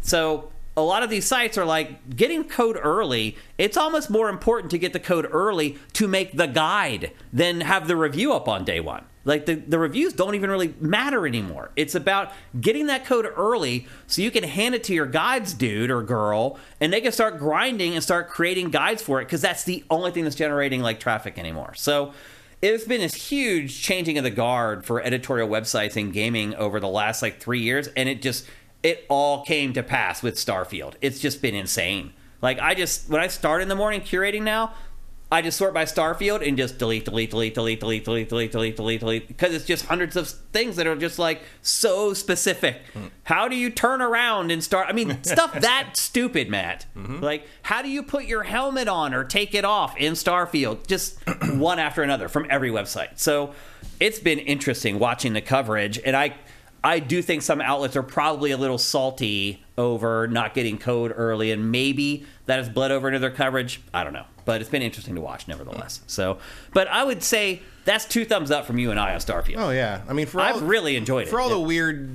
[0.00, 3.36] So a lot of these sites are like getting code early.
[3.58, 7.88] It's almost more important to get the code early to make the guide than have
[7.88, 9.04] the review up on day one.
[9.24, 11.70] Like the, the reviews don't even really matter anymore.
[11.76, 15.90] It's about getting that code early so you can hand it to your guides dude
[15.90, 19.64] or girl and they can start grinding and start creating guides for it because that's
[19.64, 21.74] the only thing that's generating like traffic anymore.
[21.74, 22.14] So
[22.62, 26.88] it's been this huge changing of the guard for editorial websites and gaming over the
[26.88, 28.46] last like three years, and it just
[28.82, 30.94] it all came to pass with Starfield.
[31.00, 32.12] It's just been insane.
[32.42, 34.72] Like I just when I start in the morning curating now,
[35.32, 38.76] I just sort by Starfield and just delete, delete, delete, delete, delete, delete, delete, delete,
[38.76, 42.82] delete, delete, because it's just hundreds of things that are just like so specific.
[43.22, 44.88] How do you turn around and start?
[44.88, 46.86] I mean, stuff that stupid, Matt.
[47.20, 50.88] Like, how do you put your helmet on or take it off in Starfield?
[50.88, 51.20] Just
[51.54, 53.20] one after another from every website.
[53.20, 53.54] So
[54.00, 56.34] it's been interesting watching the coverage, and I.
[56.82, 61.50] I do think some outlets are probably a little salty over not getting code early,
[61.52, 63.80] and maybe that has bled over into their coverage.
[63.92, 66.00] I don't know, but it's been interesting to watch, nevertheless.
[66.06, 66.38] So,
[66.72, 69.56] but I would say that's two thumbs up from you and I on Starfield.
[69.58, 71.30] Oh yeah, I mean for I've all, really enjoyed it.
[71.30, 71.54] for all Yeah.
[71.56, 72.10] the weird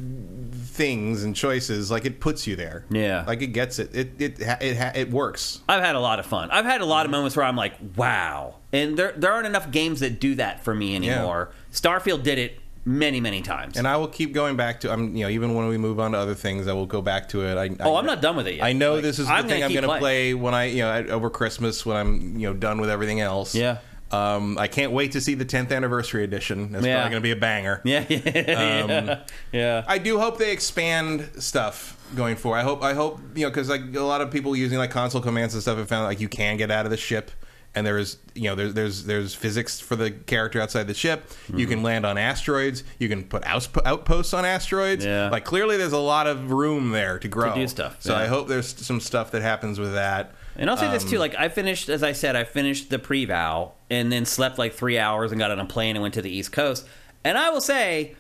[0.54, 2.86] things and choices, like it puts you there.
[2.90, 3.24] Yeah.
[3.26, 3.96] like it gets it.
[3.96, 5.62] It it it it works.
[5.70, 6.50] I've had a lot of fun.
[6.52, 8.56] I've had a lot of moments where I'm like, wow.
[8.74, 11.52] And there there aren't enough games that do that for me anymore.
[11.72, 13.78] Starfield did it many, many times.
[13.78, 14.92] And I will keep going back to.
[14.94, 17.28] I'm you know even when we move on to other things, I will go back
[17.30, 17.58] to it.
[17.58, 18.64] I, oh, I, I'm not done with it yet.
[18.64, 20.66] I know Like, this is the I'm thing gonna I'm going to play when I
[20.66, 23.56] you know over Christmas when I'm you know done with everything else.
[23.56, 23.80] Yeah.
[24.12, 26.72] Um, I can't wait to see the 10th anniversary edition.
[26.72, 26.98] That's Yeah.
[26.98, 27.82] probably going to be a banger.
[27.84, 29.20] Yeah, yeah, yeah.
[29.52, 29.84] yeah.
[29.88, 32.60] I do hope they expand stuff going forward.
[32.60, 35.22] I hope I hope you know because like a lot of people using like console
[35.22, 37.32] commands and stuff have found like you can get out of the ship
[37.76, 41.28] and there's you know there's there's there's physics for the character outside the ship.
[41.30, 41.60] Mm-hmm.
[41.60, 42.84] You can land on asteroids.
[43.00, 45.06] You can put outposts on asteroids.
[45.06, 45.30] Yeah.
[45.30, 47.54] Like clearly there's a lot of room there to grow.
[47.54, 48.20] do stuff, So yeah.
[48.24, 50.34] I hope there's some stuff that happens with that.
[50.58, 52.98] And I'll say this Um, too, like I finished, as I said, I finished the
[52.98, 56.22] pre-vow and then slept like three hours and got on a plane and went to
[56.22, 56.88] the East Coast.
[57.26, 58.16] And I will say,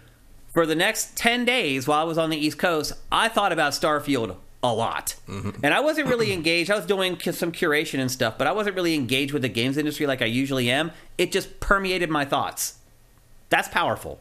[0.54, 3.72] for the next ten days while I was on the East Coast, I thought about
[3.72, 4.36] Starfield
[4.74, 6.72] a lot, and I wasn't really engaged.
[6.72, 9.78] I was doing some curation and stuff, but I wasn't really engaged with the games
[9.78, 10.92] industry like I usually am.
[11.18, 12.80] It just permeated my thoughts.
[13.50, 14.20] That's powerful.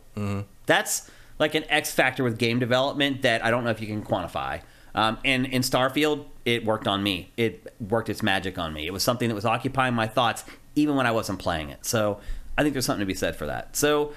[0.66, 4.02] That's like an X factor with game development that I don't know if you can
[4.02, 4.60] quantify.
[4.94, 7.32] Um, and in Starfield, it worked on me.
[7.36, 8.86] It worked its magic on me.
[8.86, 10.44] It was something that was occupying my thoughts
[10.76, 11.84] even when I wasn't playing it.
[11.84, 12.20] So
[12.56, 13.74] I think there's something to be said for that.
[13.76, 14.12] So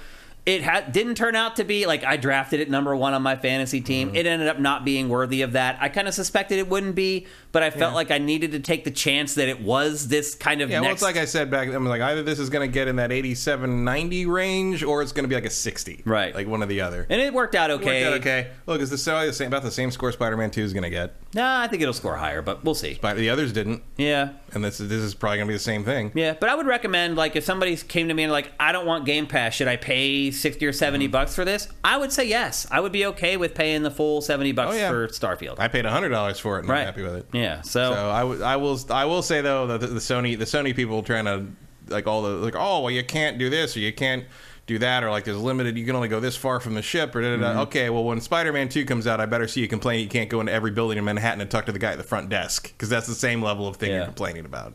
[0.47, 3.35] it had, didn't turn out to be like I drafted it number one on my
[3.35, 4.07] fantasy team.
[4.07, 4.15] Mm-hmm.
[4.15, 5.77] It ended up not being worthy of that.
[5.81, 7.27] I kind of suspected it wouldn't be,
[7.57, 7.95] but I felt Yeah.
[7.95, 10.89] like I needed to take the chance that it was this kind of Yeah, well,
[10.91, 11.67] next it's like I said back.
[11.69, 15.11] I'm like either this is going to get in that 87, 90 range, or it's
[15.11, 16.03] going to be like a 60.
[16.05, 16.35] Right.
[16.35, 17.07] like one or the other.
[17.09, 18.03] and it worked out okay.
[18.03, 18.51] Worked out okay.
[18.67, 21.15] Look, is this the same about the same score Spider-Man 2 is going to get?
[21.33, 22.99] Nah, I think it'll score higher, but we'll see.
[23.01, 24.29] But the others didn't, Yeah.
[24.53, 26.11] and this this is probably going to be the same thing.
[26.13, 28.85] Yeah, but I would recommend like if somebody came to me and like I don't
[28.85, 31.11] want Game Pass, should I pay sixty or 70 Mm-hmm.
[31.11, 31.69] bucks for this?
[31.83, 32.67] I would say yes.
[32.69, 34.89] I would be okay with paying the full seventy bucks Oh, yeah.
[34.89, 35.55] for Starfield.
[35.59, 36.81] I paid hundred dollars for it, and right.
[36.81, 37.25] I'm happy with it.
[37.33, 37.46] Yeah.
[37.61, 40.45] So, So I, w- I will I will say though that the, the Sony the
[40.45, 41.45] Sony people trying to
[41.87, 44.25] like all the like oh well you can't do this or you can't
[44.65, 47.15] do that or like there's limited you can only go this far from the ship
[47.15, 47.49] or da, da, da.
[47.51, 47.59] Mm-hmm.
[47.59, 50.41] okay well when Spider-Man 2 comes out I better see you complain you can't go
[50.41, 52.89] into every building in Manhattan and talk to the guy at the front desk because
[52.89, 53.97] that's the same level of thing Yeah.
[53.97, 54.73] you're complaining about.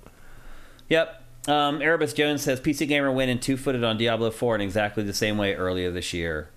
[0.89, 1.19] yep.
[1.49, 5.03] Um, Erebus Jones says PC Gamer went in two footed on Diablo 4 in exactly
[5.03, 6.49] the same way earlier this year.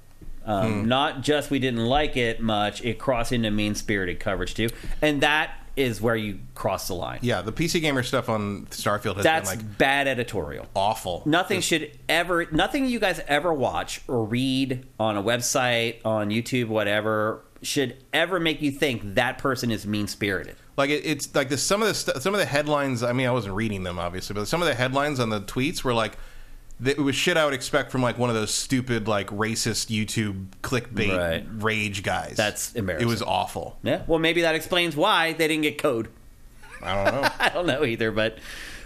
[0.45, 0.87] Um, Hmm.
[0.87, 4.69] Not just we didn't like it much, it crossed into mean spirited coverage too.
[5.01, 7.19] And that is where you cross the line.
[7.21, 10.67] Yeah, the PC gamer stuff on Starfield has That's been like bad editorial.
[10.75, 11.23] awful.
[11.25, 16.67] Nothing should ever, nothing you guys ever watch or read on a website, on YouTube,
[16.67, 20.55] whatever, should ever make you think that person is mean spirited.
[20.77, 23.01] Like it, it's like the some of the st- some of the headlines.
[23.01, 25.83] I mean, I wasn't reading them obviously, but some of the headlines on the tweets
[25.83, 26.17] were like,
[26.83, 30.47] it was shit I would expect from like one of those stupid like racist YouTube
[30.61, 31.45] clickbait Right.
[31.63, 32.35] rage guys.
[32.35, 33.07] That's embarrassing.
[33.07, 33.77] It was awful.
[33.83, 34.01] Yeah.
[34.07, 36.09] Well, maybe that explains why they didn't get code.
[36.83, 37.29] I don't know.
[37.39, 38.37] I don't know either, but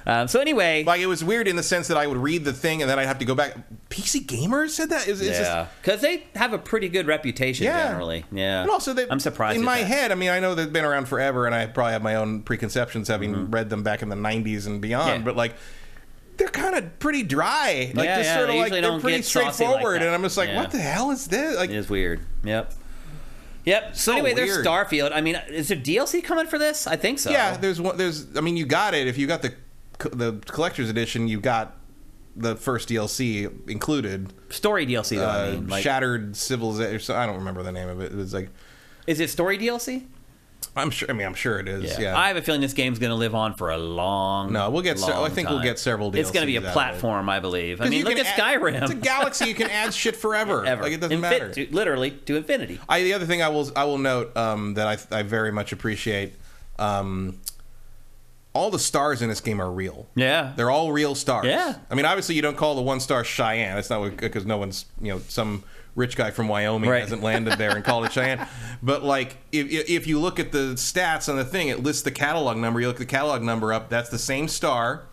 [0.06, 2.53] um, so anyway, like it was weird in the sense that I would read the
[2.53, 3.56] thing and then I'd have to go back.
[3.90, 5.08] PC gamers said that.
[5.08, 7.88] Is, yeah, because they have a pretty good reputation Yeah.
[7.90, 8.24] generally.
[8.32, 9.88] Yeah, And also, they, I'm surprised In my that.
[9.88, 12.43] head, I mean, I know they've been around forever, and I probably have my own
[12.43, 15.09] preconceptions, having read them back in the '90s and beyond.
[15.09, 15.19] Mm-hmm.
[15.19, 15.26] Yeah.
[15.26, 15.56] But like,
[16.40, 17.92] they're kind of pretty dry.
[17.93, 20.24] Like, Yeah, just yeah, sort of they like they're pretty saucy like straightforward, and I'm
[20.24, 20.58] just like, Yeah.
[20.61, 21.56] what the hell is this?
[21.58, 22.22] Like, It is weird.
[22.43, 22.74] Yep.
[23.66, 23.95] Yep.
[23.95, 24.66] So, So anyway, there's.
[24.66, 25.11] Starfield.
[25.14, 26.88] I mean, is there DLC coming for this?
[26.88, 27.30] I think so.
[27.30, 27.98] yeah, there's one.
[27.98, 29.53] There's, I mean, you got it if you got the
[30.11, 31.27] the collector's edition.
[31.27, 31.76] You got
[32.35, 34.32] the first DLC included.
[34.50, 35.27] story DLC though.
[35.27, 37.16] I Uh, mean, like, Shattered Civilization.
[37.16, 38.14] I don't remember the name of it.
[38.14, 38.50] It was like,
[39.08, 40.06] is it story DLC?
[40.76, 41.10] I'm sure.
[41.10, 41.98] I mean, I'm sure it is.
[42.00, 42.18] Yeah.
[42.18, 44.54] I have a feeling this game's going to live on for a long.
[44.54, 46.64] No, we'll get se- I think we'll get several It's going to be a DLCs
[46.64, 46.74] out of it.
[46.74, 47.82] platform, I believe.
[47.82, 48.82] I mean, look at add- Skyrim.
[48.82, 49.46] It's a galaxy.
[49.48, 50.66] You can add shit forever.
[50.70, 50.84] Ever.
[50.84, 51.52] Like it doesn't Infin- matter.
[51.54, 52.80] to- literally to infinity.
[52.88, 55.72] I, the other thing I will I will note um, that I, I very much
[55.72, 56.34] appreciate.
[56.78, 57.40] Um,
[58.54, 60.08] all the stars in this game are real.
[60.16, 60.54] Yeah.
[60.56, 61.46] They're all real stars.
[61.46, 61.76] Yeah.
[61.90, 63.76] I mean, obviously, you don't call the one star Cheyenne.
[63.76, 65.64] That's not because no one's, you know, some
[65.95, 67.01] rich guy from Wyoming Right.
[67.01, 68.48] hasn't landed there and called it Cheyenne.
[68.82, 72.11] But like, if, if you look at the stats on the thing, it lists the
[72.11, 72.80] catalog number.
[72.80, 73.90] You look the catalog number up.
[73.90, 75.03] That's the same star.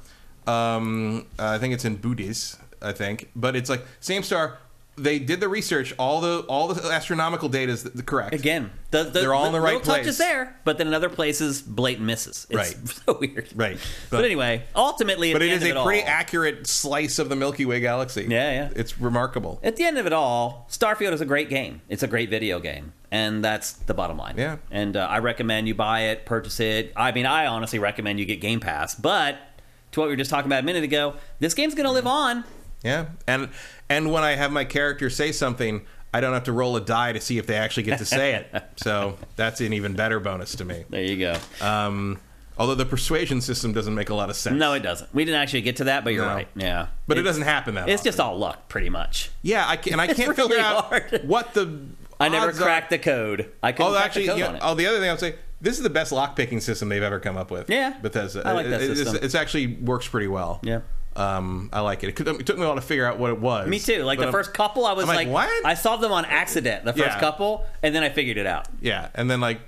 [0.47, 2.59] Um, I think it's in Buddhist.
[2.83, 4.59] I think, but it's like same star.
[4.99, 5.93] They did the research.
[5.99, 8.35] All the all the astronomical data is the correct.
[8.35, 10.07] Again, the, the, They're all in the right little touch place.
[10.09, 12.47] is there, but then in other places, blatant misses.
[12.49, 12.89] It's Right.
[13.07, 13.49] so weird.
[13.55, 13.77] Right.
[14.11, 17.19] But, But- anyway, ultimately, at But the it is a it pretty all, accurate slice
[17.19, 18.23] of the Milky Way galaxy.
[18.29, 18.69] Yeah, yeah.
[18.75, 19.61] It's remarkable.
[19.63, 21.83] at the end of it all, Starfield is a great game.
[21.91, 24.37] It's a great video game, and that's the bottom line.
[24.39, 24.57] Yeah.
[24.71, 26.95] And uh, I recommend you buy it, purchase it.
[26.97, 28.95] I mean, I honestly recommend you get Game Pass.
[28.95, 29.37] But
[29.93, 32.07] to what we were just talking about a minute ago, this game's going to live
[32.07, 32.45] on.
[32.87, 33.49] Yeah, and
[33.89, 35.85] and when I have my character say something,
[36.15, 38.35] I don't have to roll a die to see if they actually get to say
[38.35, 38.65] it.
[38.77, 40.85] so that's an even better bonus to me.
[40.89, 41.37] There you go.
[41.61, 42.19] Um,
[42.59, 44.57] although the persuasion system doesn't make a lot of sense.
[44.59, 45.13] no, it doesn't.
[45.15, 46.35] We didn't actually get to that, but you're No.
[46.35, 46.49] right.
[46.57, 46.87] Yeah.
[47.07, 47.89] but it doesn't happen that.
[47.89, 48.09] It's often.
[48.09, 49.31] just all luck, pretty much.
[49.43, 49.69] yeah.
[49.69, 51.23] I can, and I It's can't really figure out hard.
[51.25, 51.81] what the.
[52.21, 53.53] I never odds are- cracked the code.
[53.63, 54.63] I couldn't Oh, crack actually, the code you know, on it.
[54.65, 57.21] oh, the other thing I would say, this is the best lockpicking system they've ever
[57.21, 57.69] come up with.
[57.69, 57.99] Yeah.
[58.01, 58.41] Bethesda.
[58.47, 59.23] I like that It- it's- system.
[59.23, 60.61] It's, actually works pretty well.
[60.63, 60.81] Yeah.
[61.17, 62.09] Um, I like it.
[62.09, 63.69] It, it took me a while to figure out what it was.
[63.69, 64.03] Me too.
[64.05, 65.65] Like But the I'm- first couple, I was I'm like, like, what?
[65.67, 66.85] I solved them on accident.
[66.85, 67.21] The first Yeah.
[67.21, 68.69] couple, and then I figured it out.
[68.81, 69.61] Yeah, and then like,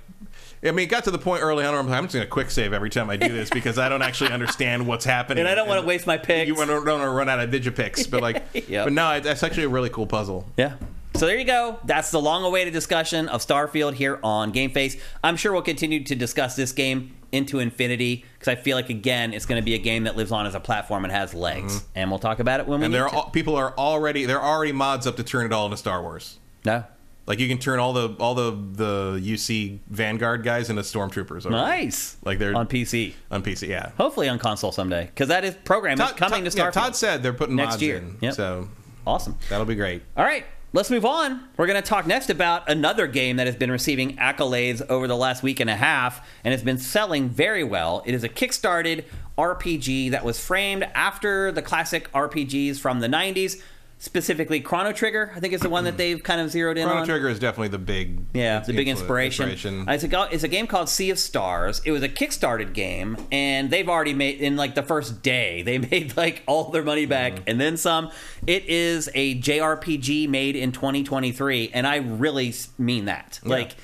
[0.61, 2.25] I mean, it got to the point early on where I'm, like, I'm just going
[2.25, 5.39] to quick save every time I do this because I don't actually understand what's happening,
[5.43, 6.47] And I don't want to waste my picks.
[6.49, 8.85] You don't want to run out of digipicks, but like, Yep.
[8.85, 10.45] but no, it- that's actually a really cool puzzle.
[10.57, 10.73] Yeah.
[11.15, 11.79] So there you go.
[11.85, 14.99] That's the long-awaited discussion of Starfield here on GameFace.
[15.23, 19.33] I'm sure we'll continue to discuss this game into infinity because I feel like again
[19.33, 21.83] it's going to be a game that lives on as a platform and has legs,
[21.95, 22.85] and we'll talk about it when we Mm-hmm.
[22.85, 23.31] And there are to.
[23.31, 26.37] people are already there are already mods up to turn it all into Star Wars.
[26.65, 26.83] no.
[27.27, 31.47] Like you can turn all the all the the UC Vanguard guys into stormtroopers.
[31.47, 32.17] Nice.
[32.25, 33.13] Like they're on PC.
[33.29, 33.67] on PC.
[33.67, 33.91] Yeah.
[33.97, 36.95] Hopefully on console someday because that is program is coming Todd- to yeah, Starfield Todd
[36.95, 37.97] said they're putting Next mods year.
[37.97, 38.33] in, Yep.
[38.33, 38.67] so
[39.05, 39.37] Awesome.
[39.47, 40.01] that'll be great.
[40.17, 41.43] All right, let's move on.
[41.57, 45.15] We're going to talk next about another game that has been receiving accolades over the
[45.15, 48.03] last week and a half and has been selling very well.
[48.05, 49.05] It is a kickstarted
[49.37, 53.61] RPG that was framed after the classic RPGs from the 90s,
[54.01, 55.31] specifically Chrono Trigger.
[55.35, 57.05] I think is the one that they've kind of zeroed in Chrono on.
[57.07, 59.87] Trigger is definitely the big Yeah, the big influ- inspiration.
[59.87, 61.81] Uh, It's a, it's a game called Sea of Stars.
[61.85, 65.77] It was a kickstarted game, and they've already made in like the first day they
[65.91, 67.43] made like all their money back Mm-hmm.
[67.47, 68.09] and then some.
[68.47, 73.39] It is a JRPG made in 2023, and I really mean that.
[73.43, 73.75] Like.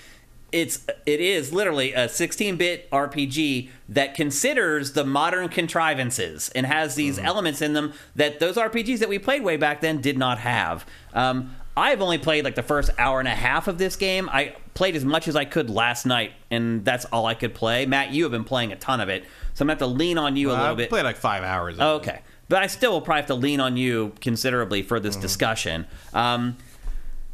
[0.55, 7.17] It's it is literally a 16-bit RPG that considers the modern contrivances and has these
[7.17, 7.25] Mm-hmm.
[7.25, 10.85] elements in them that those RPGs that we played way back then did not have.
[11.13, 14.29] Um, I've only played like the first hour and a half of this game.
[14.31, 17.85] I played as much as I could last night, and that's all I could play.
[17.85, 20.17] Matt, you have been playing a ton of it, so I'm gonna have to lean
[20.17, 20.89] on you a little I bit.
[20.89, 21.75] played like five hours.
[21.75, 21.97] of Oh, it.
[21.97, 25.03] okay, but I still will probably have to lean on you considerably for Mm-hmm.
[25.05, 25.85] this discussion.
[26.13, 26.55] Um,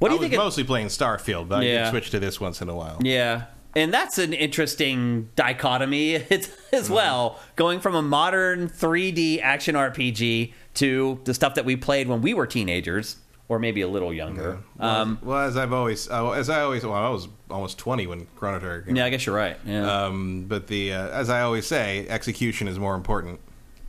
[0.01, 0.33] what do I you was think?
[0.39, 1.83] of- mostly playing Starfield, but I Yeah.
[1.85, 2.97] did switch to this once in a while.
[3.01, 3.43] Yeah.
[3.73, 6.93] And that's an interesting dichotomy as Mm-hmm.
[6.93, 12.21] well, going from a modern 3D action RPG to the stuff that we played when
[12.21, 13.15] we were teenagers,
[13.47, 14.59] or maybe a little younger.
[14.77, 18.07] Well, Um, well, as I've always, uh, as I always, well, I was almost twenty
[18.07, 18.81] when Chrono Trigger.
[18.87, 19.57] Came yeah, I guess you're right.
[19.65, 19.89] Yeah.
[20.05, 23.39] Um, but the uh, as I always say, execution is more important,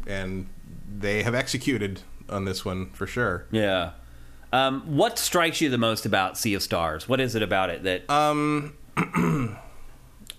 [0.06, 0.46] and
[0.98, 3.46] they have executed on this one for sure.
[3.50, 3.92] yeah.
[4.52, 7.08] Um, what strikes you the most about Sea of Stars?
[7.08, 8.08] What is it about it that?
[8.10, 8.76] Um,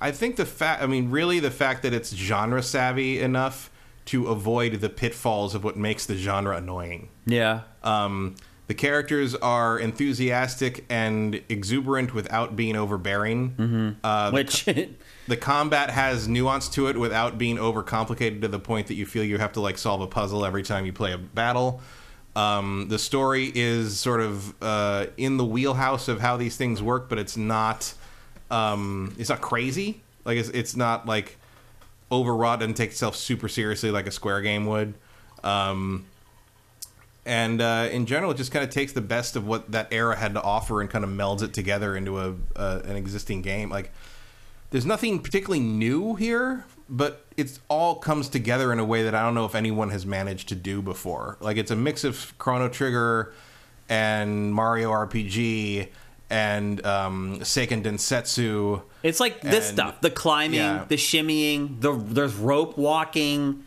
[0.02, 3.72] I think the fact, I mean, really, the fact that it's genre savvy enough
[4.06, 7.10] to avoid the pitfalls of what makes the genre annoying.
[7.26, 7.62] yeah.
[7.84, 8.36] Um,
[8.68, 13.52] the characters are enthusiastic and exuberant without being overbearing.
[13.52, 13.90] Mm-hmm.
[14.04, 14.66] Uh, the Which,
[15.28, 19.24] the combat has nuance to it without being overcomplicated to the point that you feel
[19.24, 21.82] you have to like solve a puzzle every time you play a battle.
[22.36, 27.10] Um, the story is sort of uh, in the wheelhouse of how these things work,
[27.10, 27.94] but it's not.
[28.50, 30.02] Um, it's not crazy.
[30.26, 31.38] Like it's, it's not like
[32.12, 34.94] overwrought and take itself super seriously like a Square game would.
[35.44, 36.06] Um,
[37.26, 40.16] and uh, in general, it just kind of takes the best of what that era
[40.16, 43.70] had to offer and kind of melds it together into a, a an existing game.
[43.70, 43.92] Like,
[44.72, 49.24] there's nothing particularly new here, but it's all comes together in a way that I
[49.24, 51.38] don't know if anyone has managed to do before.
[51.42, 53.34] Like, it's a mix of Chrono Trigger
[53.90, 55.90] and Mario RPG
[56.30, 58.82] and um, Seiken Densetsu.
[59.04, 60.86] it's like this And- stuff: the climbing, yeah.
[60.88, 63.64] the shimmying, the there's rope walking,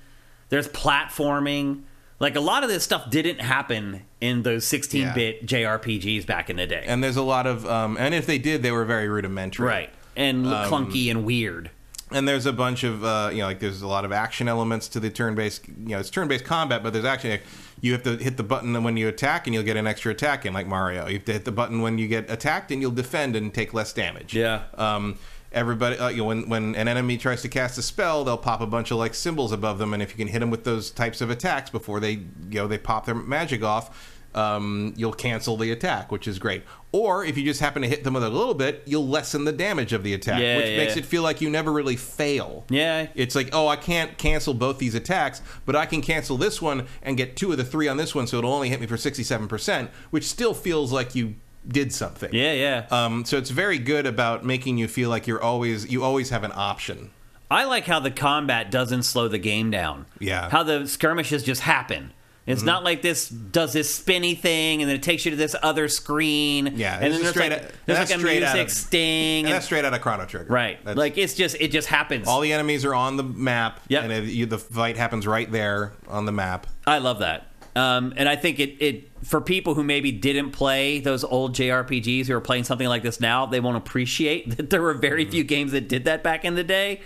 [0.48, 1.82] there's platforming.
[2.18, 6.66] Like a lot of this stuff didn't happen in those 16-bit JRPGs back in the
[6.66, 6.82] day.
[6.86, 9.66] And there's a lot of, um, and if they did, they were very rudimentary.
[9.66, 9.90] Right.
[10.16, 11.70] And Um, clunky and weird.
[12.12, 14.88] And there's a bunch of uh, you know like there's a lot of action elements
[14.88, 17.42] to the turn-based you know it's turn-based combat but there's actually like,
[17.80, 20.46] you have to hit the button when you attack and you'll get an extra attack
[20.46, 22.90] in like mario you have to hit the button when you get attacked and you'll
[22.92, 24.62] defend and take less damage Yeah.
[24.74, 25.18] um,
[25.52, 28.60] everybody uh, you know when, when an enemy tries to cast a spell they'll pop
[28.60, 30.90] a bunch of like symbols above them and if you can hit them with those
[30.90, 35.56] types of attacks before they you know they pop their magic off um, you'll cancel
[35.56, 38.28] the attack which is great or if you just happen to hit them with a
[38.28, 40.76] little bit you'll lessen the damage of the attack Yeah, which yeah.
[40.76, 43.06] makes it feel like you never really fail Yeah.
[43.14, 46.86] it's like oh i can't cancel both these attacks but i can cancel this one
[47.02, 48.96] and get two of the three on this one so it'll only hit me for
[48.96, 51.34] 67% which still feels like you
[51.66, 52.86] did something Yeah, yeah.
[52.90, 56.44] um, so it's very good about making you feel like you're always you always have
[56.44, 57.10] an option.
[57.50, 60.06] I like how the combat doesn't slow the game down.
[60.20, 60.48] Yeah.
[60.50, 62.12] How the skirmishes just happen.
[62.46, 65.56] It's not like this does this spinny thing and then it takes you to this
[65.62, 66.74] other screen.
[66.76, 69.38] Yeah, and then there's straight like, out- there's like a music of- sting.
[69.40, 70.52] And and- that's straight out of Chrono Trigger.
[70.52, 70.78] right.
[70.84, 72.28] That's- like it's just it just happens.
[72.28, 73.80] all the enemies are on the map.
[73.88, 76.66] Yeah, and it, you, the fight happens right there on the map.
[76.86, 77.50] I love that.
[77.74, 82.26] Um, and I think it, it for people who maybe didn't play those old JRPGs
[82.26, 85.32] who are playing something like this now, they won't appreciate that there were very Mm-hmm.
[85.32, 87.00] few games that did that back in the day.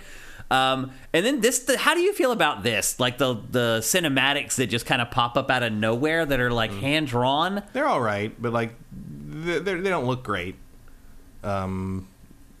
[0.51, 2.99] Um, and then this, the, how do you feel about this?
[2.99, 6.51] Like the the cinematics that just kind of pop up out of nowhere that are
[6.51, 6.79] like Mm.
[6.81, 7.63] hand drawn.
[7.73, 10.55] They're all right, but like they they don't look great.
[11.43, 12.07] Um,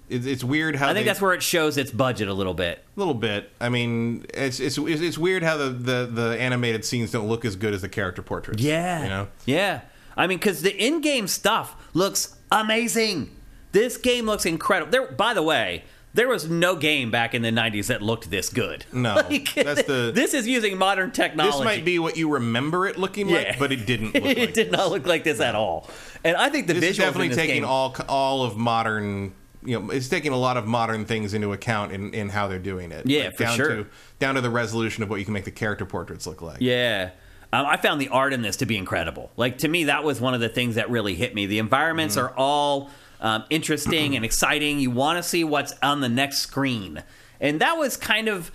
[0.09, 2.53] it's it's weird how I think they- that's where it shows its budget a little
[2.53, 2.83] bit.
[2.95, 3.49] a little bit.
[3.59, 7.45] I mean, it's it's it's it's weird how the, the the animated scenes don't look
[7.45, 8.61] as good as the character portraits.
[8.61, 9.03] Yeah.
[9.03, 9.27] you know.
[9.45, 9.81] Yeah.
[10.17, 13.35] I mean, because the in-game stuff looks amazing.
[13.71, 14.91] This game looks incredible.
[14.91, 15.83] There, by the way,
[16.13, 18.85] there was no game back in the '90s that looked this good.
[18.93, 19.15] No,
[19.55, 21.57] that's the- This is using modern technology.
[21.57, 23.37] This might be what you remember it looking Yeah.
[23.37, 24.13] like, but it didn't.
[24.15, 25.89] Look like it did not look like this at all.
[26.23, 28.57] And I think the this visuals is definitely in this taking game, all all of
[28.57, 29.33] modern
[29.63, 32.57] you know it's taking a lot of modern things into account in, in how they're
[32.59, 33.69] doing it Yeah, for down sure.
[33.75, 33.87] to
[34.19, 37.11] down to the resolution of what you can make the character portraits look like Yeah.
[37.53, 39.29] Um, I found the art in this to be incredible.
[39.35, 41.47] Like, to me, that was one of the things that really hit me.
[41.47, 42.27] The environments Mm-hmm.
[42.27, 42.89] are all
[43.21, 44.79] um, interesting and exciting.
[44.79, 47.03] You want to see what's on the next screen.
[47.39, 48.51] And that was kind of.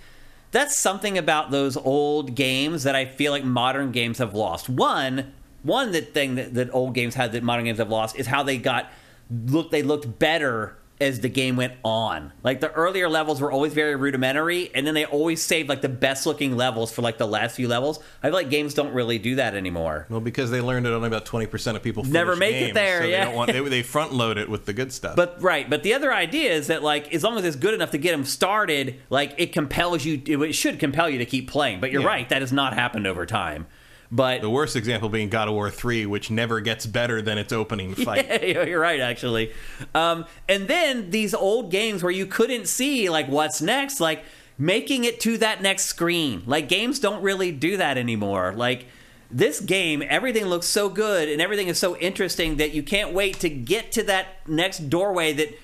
[0.51, 4.69] That's something about those old games that I feel like modern games have lost.
[4.69, 8.27] One, one that thing that, that old games had that modern games have lost is
[8.27, 8.89] how they got
[9.29, 9.71] look.
[9.71, 12.31] They looked better as the game went on.
[12.43, 15.89] Like the earlier levels were always very rudimentary, and then they always saved like the
[15.89, 17.99] best looking levels for like the last few levels.
[18.23, 20.07] I feel like games don't really do that anymore.
[20.09, 23.07] well because they learned that only about 20% of people Never make it there, so
[23.07, 23.19] yeah.
[23.19, 25.83] they, don't want, they, they front load it with the good stuff But right, but
[25.83, 28.25] the other idea is that like as long as it's good enough to get them
[28.25, 30.21] started, like it compels you.
[30.43, 31.79] It should compel you to keep playing.
[31.79, 32.07] But you're Yeah.
[32.07, 33.67] right, that has not happened over time.
[34.11, 37.51] But the worst example being God of War 3 which never gets better than its
[37.51, 39.51] opening fight Yeah, you're right, actually.
[39.93, 44.23] Um, and then these old games where you couldn't see like what's next, like
[44.57, 46.43] making it to that next screen.
[46.45, 48.53] Like games don't really do that anymore.
[48.55, 48.87] Like
[49.29, 53.39] this game, everything looks so good and everything is so interesting that you can't wait
[53.41, 55.57] to get to that next doorway that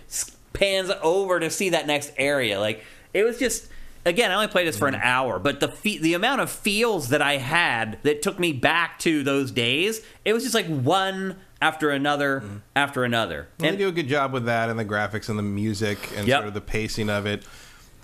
[0.52, 2.60] pans over to see that next area.
[2.60, 3.70] Like it was just.
[4.06, 7.10] Again, I only played this for an hour, but the fe- the amount of feels
[7.10, 11.38] that I had that took me back to those days, it was just like one
[11.62, 12.44] after another
[12.76, 13.48] after another.
[13.60, 15.98] Well, And they do a good job with that and the graphics and the music
[16.18, 16.38] and Yep.
[16.40, 17.44] sort of the pacing of it.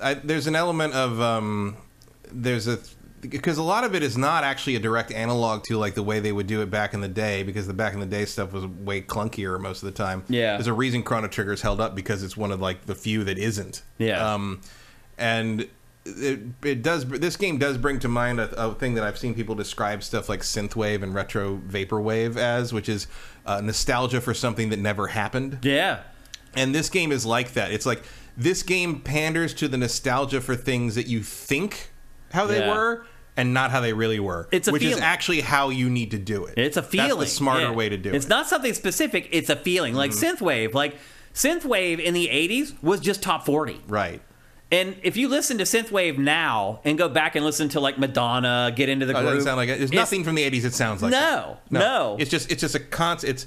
[0.01, 1.75] I, there's an element of um,
[2.31, 2.79] there's a
[3.19, 6.21] because a lot of it is not actually a direct analog to like the way
[6.21, 8.53] they would do it back in the day because the back in the day stuff
[8.53, 10.23] was way clunkier most of the time.
[10.29, 10.53] Yeah.
[10.55, 13.37] there's a reason Chrono Trigger's held up because it's one of like the few that
[13.37, 13.83] isn't.
[13.97, 14.33] Yeah.
[14.35, 14.61] um,
[15.17, 15.67] and.
[16.17, 17.05] It, it does.
[17.05, 20.29] This game does bring to mind a, a thing that I've seen people describe stuff
[20.29, 23.07] like synthwave and retro vaporwave as, which is
[23.45, 25.59] uh, nostalgia for something that never happened.
[25.63, 26.01] yeah,
[26.55, 27.71] And this game is like that.
[27.71, 28.03] It's like
[28.37, 31.91] this game panders to the nostalgia for things that you think
[32.31, 32.73] how they Yeah.
[32.73, 33.05] were
[33.35, 34.47] and not how they really were.
[34.51, 36.57] It's a which is actually how you need to do it.
[36.57, 37.09] it's a feeling.
[37.19, 37.71] That's the smarter Yeah.
[37.71, 38.27] way to do It's it.
[38.27, 38.29] Mm-hmm.
[38.37, 39.29] not something specific.
[39.31, 39.93] It's a feeling.
[39.93, 40.73] Like synthwave.
[40.73, 40.95] Like
[41.33, 43.81] synthwave in the '80s was just top forty.
[43.87, 44.21] right.
[44.71, 48.71] And if you listen to synthwave now and go back and listen to like Madonna,
[48.75, 49.77] get into the Oh, it groove, doesn't sound like it.
[49.79, 51.79] There's it's- nothing from the 80s that sounds like No, that.
[51.79, 52.17] no.
[52.19, 53.29] It's just it's just a concept.
[53.31, 53.45] It's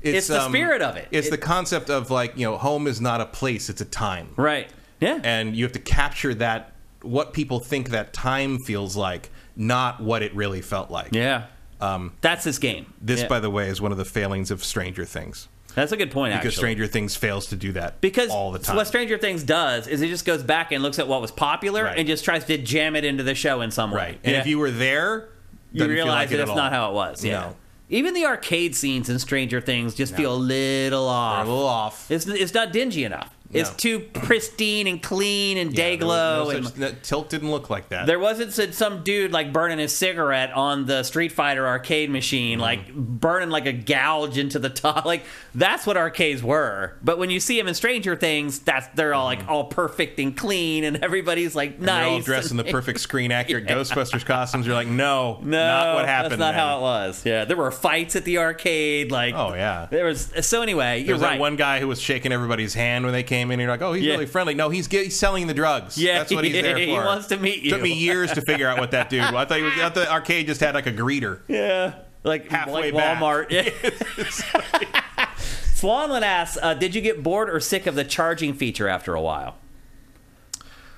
[0.00, 1.08] it's, It's the um, spirit of it.
[1.10, 3.84] It's It- the concept of like you know, home is not a place; it's a
[3.86, 4.28] time.
[4.36, 4.68] right?
[5.00, 10.00] Yeah, and you have to capture that what people think that time feels like, not
[10.00, 11.08] what it really felt like.
[11.12, 11.44] yeah.
[11.80, 12.94] Um, That's this game.
[13.02, 13.26] this, Yeah.
[13.26, 16.32] by the way, is one of the failings of Stranger Things That's a good point.
[16.34, 16.60] because actually.
[16.60, 18.76] Stranger Things fails to do that because all the time.
[18.76, 21.84] what Stranger Things does is it just goes back and looks at what was popular
[21.84, 21.98] Right.
[21.98, 23.96] and just tries to jam it into the show in some way.
[23.96, 24.40] right, and Yeah.
[24.40, 25.28] if you were there,
[25.72, 27.24] you realize like that it that's at not how it was.
[27.24, 27.32] Yeah.
[27.40, 27.56] No.
[27.90, 31.46] Even the arcade scenes in Stranger Things just feel a little They're off.
[31.46, 32.10] a little off.
[32.10, 33.30] It's it's not dingy enough.
[33.54, 33.76] It's No.
[33.76, 36.50] too pristine and clean and day there glow.
[36.50, 38.06] and tilt didn't look like that.
[38.06, 42.54] there wasn't some- some dude like burning his cigarette on the Street Fighter arcade machine,
[42.58, 42.62] mm-hmm.
[42.62, 45.04] like burning like a gouge into the top.
[45.04, 45.24] Like
[45.54, 46.94] that's what arcades were.
[47.02, 49.50] But when you see them in Stranger Things, that's they're all like mm-hmm.
[49.50, 51.86] all perfect and clean, and everybody's like nice.
[52.04, 54.66] They're all dressed in the perfect screen accurate Ghostbusters costumes.
[54.66, 56.32] You're like, no, No, not what happened.
[56.32, 56.60] That's not man.
[56.60, 57.24] how it was.
[57.24, 59.12] Yeah, there were fights at the arcade.
[59.12, 59.86] Like, Oh, yeah.
[59.90, 60.32] there was.
[60.42, 61.34] So anyway, you're was right.
[61.34, 63.60] that one guy who was shaking everybody's hand when they came in.
[63.60, 64.12] You're like, oh, he's Yeah.
[64.14, 64.54] really friendly.
[64.54, 65.96] No, he's, get, he's selling the drugs.
[65.98, 66.80] Yeah, that's what he's there for.
[66.80, 67.70] he wants to meet you.
[67.70, 69.20] Took me years to figure out what that dude.
[69.22, 69.32] was.
[69.34, 69.72] I thought he was.
[69.74, 71.40] I thought the arcade just had like a greeter.
[71.48, 73.18] Yeah, like Halfway like back.
[73.18, 73.50] Walmart.
[73.50, 75.30] Yeah.
[75.74, 79.20] Swanland asks, uh, "Did you get bored or sick of the charging feature after a
[79.20, 79.56] while?"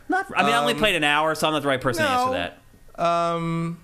[0.09, 0.27] Not.
[0.37, 2.09] I mean, I only Um, played an hour, so I'm not the right person to
[2.09, 2.35] no.
[2.35, 2.53] answer
[2.97, 3.77] that.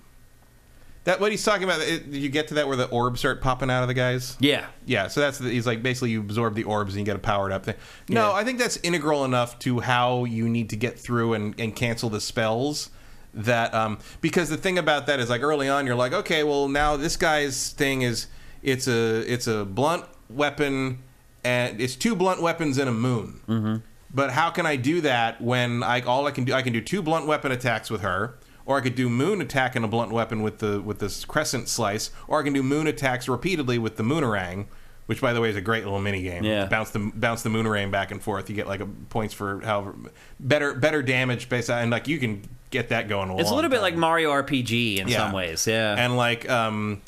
[1.05, 1.81] That what he's talking about.
[1.81, 4.37] It, did you get to that where the orbs start popping out of the guys?
[4.39, 4.67] Yeah.
[4.85, 7.19] Yeah, so that's the, he's like basically you absorb the orbs and you get a
[7.19, 7.75] powered up thing.
[8.07, 8.33] No, Yeah.
[8.33, 12.09] I think that's integral enough to how you need to get through and, and cancel
[12.09, 12.89] the spells.
[13.33, 16.67] That um, because the thing about that is like early on you're like okay well
[16.67, 18.27] now this guy's thing is
[18.61, 20.99] it's a it's a blunt weapon
[21.43, 23.41] and it's two blunt weapons and a moon.
[23.47, 23.75] Mm-hmm.
[24.13, 26.79] But how can I do that when I all I can do I can do
[26.81, 30.11] two blunt weapon attacks with her, or I could do moon attack and a blunt
[30.11, 33.97] weapon with the with this crescent slice, or I can do moon attacks repeatedly with
[33.97, 34.65] the moonerang,
[35.07, 36.43] which by the way is a great little mini game.
[36.43, 36.65] Yeah.
[36.65, 38.49] bounce the bounce the moonerang back and forth.
[38.49, 39.95] You get like a, points for however
[40.39, 43.29] better better damage based on, and like you can get that going.
[43.29, 43.83] A It's a little bit time.
[43.83, 45.17] like Mario RPG in Yeah.
[45.17, 45.67] some ways.
[45.67, 45.93] Yeah.
[45.97, 47.01] And like, um,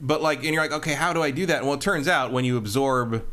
[0.00, 1.64] but like, and you're like, okay, how do I do that?
[1.64, 3.24] Well, it turns out when you absorb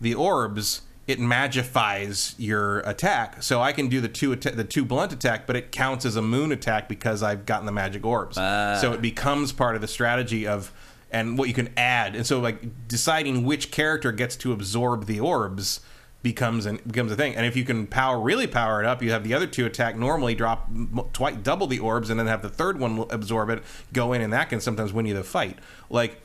[0.00, 3.42] the orbs, it magifies your attack.
[3.42, 6.16] So I can do the two atta- the two blunt attack, but it counts as
[6.16, 8.38] a moon attack because I've gotten the magic orbs.
[8.38, 8.78] Ah.
[8.80, 10.72] So it becomes part of the strategy of
[11.10, 12.16] and what you can add.
[12.16, 15.80] And so like deciding which character gets to absorb the orbs
[16.22, 17.36] becomes an, becomes a thing.
[17.36, 19.96] And if you can power really power it up, you have the other two attack
[19.96, 20.68] normally drop
[21.12, 24.32] twice double the orbs, and then have the third one absorb it, go in, and
[24.32, 25.58] that can sometimes win you the fight.
[25.90, 26.20] Like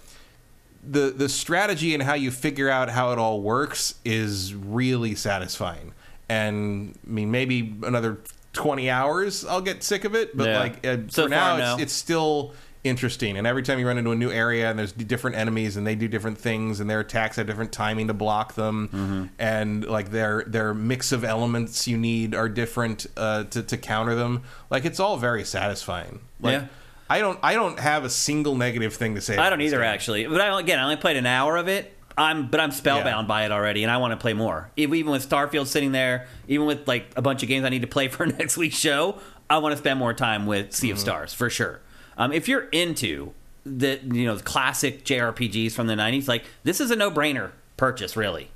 [0.83, 5.93] the the strategy and how you figure out how it all works is really satisfying.
[6.29, 8.19] And I mean, maybe another
[8.53, 10.35] twenty hours, I'll get sick of it.
[10.35, 10.59] But Yeah.
[10.59, 11.73] like uh, So for now, no.
[11.73, 13.37] it's, it's still interesting.
[13.37, 15.95] And every time you run into a new area and there's different enemies and they
[15.95, 19.25] do different things and their attacks have different timing to block them, Mm-hmm.
[19.37, 24.15] and like their their mix of elements you need are different uh, to to counter
[24.15, 24.43] them.
[24.69, 26.21] Like it's all very satisfying.
[26.39, 26.67] Like, Yeah.
[27.09, 29.37] I don't I don't have a single negative thing to say.
[29.37, 30.27] I don't either actually.
[30.27, 31.95] But I, again, I only played an hour of it.
[32.17, 33.27] I'm but I'm spellbound Yeah.
[33.27, 34.69] by it already, and I want to play more.
[34.75, 37.87] Even with Starfield sitting there, even with like a bunch of games I need to
[37.87, 41.01] play for next week's show, I want to spend more time with Sea of Mm-hmm.
[41.01, 41.79] Stars for sure.
[42.17, 43.33] Um, if you're into
[43.65, 48.17] the you know the classic JRPGs from the '90s, like this is a no-brainer purchase,
[48.17, 48.49] really.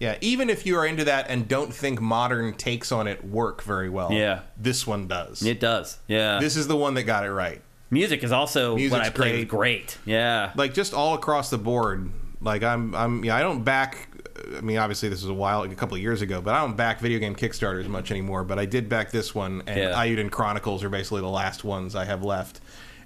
[0.00, 3.62] Yeah, even if you are into that and don't think modern takes on it work
[3.62, 4.40] very well, Yeah.
[4.56, 5.42] this one does.
[5.42, 6.38] It does, yeah.
[6.38, 7.60] This is the one that got it right.
[7.90, 9.86] Music is also Music's what I played great.
[9.88, 9.98] great.
[10.04, 12.10] Yeah, Like just all across the board.
[12.40, 14.08] Like I'm, I'm, yeah, I don't back.
[14.56, 16.76] I mean, obviously this was a while, a couple of years ago, but I don't
[16.76, 18.44] back video game Kickstarters much anymore.
[18.44, 19.92] But I did back this one, and Yeah.
[19.94, 22.60] Eiyuden Chronicles are basically the last ones I have left.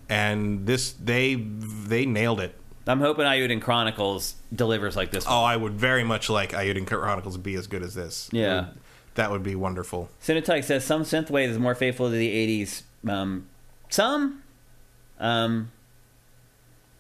[0.09, 2.55] And this, they, they nailed it.
[2.87, 5.25] I'm hoping Eiyuden Chronicles delivers like this.
[5.25, 5.35] one.
[5.35, 8.29] Oh, I would very much like Eiyuden Chronicles be as good as this.
[8.33, 8.61] Yeah.
[8.61, 8.79] Would-
[9.15, 10.09] that would be wonderful.
[10.23, 12.29] Cinetyke says some synthwave is more faithful to the
[12.65, 12.83] '80s.
[13.07, 13.47] Um,
[13.91, 14.43] some,
[15.21, 15.71] um,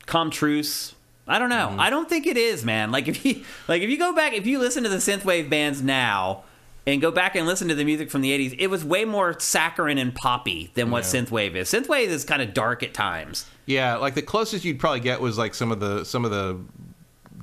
[0.07, 0.95] Comtruce.
[1.27, 1.75] I don't know.
[1.79, 2.91] I don't think it is, man.
[2.91, 5.81] Like if you like if you go back, if you listen to the synthwave bands
[5.81, 6.43] now
[6.87, 9.39] and go back and listen to the music from the '80s, it was way more
[9.39, 11.21] saccharine and poppy than what Yeah.
[11.23, 11.69] synthwave is.
[11.73, 13.47] Synthwave is kind of dark at times.
[13.67, 16.59] Yeah, like the closest you'd probably get was like some of the some of the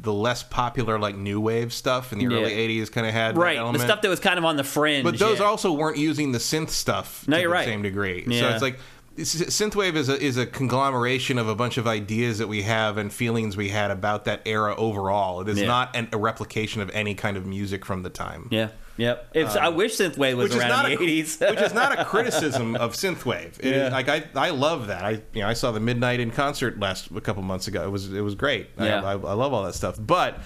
[0.01, 2.39] the less popular like new wave stuff in the Yeah.
[2.41, 4.63] early '80s kind of had that Right, the stuff that was kind of on the
[4.63, 5.03] fringe.
[5.03, 5.45] but those yeah.
[5.45, 7.65] also weren't using the synth stuff No, to you're the right.
[7.65, 8.23] same degree.
[8.39, 8.79] So it's like
[9.17, 13.11] synthwave is a is a conglomeration of a bunch of ideas that we have and
[13.11, 15.41] feelings we had about that era overall.
[15.41, 15.67] It is Yeah.
[15.67, 18.47] not an, a replication of any kind of music from the time.
[18.51, 18.69] Yeah.
[18.99, 19.29] Yep.
[19.33, 21.49] It's, I wish synthwave was Um, is around not in a, the '80s.
[21.51, 23.57] which is not a criticism of synthwave.
[23.59, 23.89] It is- Yeah.
[23.89, 25.03] like I, I love that.
[25.03, 27.83] I, you know, I saw the Midnight in concert last a couple months ago.
[27.85, 28.69] It was, it was great.
[28.77, 29.03] I- Yeah.
[29.03, 29.97] I, I, love all that stuff.
[29.99, 30.39] But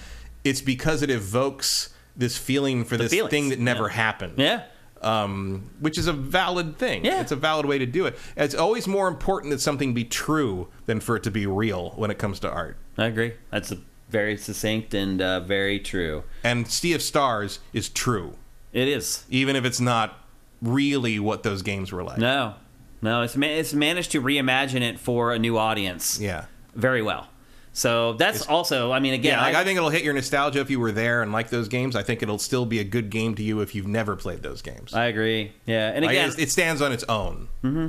[0.44, 3.30] it's because it evokes this feeling for this feelings.
[3.30, 3.92] thing that never Yeah.
[3.94, 4.34] happened.
[4.38, 4.62] yeah.
[5.02, 7.04] Um, which is a valid thing.
[7.04, 7.20] Yeah.
[7.20, 8.16] It's a valid way to do it.
[8.38, 12.10] It's always more important that something be true than for it to be real when
[12.10, 12.78] it comes to art.
[12.96, 13.34] I agree.
[13.50, 16.24] That's a very succinct and uh, very true.
[16.42, 18.36] And Sea of Stars is true,
[18.74, 19.24] It is.
[19.30, 20.18] even if it's not
[20.60, 22.18] really what those games were like.
[22.18, 22.54] No,
[23.00, 23.22] no.
[23.22, 26.44] It's ma- it's managed to reimagine it for a new audience Yeah.
[26.74, 27.28] very well.
[27.76, 30.60] So that's also, I mean, again, Yeah, like I, I think it'll hit your nostalgia
[30.60, 31.96] if you were there and like those games.
[31.96, 34.62] I think it'll still be a good game to you if you've never played those
[34.62, 34.94] games.
[34.94, 35.52] I agree.
[35.66, 37.48] Yeah, and Like, again, it, it stands on its own.
[37.64, 37.88] Mm-hmm.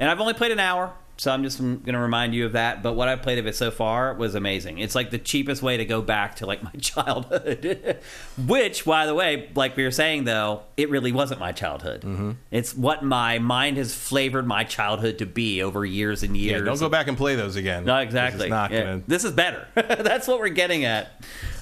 [0.00, 2.82] and I've only played an hour, so I'm just going to remind you of that.
[2.82, 4.78] But what I've played of it so far was amazing.
[4.78, 7.98] It's like the cheapest way to go back to like my childhood,
[8.46, 12.00] which, by the way, like we were saying though, it really wasn't my childhood.
[12.00, 12.30] Mm-hmm.
[12.50, 16.60] It's what my mind has flavored my childhood to be over years and years.
[16.60, 17.84] Yeah, don't go back and play those again.
[17.84, 18.48] No, This is exactly.
[18.48, 18.80] not Yeah.
[18.84, 19.02] gonna.
[19.06, 19.68] This is better.
[19.74, 21.10] That's what we're getting at.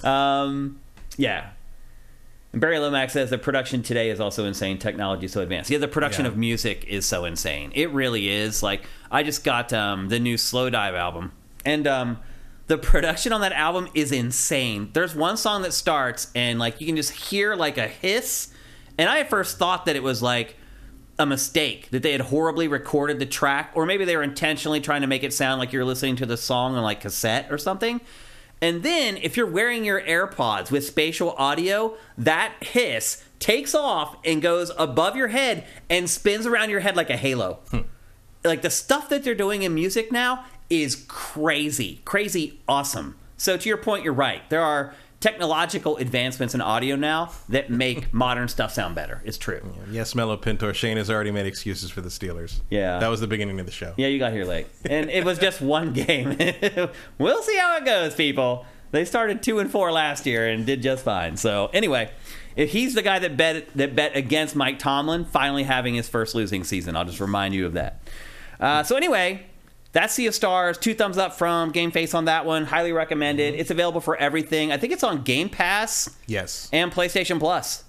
[0.04, 0.78] Um,
[1.16, 1.50] yeah.
[2.52, 4.78] And Barry Lomax says the production today is also insane.
[4.78, 5.70] Technology is so advanced.
[5.70, 6.30] Yeah, the production Yeah.
[6.30, 7.72] of music is so insane.
[7.74, 8.62] It really is.
[8.62, 11.32] Like I just got um, the new Slowdive album,
[11.66, 12.18] and um,
[12.66, 14.90] the production on that album is insane.
[14.94, 18.48] There's one song that starts, and like you can just hear like a hiss,
[18.96, 20.56] and I at first thought that it was like
[21.18, 25.00] a mistake that they had horribly recorded the track, or maybe they were intentionally trying
[25.02, 28.00] to make it sound like you're listening to the song on like cassette or something.
[28.60, 34.42] And then if you're wearing your AirPods with spatial audio, that hiss takes off and
[34.42, 37.60] goes above your head and spins around your head like a halo.
[37.70, 37.80] Hmm.
[38.44, 43.16] Like the stuff that they're doing in music now is crazy, crazy awesome.
[43.36, 44.48] So to your point, you're right.
[44.50, 49.20] There are technological advancements in audio now that make modern stuff sound better.
[49.24, 49.60] It's true.
[49.90, 50.72] Yes, Mellow Pintor.
[50.74, 52.60] Shane has already made excuses for the Steelers.
[52.70, 52.98] Yeah.
[52.98, 53.94] that was the beginning of the show.
[53.96, 56.36] Yeah, you got here late, and it was just one game.
[57.18, 58.64] we'll see how it goes, people.
[58.90, 61.36] They started two and four last year and did just fine.
[61.36, 62.10] So anyway,
[62.56, 66.34] if he's the guy that bet that bet against Mike Tomlin finally having his first
[66.34, 68.00] losing season, I'll just remind you of that.
[68.58, 69.44] Uh, so anyway.
[69.98, 70.78] That's Sea of Stars.
[70.78, 72.66] Two thumbs up from Game Face on that one.
[72.66, 73.56] Highly recommended.
[73.56, 74.70] It's available for everything.
[74.70, 77.82] I think it's on Game Pass Yes, and PlayStation Plus.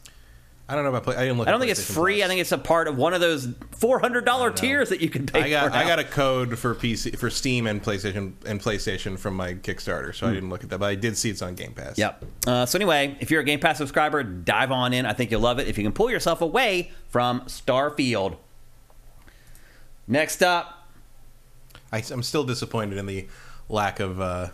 [0.68, 1.16] I don't know about play.
[1.16, 1.48] I didn't look.
[1.48, 2.24] I don't think it's free.
[2.24, 5.10] I think it's a part of one of those four hundred dollar tiers that you
[5.12, 5.78] can pay I got for.
[5.78, 10.16] I got a code for PC for Steam and PlayStation and PlayStation from my Kickstarter,
[10.16, 11.94] so I didn't look at that, but I did see it's on Game Pass.
[11.98, 12.02] Hmm.
[12.02, 12.26] Yep.
[12.48, 15.06] Uh, so anyway, if you're a Game Pass subscriber, dive on in.
[15.06, 18.38] I think you'll love it if you can pull yourself away from Starfield.
[20.08, 20.79] Next up,
[21.92, 23.28] I, am still disappointed in the
[23.68, 24.50] lack of uh,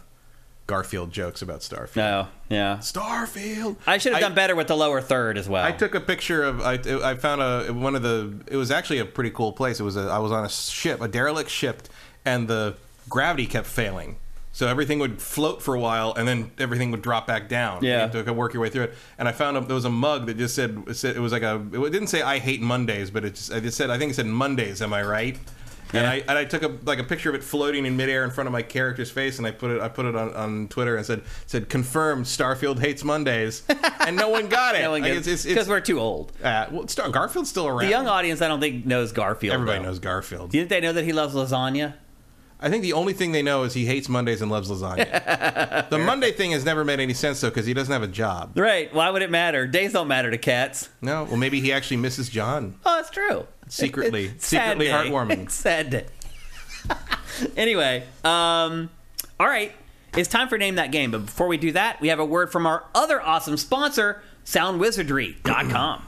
[0.67, 1.95] Garfield jokes about Starfield.
[1.97, 3.77] no, yeah, Starfield.
[3.85, 5.63] I should have done better with the lower third as well.
[5.63, 6.61] I took a picture of.
[6.61, 6.73] I,
[7.03, 8.33] I found a one of the.
[8.47, 9.79] It was actually a pretty cool place.
[9.79, 10.01] It was a.
[10.01, 11.83] I was on a ship, a derelict ship,
[12.25, 12.75] and the
[13.09, 14.17] gravity kept failing.
[14.55, 17.83] So everything would float for a while, and then everything would drop back down.
[17.83, 18.05] Yeah.
[18.09, 18.93] you had to work your way through it.
[19.17, 21.33] And I found a, there was a mug that just said, it said it was
[21.33, 21.55] like a.
[21.73, 24.15] It didn't say "I hate Mondays," but it just, it just said I think it
[24.15, 24.81] said Mondays.
[24.81, 25.37] Am I right?
[25.93, 28.31] And I and I took a like a picture of it floating in midair in
[28.31, 30.95] front of my character's face, and I put it I put it on, on Twitter
[30.97, 33.63] and said said confirmed Starfield hates Mondays,
[33.99, 34.81] and no one got it.
[34.83, 36.31] no Like, gets it's- it's- because we're too old.
[36.43, 37.79] uh, well, Star Garfield's still around.
[37.79, 39.53] The young audience, I don't think knows Garfield.
[39.53, 39.85] Everybody though.
[39.85, 40.51] knows Garfield.
[40.51, 41.93] Do you think they know that he loves lasagna?
[42.57, 45.89] I think the only thing they know is he hates Mondays and loves lasagna.
[45.89, 48.57] the Monday thing has never made any sense though because he doesn't have a job.
[48.57, 48.91] Right.
[48.93, 49.67] Why would it matter?
[49.67, 50.89] Days don't matter to cats.
[51.01, 52.75] No, well maybe he actually misses John.
[52.85, 53.45] Oh, it's true.
[53.67, 55.43] Secretly- It's a sad secretly heartwarming.
[55.43, 56.05] It's sad day.
[57.57, 58.89] anyway, um,
[59.39, 59.71] all right.
[60.15, 61.11] It's time for Name That Game.
[61.11, 66.05] But before we do that, we have a word from our other awesome sponsor, SoundWizardry.com.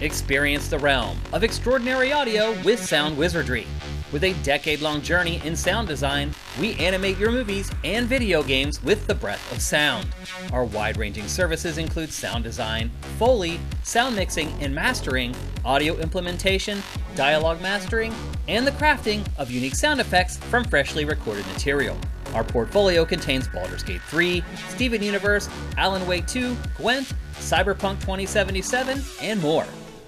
[0.00, 3.66] Experience the realm of extraordinary audio with Sound Wizardry.
[4.12, 8.82] With a decade long journey in sound design, we animate your movies and video games
[8.82, 10.06] with the breath of sound.
[10.52, 15.34] Our wide ranging services include sound design, Foley, sound mixing and mastering,
[15.64, 16.82] audio implementation,
[17.16, 18.14] dialogue mastering,
[18.48, 21.96] and the crafting of unique sound effects from freshly recorded material.
[22.34, 29.40] Our portfolio contains Baldur's Gate 3, Steven Universe, Alan Wake 2, Gwent, Cyberpunk 2077, and
[29.40, 29.66] more.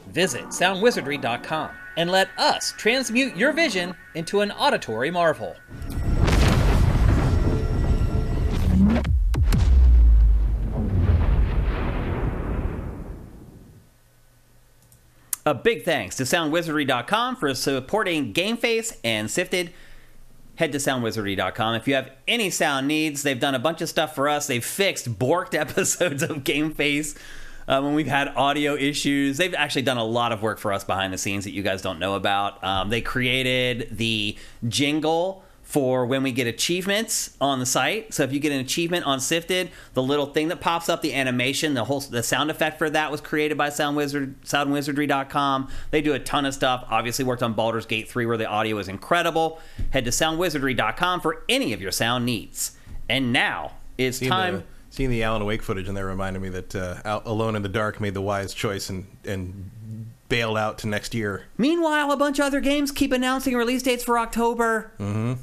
[0.09, 5.57] Visit soundwizardry.com and let us transmute your vision into an auditory marvel.
[15.47, 19.75] A big thanks to soundwizardry.com for supporting GameFace and Shifted.
[20.57, 23.23] Head to soundwizardry.com if you have any sound needs.
[23.23, 24.47] They've done a bunch of stuff for us.
[24.47, 27.19] They've fixed borked episodes of GameFace
[27.69, 29.37] uh, when we've had audio issues.
[29.37, 31.83] They've actually done a lot of work for us behind the scenes that you guys
[31.83, 32.63] don't know about.
[32.63, 34.37] Um, they created the
[34.69, 38.13] jingle for when we get achievements on the site.
[38.13, 41.15] So if you get an achievement on Shifted, the little thing that pops up, the
[41.15, 45.69] animation, the whole the sound effect for that was created by SoundWizard, SoundWizardry.com.
[45.91, 46.85] They do a ton of stuff.
[46.91, 49.59] Obviously worked on Baldur's Gate 3 where the audio is incredible.
[49.91, 52.77] Head to SoundWizardry.com for any of your sound needs.
[53.09, 54.65] And now it's time.
[54.95, 58.01] Seeing the Alan Wake footage and that reminded me that uh, Alone in the Dark
[58.01, 59.71] made the wise choice and and
[60.29, 61.45] bailed out to next year.
[61.59, 64.93] Meanwhile, a bunch of other games keep announcing release dates for October.
[64.99, 65.35] Mm-hmm.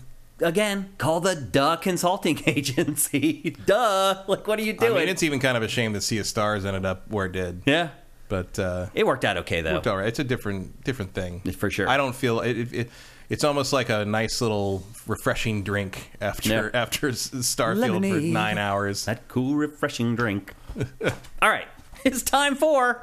[0.43, 3.55] again, call the Duh Consulting Agency.
[3.65, 4.23] Duh.
[4.27, 4.93] Like, what are you doing?
[4.93, 7.25] I mean, it's even kind of a shame that Sea of Stars ended up where
[7.27, 7.61] it did.
[7.65, 7.89] yeah.
[8.27, 9.75] But uh, It worked out okay, though.
[9.77, 10.07] It's all right.
[10.07, 11.89] It's a different different thing For sure.
[11.89, 12.57] I don't feel it.
[12.57, 12.89] it, it
[13.31, 16.79] it's almost like a nice little refreshing drink after Yeah.
[16.79, 19.05] after S- Starfield for nine hours.
[19.05, 20.53] That cool, refreshing drink.
[21.41, 21.67] All right.
[22.03, 23.01] It's time for.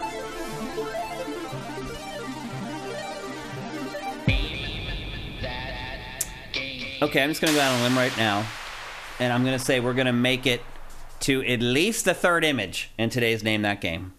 [7.01, 8.45] Okay, I'm just going to go out on a limb right now.
[9.21, 10.63] And I'm going to say we're going to make it
[11.21, 14.15] to at least the third image in today's Name That Game.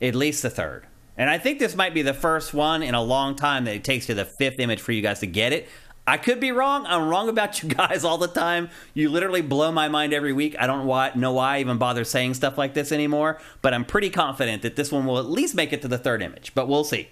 [0.00, 0.86] At least the third.
[1.16, 3.84] And I think this might be the first one in a long time that it
[3.84, 5.68] takes to the fifth image for you guys to get it.
[6.06, 6.84] I could be wrong.
[6.84, 8.68] I'm wrong about you guys all the time.
[8.92, 10.54] You literally blow my mind every week.
[10.58, 10.86] I don't
[11.16, 14.76] know why I even bother saying stuff like this anymore, but I'm pretty confident that
[14.76, 17.08] this one will at least make it to the third image, but we'll see.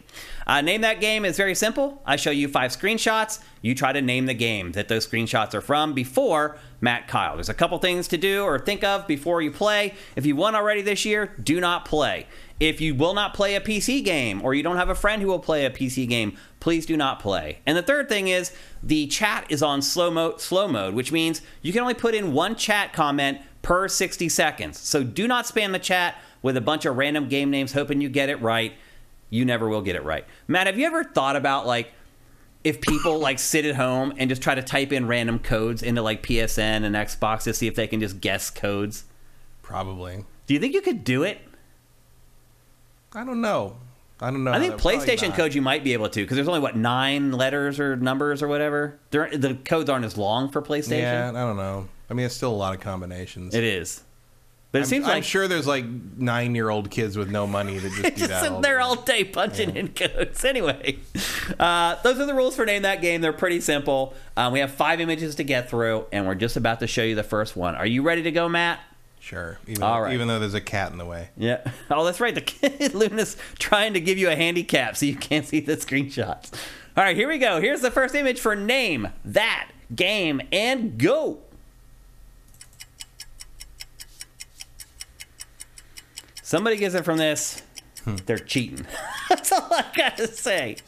[0.47, 2.02] Uh, name that game is very simple.
[2.05, 3.40] I show you five screenshots.
[3.62, 7.36] You try to name the game that those screenshots are from before Matt Keil.
[7.36, 9.94] There's a couple things to do or think of before you play.
[10.16, 12.26] If you won already this year, do not play.
[12.60, 15.28] If you will not play a PC game or you don't have a friend who
[15.28, 17.58] will play a PC game, please do not play.
[17.66, 21.42] And the third thing is the chat is on slow mode, slow mode, which means
[21.60, 24.78] you can only put in one chat comment per 60 seconds.
[24.78, 28.08] So do not spam the chat with a bunch of random game names hoping you
[28.08, 28.72] get it right.
[29.31, 30.24] You never will get it right.
[30.47, 31.92] Matt, have you ever thought about like
[32.64, 36.02] if people like sit at home and just try to type in random codes into
[36.02, 39.05] like PSN and Xbox to see if they can just guess codes?
[39.62, 40.24] Probably.
[40.47, 41.40] Do you think you could do it?
[43.15, 43.76] I don't know.
[44.20, 44.52] I don't know.
[44.52, 45.36] I think PlayStation not.
[45.36, 48.47] codes you might be able to because there's only what nine letters or numbers or
[48.47, 48.99] whatever.
[49.10, 51.00] They're, the codes aren't as long for PlayStation.
[51.00, 51.89] Yeah, I don't know.
[52.08, 53.52] I mean, it's still a lot of combinations.
[53.52, 54.00] It is,
[54.70, 57.49] but it I'm, seems I'm like sure there's like nine year old kids with no
[57.49, 58.41] money that just do just that.
[58.42, 58.82] sitting all there day.
[58.82, 60.44] all day punching in codes.
[60.52, 60.99] Anyway,
[61.58, 63.23] uh, those are the rules for name that game.
[63.23, 64.15] They're pretty simple.
[64.36, 67.16] Um, we have five images to get through, and we're just about to show you
[67.16, 67.74] the first one.
[67.74, 68.78] Are you ready to go, Matt?
[69.23, 69.57] Sure.
[69.68, 70.15] Even, All right.
[70.15, 71.28] even though there's a cat in the way.
[71.36, 71.60] Yeah.
[71.91, 72.34] Oh, that's right.
[72.34, 76.52] The kid Luna's trying to give you a handicap so you can't see the screenshots.
[76.97, 77.60] All right, here we go.
[77.60, 81.39] Here's the first image for name that game and go.
[86.42, 87.62] Somebody gets it from this.
[88.05, 88.17] Hmm.
[88.26, 88.86] They're cheating.
[89.28, 90.78] That's all I got to say.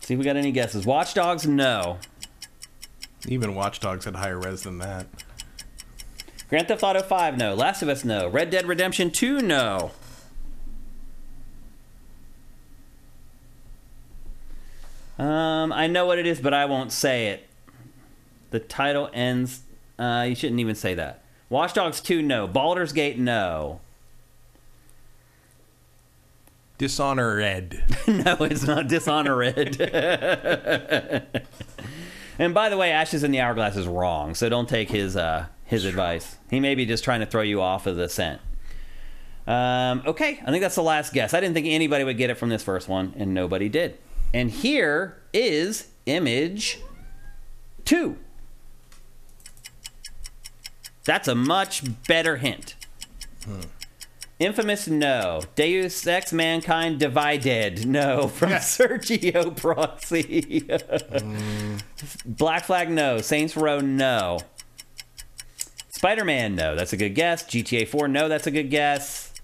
[0.00, 0.84] See if we got any guesses.
[0.84, 1.98] Watch Dogs, no.
[3.28, 5.06] Even Watch Dogs had higher res than that.
[6.48, 7.54] Grand Theft Auto 5, no.
[7.54, 8.28] Last of Us, no.
[8.28, 9.92] Red Dead Redemption 2, no.
[15.18, 17.46] Um, I know what it is, but I won't say it.
[18.50, 19.60] The title ends.
[19.98, 21.22] Uh, you shouldn't even say that.
[21.50, 22.46] Watch Dogs 2, no.
[22.46, 23.80] Baldur's Gate, no.
[26.78, 27.84] Dishonored.
[28.08, 29.76] no, it's not Dishonored.
[32.40, 35.46] and by the way, Ashes in the Hourglass is wrong, so don't take his uh,
[35.64, 36.38] his advice.
[36.48, 38.40] He may be just trying to throw you off of the scent.
[39.46, 41.34] Um, okay, I think that's the last guess.
[41.34, 43.98] I didn't think anybody would get it from this first one, and nobody did.
[44.32, 46.80] And here is image
[47.84, 48.16] two.
[51.04, 52.74] That's a much better hint.
[54.40, 55.42] Infamous, no.
[55.54, 58.26] Deus Ex Mankind Divided, no.
[58.26, 60.66] From Sergio Prossi.
[62.24, 63.18] Black Flag, no.
[63.20, 64.38] Saints Row, no.
[65.90, 66.74] Spider Man, no.
[66.74, 67.44] That's a good guess.
[67.44, 68.30] GTA 4, no.
[68.30, 69.34] That's a good guess.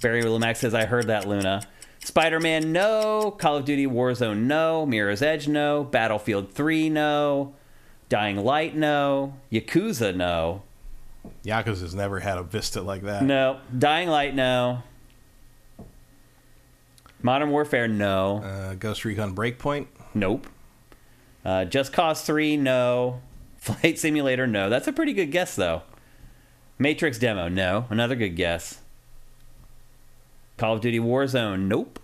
[0.00, 1.62] Barry Lemax says, I heard that, Luna.
[1.98, 3.32] Spider Man, no.
[3.32, 4.86] Call of Duty Warzone, no.
[4.86, 5.82] Mirror's Edge, no.
[5.82, 7.52] Battlefield 3, no.
[8.08, 9.34] Dying Light, no.
[9.50, 10.62] Yakuza, no.
[11.44, 13.22] Yakuza's never had a vista like that.
[13.22, 13.60] No.
[13.76, 14.82] Dying Light, no.
[17.22, 18.38] Modern Warfare, no.
[18.42, 19.86] Uh, Ghost Recon Breakpoint.
[20.14, 20.46] Nope.
[21.44, 23.20] Uh, Just Cause 3, no.
[23.56, 24.68] Flight Simulator, no.
[24.70, 25.82] That's a pretty good guess, though.
[26.78, 27.86] Matrix Demo, no.
[27.90, 28.80] Another good guess.
[30.56, 31.98] Call of Duty Warzone, nope.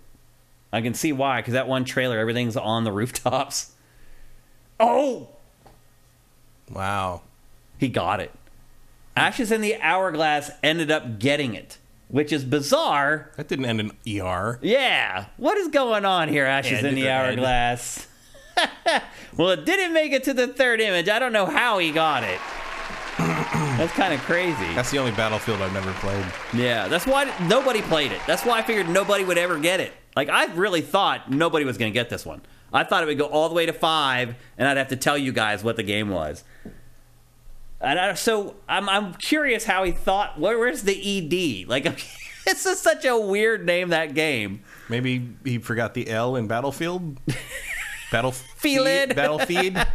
[0.71, 3.71] I can see why, because that one trailer, everything's on the rooftops.
[4.79, 5.29] Oh!
[6.71, 7.21] Wow.
[7.77, 8.31] He got it.
[9.15, 11.77] Ashes in the Hourglass ended up getting it,
[12.07, 13.31] which is bizarre.
[13.37, 14.59] That didn't end in ER.
[14.61, 15.25] Yeah.
[15.37, 17.11] What is going on here, Ashes in the or?
[17.11, 18.07] Hourglass?
[19.37, 21.09] well, it didn't make it to the third image.
[21.09, 22.39] I don't know how he got it.
[23.77, 24.73] That's kind of crazy.
[24.73, 26.25] That's the only Battlefield I've never played.
[26.53, 28.19] Yeah, that's why nobody played it.
[28.25, 29.93] That's why I figured nobody would ever get it.
[30.15, 32.41] Like, I really thought nobody was going to get this one.
[32.71, 35.17] I thought it would go all the way to five, and I'd have to tell
[35.17, 36.43] you guys what the game was.
[37.83, 40.39] And I, so I'm, I'm curious how he thought.
[40.39, 41.67] Where, where's the ED?
[41.67, 41.83] Like,
[42.45, 44.63] this is such a weird name that game.
[44.89, 47.19] Maybe he forgot the L in Battlefield.
[48.11, 49.15] Battlefield.
[49.15, 49.77] Battlefield.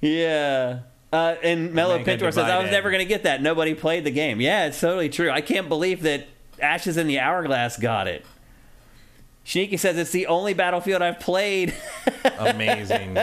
[0.00, 0.80] Yeah.
[1.12, 3.42] Uh, and Mellow Pintor says, I was never going to get that.
[3.42, 4.40] Nobody played the game.
[4.40, 5.30] Yeah, it's totally true.
[5.30, 6.28] I can't believe that
[6.60, 8.24] Ashes in the Hourglass got it.
[9.48, 11.74] Sneaky says, it's the only Battlefield I've played.
[12.38, 13.16] Amazing.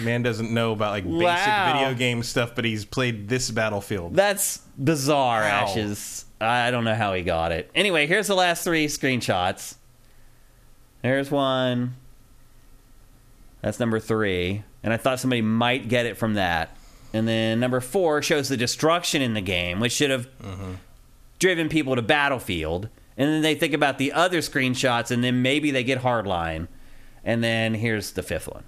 [0.00, 1.72] Man doesn't know about like basic Wow.
[1.72, 4.14] video game stuff, but he's played this Battlefield.
[4.14, 5.64] That's bizarre, How?
[5.64, 6.26] Ashes.
[6.40, 7.72] I don't know how he got it.
[7.74, 9.74] Anyway, here's the last three screenshots.
[11.02, 11.96] There's one.
[13.62, 14.62] That's number three.
[14.84, 16.76] And I thought somebody might get it from that.
[17.12, 20.74] And then number four shows the destruction in the game, which should have mm-hmm.
[21.40, 22.90] driven people to Battlefield.
[23.16, 26.68] And then they think about the other screenshots, and then maybe they get Hardline.
[27.24, 28.64] And then here's the fifth one,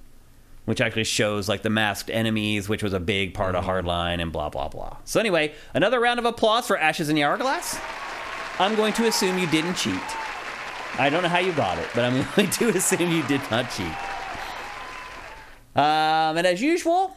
[0.64, 4.32] which actually shows like the masked enemies, which was a big part of Hardline, and
[4.32, 4.96] blah, blah, blah.
[5.04, 7.78] So, anyway, another round of applause for Ashes in the Hourglass.
[8.58, 10.00] I'm going to assume you didn't cheat.
[10.98, 13.70] I don't know how you got it, but I'm going to assume you did not
[13.70, 13.86] cheat.
[15.76, 17.14] Um, and as usual,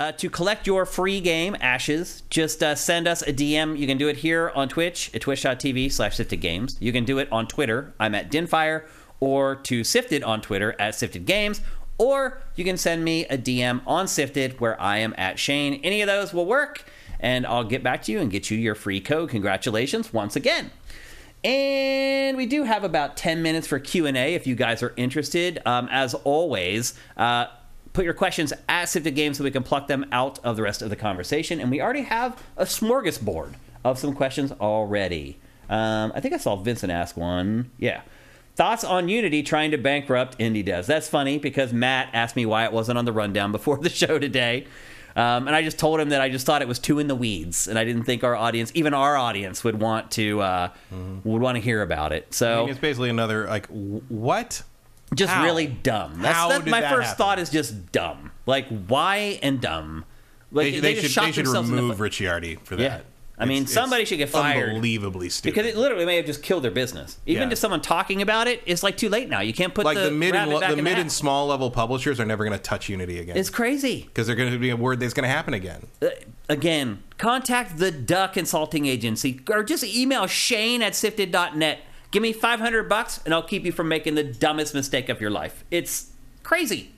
[0.00, 3.78] uh, to collect your free game, Ashes, just uh, send us a DM.
[3.78, 6.76] You can do it here on Twitch at twitch.tv slash Shifted Games.
[6.80, 7.94] You can do it on Twitter.
[8.00, 8.82] I'm at Dinferno.
[9.20, 11.60] Or to Shifted on Twitter at Shifted Games.
[11.96, 15.80] Or you can send me a DM on Shifted where I am at Shane.
[15.84, 16.84] Any of those will work.
[17.20, 19.30] And I'll get back to you and get you your free code.
[19.30, 20.72] Congratulations once again.
[21.44, 25.60] And we do have about 10 minutes for Q&A if you guys are interested.
[25.64, 27.46] Um, as always, uh,
[27.94, 30.82] put your questions at Shifted Games so we can pluck them out of the rest
[30.82, 31.58] of the conversation.
[31.60, 35.38] And we already have a smorgasbord of some questions already.
[35.70, 37.70] Um, I think I saw Vincent ask one.
[37.78, 38.02] Yeah.
[38.56, 40.86] Thoughts on Unity trying to bankrupt indie devs?
[40.86, 44.18] That's funny because Matt asked me why it wasn't on the rundown before the show
[44.18, 44.66] today.
[45.16, 47.14] Um, and I just told him that I just thought it was too in the
[47.14, 50.68] weeds, and I didn't think our audience, even our audience, would want to uh,
[51.22, 52.26] would want to hear about it.
[52.30, 54.64] I So mean, it's basically another like what?
[55.14, 55.44] Just How?
[55.44, 56.20] really dumb.
[56.20, 57.18] That's, How that's my that first happen?
[57.18, 58.30] thought is just dumb.
[58.46, 60.04] Like why and dumb.
[60.52, 61.98] Like They, they just should shot they should themselves in the remove.
[61.98, 62.82] Riccitiello for that.
[62.82, 63.00] Yeah.
[63.36, 64.68] I mean, It's- somebody it's should get fired.
[64.68, 65.54] Unbelievably stupid.
[65.56, 67.18] Because it literally may have just killed their business.
[67.26, 67.48] Even Yeah.
[67.48, 69.40] just someone talking about it, it's like too late now.
[69.40, 72.20] You can't put like the, the, mid and lo- the mid and small level publishers
[72.20, 73.36] are never going to touch Unity again.
[73.36, 74.02] It's crazy.
[74.04, 75.88] because they're going to be a word that's going to happen again.
[76.00, 76.10] Uh,
[76.48, 81.80] again, contact the Duck Consulting Agency or just email Shane at shifted.net.
[82.14, 85.32] Give me 500 bucks and I'll keep you from making the dumbest mistake of your
[85.32, 85.64] life.
[85.72, 86.12] It's
[86.44, 86.92] crazy.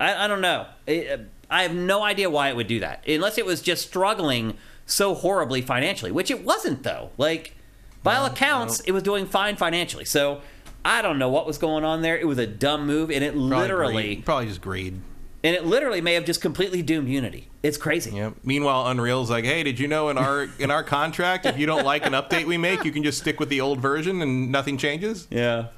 [0.00, 0.64] I, I don't know.
[0.86, 3.06] It, uh, I have no idea why it would do that.
[3.06, 7.10] Unless it was just struggling so horribly financially, which it wasn't, though.
[7.18, 7.56] Like,
[8.02, 10.06] by all accounts, it was doing fine financially.
[10.06, 10.40] So
[10.82, 12.16] I don't know what was going on there.
[12.16, 14.24] It was a dumb move, and it Probably literally, greed.
[14.24, 14.98] probably just greed.
[15.44, 17.48] And it literally may have just completely doomed Unity.
[17.62, 18.10] It's crazy.
[18.16, 18.34] Yep.
[18.44, 21.84] Meanwhile, Unreal's like, hey, did you know in our in our contract, if you don't
[21.84, 24.76] like an update we make, you can just stick with the old version and nothing
[24.78, 25.26] changes.
[25.30, 25.68] Yeah.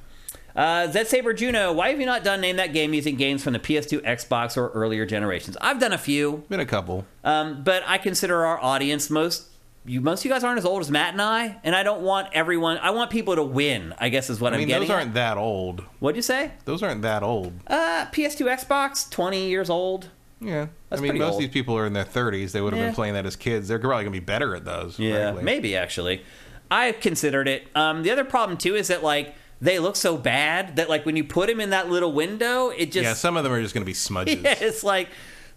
[0.53, 3.53] Uh, Zed Saber Juno, why have you not done name that game using games from
[3.53, 5.55] the PS2, Xbox, or earlier generations?
[5.61, 7.05] I've done a few, Been a couple.
[7.23, 9.47] um, but I consider our audience most
[9.85, 12.01] you most of you guys aren't as old as Matt and I, and I don't
[12.01, 12.77] want everyone.
[12.77, 13.93] I want people to win.
[13.99, 14.87] I guess is what I am mean, getting.
[14.87, 15.81] those aren't that old.
[15.99, 16.51] What'd you say?
[16.65, 17.53] Those aren't that old.
[17.67, 20.09] Uh, PS2, Xbox, twenty years old.
[20.39, 20.67] Yeah.
[20.89, 21.35] That's I mean, most old.
[21.35, 22.51] of these people are in their 30s.
[22.51, 22.87] They would have Yeah.
[22.87, 23.67] been playing that as kids.
[23.67, 24.95] They're probably going to be better at those.
[24.95, 25.43] frankly.
[25.43, 26.23] maybe actually.
[26.71, 27.67] I've considered it.
[27.75, 31.15] Um, the other problem too is that like they look so bad that like when
[31.15, 33.75] you put them in that little window, it just Yeah, some of them are just
[33.75, 34.41] going to be smudges.
[34.43, 35.09] Yeah, it's like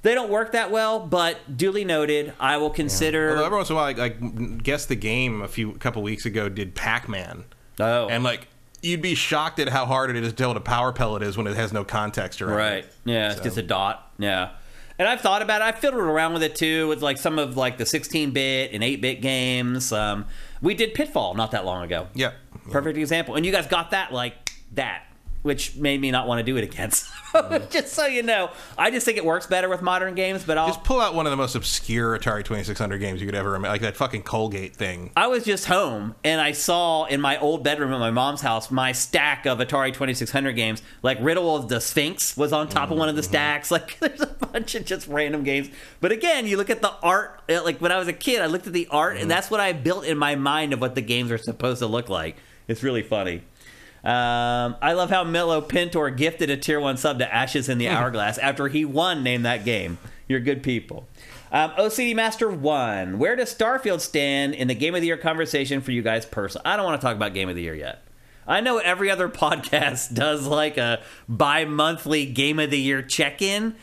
[0.04, 2.34] they don't work that well, but duly noted.
[2.38, 3.30] I will consider.
[3.30, 6.26] Although every once in a while, like, like guess the game a few couple weeks
[6.26, 7.44] ago did Pac-Man,
[7.80, 8.46] oh, and like
[8.82, 11.38] you'd be shocked at how hard it is to tell what a power pellet is
[11.38, 12.56] when it has no context around.
[12.56, 12.84] right.
[12.84, 12.94] it.
[13.06, 14.12] Yeah, it's just a dot.
[14.18, 14.50] Yeah.
[14.98, 15.64] And I've thought about it.
[15.64, 19.22] I've fiddled around with it too, with like some of like the 16-bit and 8-bit
[19.22, 19.90] games.
[19.90, 20.26] Um,
[20.62, 22.08] we did Pitfall not that long ago.
[22.14, 22.32] Yeah.
[22.70, 23.34] Perfect example.
[23.34, 25.04] And you guys got that like that,
[25.44, 26.90] which made me not want to do it again.
[26.90, 27.08] So,
[27.70, 30.42] just so you know, I just think it works better with modern games.
[30.42, 33.34] But I'll Just pull out one of the most obscure Atari 2600 games you could
[33.34, 35.10] ever remember, like that fucking Colgate thing.
[35.16, 38.70] I was just home and I saw in my old bedroom at my mom's house
[38.70, 40.82] my stack of Atari 2600 games.
[41.02, 43.28] Like Riddle of the Sphinx was on top of one of the Mm-hmm.
[43.30, 43.70] stacks.
[43.74, 45.68] Like there's a bunch of just random games.
[46.00, 47.42] But again, you look at the art.
[47.50, 49.22] uh, Like when I was a kid, I looked at the art Mm-hmm.
[49.22, 51.86] and that's what I built in my mind of what the games are supposed to
[51.86, 52.36] look like.
[52.66, 53.42] It's really funny.
[54.04, 57.88] Um, I love how Milo Pintor gifted a tier one sub to Ashes in the
[57.90, 59.98] Hourglass after he won Name That Game.
[60.28, 61.06] You're good people.
[61.50, 65.80] Um, OCD Master One, where does Starfield stand in the Game of the Year conversation
[65.80, 66.66] for you guys personally?
[66.66, 68.02] I don't want to talk about Game of the Year yet.
[68.46, 73.74] I know every other podcast does like a bi-monthly Game of the Year check-in,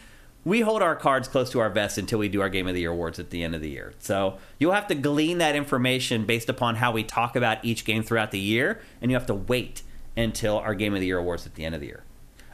[0.43, 2.81] we hold our cards close to our vest until we do our Game of the
[2.81, 3.93] Year awards at the end of the year.
[3.99, 8.03] So you'll have to glean that information based upon how we talk about each game
[8.03, 9.83] throughout the year, and you have to wait
[10.17, 12.03] until our Game of the Year awards at the end of the year.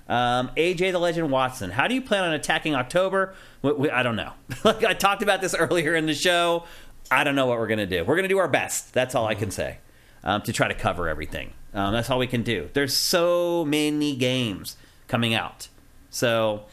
[0.10, 3.36] Um, AJ the Legend Watson, how do you plan on attacking October?
[3.62, 4.32] We, we, I don't know.
[4.64, 6.64] like I talked about this earlier in the show.
[7.12, 8.04] I don't know what we're going to do.
[8.04, 8.94] We're going to do our best.
[8.94, 9.80] That's all I can say
[10.24, 11.54] um, to try to cover everything.
[11.74, 12.70] Um, that's all we can do.
[12.74, 14.78] There's so many games
[15.08, 15.68] coming out.
[16.10, 16.66] So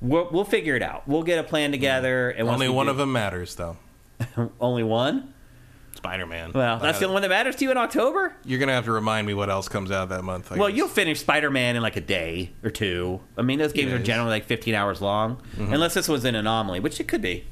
[0.00, 1.06] we'll, we'll figure it out.
[1.08, 2.30] We'll get a plan together.
[2.30, 3.76] And Only one do- of them matters, though.
[4.60, 5.33] Only one?
[6.04, 6.52] Spider Man.
[6.52, 8.36] Well, that's the only one that matters to you in October?
[8.44, 10.52] You're gonna have to remind me what else comes out that month.
[10.52, 10.76] I Well, guess.
[10.76, 13.20] you'll finish Spider Man in like a day or two.
[13.38, 15.72] I mean, those games are generally like 15 hours long, Mm-hmm.
[15.72, 17.44] unless this was an anomaly, which it could be.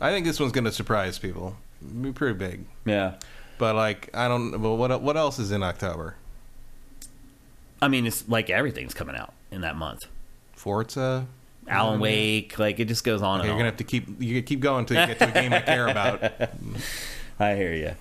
[0.00, 1.56] I think this one's gonna surprise people.
[2.00, 2.64] Be pretty big.
[2.86, 3.16] Yeah.
[3.58, 4.58] But like, I don't.
[4.60, 6.14] Well, what what else is in October?
[7.82, 10.06] I mean, it's like everything's coming out in that month.
[10.54, 11.26] Forza.
[11.68, 13.58] Alan Wake, like it just goes on Okay, and you're on.
[13.58, 15.86] gonna have to keep you keep going until you get to a game I care
[15.88, 16.22] about.
[17.40, 17.94] I hear you.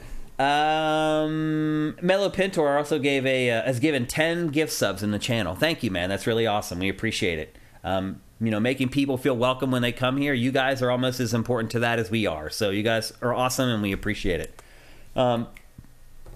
[0.43, 5.55] Um, Mello Pintor also gave a uh, has given ten gift subs in the channel.
[5.55, 6.09] Thank you, man.
[6.09, 6.79] That's really awesome.
[6.79, 7.55] We appreciate it.
[7.83, 10.33] Um, you know, making people feel welcome when they come here.
[10.33, 12.51] You guys are almost as important to that as we are.
[12.51, 14.61] So you guys are awesome, and we appreciate it.
[15.15, 15.47] Um,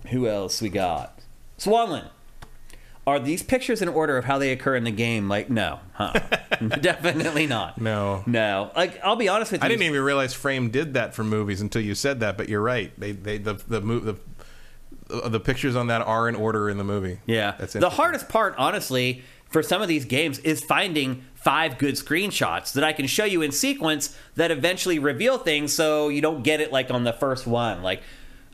[0.09, 1.19] who else we got?
[1.59, 2.09] Swanlin.
[3.07, 5.27] Are these pictures in order of how they occur in the game?
[5.27, 6.13] Like, no, huh?
[6.81, 7.81] Definitely not.
[7.81, 8.23] No.
[8.27, 8.71] no.
[8.75, 9.65] Like, I'll be honest with you.
[9.65, 12.37] I didn't even realize Frame did that for movies until you said that.
[12.37, 12.91] But you're right.
[12.99, 14.17] They they the the the,
[15.07, 17.19] the, the pictures on that are in order in the movie.
[17.25, 17.55] Yeah.
[17.57, 22.73] that's the hardest part, honestly, for some of these games is finding five good screenshots
[22.73, 26.61] that I can show you in sequence that eventually reveal things so you don't get
[26.61, 27.81] it like on the first one.
[27.81, 28.03] Like,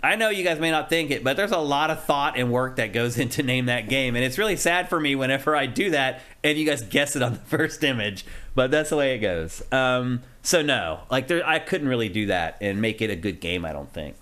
[0.03, 2.51] I know you guys may not think it, but there's a lot of thought and
[2.51, 4.15] work that goes into name that game.
[4.15, 7.21] And it's really sad for me whenever I do that and you guys guess it
[7.21, 8.25] on the first image.
[8.55, 9.61] But that's the way it goes.
[9.71, 13.39] Um, so, no, like, there, I couldn't really do that and make it a good
[13.39, 14.15] game, I don't think.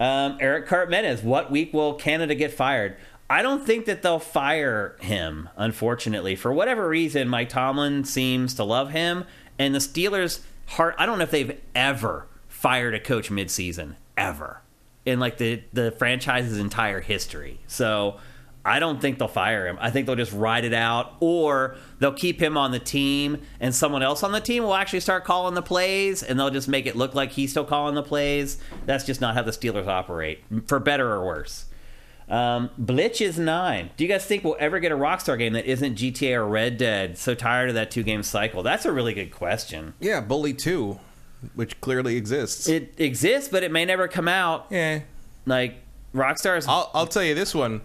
[0.00, 2.96] Um, Eric Cartmenez, what week will Canada get fired?
[3.30, 6.36] I don't think that they'll fire him, unfortunately.
[6.36, 9.24] For whatever reason, Mike Tomlin seems to love him.
[9.58, 14.60] And the Steelers, heart, I don't know if they've ever fired a coach midseason, ever,
[15.04, 17.60] in like the, the franchise's entire history.
[17.66, 18.18] So
[18.64, 19.76] I don't think they'll fire him.
[19.80, 23.74] I think they'll just ride it out, or they'll keep him on the team, and
[23.74, 26.86] someone else on the team will actually start calling the plays, and they'll just make
[26.86, 28.58] it look like he's still calling the plays.
[28.86, 31.66] That's just not how the Steelers operate, for better or worse.
[32.28, 33.90] Um, Blitch is nine.
[33.96, 36.78] Do you guys think we'll ever get a Rockstar game that isn't GTA or Red
[36.78, 37.18] Dead?
[37.18, 38.62] So tired of that two game cycle.
[38.62, 39.94] That's a really good question.
[39.98, 41.00] Yeah, Bully Two,
[41.54, 42.68] which clearly exists.
[42.68, 44.66] It exists, but it may never come out.
[44.70, 45.00] yeah.
[45.46, 45.76] Like
[46.14, 47.82] Rockstar's I'll I'll tell you this one.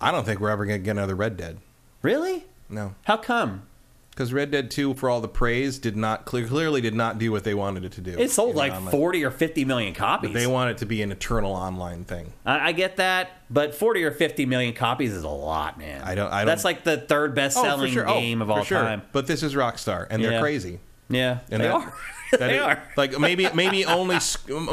[0.00, 1.58] I don't think we're ever gonna get another Red Dead.
[2.02, 2.44] really?
[2.68, 2.94] No.
[3.04, 3.62] How come?
[4.10, 7.30] Because Red Dead 2, for all the praise, did not clear, clearly did not do
[7.30, 8.16] what they wanted it to do.
[8.18, 8.90] It sold like online.
[8.90, 10.32] forty or fifty million copies.
[10.32, 12.32] They want it to be an eternal online thing.
[12.46, 16.02] I, I get that, but forty or fifty million copies is a lot, man.
[16.02, 18.64] I don't- I don't- That's like the third best oh, selling oh, game of all
[18.64, 19.02] time.
[19.12, 20.30] But this is Rockstar, and Yeah.
[20.30, 20.80] they're crazy.
[21.10, 21.94] Yeah, And they that- are.
[22.38, 22.82] they it- are.
[22.96, 24.18] Like maybe maybe only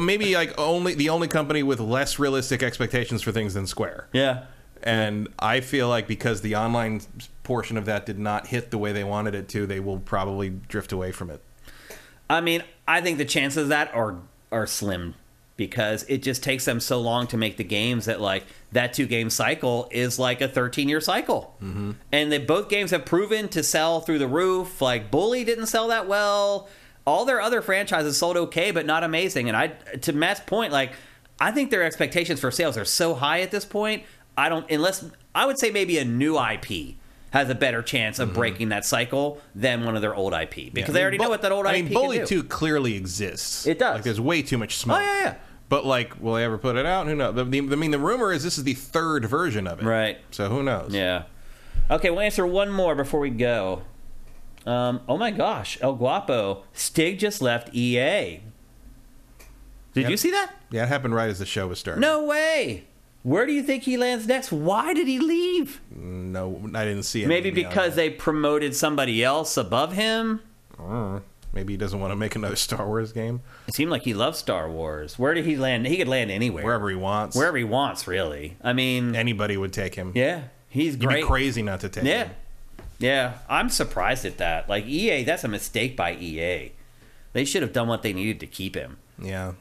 [0.02, 4.08] maybe like only the only company with less realistic expectations for things than Square.
[4.14, 4.46] Yeah.
[4.82, 7.02] And I feel like because the online
[7.44, 10.50] portion of that did not hit the way they wanted it to, they will probably
[10.50, 11.42] drift away from it.
[12.30, 14.18] I mean, I think the chances of that are
[14.52, 15.16] are slim
[15.56, 19.06] because it just takes them so long to make the games that like that two
[19.06, 21.56] game cycle is like a 13 year cycle.
[21.62, 21.92] Mm-hmm.
[22.12, 24.82] And they both games have proven to sell through the roof.
[24.82, 26.68] Like Bully didn't sell that well.
[27.06, 29.50] All their other franchises sold okay, but not amazing.
[29.50, 30.94] And I, to Matt's point, like
[31.40, 34.04] I think their expectations for sales are so high at this point.
[34.38, 36.96] I don't unless I would say maybe a new IP
[37.32, 38.38] has a better chance of mm-hmm.
[38.38, 41.52] breaking that cycle than one of their old IP because they already know what that
[41.52, 42.26] old I IP mean, Bully.
[42.26, 43.66] 2 clearly exists.
[43.66, 43.96] It does.
[43.96, 45.00] Like, there's way too much smoke.
[45.00, 45.36] Oh yeah, yeah.
[45.68, 47.08] But like, will they ever put it out?
[47.08, 47.34] Who knows?
[47.34, 49.86] The, the, I mean, the rumor is this is the third version of it.
[49.86, 50.20] Right.
[50.30, 50.94] So who knows?
[50.94, 51.24] Yeah.
[51.90, 53.82] Okay, we'll answer one more before we go.
[54.66, 56.64] Um, oh my gosh, El Guapo.
[56.74, 58.42] Stig just left EA.
[59.94, 60.54] Did you see that?
[60.72, 62.02] Yeah, it happened right as the show was starting.
[62.02, 62.86] No way.
[63.22, 64.52] Where do you think he lands next?
[64.52, 65.80] Why did he leave?
[65.96, 67.28] No, I didn't see it.
[67.28, 70.42] Maybe because they promoted somebody else above him?
[71.54, 74.36] maybe he doesn't want to make another Star Wars game It seemed like he loved
[74.36, 75.18] Star Wars.
[75.20, 75.86] Where did he land?
[75.86, 76.64] He could land anywhere.
[76.64, 77.36] wherever he wants.
[77.38, 78.58] Wherever he wants, really.
[78.62, 80.12] I mean, anybody would take him.
[80.16, 81.22] yeah, he's You'd great.
[81.22, 82.24] be crazy not to take Yeah.
[82.24, 82.30] him.
[82.30, 82.36] Yeah.
[83.50, 84.70] I'm surprised at that.
[84.70, 86.72] Like EA, that's a mistake by EA.
[87.34, 88.98] They should have done what they needed to keep him.
[89.22, 89.54] Yeah,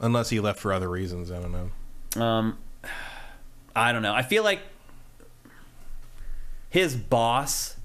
[0.00, 1.30] unless he left for other reasons.
[1.30, 2.22] I don't know.
[2.22, 2.58] Um
[3.76, 4.14] I don't know.
[4.14, 4.60] I feel like
[6.68, 7.76] his boss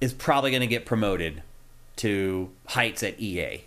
[0.00, 1.42] is probably going to get promoted
[1.96, 3.62] to heights at EA.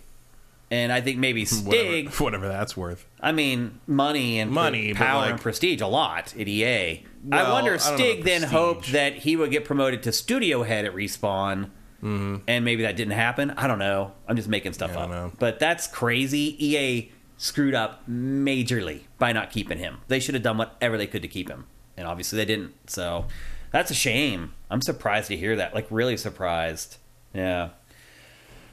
[0.70, 1.66] And I think maybe Stig,
[2.06, 3.06] whatever, whatever that's worth.
[3.20, 7.04] I mean, money and Money, power like- and prestige a lot at EA.
[7.30, 10.94] I wonder if Stig then hoped that he would get promoted to studio head at
[10.94, 11.70] Respawn.
[12.02, 12.36] Mm-hmm.
[12.48, 13.50] And maybe that didn't happen.
[13.50, 14.12] I don't know.
[14.26, 15.38] I'm just making stuff don't up.
[15.38, 16.56] But that's crazy.
[16.58, 19.98] EA screwed up majorly by not keeping him.
[20.08, 21.66] They should have done whatever they could to keep him.
[21.98, 22.72] And obviously they didn't.
[22.88, 23.26] So
[23.70, 24.54] that's a shame.
[24.70, 25.74] I'm surprised to hear that.
[25.74, 26.96] Like, really surprised.
[27.34, 27.70] Yeah.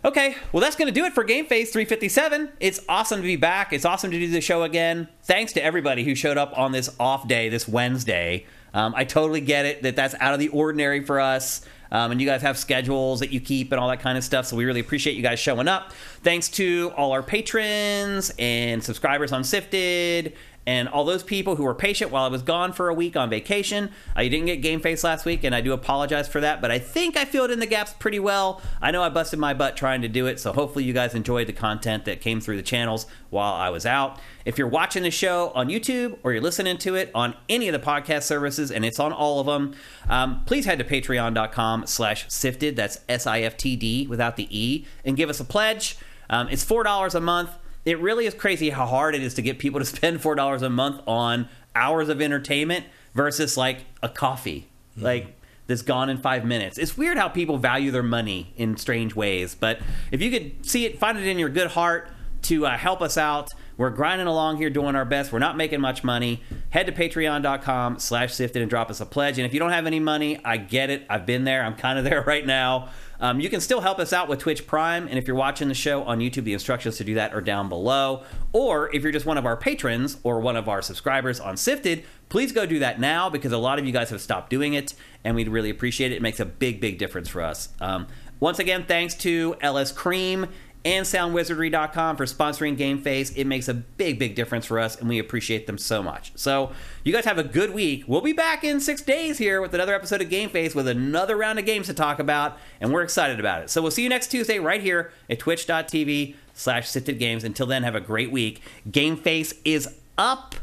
[0.07, 2.53] Okay, well, that's going to do it for Game Face 357.
[2.61, 3.73] It's awesome to be back.
[3.73, 5.09] It's awesome to do the show again.
[5.23, 8.45] Thanks to everybody who showed up on this off day, this Wednesday.
[8.73, 11.59] Um, I totally get it that that's out of the ordinary for us.
[11.91, 14.45] Um, and you guys have schedules that you keep and all that kind of stuff.
[14.45, 15.91] So we really appreciate you guys showing up.
[16.23, 20.37] Thanks to all our patrons and subscribers on Shifted
[20.67, 23.29] and all those people who were patient while I was gone for a week on
[23.29, 23.89] vacation.
[24.17, 26.77] I didn't get Game Face last week, and I do apologize for that, but I
[26.77, 28.61] think I filled in the gaps pretty well.
[28.81, 31.47] I know I busted my butt trying to do it, so hopefully you guys enjoyed
[31.47, 34.19] the content that came through the channels while I was out.
[34.43, 37.73] If you're watching the show on YouTube or you're listening to it on any of
[37.73, 39.73] the podcast services, and it's on all of them,
[40.09, 45.39] um, please head to patreon.com slash shifted, that's S-I-F-T-D without the E, and give us
[45.39, 45.97] a pledge.
[46.29, 47.51] Um, it's $4 a month
[47.87, 50.61] it really is crazy how hard it is to get people to spend four dollars
[50.61, 54.67] a month on hours of entertainment versus like a coffee.
[54.97, 55.35] Like
[55.67, 56.77] that's gone in five minutes.
[56.77, 59.79] It's weird how people value their money in strange ways but
[60.11, 62.09] if you could see it find it in your good heart
[62.43, 63.49] to uh, help us out.
[63.77, 65.31] We're grinding along here doing our best.
[65.31, 66.41] We're not making much money.
[66.69, 69.37] Head to patreon.com slash shifted and drop us a pledge.
[69.37, 71.05] And if you don't have any money i get it.
[71.09, 71.63] I've been there.
[71.63, 74.67] I'm kind of there right now um, you can still help us out with Twitch
[74.67, 77.41] Prime, and if you're watching the show on YouTube, the instructions to do that are
[77.41, 78.23] down below.
[78.53, 82.03] Or if you're just one of our patrons or one of our subscribers on Shifted,
[82.29, 84.93] please go do that now because a lot of you guys have stopped doing it,
[85.23, 86.15] and we'd really appreciate it.
[86.15, 87.69] It makes a big, big difference for us.
[87.81, 88.07] Um,
[88.39, 90.47] once again, thanks to LS Cream
[90.85, 93.31] and soundwizardry.com for sponsoring Game Face.
[93.31, 96.31] It makes a big, big difference for us, and we appreciate them so much.
[96.35, 96.71] So,
[97.03, 98.05] you guys have a good week.
[98.07, 101.35] We'll be back in six days here with another episode of Game Face with another
[101.35, 103.69] round of games to talk about, and we're excited about it.
[103.69, 107.43] So, we'll see you next Tuesday right here at twitch.tv slash shifted games.
[107.43, 108.61] Until then, have a great week.
[108.89, 110.55] Game Face is up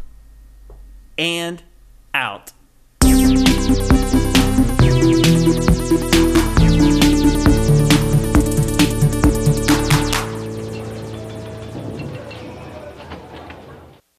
[1.19, 1.63] and
[2.13, 2.53] out.